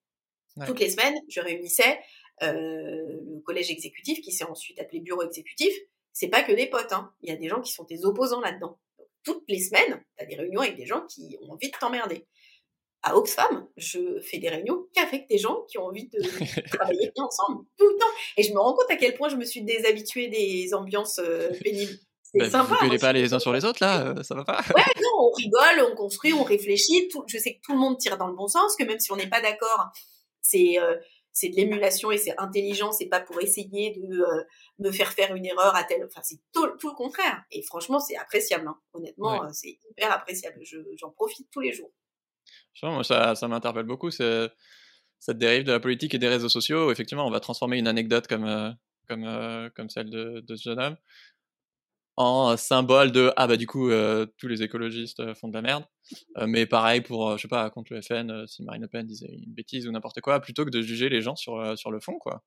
toutes 0.65 0.81
les 0.81 0.91
semaines, 0.91 1.21
je 1.29 1.41
réunissais 1.41 1.99
euh, 2.43 3.21
le 3.29 3.41
collège 3.41 3.71
exécutif, 3.71 4.21
qui 4.21 4.33
s'est 4.33 4.45
ensuite 4.45 4.79
appelé 4.81 5.01
bureau 5.01 5.23
exécutif. 5.23 5.75
C'est 6.13 6.29
pas 6.29 6.43
que 6.43 6.53
des 6.53 6.67
potes, 6.67 6.93
hein. 6.93 7.13
il 7.23 7.29
y 7.29 7.33
a 7.33 7.37
des 7.37 7.49
gens 7.49 7.61
qui 7.61 7.73
sont 7.73 7.85
des 7.85 8.05
opposants 8.07 8.41
là-dedans. 8.41 8.79
Toutes 9.27 9.45
les 9.49 9.61
semaines, 9.61 10.03
tu 10.17 10.25
as 10.25 10.27
des 10.27 10.37
réunions 10.37 10.63
avec 10.63 10.77
des 10.77 10.87
gens 10.87 11.05
qui 11.07 11.37
ont 11.43 11.53
envie 11.53 11.71
de 11.71 11.77
t'emmerder 11.77 12.27
à 13.07 13.17
Oxfam, 13.17 13.69
je 13.77 14.21
fais 14.21 14.39
des 14.39 14.49
réunions 14.49 14.87
qu'avec 14.93 15.29
des 15.29 15.39
gens 15.39 15.63
qui 15.71 15.79
ont 15.79 15.85
envie 15.85 16.09
de 16.09 16.19
travailler 16.77 17.13
ensemble 17.17 17.65
tout 17.79 17.89
le 17.89 17.97
temps. 17.99 18.07
Et 18.37 18.43
je 18.43 18.53
me 18.53 18.59
rends 18.59 18.75
compte 18.75 18.91
à 18.91 18.97
quel 18.97 19.15
point 19.15 19.29
je 19.29 19.37
me 19.37 19.45
suis 19.45 19.63
déshabituée 19.63 20.27
des 20.27 20.75
ambiances 20.75 21.21
euh, 21.23 21.51
pénibles. 21.63 21.93
C'est 22.25 22.39
bah, 22.39 22.51
sympa. 22.51 22.79
Vous 22.83 22.93
ne 22.93 22.99
pas 22.99 23.13
les 23.13 23.33
uns 23.33 23.39
sur 23.39 23.53
les 23.53 23.65
autres, 23.65 23.79
là 23.81 24.09
euh, 24.09 24.23
Ça 24.25 24.35
va 24.35 24.45
pas 24.45 24.61
Ouais, 24.75 24.83
non, 25.01 25.11
on 25.21 25.31
rigole, 25.31 25.93
on 25.93 25.95
construit, 25.95 26.33
on 26.33 26.43
réfléchit. 26.43 27.07
Tout, 27.09 27.23
je 27.29 27.39
sais 27.39 27.55
que 27.55 27.61
tout 27.63 27.73
le 27.73 27.79
monde 27.79 27.97
tire 27.99 28.19
dans 28.19 28.27
le 28.27 28.35
bon 28.35 28.49
sens, 28.49 28.75
que 28.77 28.83
même 28.83 28.99
si 28.99 29.13
on 29.13 29.17
n'est 29.17 29.29
pas 29.29 29.41
d'accord, 29.41 29.87
c'est 30.43 30.81
euh, 30.81 30.97
c'est 31.37 31.51
de 31.51 31.57
l'émulation 31.57 32.11
et 32.11 32.17
c'est 32.17 32.35
intelligent, 32.39 32.93
c'est 32.93 33.11
pas 33.11 33.21
pour 33.21 33.39
essayer 33.43 33.95
de 33.95 34.23
euh, 34.23 34.45
me 34.79 34.91
faire 34.91 35.13
faire 35.13 35.35
une 35.35 35.45
erreur 35.45 35.77
à 35.77 35.85
tel. 35.85 36.03
Enfin, 36.07 36.23
c'est 36.25 36.39
tout, 36.51 36.67
tout, 36.81 36.89
le 36.89 36.95
contraire. 36.95 37.45
Et 37.51 37.61
franchement, 37.61 38.01
c'est 38.01 38.17
appréciable. 38.17 38.67
Hein. 38.67 38.79
Honnêtement, 38.95 39.45
euh, 39.45 39.49
c'est 39.53 39.79
hyper 39.91 40.11
appréciable. 40.13 40.59
J'en 40.99 41.11
profite 41.11 41.47
tous 41.53 41.61
les 41.61 41.75
jours. 41.75 41.93
Moi, 42.83 43.05
ça, 43.05 43.35
ça 43.35 43.49
m'interpelle 43.49 43.85
beaucoup. 43.85 44.11
Cette 44.11 44.51
dérive 45.35 45.65
de 45.65 45.73
la 45.73 45.81
politique 45.81 46.15
et 46.15 46.19
des 46.19 46.29
réseaux 46.29 46.49
sociaux. 46.49 46.91
Effectivement, 46.91 47.27
on 47.27 47.31
va 47.31 47.41
transformer 47.41 47.77
une 47.77 47.89
anecdote 47.89 48.27
comme, 48.29 48.47
euh, 48.47 48.71
comme, 49.07 49.71
comme 49.77 49.91
celle 49.91 50.09
de, 50.09 50.41
de, 50.41 50.57
ce 50.57 50.71
jeune 50.71 50.81
homme 50.81 50.97
en 52.17 52.57
symbole 52.57 53.13
de 53.13 53.33
ah 53.37 53.47
bah 53.47 53.57
du 53.57 53.67
coup 53.67 53.91
euh, 53.91 54.27
tous 54.39 54.49
les 54.49 54.63
écologistes 54.63 55.21
euh, 55.21 55.35
font 55.35 55.49
de 55.49 55.55
la 55.55 55.63
merde. 55.63 55.85
Euh, 56.39 56.47
mais 56.47 56.67
pareil 56.67 57.01
pour 57.01 57.37
je 57.37 57.43
sais 57.43 57.49
pas 57.49 57.69
contre 57.71 57.93
le 57.93 58.01
FN 58.01 58.47
si 58.47 58.63
Marine 58.63 58.83
Le 58.83 58.89
Pen 58.89 59.07
disait 59.07 59.29
une 59.31 59.53
bêtise 59.53 59.87
ou 59.87 59.93
n'importe 59.93 60.21
quoi 60.21 60.41
plutôt 60.41 60.65
que 60.65 60.71
de 60.71 60.81
juger 60.81 61.09
les 61.09 61.21
gens 61.21 61.37
sur 61.37 61.77
sur 61.79 61.91
le 61.91 62.01
fond 62.01 62.19
quoi. 62.19 62.43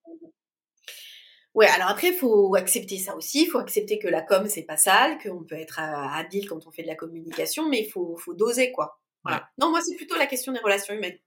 Ouais 1.53 1.67
alors 1.67 1.89
après 1.89 2.09
il 2.09 2.15
faut 2.15 2.55
accepter 2.55 2.97
ça 2.97 3.15
aussi. 3.15 3.43
Il 3.43 3.47
faut 3.47 3.59
accepter 3.59 3.99
que 3.99 4.07
la 4.07 4.22
com 4.22 4.47
c'est 4.47 4.63
pas 4.63 4.78
sale 4.78 5.17
qu'on 5.22 5.43
peut 5.43 5.55
être 5.55 5.80
habile 5.80 6.47
quand 6.47 6.65
on 6.65 6.72
fait 6.72 6.84
de 6.84 6.88
la 6.88 6.95
communication 6.95 7.70
mais 7.70 7.82
il 7.82 7.89
faut 7.89 8.17
faut 8.17 8.34
doser 8.34 8.72
quoi. 8.72 8.99
Voilà. 9.24 9.49
Non 9.59 9.70
moi 9.70 9.82
c'est 9.82 9.95
plutôt 9.95 10.15
la 10.15 10.26
question 10.26 10.51
des 10.51 10.59
relations 10.59 10.93
humaines 10.95 11.17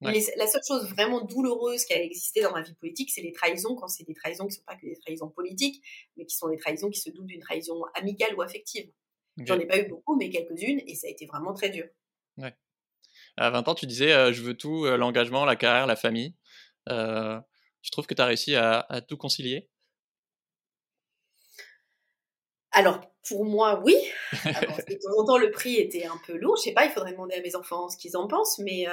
la 0.00 0.46
seule 0.46 0.62
chose 0.66 0.88
vraiment 0.90 1.24
douloureuse 1.24 1.84
qui 1.84 1.92
a 1.92 2.02
existé 2.02 2.42
dans 2.42 2.52
ma 2.52 2.62
vie 2.62 2.74
politique, 2.74 3.10
c'est 3.10 3.22
les 3.22 3.32
trahisons, 3.32 3.74
quand 3.74 3.88
c'est 3.88 4.04
des 4.04 4.14
trahisons 4.14 4.44
qui 4.44 4.54
ne 4.54 4.56
sont 4.56 4.64
pas 4.64 4.76
que 4.76 4.86
des 4.86 4.96
trahisons 4.96 5.28
politiques, 5.28 5.82
mais 6.16 6.24
qui 6.24 6.36
sont 6.36 6.48
des 6.48 6.56
trahisons 6.56 6.90
qui 6.90 7.00
se 7.00 7.10
doutent 7.10 7.26
d'une 7.26 7.40
trahison 7.40 7.82
amicale 7.94 8.34
ou 8.36 8.42
affective. 8.42 8.90
J'en 9.44 9.58
ai 9.58 9.66
pas 9.66 9.78
eu 9.78 9.88
beaucoup, 9.88 10.16
mais 10.16 10.30
quelques-unes, 10.30 10.80
et 10.86 10.94
ça 10.94 11.06
a 11.06 11.10
été 11.10 11.26
vraiment 11.26 11.54
très 11.54 11.70
dur. 11.70 11.86
Ouais. 12.38 12.54
À 13.36 13.50
20 13.50 13.68
ans, 13.68 13.74
tu 13.74 13.86
disais 13.86 14.12
euh, 14.12 14.32
je 14.32 14.42
veux 14.42 14.56
tout, 14.56 14.84
euh, 14.84 14.96
l'engagement, 14.96 15.44
la 15.44 15.56
carrière, 15.56 15.86
la 15.86 15.96
famille. 15.96 16.34
Euh, 16.88 17.38
je 17.82 17.90
trouve 17.90 18.06
que 18.06 18.14
tu 18.14 18.22
as 18.22 18.26
réussi 18.26 18.56
à, 18.56 19.02
tout 19.06 19.16
concilier 19.16 19.68
alors, 22.70 23.00
pour 23.26 23.46
moi, 23.46 23.80
oui. 23.82 23.96
de 24.44 24.94
temps 25.02 25.20
en 25.22 25.24
temps, 25.24 25.38
le 25.38 25.50
prix 25.50 25.76
était 25.76 26.04
un 26.04 26.20
peu 26.26 26.36
lourd. 26.36 26.56
Je 26.58 26.64
sais 26.64 26.72
pas, 26.72 26.84
il 26.84 26.92
faudrait 26.92 27.12
demander 27.12 27.34
à 27.34 27.40
mes 27.40 27.56
enfants 27.56 27.88
ce 27.88 27.96
qu'ils 27.96 28.16
en 28.16 28.28
pensent, 28.28 28.58
mais 28.58 28.86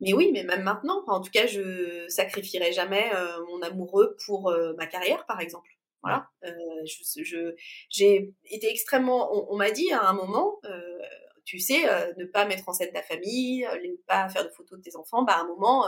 mais 0.00 0.12
oui, 0.12 0.30
mais 0.32 0.44
même 0.44 0.62
maintenant, 0.62 1.02
en 1.06 1.20
tout 1.20 1.30
cas, 1.30 1.46
je 1.46 2.06
sacrifierai 2.08 2.72
jamais 2.72 3.10
euh, 3.14 3.44
mon 3.46 3.62
amoureux 3.62 4.16
pour 4.26 4.50
euh, 4.50 4.74
ma 4.76 4.86
carrière, 4.86 5.24
par 5.26 5.40
exemple. 5.40 5.70
Voilà. 6.02 6.28
Euh, 6.44 6.50
je, 6.84 7.54
j'ai 7.88 8.32
été 8.44 8.70
extrêmement. 8.70 9.50
On, 9.50 9.56
m'a 9.56 9.70
dit 9.70 9.90
à 9.92 10.08
un 10.08 10.12
moment, 10.12 10.60
tu 11.44 11.58
sais, 11.58 11.82
ne 12.16 12.24
pas 12.26 12.44
mettre 12.44 12.68
en 12.68 12.72
scène 12.72 12.92
ta 12.92 13.02
famille, 13.02 13.66
ne 13.82 13.96
pas 14.06 14.28
faire 14.28 14.44
de 14.44 14.50
photos 14.50 14.78
de 14.78 14.84
tes 14.84 14.96
enfants. 14.96 15.24
Bah, 15.24 15.34
à 15.34 15.40
un 15.40 15.48
moment, 15.48 15.86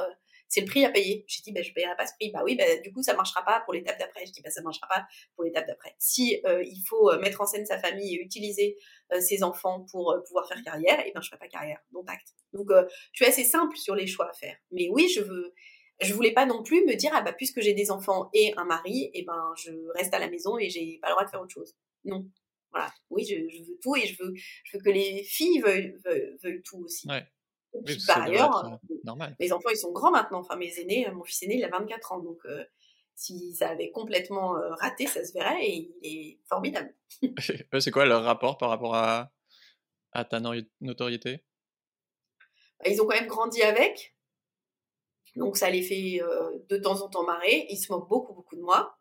c'est 0.48 0.62
le 0.62 0.66
prix 0.66 0.84
à 0.84 0.90
payer. 0.90 1.24
J'ai 1.28 1.42
dit, 1.42 1.52
bah, 1.52 1.62
je 1.62 1.68
ne 1.68 1.74
payerai 1.74 1.94
pas 1.96 2.06
ce 2.06 2.14
prix. 2.14 2.30
Bah 2.32 2.40
oui, 2.44 2.56
bah, 2.56 2.64
du 2.82 2.92
coup, 2.92 3.02
ça 3.02 3.14
marchera 3.14 3.44
pas 3.44 3.60
pour 3.60 3.74
l'étape 3.74 3.98
d'après. 3.98 4.24
Je 4.26 4.32
dis, 4.32 4.40
bah, 4.42 4.50
ça 4.50 4.62
marchera 4.62 4.88
pas 4.88 5.06
pour 5.34 5.44
l'étape 5.44 5.66
d'après. 5.66 5.94
Si 5.98 6.40
euh, 6.46 6.62
il 6.64 6.82
faut 6.86 7.10
euh, 7.10 7.20
mettre 7.20 7.40
en 7.40 7.46
scène 7.46 7.66
sa 7.66 7.78
famille 7.78 8.14
et 8.14 8.22
utiliser 8.22 8.78
euh, 9.12 9.20
ses 9.20 9.42
enfants 9.42 9.86
pour 9.90 10.16
pouvoir 10.26 10.48
faire 10.48 10.62
carrière, 10.62 10.98
et 11.00 11.08
eh 11.08 11.12
ben, 11.12 11.20
je 11.20 11.28
ferai 11.28 11.38
pas 11.38 11.48
carrière. 11.48 11.80
Donc, 11.92 12.10
acte. 12.10 12.28
Donc, 12.52 12.68
je 12.70 13.24
suis 13.24 13.26
assez 13.26 13.44
simple 13.44 13.76
sur 13.76 13.94
les 13.94 14.06
choix 14.06 14.30
à 14.30 14.32
faire. 14.32 14.56
Mais 14.72 14.88
oui, 14.90 15.08
je 15.14 15.20
veux, 15.20 15.52
je 16.00 16.14
voulais 16.14 16.32
pas 16.32 16.46
non 16.46 16.62
plus 16.62 16.84
me 16.86 16.94
dire, 16.94 17.10
ah 17.14 17.20
bah, 17.20 17.34
puisque 17.34 17.60
j'ai 17.60 17.74
des 17.74 17.90
enfants 17.90 18.30
et 18.32 18.54
un 18.56 18.64
mari, 18.64 19.04
et 19.12 19.20
eh 19.20 19.24
ben, 19.24 19.52
je 19.56 19.70
reste 19.94 20.14
à 20.14 20.18
la 20.18 20.30
maison 20.30 20.58
et 20.58 20.70
j'ai 20.70 20.98
pas 21.02 21.08
le 21.08 21.12
droit 21.12 21.24
de 21.24 21.30
faire 21.30 21.42
autre 21.42 21.52
chose. 21.52 21.76
Non. 22.04 22.26
Voilà. 22.70 22.90
Oui, 23.10 23.24
je, 23.24 23.34
veux 23.34 23.78
tout 23.82 23.96
et 23.96 24.06
je 24.06 24.22
veux, 24.22 24.32
je 24.64 24.76
veux 24.76 24.82
que 24.82 24.90
les 24.90 25.22
filles 25.24 25.60
veuillent, 25.60 25.94
veuillent, 26.42 26.62
tout 26.62 26.78
aussi. 26.78 27.06
Ouais 27.08 27.22
par 28.06 28.22
ailleurs, 28.22 28.64
euh, 28.64 29.26
mes 29.40 29.52
enfants, 29.52 29.70
ils 29.70 29.76
sont 29.76 29.92
grands 29.92 30.10
maintenant. 30.10 30.40
Enfin, 30.40 30.56
mes 30.56 30.78
aînés, 30.78 31.08
euh, 31.08 31.12
mon 31.12 31.24
fils 31.24 31.42
aîné, 31.42 31.56
il 31.56 31.64
a 31.64 31.68
24 31.68 32.12
ans. 32.12 32.18
Donc, 32.20 32.38
euh, 32.46 32.64
si 33.14 33.54
ça 33.54 33.70
avait 33.70 33.90
complètement 33.90 34.52
raté, 34.78 35.06
ça 35.06 35.24
se 35.24 35.32
verrait 35.32 35.66
et 35.66 35.90
il 36.02 36.06
est 36.06 36.38
formidable. 36.48 36.94
c'est 37.80 37.90
quoi 37.90 38.06
leur 38.06 38.22
rapport 38.22 38.58
par 38.58 38.68
rapport 38.70 38.94
à, 38.94 39.32
à 40.12 40.24
ta 40.24 40.40
notoriété? 40.80 41.44
Bah, 42.78 42.90
Ils 42.90 43.02
ont 43.02 43.06
quand 43.06 43.16
même 43.16 43.26
grandi 43.26 43.62
avec. 43.62 44.14
Donc, 45.34 45.56
ça 45.56 45.68
les 45.68 45.82
fait 45.82 46.20
de 46.68 46.76
temps 46.76 47.02
en 47.02 47.08
temps 47.08 47.24
marrer. 47.24 47.66
Ils 47.70 47.76
se 47.76 47.92
moquent 47.92 48.08
beaucoup, 48.08 48.34
beaucoup 48.34 48.54
de 48.54 48.62
moi. 48.62 48.96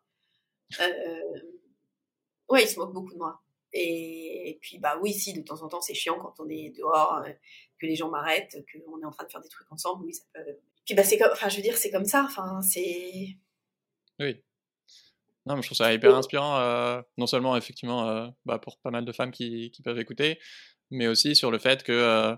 ouais, 2.48 2.64
ils 2.64 2.68
se 2.68 2.78
moquent 2.78 2.94
beaucoup 2.94 3.12
de 3.12 3.18
moi. 3.18 3.40
Et, 3.72 4.58
puis, 4.62 4.78
bah 4.78 4.98
oui, 5.00 5.12
si, 5.12 5.32
de 5.34 5.42
temps 5.42 5.62
en 5.62 5.68
temps, 5.68 5.80
c'est 5.80 5.94
chiant 5.94 6.18
quand 6.18 6.34
on 6.40 6.48
est 6.48 6.70
dehors, 6.70 7.22
euh, 7.26 7.32
que 7.80 7.86
les 7.86 7.96
gens 7.96 8.10
m'arrêtent, 8.10 8.56
qu'on 8.72 9.00
est 9.00 9.04
en 9.04 9.10
train 9.10 9.24
de 9.24 9.30
faire 9.30 9.40
des 9.40 9.48
trucs 9.48 9.70
ensemble. 9.70 10.04
Oui, 10.04 10.14
ça 10.14 10.24
peut. 10.34 10.40
Puis, 10.84 10.94
bah, 10.94 11.04
c'est 11.04 11.18
comme, 11.18 11.30
enfin, 11.32 11.48
je 11.48 11.56
veux 11.56 11.62
dire, 11.62 11.76
c'est 11.76 11.90
comme 11.90 12.04
ça. 12.04 12.24
Enfin, 12.24 12.60
c'est. 12.62 13.36
Oui. 14.18 14.42
Non, 15.46 15.56
mais 15.56 15.62
je 15.62 15.68
trouve 15.68 15.78
ça 15.78 15.92
hyper 15.94 16.14
inspirant, 16.14 16.58
euh, 16.58 17.00
non 17.16 17.26
seulement 17.26 17.56
effectivement 17.56 18.06
euh, 18.06 18.28
bah, 18.44 18.58
pour 18.58 18.76
pas 18.78 18.90
mal 18.90 19.06
de 19.06 19.12
femmes 19.12 19.30
qui, 19.30 19.70
qui, 19.70 19.80
peuvent 19.80 19.98
écouter, 19.98 20.38
mais 20.90 21.06
aussi 21.06 21.34
sur 21.34 21.50
le 21.50 21.58
fait 21.58 21.82
que 21.82 22.36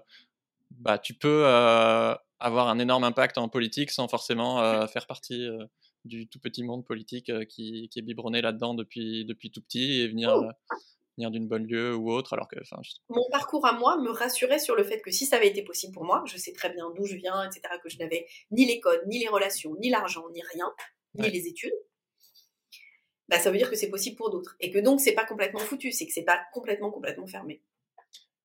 bah, 0.70 0.97
tu 0.97 1.14
peux 1.14 1.45
avoir 1.45 2.68
un 2.68 2.78
énorme 2.78 3.03
impact 3.03 3.36
en 3.38 3.49
politique 3.49 3.91
sans 3.91 4.07
forcément 4.07 4.86
faire 4.86 5.09
partie 5.09 5.49
du 6.05 6.28
tout 6.28 6.38
petit 6.38 6.62
monde 6.62 6.84
politique 6.84 7.32
qui, 7.49 7.88
qui, 7.88 7.99
est 7.99 8.03
biberonné 8.03 8.43
là-dedans 8.43 8.74
depuis, 8.74 9.24
depuis 9.24 9.51
tout 9.51 9.61
petit 9.61 10.03
et 10.03 10.07
venir 10.07 10.32
d'une 11.28 11.46
bonne 11.46 11.66
lieu 11.66 11.94
ou 11.94 12.10
autre, 12.10 12.32
alors 12.32 12.48
que. 12.48 12.56
Mon 13.10 13.28
parcours 13.30 13.66
à 13.66 13.72
moi 13.72 13.98
me 13.98 14.10
rassurait 14.10 14.58
sur 14.58 14.74
le 14.74 14.84
fait 14.84 15.02
que 15.02 15.10
si 15.10 15.26
ça 15.26 15.36
avait 15.36 15.48
été 15.48 15.62
possible 15.62 15.92
pour 15.92 16.04
moi, 16.04 16.22
je 16.26 16.38
sais 16.38 16.52
très 16.52 16.70
bien 16.70 16.90
d'où 16.96 17.04
je 17.04 17.16
viens, 17.16 17.44
etc., 17.44 17.74
que 17.82 17.90
je 17.90 17.98
n'avais 17.98 18.26
ni 18.50 18.64
les 18.64 18.80
codes, 18.80 19.02
ni 19.06 19.18
les 19.18 19.28
relations, 19.28 19.76
ni 19.78 19.90
l'argent, 19.90 20.24
ni 20.32 20.40
rien, 20.54 20.72
ni 21.16 21.28
les 21.28 21.46
études. 21.48 21.74
Bah, 23.28 23.38
ça 23.38 23.50
veut 23.50 23.58
dire 23.58 23.70
que 23.70 23.76
c'est 23.76 23.90
possible 23.90 24.16
pour 24.16 24.30
d'autres. 24.30 24.56
Et 24.60 24.70
que 24.70 24.78
donc, 24.78 25.00
c'est 25.00 25.12
pas 25.12 25.24
complètement 25.24 25.60
foutu, 25.60 25.92
c'est 25.92 26.06
que 26.06 26.12
c'est 26.12 26.24
pas 26.24 26.40
complètement, 26.52 26.90
complètement 26.90 27.26
fermé. 27.26 27.62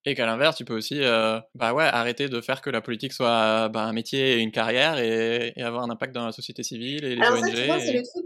Et 0.08 0.14
qu'à 0.14 0.28
l'inverse, 0.28 0.56
tu 0.56 0.66
peux 0.66 0.76
aussi 0.76 1.02
euh, 1.02 1.40
bah 1.56 1.74
ouais, 1.74 1.84
arrêter 1.84 2.30
de 2.30 2.40
faire 2.40 2.62
que 2.62 2.70
la 2.70 2.82
politique 2.82 3.12
soit 3.12 3.70
bah, 3.70 3.82
un 3.82 3.94
métier 3.94 4.34
et 4.34 4.40
une 4.40 4.52
carrière 4.52 5.00
et, 5.00 5.54
avoir 5.58 5.84
un 5.84 5.90
impact 5.90 6.14
dans 6.14 6.28
la 6.28 6.32
société 6.32 6.62
civile 6.62 7.04
et 7.06 7.16
les 7.16 7.22
Alors 7.24 7.40
Ça, 7.40 7.50
tu 7.50 7.64
vois, 7.64 7.80
c'est 7.80 7.94
le 7.94 8.04
truc 8.04 8.25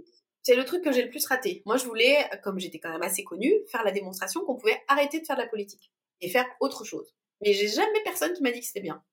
c'est 0.50 0.56
le 0.56 0.66
truc 0.66 0.84
que 0.84 0.92
j'ai 0.92 1.04
le 1.04 1.12
plus 1.12 1.24
raté. 1.28 1.62
Moi, 1.68 1.78
je 1.78 1.86
voulais, 1.86 2.28
comme 2.44 2.60
j'étais 2.60 2.80
quand 2.80 2.90
même 2.90 3.04
assez 3.04 3.24
connue, 3.24 3.54
faire 3.72 3.84
la 3.84 3.92
démonstration 3.92 4.44
qu'on 4.44 4.56
pouvait 4.56 4.82
arrêter 4.88 5.20
de 5.20 5.26
faire 5.28 5.36
de 5.36 5.42
la 5.44 5.48
politique 5.48 5.92
et 6.22 6.30
faire 6.30 6.48
autre 6.60 6.84
chose. 6.84 7.14
Mais 7.42 7.54
j'ai 7.54 7.68
jamais 7.68 8.02
personne 8.04 8.34
qui 8.34 8.42
m'a 8.42 8.50
dit 8.50 8.60
que 8.60 8.66
c'était 8.66 8.82
bien. 8.82 9.04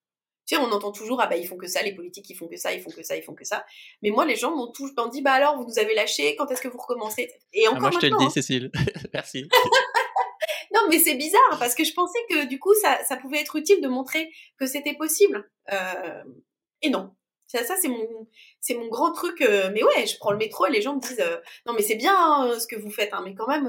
Tu 0.46 0.54
sais, 0.54 0.62
on 0.62 0.72
entend 0.72 0.92
toujours, 0.92 1.20
ah 1.20 1.26
bah 1.26 1.36
ils 1.36 1.46
font 1.46 1.58
que 1.58 1.66
ça, 1.66 1.82
les 1.82 1.94
politiques, 1.94 2.30
ils 2.30 2.36
font 2.36 2.48
que 2.48 2.56
ça, 2.56 2.72
ils 2.72 2.80
font 2.80 2.90
que 2.90 3.02
ça, 3.02 3.18
ils 3.18 3.22
font 3.22 3.34
que 3.34 3.44
ça. 3.44 3.66
Mais 4.00 4.08
moi, 4.08 4.24
les 4.24 4.36
gens 4.36 4.56
m'ont 4.56 4.72
toujours 4.72 5.10
dit, 5.10 5.20
bah 5.20 5.32
alors, 5.32 5.58
vous 5.58 5.66
nous 5.66 5.78
avez 5.78 5.94
lâché, 5.94 6.36
quand 6.36 6.50
est-ce 6.50 6.62
que 6.62 6.68
vous 6.68 6.78
recommencez? 6.78 7.30
Et 7.52 7.68
encore 7.68 7.78
ah, 7.78 7.80
moi, 7.80 7.90
je 7.90 7.98
te 7.98 8.06
le 8.06 8.16
dis, 8.16 8.24
hein. 8.24 8.30
Cécile. 8.30 8.70
Merci. 9.12 9.46
non, 10.74 10.80
mais 10.88 11.00
c'est 11.00 11.16
bizarre, 11.16 11.58
parce 11.58 11.74
que 11.74 11.84
je 11.84 11.92
pensais 11.92 12.20
que 12.30 12.46
du 12.46 12.58
coup, 12.58 12.72
ça, 12.80 12.98
ça 13.06 13.18
pouvait 13.18 13.40
être 13.40 13.56
utile 13.56 13.82
de 13.82 13.88
montrer 13.88 14.32
que 14.58 14.66
c'était 14.66 14.94
possible. 14.94 15.50
Euh, 15.70 16.22
et 16.80 16.88
non. 16.88 17.14
Ça, 17.46 17.64
ça 17.64 17.76
c'est 17.80 17.88
mon, 17.88 18.28
c'est 18.60 18.74
mon 18.74 18.88
grand 18.88 19.12
truc. 19.12 19.40
Euh, 19.40 19.70
mais 19.72 19.82
ouais, 19.82 20.06
je 20.06 20.16
prends 20.18 20.32
le 20.32 20.38
métro 20.38 20.66
et 20.66 20.70
les 20.70 20.82
gens 20.82 20.96
me 20.96 21.00
disent 21.00 21.20
euh, 21.20 21.36
non 21.66 21.74
mais 21.74 21.82
c'est 21.82 21.96
bien 21.96 22.14
hein, 22.16 22.58
ce 22.58 22.66
que 22.66 22.76
vous 22.76 22.90
faites, 22.90 23.12
hein, 23.12 23.22
mais 23.24 23.34
quand 23.34 23.48
même 23.48 23.68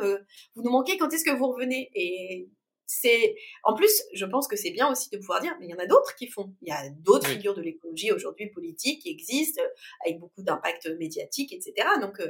vous 0.56 0.64
nous 0.64 0.72
manquez. 0.72 0.98
Quand 0.98 1.12
est-ce 1.14 1.26
que 1.26 1.36
vous 1.36 1.52
revenez? 1.52 1.90
Et 1.94 2.50
c'est, 2.86 3.36
en 3.64 3.76
plus, 3.76 4.04
je 4.14 4.26
pense 4.26 4.48
que 4.48 4.56
c'est 4.56 4.72
bien 4.72 4.90
aussi 4.90 5.10
de 5.10 5.18
pouvoir 5.18 5.42
dire, 5.42 5.54
mais 5.60 5.68
il 5.68 5.70
y 5.70 5.74
en 5.74 5.80
a 5.80 5.86
d'autres 5.86 6.16
qui 6.16 6.28
font. 6.28 6.54
Il 6.62 6.70
y 6.70 6.72
a 6.72 6.90
d'autres 7.02 7.28
figures 7.28 7.54
de 7.54 7.62
l'écologie 7.62 8.12
aujourd'hui 8.12 8.50
politique 8.50 9.02
qui 9.02 9.10
existent 9.10 9.62
avec 10.06 10.20
beaucoup 10.20 10.42
d'impact 10.42 10.88
médiatique, 10.98 11.54
etc. 11.54 11.88
Donc 12.02 12.22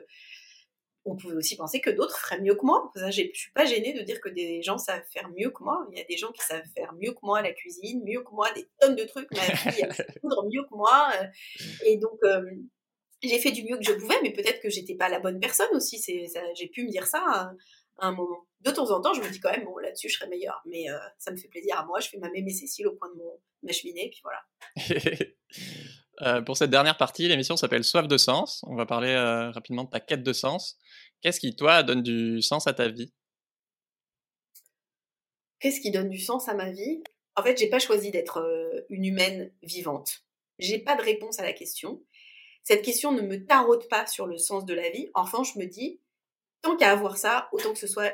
on 1.08 1.16
pouvait 1.16 1.36
aussi 1.36 1.56
penser 1.56 1.80
que 1.80 1.90
d'autres 1.90 2.18
feraient 2.18 2.42
mieux 2.42 2.56
que 2.56 2.66
moi. 2.66 2.92
Je 2.96 3.06
ne 3.06 3.12
suis 3.12 3.52
pas 3.54 3.66
gênée 3.66 3.94
de 3.94 4.02
dire 4.02 4.20
que 4.20 4.30
des 4.30 4.62
gens 4.62 4.78
savent 4.78 5.04
faire 5.12 5.30
mieux 5.30 5.50
que 5.50 5.64
moi. 5.64 5.88
Il 5.92 5.98
y 5.98 6.02
a 6.02 6.06
des 6.06 6.18
gens 6.18 6.32
qui 6.32 6.46
savent 6.46 6.66
faire 6.76 6.94
mieux 6.94 7.12
que 7.14 7.20
moi 7.24 7.42
la 7.42 7.54
cuisine, 7.54 8.04
mieux 8.04 8.22
que 8.22 8.32
moi 8.32 8.52
des 8.54 8.68
tonnes 8.80 8.96
de 8.96 9.04
trucs. 9.04 9.32
Ma 9.32 9.42
fille, 9.42 9.84
elle 9.84 9.94
sait 9.94 10.06
coudre 10.22 10.46
mieux 10.46 10.64
que 10.64 10.76
moi. 10.76 11.10
Euh. 11.22 11.26
Et 11.86 11.98
donc, 11.98 12.20
euh, 12.24 12.44
j'ai 13.24 13.40
fait 13.40 13.52
du 13.52 13.64
mieux 13.64 13.78
que 13.78 13.84
je 13.84 13.94
pouvais, 13.94 14.20
mais 14.22 14.32
peut-être 14.32 14.62
que 14.62 14.70
j'étais 14.70 14.96
pas 14.96 15.10
la 15.10 15.20
bonne 15.20 15.40
personne 15.40 15.74
aussi. 15.74 16.02
J'ai 16.06 16.68
pu 16.68 16.84
me 16.86 16.92
dire 16.92 17.08
ça 17.08 17.24
à, 17.26 17.54
un 18.00 18.12
moment. 18.12 18.46
De 18.62 18.72
temps 18.72 18.92
en 18.92 19.02
temps, 19.02 19.14
je 19.14 19.22
me 19.22 19.30
dis 19.30 19.40
quand 19.40 19.52
même, 19.52 19.66
bon, 19.66 19.78
là-dessus, 19.78 20.10
je 20.10 20.18
serais 20.18 20.30
meilleure. 20.30 20.62
Mais 20.66 20.90
euh, 20.90 20.98
ça 21.18 21.32
me 21.32 21.38
fait 21.38 21.48
plaisir 21.48 21.80
à 21.80 21.86
moi. 21.86 22.00
Je 22.00 22.10
fais 22.10 22.18
ma 22.18 22.30
mémé 22.30 22.52
Cécile 22.52 22.88
au 22.88 22.96
coin 22.96 23.10
de 23.10 23.16
mon, 23.16 23.40
ma 23.64 23.72
cheminée, 23.72 24.10
puis 24.12 24.22
voilà. 24.24 24.44
Euh, 26.22 26.42
pour 26.42 26.58
cette 26.58 26.72
dernière 26.72 26.98
partie, 26.98 27.28
l'émission 27.28 27.58
s'appelle 27.58 27.84
Soif 27.84 28.08
de 28.08 28.18
sens. 28.18 28.64
On 28.68 28.76
va 28.76 28.86
parler 28.86 29.12
euh, 29.12 29.52
rapidement 29.52 29.84
de 29.84 29.90
ta 29.90 30.00
quête 30.00 30.24
de 30.24 30.34
sens. 30.34 30.78
Qu'est-ce 31.22 31.40
qui, 31.40 31.56
toi, 31.56 31.84
donne 31.84 32.02
du 32.02 32.42
sens 32.42 32.68
à 32.68 32.74
ta 32.74 32.88
vie? 32.88 33.14
Qu'est-ce 35.60 35.80
qui 35.80 35.92
donne 35.92 36.10
du 36.10 36.20
sens 36.20 36.50
à 36.50 36.54
ma 36.54 36.72
vie? 36.72 37.04
En 37.36 37.44
fait, 37.44 37.58
j'ai 37.58 37.70
pas 37.70 37.80
choisi 37.80 38.10
d'être 38.10 38.38
euh, 38.40 38.86
une 38.90 39.06
humaine 39.06 39.52
vivante. 39.62 40.24
J'ai 40.58 40.80
pas 40.80 40.96
de 40.96 41.04
réponse 41.04 41.40
à 41.40 41.44
la 41.44 41.54
question. 41.54 42.04
Cette 42.64 42.84
question 42.84 43.12
ne 43.12 43.22
me 43.22 43.46
taraude 43.46 43.88
pas 43.88 44.08
sur 44.08 44.26
le 44.26 44.38
sens 44.38 44.66
de 44.66 44.74
la 44.74 44.90
vie. 44.90 45.10
Enfin, 45.14 45.44
je 45.44 45.60
me 45.60 45.66
dis, 45.66 46.02
tant 46.62 46.76
qu'à 46.76 46.92
avoir 46.92 47.18
ça, 47.18 47.48
autant 47.52 47.74
que 47.74 47.80
ce 47.80 47.88
soit 47.88 48.14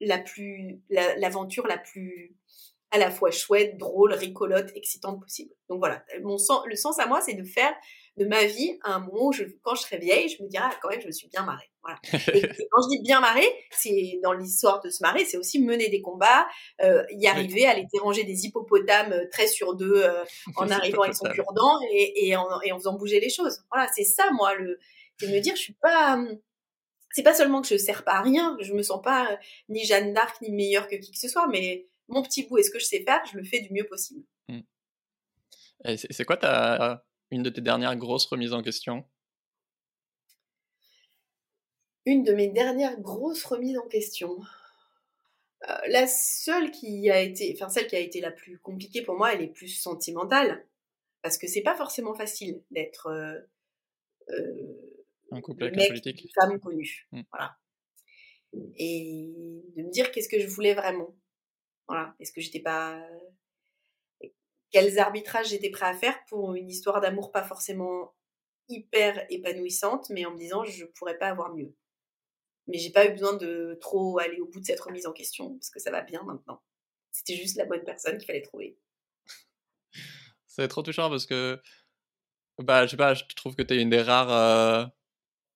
la 0.00 0.18
plus, 0.18 0.80
l'aventure 0.90 1.66
la, 1.66 1.78
plus 1.78 2.36
à 2.90 2.98
la 2.98 3.10
fois 3.10 3.30
chouette, 3.30 3.78
drôle, 3.78 4.12
rigolote, 4.12 4.70
excitante 4.74 5.20
possible. 5.20 5.52
Donc 5.68 5.78
voilà, 5.78 6.02
mon 6.22 6.38
sens, 6.38 6.62
le 6.66 6.76
sens 6.76 6.98
à 6.98 7.06
moi, 7.06 7.20
c'est 7.20 7.34
de 7.34 7.44
faire 7.44 7.72
de 8.16 8.24
ma 8.26 8.44
vie 8.44 8.78
un 8.82 8.98
moment 8.98 9.28
où, 9.28 9.32
je, 9.32 9.44
quand 9.62 9.74
je 9.76 9.82
serai 9.82 9.98
vieille, 9.98 10.28
je 10.28 10.42
me 10.42 10.48
dirai 10.48 10.64
ah, 10.66 10.76
quand 10.82 10.88
même, 10.90 11.00
je 11.00 11.06
me 11.06 11.12
suis 11.12 11.28
bien 11.28 11.44
marrée. 11.44 11.70
Voilà. 11.82 11.98
Et, 12.12 12.42
quand 12.70 12.82
je 12.82 12.96
dis 12.96 13.02
bien 13.02 13.20
marrée, 13.20 13.48
c'est 13.70 14.18
dans 14.22 14.32
l'histoire 14.32 14.80
de 14.82 14.90
se 14.90 15.02
marrer, 15.02 15.24
c'est 15.24 15.36
aussi 15.36 15.62
mener 15.62 15.88
des 15.88 16.02
combats, 16.02 16.46
euh, 16.82 17.04
y 17.10 17.28
arriver, 17.28 17.66
aller 17.66 17.86
déranger 17.92 18.24
des 18.24 18.44
hippopotames 18.44 19.12
euh, 19.12 19.28
très 19.30 19.46
sur 19.46 19.74
deux 19.74 20.02
euh, 20.02 20.24
en 20.56 20.68
arrivant 20.70 21.02
avec 21.02 21.14
son 21.14 21.28
cure-dent 21.28 21.78
et, 21.92 22.28
et, 22.28 22.36
en, 22.36 22.60
et 22.62 22.72
en 22.72 22.78
faisant 22.78 22.94
bouger 22.94 23.20
les 23.20 23.30
choses. 23.30 23.62
Voilà, 23.70 23.88
c'est 23.94 24.04
ça 24.04 24.24
moi, 24.32 24.54
le, 24.54 24.78
c'est 25.18 25.28
de 25.28 25.32
me 25.32 25.40
dire 25.40 25.54
je 25.54 25.62
suis 25.62 25.76
pas 25.80 26.14
hum, 26.14 26.38
c'est 27.12 27.22
pas 27.22 27.34
seulement 27.34 27.60
que 27.60 27.68
je 27.68 27.76
sers 27.76 28.04
pas 28.04 28.14
à 28.14 28.22
rien, 28.22 28.56
je 28.60 28.72
me 28.72 28.82
sens 28.82 29.02
pas 29.02 29.32
euh, 29.32 29.36
ni 29.68 29.84
Jeanne 29.84 30.12
d'Arc 30.12 30.40
ni 30.42 30.50
meilleure 30.50 30.88
que 30.88 30.96
qui 30.96 31.10
que 31.10 31.18
ce 31.18 31.28
soit, 31.28 31.48
mais 31.48 31.88
mon 32.10 32.22
petit 32.22 32.46
bout 32.46 32.58
et 32.58 32.62
ce 32.62 32.70
que 32.70 32.78
je 32.78 32.84
sais 32.84 33.02
faire, 33.02 33.24
je 33.30 33.38
le 33.38 33.44
fais 33.44 33.60
du 33.60 33.72
mieux 33.72 33.86
possible. 33.86 34.26
Mmh. 34.48 34.60
C'est 35.96 36.24
quoi 36.24 36.36
ta, 36.36 37.04
une 37.30 37.42
de 37.42 37.50
tes 37.50 37.60
dernières 37.60 37.96
grosses 37.96 38.26
remises 38.26 38.52
en 38.52 38.62
question? 38.62 39.04
Une 42.06 42.24
de 42.24 42.32
mes 42.32 42.48
dernières 42.48 43.00
grosses 43.00 43.44
remises 43.44 43.78
en 43.78 43.86
question. 43.88 44.40
Euh, 45.68 45.78
la 45.88 46.06
seule 46.06 46.70
qui 46.70 47.10
a 47.10 47.20
été, 47.20 47.54
enfin 47.54 47.68
celle 47.68 47.86
qui 47.86 47.96
a 47.96 48.00
été 48.00 48.20
la 48.20 48.30
plus 48.30 48.58
compliquée 48.58 49.02
pour 49.02 49.16
moi, 49.16 49.32
elle 49.32 49.42
est 49.42 49.48
plus 49.48 49.68
sentimentale, 49.68 50.66
parce 51.22 51.38
que 51.38 51.46
c'est 51.46 51.62
pas 51.62 51.76
forcément 51.76 52.14
facile 52.14 52.62
d'être 52.70 53.06
euh, 53.08 53.38
un 55.30 55.40
couple 55.40 55.64
avec 55.64 55.76
politique. 55.88 56.24
Une 56.24 56.30
femme 56.30 56.60
connue. 56.60 57.06
Mmh. 57.12 57.22
Voilà. 57.30 57.56
Et 58.76 59.32
de 59.76 59.82
me 59.82 59.90
dire 59.90 60.10
qu'est-ce 60.10 60.28
que 60.28 60.40
je 60.40 60.48
voulais 60.48 60.74
vraiment. 60.74 61.14
Est-ce 62.18 62.32
que 62.32 62.40
j'étais 62.40 62.60
pas. 62.60 63.00
Quels 64.70 64.98
arbitrages 64.98 65.48
j'étais 65.48 65.70
prêt 65.70 65.86
à 65.86 65.94
faire 65.94 66.16
pour 66.28 66.54
une 66.54 66.68
histoire 66.68 67.00
d'amour 67.00 67.32
pas 67.32 67.42
forcément 67.42 68.14
hyper 68.68 69.26
épanouissante, 69.30 70.08
mais 70.10 70.24
en 70.24 70.32
me 70.32 70.38
disant 70.38 70.64
je 70.64 70.84
pourrais 70.84 71.18
pas 71.18 71.28
avoir 71.28 71.54
mieux. 71.54 71.74
Mais 72.68 72.78
j'ai 72.78 72.90
pas 72.90 73.06
eu 73.06 73.10
besoin 73.10 73.36
de 73.36 73.76
trop 73.80 74.18
aller 74.18 74.40
au 74.40 74.46
bout 74.46 74.60
de 74.60 74.64
cette 74.64 74.80
remise 74.80 75.06
en 75.06 75.12
question, 75.12 75.54
parce 75.54 75.70
que 75.70 75.80
ça 75.80 75.90
va 75.90 76.02
bien 76.02 76.22
maintenant. 76.22 76.62
C'était 77.10 77.34
juste 77.34 77.56
la 77.56 77.64
bonne 77.64 77.82
personne 77.84 78.16
qu'il 78.18 78.26
fallait 78.26 78.42
trouver. 78.42 78.78
C'est 80.46 80.68
trop 80.68 80.82
touchant 80.82 81.10
parce 81.10 81.26
que, 81.26 81.60
bah, 82.58 82.86
je 82.86 82.92
sais 82.92 82.96
pas, 82.96 83.14
je 83.14 83.24
trouve 83.34 83.56
que 83.56 83.62
tu 83.62 83.74
es 83.74 83.82
une 83.82 83.90
des 83.90 84.02
rares 84.02 84.32
euh, 84.32 84.86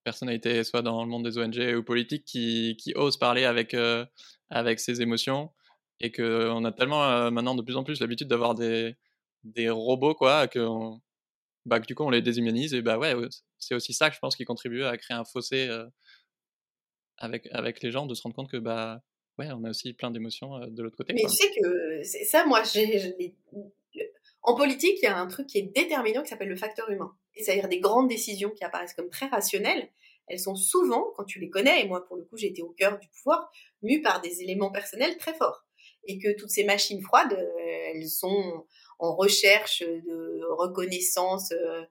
personnalité, 0.03 0.65
soit 0.65 0.83
dans 0.83 1.05
le 1.05 1.11
monde 1.11 1.25
des 1.25 1.39
ONG 1.39 1.77
ou 1.77 1.83
politiques, 1.83 2.25
qui, 2.25 2.93
osent 2.97 3.17
parler 3.17 3.45
avec, 3.45 3.75
euh, 3.75 4.05
avec 4.51 4.81
ses 4.81 5.03
émotions. 5.03 5.53
Et 6.01 6.13
qu'on 6.13 6.65
a 6.65 6.73
tellement 6.73 7.05
euh, 7.05 7.31
maintenant 7.31 7.55
de 7.55 7.63
plus 7.63 7.77
en 7.77 7.85
plus 7.85 8.01
l'habitude 8.01 8.29
d'avoir 8.29 8.55
des, 8.55 8.97
des 9.45 9.71
robots, 9.71 10.15
quoi, 10.15 10.49
que, 10.49 10.67
bah, 11.67 11.81
que 11.81 11.87
du 11.87 11.95
coup 11.95 12.05
on 12.05 12.11
les 12.11 12.23
déshumanise. 12.23 12.75
Et 12.75 12.83
bah 12.83 12.99
ouais, 12.99 13.15
c'est 13.59 13.75
aussi 13.75 13.93
ça 13.93 14.11
que 14.11 14.17
je 14.17 14.21
pense 14.21 14.37
qui 14.37 14.45
contribue 14.45 14.83
à 14.83 14.97
créer 14.97 15.17
un 15.17 15.25
fossé 15.25 15.69
euh, 15.69 15.87
avec, 17.19 17.49
avec 17.53 17.83
les 17.83 17.91
gens, 17.91 18.07
de 18.07 18.15
se 18.15 18.23
rendre 18.23 18.35
compte 18.35 18.51
que 18.51 18.57
bah 18.57 19.03
ouais, 19.39 19.49
on 19.53 19.65
a 19.65 19.71
aussi 19.71 19.93
plein 19.95 20.11
d'émotions 20.11 20.59
de 20.67 20.83
l'autre 20.83 20.97
côté. 20.97 21.15
Mais 21.15 21.23
tu 21.23 21.29
sais 21.29 21.51
que 21.61 22.03
ça, 22.03 22.45
moi, 22.45 22.63
j'ai 22.65 23.15
en 24.45 24.55
politique, 24.55 24.99
il 25.03 25.05
y 25.05 25.09
a 25.09 25.19
un 25.19 25.27
truc 25.27 25.47
qui 25.47 25.59
est 25.59 25.75
déterminant 25.75 26.23
qui 26.23 26.29
s'appelle 26.29 26.51
le 26.51 26.57
facteur 26.57 26.91
humain. 26.91 27.17
C'est-à-dire 27.35 27.67
des 27.67 27.81
grandes 27.81 28.09
décisions 28.09 28.51
qui 28.51 28.63
apparaissent 28.63 28.93
comme 28.93 29.09
très 29.09 29.27
rationnelles. 29.27 29.89
Elles 30.27 30.39
sont 30.39 30.55
souvent, 30.55 31.13
quand 31.17 31.25
tu 31.25 31.41
les 31.41 31.49
connais, 31.49 31.83
et 31.83 31.89
moi 31.89 32.07
pour 32.07 32.17
le 32.17 32.25
coup 32.25 32.37
j'ai 32.37 32.49
été 32.49 32.63
au 32.63 32.71
cœur 32.71 32.99
du 32.99 33.09
pouvoir, 33.09 33.51
mues 33.83 34.03
par 34.03 34.21
des 34.21 34.43
éléments 34.43 34.71
personnels 34.71 35.17
très 35.17 35.35
forts. 35.35 35.64
Et 36.07 36.19
que 36.19 36.37
toutes 36.37 36.51
ces 36.51 36.65
machines 36.65 37.03
froides, 37.03 37.33
euh, 37.33 37.91
elles 37.93 38.09
sont 38.09 38.67
en 38.99 39.15
recherche 39.15 39.83
de 39.83 40.41
reconnaissance 40.59 41.53
euh, 41.53 41.83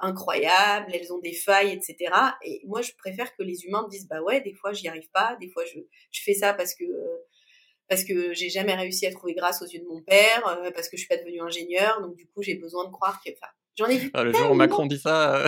incroyable, 0.00 0.92
elles 0.94 1.12
ont 1.12 1.18
des 1.18 1.34
failles, 1.34 1.72
etc. 1.72 2.12
Et 2.44 2.62
moi 2.66 2.82
je 2.82 2.92
préfère 2.96 3.34
que 3.36 3.42
les 3.42 3.64
humains 3.64 3.86
disent 3.90 4.08
bah 4.08 4.22
ouais, 4.22 4.40
des 4.40 4.54
fois 4.54 4.72
j'y 4.72 4.88
arrive 4.88 5.10
pas, 5.12 5.36
des 5.40 5.48
fois 5.48 5.64
je, 5.64 5.80
je 6.10 6.22
fais 6.22 6.34
ça 6.34 6.54
parce 6.54 6.74
que 6.74 6.84
parce 7.88 8.04
que 8.04 8.32
j'ai 8.34 8.50
jamais 8.50 8.74
réussi 8.74 9.06
à 9.06 9.10
trouver 9.10 9.34
grâce 9.34 9.62
aux 9.62 9.66
yeux 9.66 9.80
de 9.80 9.86
mon 9.86 10.02
père, 10.02 10.46
euh, 10.46 10.70
parce 10.70 10.88
que 10.88 10.96
je 10.96 11.00
suis 11.00 11.08
pas 11.08 11.16
devenue 11.16 11.40
ingénieur, 11.40 12.00
donc 12.02 12.14
du 12.16 12.26
coup 12.28 12.42
j'ai 12.42 12.54
besoin 12.54 12.84
de 12.84 12.92
croire 12.92 13.20
que. 13.24 13.30
Enfin, 13.30 13.50
j'en 13.76 13.86
ai 13.86 13.96
vu. 13.96 14.10
Ah, 14.14 14.24
le 14.24 14.32
jour 14.32 14.50
où 14.50 14.54
Macron 14.54 14.86
dit 14.86 14.98
ça. 14.98 15.44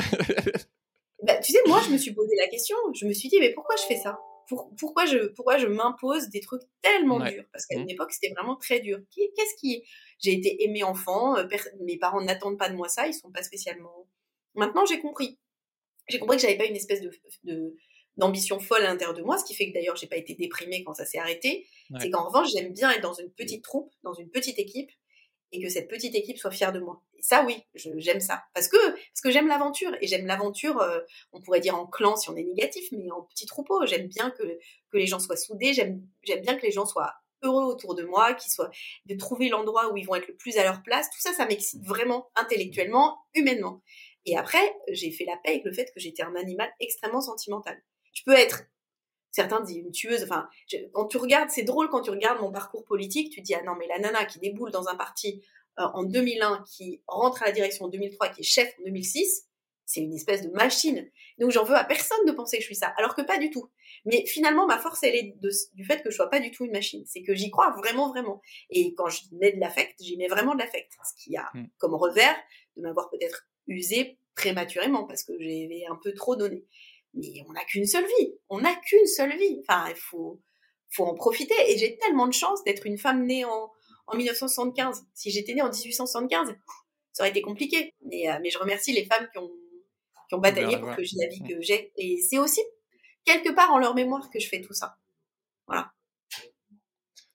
Bah, 1.23 1.37
tu 1.37 1.53
sais, 1.53 1.59
moi 1.67 1.83
je 1.85 1.91
me 1.91 1.99
suis 1.99 2.15
posé 2.15 2.35
la 2.37 2.49
question, 2.49 2.77
je 2.95 3.05
me 3.05 3.13
suis 3.13 3.29
dit 3.29 3.39
mais 3.41 3.53
pourquoi 3.53 3.77
je 3.77 3.83
fais 3.83 3.99
ça? 3.99 4.19
Pourquoi 4.79 5.07
je 5.07 5.29
pourquoi 5.29 5.59
je 5.59 5.67
m'impose 5.67 6.29
des 6.29 6.41
trucs 6.41 6.63
tellement 6.83 7.21
durs? 7.21 7.45
Parce 7.53 7.67
qu'à 7.67 7.77
une 7.77 7.85
mmh. 7.85 7.91
époque 7.91 8.13
c'était 8.13 8.33
vraiment 8.35 8.57
très 8.57 8.81
dur. 8.81 8.99
Qu'est-ce 9.15 9.55
qui 9.61 9.85
J'ai 10.19 10.33
été 10.33 10.65
aimée 10.65 10.83
enfant, 10.83 11.37
euh, 11.37 11.47
mes 11.81 11.99
parents 11.99 12.21
n'attendent 12.21 12.59
pas 12.59 12.69
de 12.69 12.75
moi 12.75 12.89
ça, 12.89 13.07
ils 13.07 13.15
sont 13.15 13.31
pas 13.31 13.43
spécialement. 13.43 14.09
Maintenant 14.55 14.85
j'ai 14.87 14.99
compris. 14.99 15.39
J'ai 16.09 16.19
compris 16.19 16.37
que 16.37 16.43
j'avais 16.43 16.59
pas 16.59 16.67
une 16.67 16.77
espèce 16.77 17.01
de, 17.01 17.11
de 17.45 17.77
d'ambition 18.17 18.59
folle 18.59 18.83
à 18.83 18.89
l'intérieur 18.89 19.17
de 19.17 19.23
moi, 19.23 19.39
ce 19.39 19.45
qui 19.45 19.55
fait 19.55 19.69
que 19.69 19.75
d'ailleurs 19.75 19.97
j'ai 19.97 20.07
pas 20.07 20.17
été 20.17 20.35
déprimée 20.35 20.83
quand 20.85 20.95
ça 20.95 21.07
s'est 21.07 21.19
arrêté. 21.19 21.67
C'est 21.99 22.11
qu'en 22.11 22.27
revanche 22.27 22.51
j'aime 22.53 22.73
bien 22.73 22.91
être 22.91 23.03
dans 23.03 23.15
une 23.15 23.31
petite 23.31 23.65
troupe, 23.65 23.93
dans 24.03 24.15
une 24.15 24.31
petite 24.31 24.59
équipe, 24.59 24.91
et 25.53 25.63
que 25.63 25.69
cette 25.69 25.89
petite 25.89 26.15
équipe 26.15 26.39
soit 26.39 26.51
fière 26.51 26.73
de 26.73 26.81
moi. 26.81 27.03
Et 27.17 27.23
ça 27.23 27.45
oui, 27.45 27.63
j'aime 27.75 28.21
ça 28.21 28.45
parce 28.55 28.69
que 28.69 28.77
parce 28.91 29.21
que 29.23 29.31
j'aime 29.31 29.49
l'aventure 29.49 29.95
et 30.01 30.07
j'aime 30.07 30.27
l'aventure. 30.27 30.81
Euh, 30.81 31.01
on 31.33 31.41
pourrait 31.41 31.61
dire 31.61 31.77
en 31.77 31.87
clan 31.87 32.17
si 32.17 32.31
on 32.31 32.37
est 32.37 32.45
négatif, 32.45 32.89
mais 32.93 33.11
en 33.11 33.23
petit 33.23 33.47
troupeau. 33.47 33.87
J'aime 33.87 34.07
bien 34.07 34.31
que 34.31 34.43
que 34.91 34.97
les 34.97 35.07
gens 35.07 35.19
soient 35.19 35.37
soudés. 35.37 35.75
J'aime 35.75 36.03
bien 36.23 36.57
que 36.57 36.63
les 36.63 36.73
gens 36.73 36.87
soient 36.87 37.15
heureux 37.43 37.65
autour 37.65 37.95
de 37.95 38.05
moi, 38.05 38.35
qu'ils 38.35 38.53
soient 38.53 38.71
de 39.07 39.15
trouver 39.17 39.49
l'endroit 39.49 39.93
où 39.93 39.97
ils 39.97 40.05
vont 40.05 40.15
être 40.15 40.29
le 40.29 40.37
plus 40.37 40.57
à 40.59 40.65
leur 40.65 40.83
place. 40.83 41.09
Tout 41.11 41.21
ça, 41.21 41.33
ça 41.33 41.47
m'excite 41.47 41.85
vraiment 41.85 42.31
intellectuellement, 42.37 43.19
humainement. 43.35 43.83
Et 44.27 44.37
après, 44.37 44.75
j'ai 44.89 45.11
fait 45.11 45.25
la 45.25 45.37
paix 45.39 45.51
avec 45.51 45.65
le 45.65 45.73
fait 45.73 45.87
que 45.95 46.01
j'étais 46.01 46.23
un 46.23 46.35
animal 46.37 46.71
extrêmement 46.81 47.23
sentimental. 47.23 47.83
Je 48.13 48.23
peux 48.25 48.35
être, 48.35 48.65
certains 49.31 49.61
disent 49.61 49.79
une 49.79 49.91
tueuse, 49.91 50.25
enfin, 50.25 50.49
quand 50.93 51.07
tu 51.07 51.17
regardes, 51.17 51.51
c'est 51.51 51.63
drôle 51.63 51.89
quand 51.89 52.03
tu 52.03 52.11
regardes 52.11 52.41
mon 52.41 52.51
parcours 52.51 52.85
politique, 52.85 53.33
tu 53.33 53.41
te 53.41 53.47
dis, 53.47 53.55
ah 53.55 53.63
non, 53.65 53.75
mais 53.79 53.87
la 53.87 53.99
nana 53.99 54.25
qui 54.25 54.39
déboule 54.39 54.71
dans 54.71 54.89
un 54.89 54.97
parti 54.97 55.43
euh, 55.79 55.85
en 55.95 56.05
2001, 56.05 56.65
qui 56.67 57.03
rentre 57.07 57.43
à 57.43 57.47
la 57.47 57.53
direction 57.53 57.87
en 57.87 57.89
2003, 57.89 58.29
qui 58.31 58.41
est 58.41 58.45
chef 58.45 58.73
en 58.81 58.85
2006, 58.85 59.47
c'est 59.87 60.01
une 60.01 60.15
espèce 60.15 60.43
de 60.43 60.51
machine. 60.51 61.11
Donc 61.39 61.51
j'en 61.51 61.65
veux 61.65 61.75
à 61.75 61.85
personne 61.85 62.25
de 62.27 62.33
penser 62.33 62.59
que 62.59 62.63
je 62.63 62.67
suis 62.67 62.77
ça, 62.77 62.93
alors 62.97 63.15
que 63.15 63.23
pas 63.23 63.39
du 63.39 63.51
tout. 63.51 63.71
Mais 64.05 64.25
finalement, 64.27 64.67
ma 64.67 64.79
force, 64.79 65.03
elle 65.03 65.17
est 65.17 65.37
du 65.75 65.85
fait 65.85 66.03
que 66.03 66.11
je 66.11 66.17
sois 66.17 66.31
pas 66.31 66.39
du 66.39 66.51
tout 66.51 66.65
une 66.65 66.73
machine. 66.73 67.03
C'est 67.07 67.23
que 67.23 67.35
j'y 67.35 67.51
crois 67.51 67.71
vraiment, 67.71 68.09
vraiment. 68.11 68.41
Et 68.71 68.95
quand 68.95 69.09
je 69.09 69.23
mets 69.33 69.53
de 69.53 69.59
l'affect, 69.59 69.95
j'y 70.01 70.17
mets 70.17 70.29
vraiment 70.29 70.55
de 70.55 70.61
l'affect. 70.61 70.93
Ce 71.05 71.23
qui 71.23 71.37
a 71.37 71.51
mm. 71.55 71.67
comme 71.79 71.95
revers 71.95 72.37
de 72.77 72.83
m'avoir 72.83 73.11
peut-être 73.11 73.49
usé 73.67 74.19
prématurément 74.37 75.05
parce 75.05 75.25
que 75.25 75.33
j'avais 75.39 75.85
un 75.91 75.99
peu 76.03 76.13
trop 76.15 76.37
donné 76.37 76.65
mais 77.15 77.45
on 77.49 77.53
n'a 77.53 77.65
qu'une 77.65 77.87
seule 77.87 78.07
vie. 78.07 78.35
On 78.49 78.61
n'a 78.61 78.75
qu'une 78.77 79.07
seule 79.07 79.37
vie. 79.37 79.63
Enfin, 79.67 79.87
il 79.89 79.97
faut, 79.97 80.41
faut 80.91 81.05
en 81.05 81.15
profiter. 81.15 81.55
Et 81.69 81.79
j'ai 81.79 81.97
tellement 81.99 82.27
de 82.27 82.33
chance 82.33 82.63
d'être 82.65 82.87
une 82.87 82.99
femme 82.99 83.27
née 83.27 83.45
en, 83.45 83.71
en 84.07 84.17
1975. 84.17 85.05
Si 85.15 85.31
j'étais 85.31 85.55
née 85.55 85.63
en 85.63 85.71
1875, 85.71 86.55
ça 87.13 87.23
aurait 87.23 87.31
été 87.31 87.43
compliqué. 87.43 87.95
Mais, 88.07 88.29
euh, 88.29 88.39
mais 88.43 88.51
je 88.51 88.59
remercie 88.59 88.93
les 88.93 89.05
femmes 89.05 89.29
qui 89.33 89.39
ont, 89.39 89.51
qui 90.29 90.35
ont 90.35 90.39
bataillé 90.39 90.79
pour 90.79 90.95
que 90.95 91.03
j'ai 91.03 91.17
la 91.19 91.29
vie 91.29 91.43
que 91.43 91.61
j'ai. 91.61 91.93
Et 91.97 92.19
c'est 92.19 92.39
aussi 92.39 92.61
quelque 93.25 93.53
part 93.55 93.73
en 93.73 93.79
leur 93.79 93.95
mémoire 93.95 94.31
que 94.31 94.41
je 94.41 94.49
fais 94.49 94.61
tout 94.61 94.75
ça. 94.75 94.97
Voilà. 95.67 95.93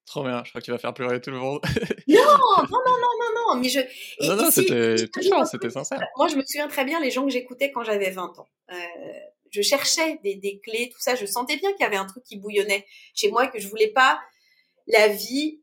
Trop 0.06 0.24
bien, 0.24 0.44
je 0.46 0.50
crois 0.50 0.62
que 0.62 0.66
tu 0.66 0.72
vas 0.72 0.78
faire 0.78 0.94
pleurer 0.94 1.20
tout 1.20 1.32
le 1.32 1.38
monde. 1.38 1.62
non, 2.08 2.16
non, 2.16 2.68
non, 2.70 2.80
non, 2.86 3.10
non, 3.20 3.34
non, 3.36 3.60
mais 3.60 3.68
je. 3.68 3.82
non, 4.26 4.36
non, 4.36 4.52
c'était 4.52 5.08
touchant, 5.10 5.44
c'était 5.46 5.70
sincère. 5.70 6.00
Moi, 6.16 6.28
je 6.28 6.38
me 6.38 6.44
souviens 6.46 6.68
très 6.68 6.86
bien 6.86 7.02
les 7.02 7.12
gens 7.12 7.26
que 7.26 7.32
j'écoutais 7.32 7.72
quand 7.72 7.84
j'avais 7.84 8.12
20 8.12 8.40
ans. 8.40 8.48
Euh, 8.72 8.76
je 9.56 9.62
cherchais 9.62 10.20
des, 10.24 10.60
clés, 10.60 10.90
tout 10.92 11.00
ça. 11.00 11.16
Je 11.16 11.26
sentais 11.26 11.58
bien 11.58 11.72
qu'il 11.74 11.82
y 11.82 11.88
avait 11.88 11.96
un 11.96 12.06
truc 12.06 12.24
qui 12.24 12.38
bouillonnait 12.38 12.86
chez 13.14 13.32
moi 13.32 13.46
et 13.46 13.50
que 13.50 13.60
je 13.60 13.68
voulais 13.68 13.88
pas 13.88 14.20
la 14.88 15.08
vie, 15.08 15.62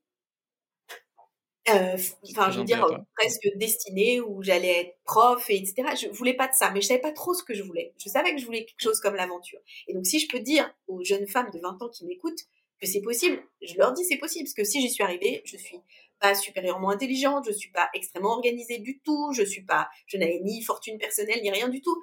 euh, 1.69 1.97
enfin, 2.31 2.51
je 2.51 2.59
veux 2.59 2.65
dire, 2.65 2.87
presque 3.17 3.49
destinée 3.57 4.21
où 4.21 4.43
j'allais 4.43 4.81
être 4.81 4.97
prof, 5.05 5.49
et 5.51 5.57
etc. 5.57 5.95
Je 6.01 6.09
voulais 6.09 6.35
pas 6.35 6.49
de 6.49 6.55
ça, 6.55 6.71
mais 6.71 6.81
je 6.81 6.87
savais 6.87 7.01
pas 7.01 7.13
trop 7.13 7.35
ce 7.35 7.45
que 7.45 7.55
je 7.55 7.63
voulais. 7.63 7.93
Je 7.99 8.09
savais 8.09 8.35
que 8.35 8.41
je 8.41 8.47
voulais 8.47 8.65
quelque 8.65 8.83
chose 8.83 8.99
comme 9.01 9.15
l'aventure. 9.15 9.61
Et 9.87 9.95
donc, 9.95 10.07
si 10.07 10.19
je 10.19 10.29
peux 10.29 10.41
dire 10.41 10.75
aux 10.89 11.05
jeunes 11.05 11.27
femmes 11.27 11.51
de 11.53 11.61
20 11.61 11.83
ans 11.83 11.89
qui 11.89 12.07
m'écoutent 12.07 12.41
que 12.81 12.87
c'est 12.87 13.03
possible, 13.03 13.41
je 13.61 13.75
leur 13.77 13.93
dis 13.93 14.05
c'est 14.05 14.17
possible, 14.17 14.45
parce 14.45 14.55
que 14.55 14.65
si 14.65 14.81
j'y 14.81 14.91
suis 14.91 15.05
arrivée, 15.05 15.43
je 15.45 15.57
suis 15.57 15.79
pas 16.19 16.35
supérieurement 16.35 16.91
intelligente, 16.91 17.45
je 17.47 17.53
suis 17.53 17.71
pas 17.71 17.91
extrêmement 17.95 18.33
organisée 18.33 18.79
du 18.79 19.01
tout, 19.01 19.33
je 19.33 19.43
suis 19.43 19.63
pas, 19.63 19.89
je 20.07 20.17
n'avais 20.17 20.41
ni 20.41 20.63
fortune 20.63 20.99
personnelle 20.99 21.43
ni 21.43 21.51
rien 21.51 21.69
du 21.69 21.83
tout 21.83 21.97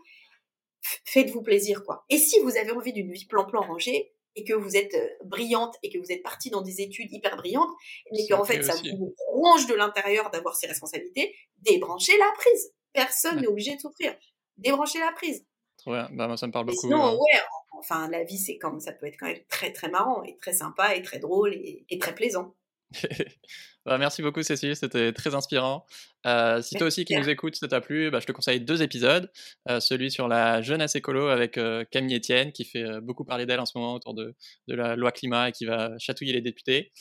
faites-vous 1.05 1.41
plaisir, 1.41 1.83
quoi. 1.83 2.05
Et 2.09 2.17
si 2.17 2.39
vous 2.41 2.57
avez 2.57 2.71
envie 2.71 2.93
d'une 2.93 3.11
vie 3.11 3.25
plan-plan 3.25 3.61
rangée, 3.61 4.13
et 4.35 4.43
que 4.43 4.53
vous 4.53 4.77
êtes 4.77 4.95
brillante 5.25 5.75
et 5.83 5.89
que 5.89 5.97
vous 5.97 6.11
êtes 6.11 6.23
partie 6.23 6.49
dans 6.49 6.61
des 6.61 6.81
études 6.81 7.11
hyper 7.11 7.35
brillantes, 7.35 7.71
mais 8.11 8.25
qu'en 8.27 8.45
fait, 8.45 8.63
ça 8.63 8.73
vous 8.75 9.13
ronge 9.27 9.67
de 9.67 9.73
l'intérieur 9.73 10.29
d'avoir 10.29 10.55
ces 10.55 10.67
responsabilités, 10.67 11.35
débranchez 11.57 12.17
la 12.17 12.31
prise. 12.35 12.73
Personne 12.93 13.41
n'est 13.41 13.47
obligé 13.47 13.75
de 13.75 13.81
souffrir. 13.81 14.15
Débranchez 14.57 14.99
la 14.99 15.11
prise. 15.11 15.45
Trop 15.77 15.91
bien. 15.91 16.09
Bah, 16.11 16.27
moi, 16.27 16.37
ça 16.37 16.47
me 16.47 16.51
parle 16.51 16.65
beaucoup. 16.65 16.81
Sinon, 16.81 17.13
ouais, 17.13 17.39
enfin, 17.77 18.09
la 18.09 18.23
vie, 18.23 18.37
c'est 18.37 18.57
comme 18.57 18.79
ça 18.79 18.91
peut 18.91 19.07
être 19.07 19.17
quand 19.17 19.27
même 19.27 19.43
très, 19.47 19.71
très 19.71 19.89
marrant 19.89 20.23
et 20.23 20.37
très 20.37 20.53
sympa 20.53 20.95
et 20.95 21.01
très 21.01 21.19
drôle 21.19 21.53
et, 21.53 21.97
très 21.99 22.15
plaisant. 22.15 22.55
bah, 23.89 23.97
merci 23.97 24.21
beaucoup 24.21 24.43
Cécile, 24.43 24.75
c'était 24.75 25.11
très 25.13 25.33
inspirant. 25.33 25.83
Euh, 26.27 26.61
si 26.61 26.75
toi 26.75 26.85
aussi 26.85 27.05
qui 27.05 27.15
nous 27.15 27.27
écoutes, 27.27 27.55
ça 27.55 27.67
t'a 27.67 27.81
plu, 27.81 28.11
bah, 28.11 28.19
je 28.19 28.27
te 28.27 28.31
conseille 28.31 28.61
deux 28.61 28.83
épisodes. 28.83 29.31
Euh, 29.67 29.79
celui 29.79 30.11
sur 30.11 30.27
la 30.27 30.61
jeunesse 30.61 30.95
écolo 30.95 31.29
avec 31.29 31.57
euh, 31.57 31.83
Camille 31.89 32.17
Etienne 32.17 32.51
qui 32.51 32.65
fait 32.65 33.01
beaucoup 33.01 33.25
parler 33.25 33.47
d'elle 33.47 33.59
en 33.59 33.65
ce 33.65 33.75
moment 33.75 33.95
autour 33.95 34.13
de, 34.13 34.35
de, 34.67 34.75
la 34.75 34.95
loi 34.95 35.11
climat 35.11 35.49
et 35.49 35.51
qui 35.51 35.65
va 35.65 35.97
chatouiller 35.97 36.33
les 36.33 36.41
députés 36.41 36.91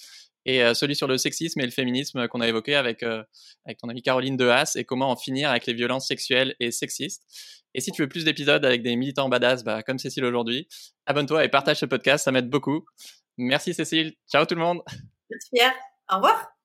et 0.47 0.63
celui 0.73 0.97
sur 0.97 1.07
le 1.07 1.19
sexisme 1.19 1.61
et 1.61 1.67
le 1.67 1.71
féminisme 1.71 2.27
qu'on 2.29 2.41
a 2.41 2.49
évoqué 2.49 2.75
avec, 2.75 3.03
avec 3.03 3.79
ton 3.79 3.91
amie 3.91 4.01
Caroline 4.01 4.39
Dehas 4.39 4.77
et 4.77 4.85
comment 4.85 5.11
en 5.11 5.17
finir 5.17 5.51
avec 5.51 5.67
les 5.67 5.75
violences 5.75 6.09
sexuelles 6.09 6.55
et 6.59 6.71
sexistes. 6.71 7.23
Et 7.75 7.83
si 7.83 7.93
tu 7.93 8.01
veux 8.01 8.09
plus 8.09 8.25
d'épisodes 8.25 8.65
avec 8.65 8.83
des 8.83 8.97
militants 8.97 9.29
badass, 9.29 9.63
bah, 9.63 9.83
comme 9.83 9.99
Cécile 9.99 10.25
aujourd'hui, 10.25 10.67
abonne-toi 11.05 11.45
et 11.45 11.51
partage 11.51 11.81
ce 11.81 11.87
podcast, 11.87 12.25
ça 12.25 12.33
m'aide 12.33 12.49
beaucoup. 12.49 12.87
Merci 13.37 13.75
Cécile, 13.75 14.15
ciao 14.27 14.47
tout 14.47 14.55
le 14.55 14.63
monde. 14.63 14.81
Merci 15.29 15.51
Pierre, 15.53 15.75
au 16.11 16.17
revoir. 16.17 16.58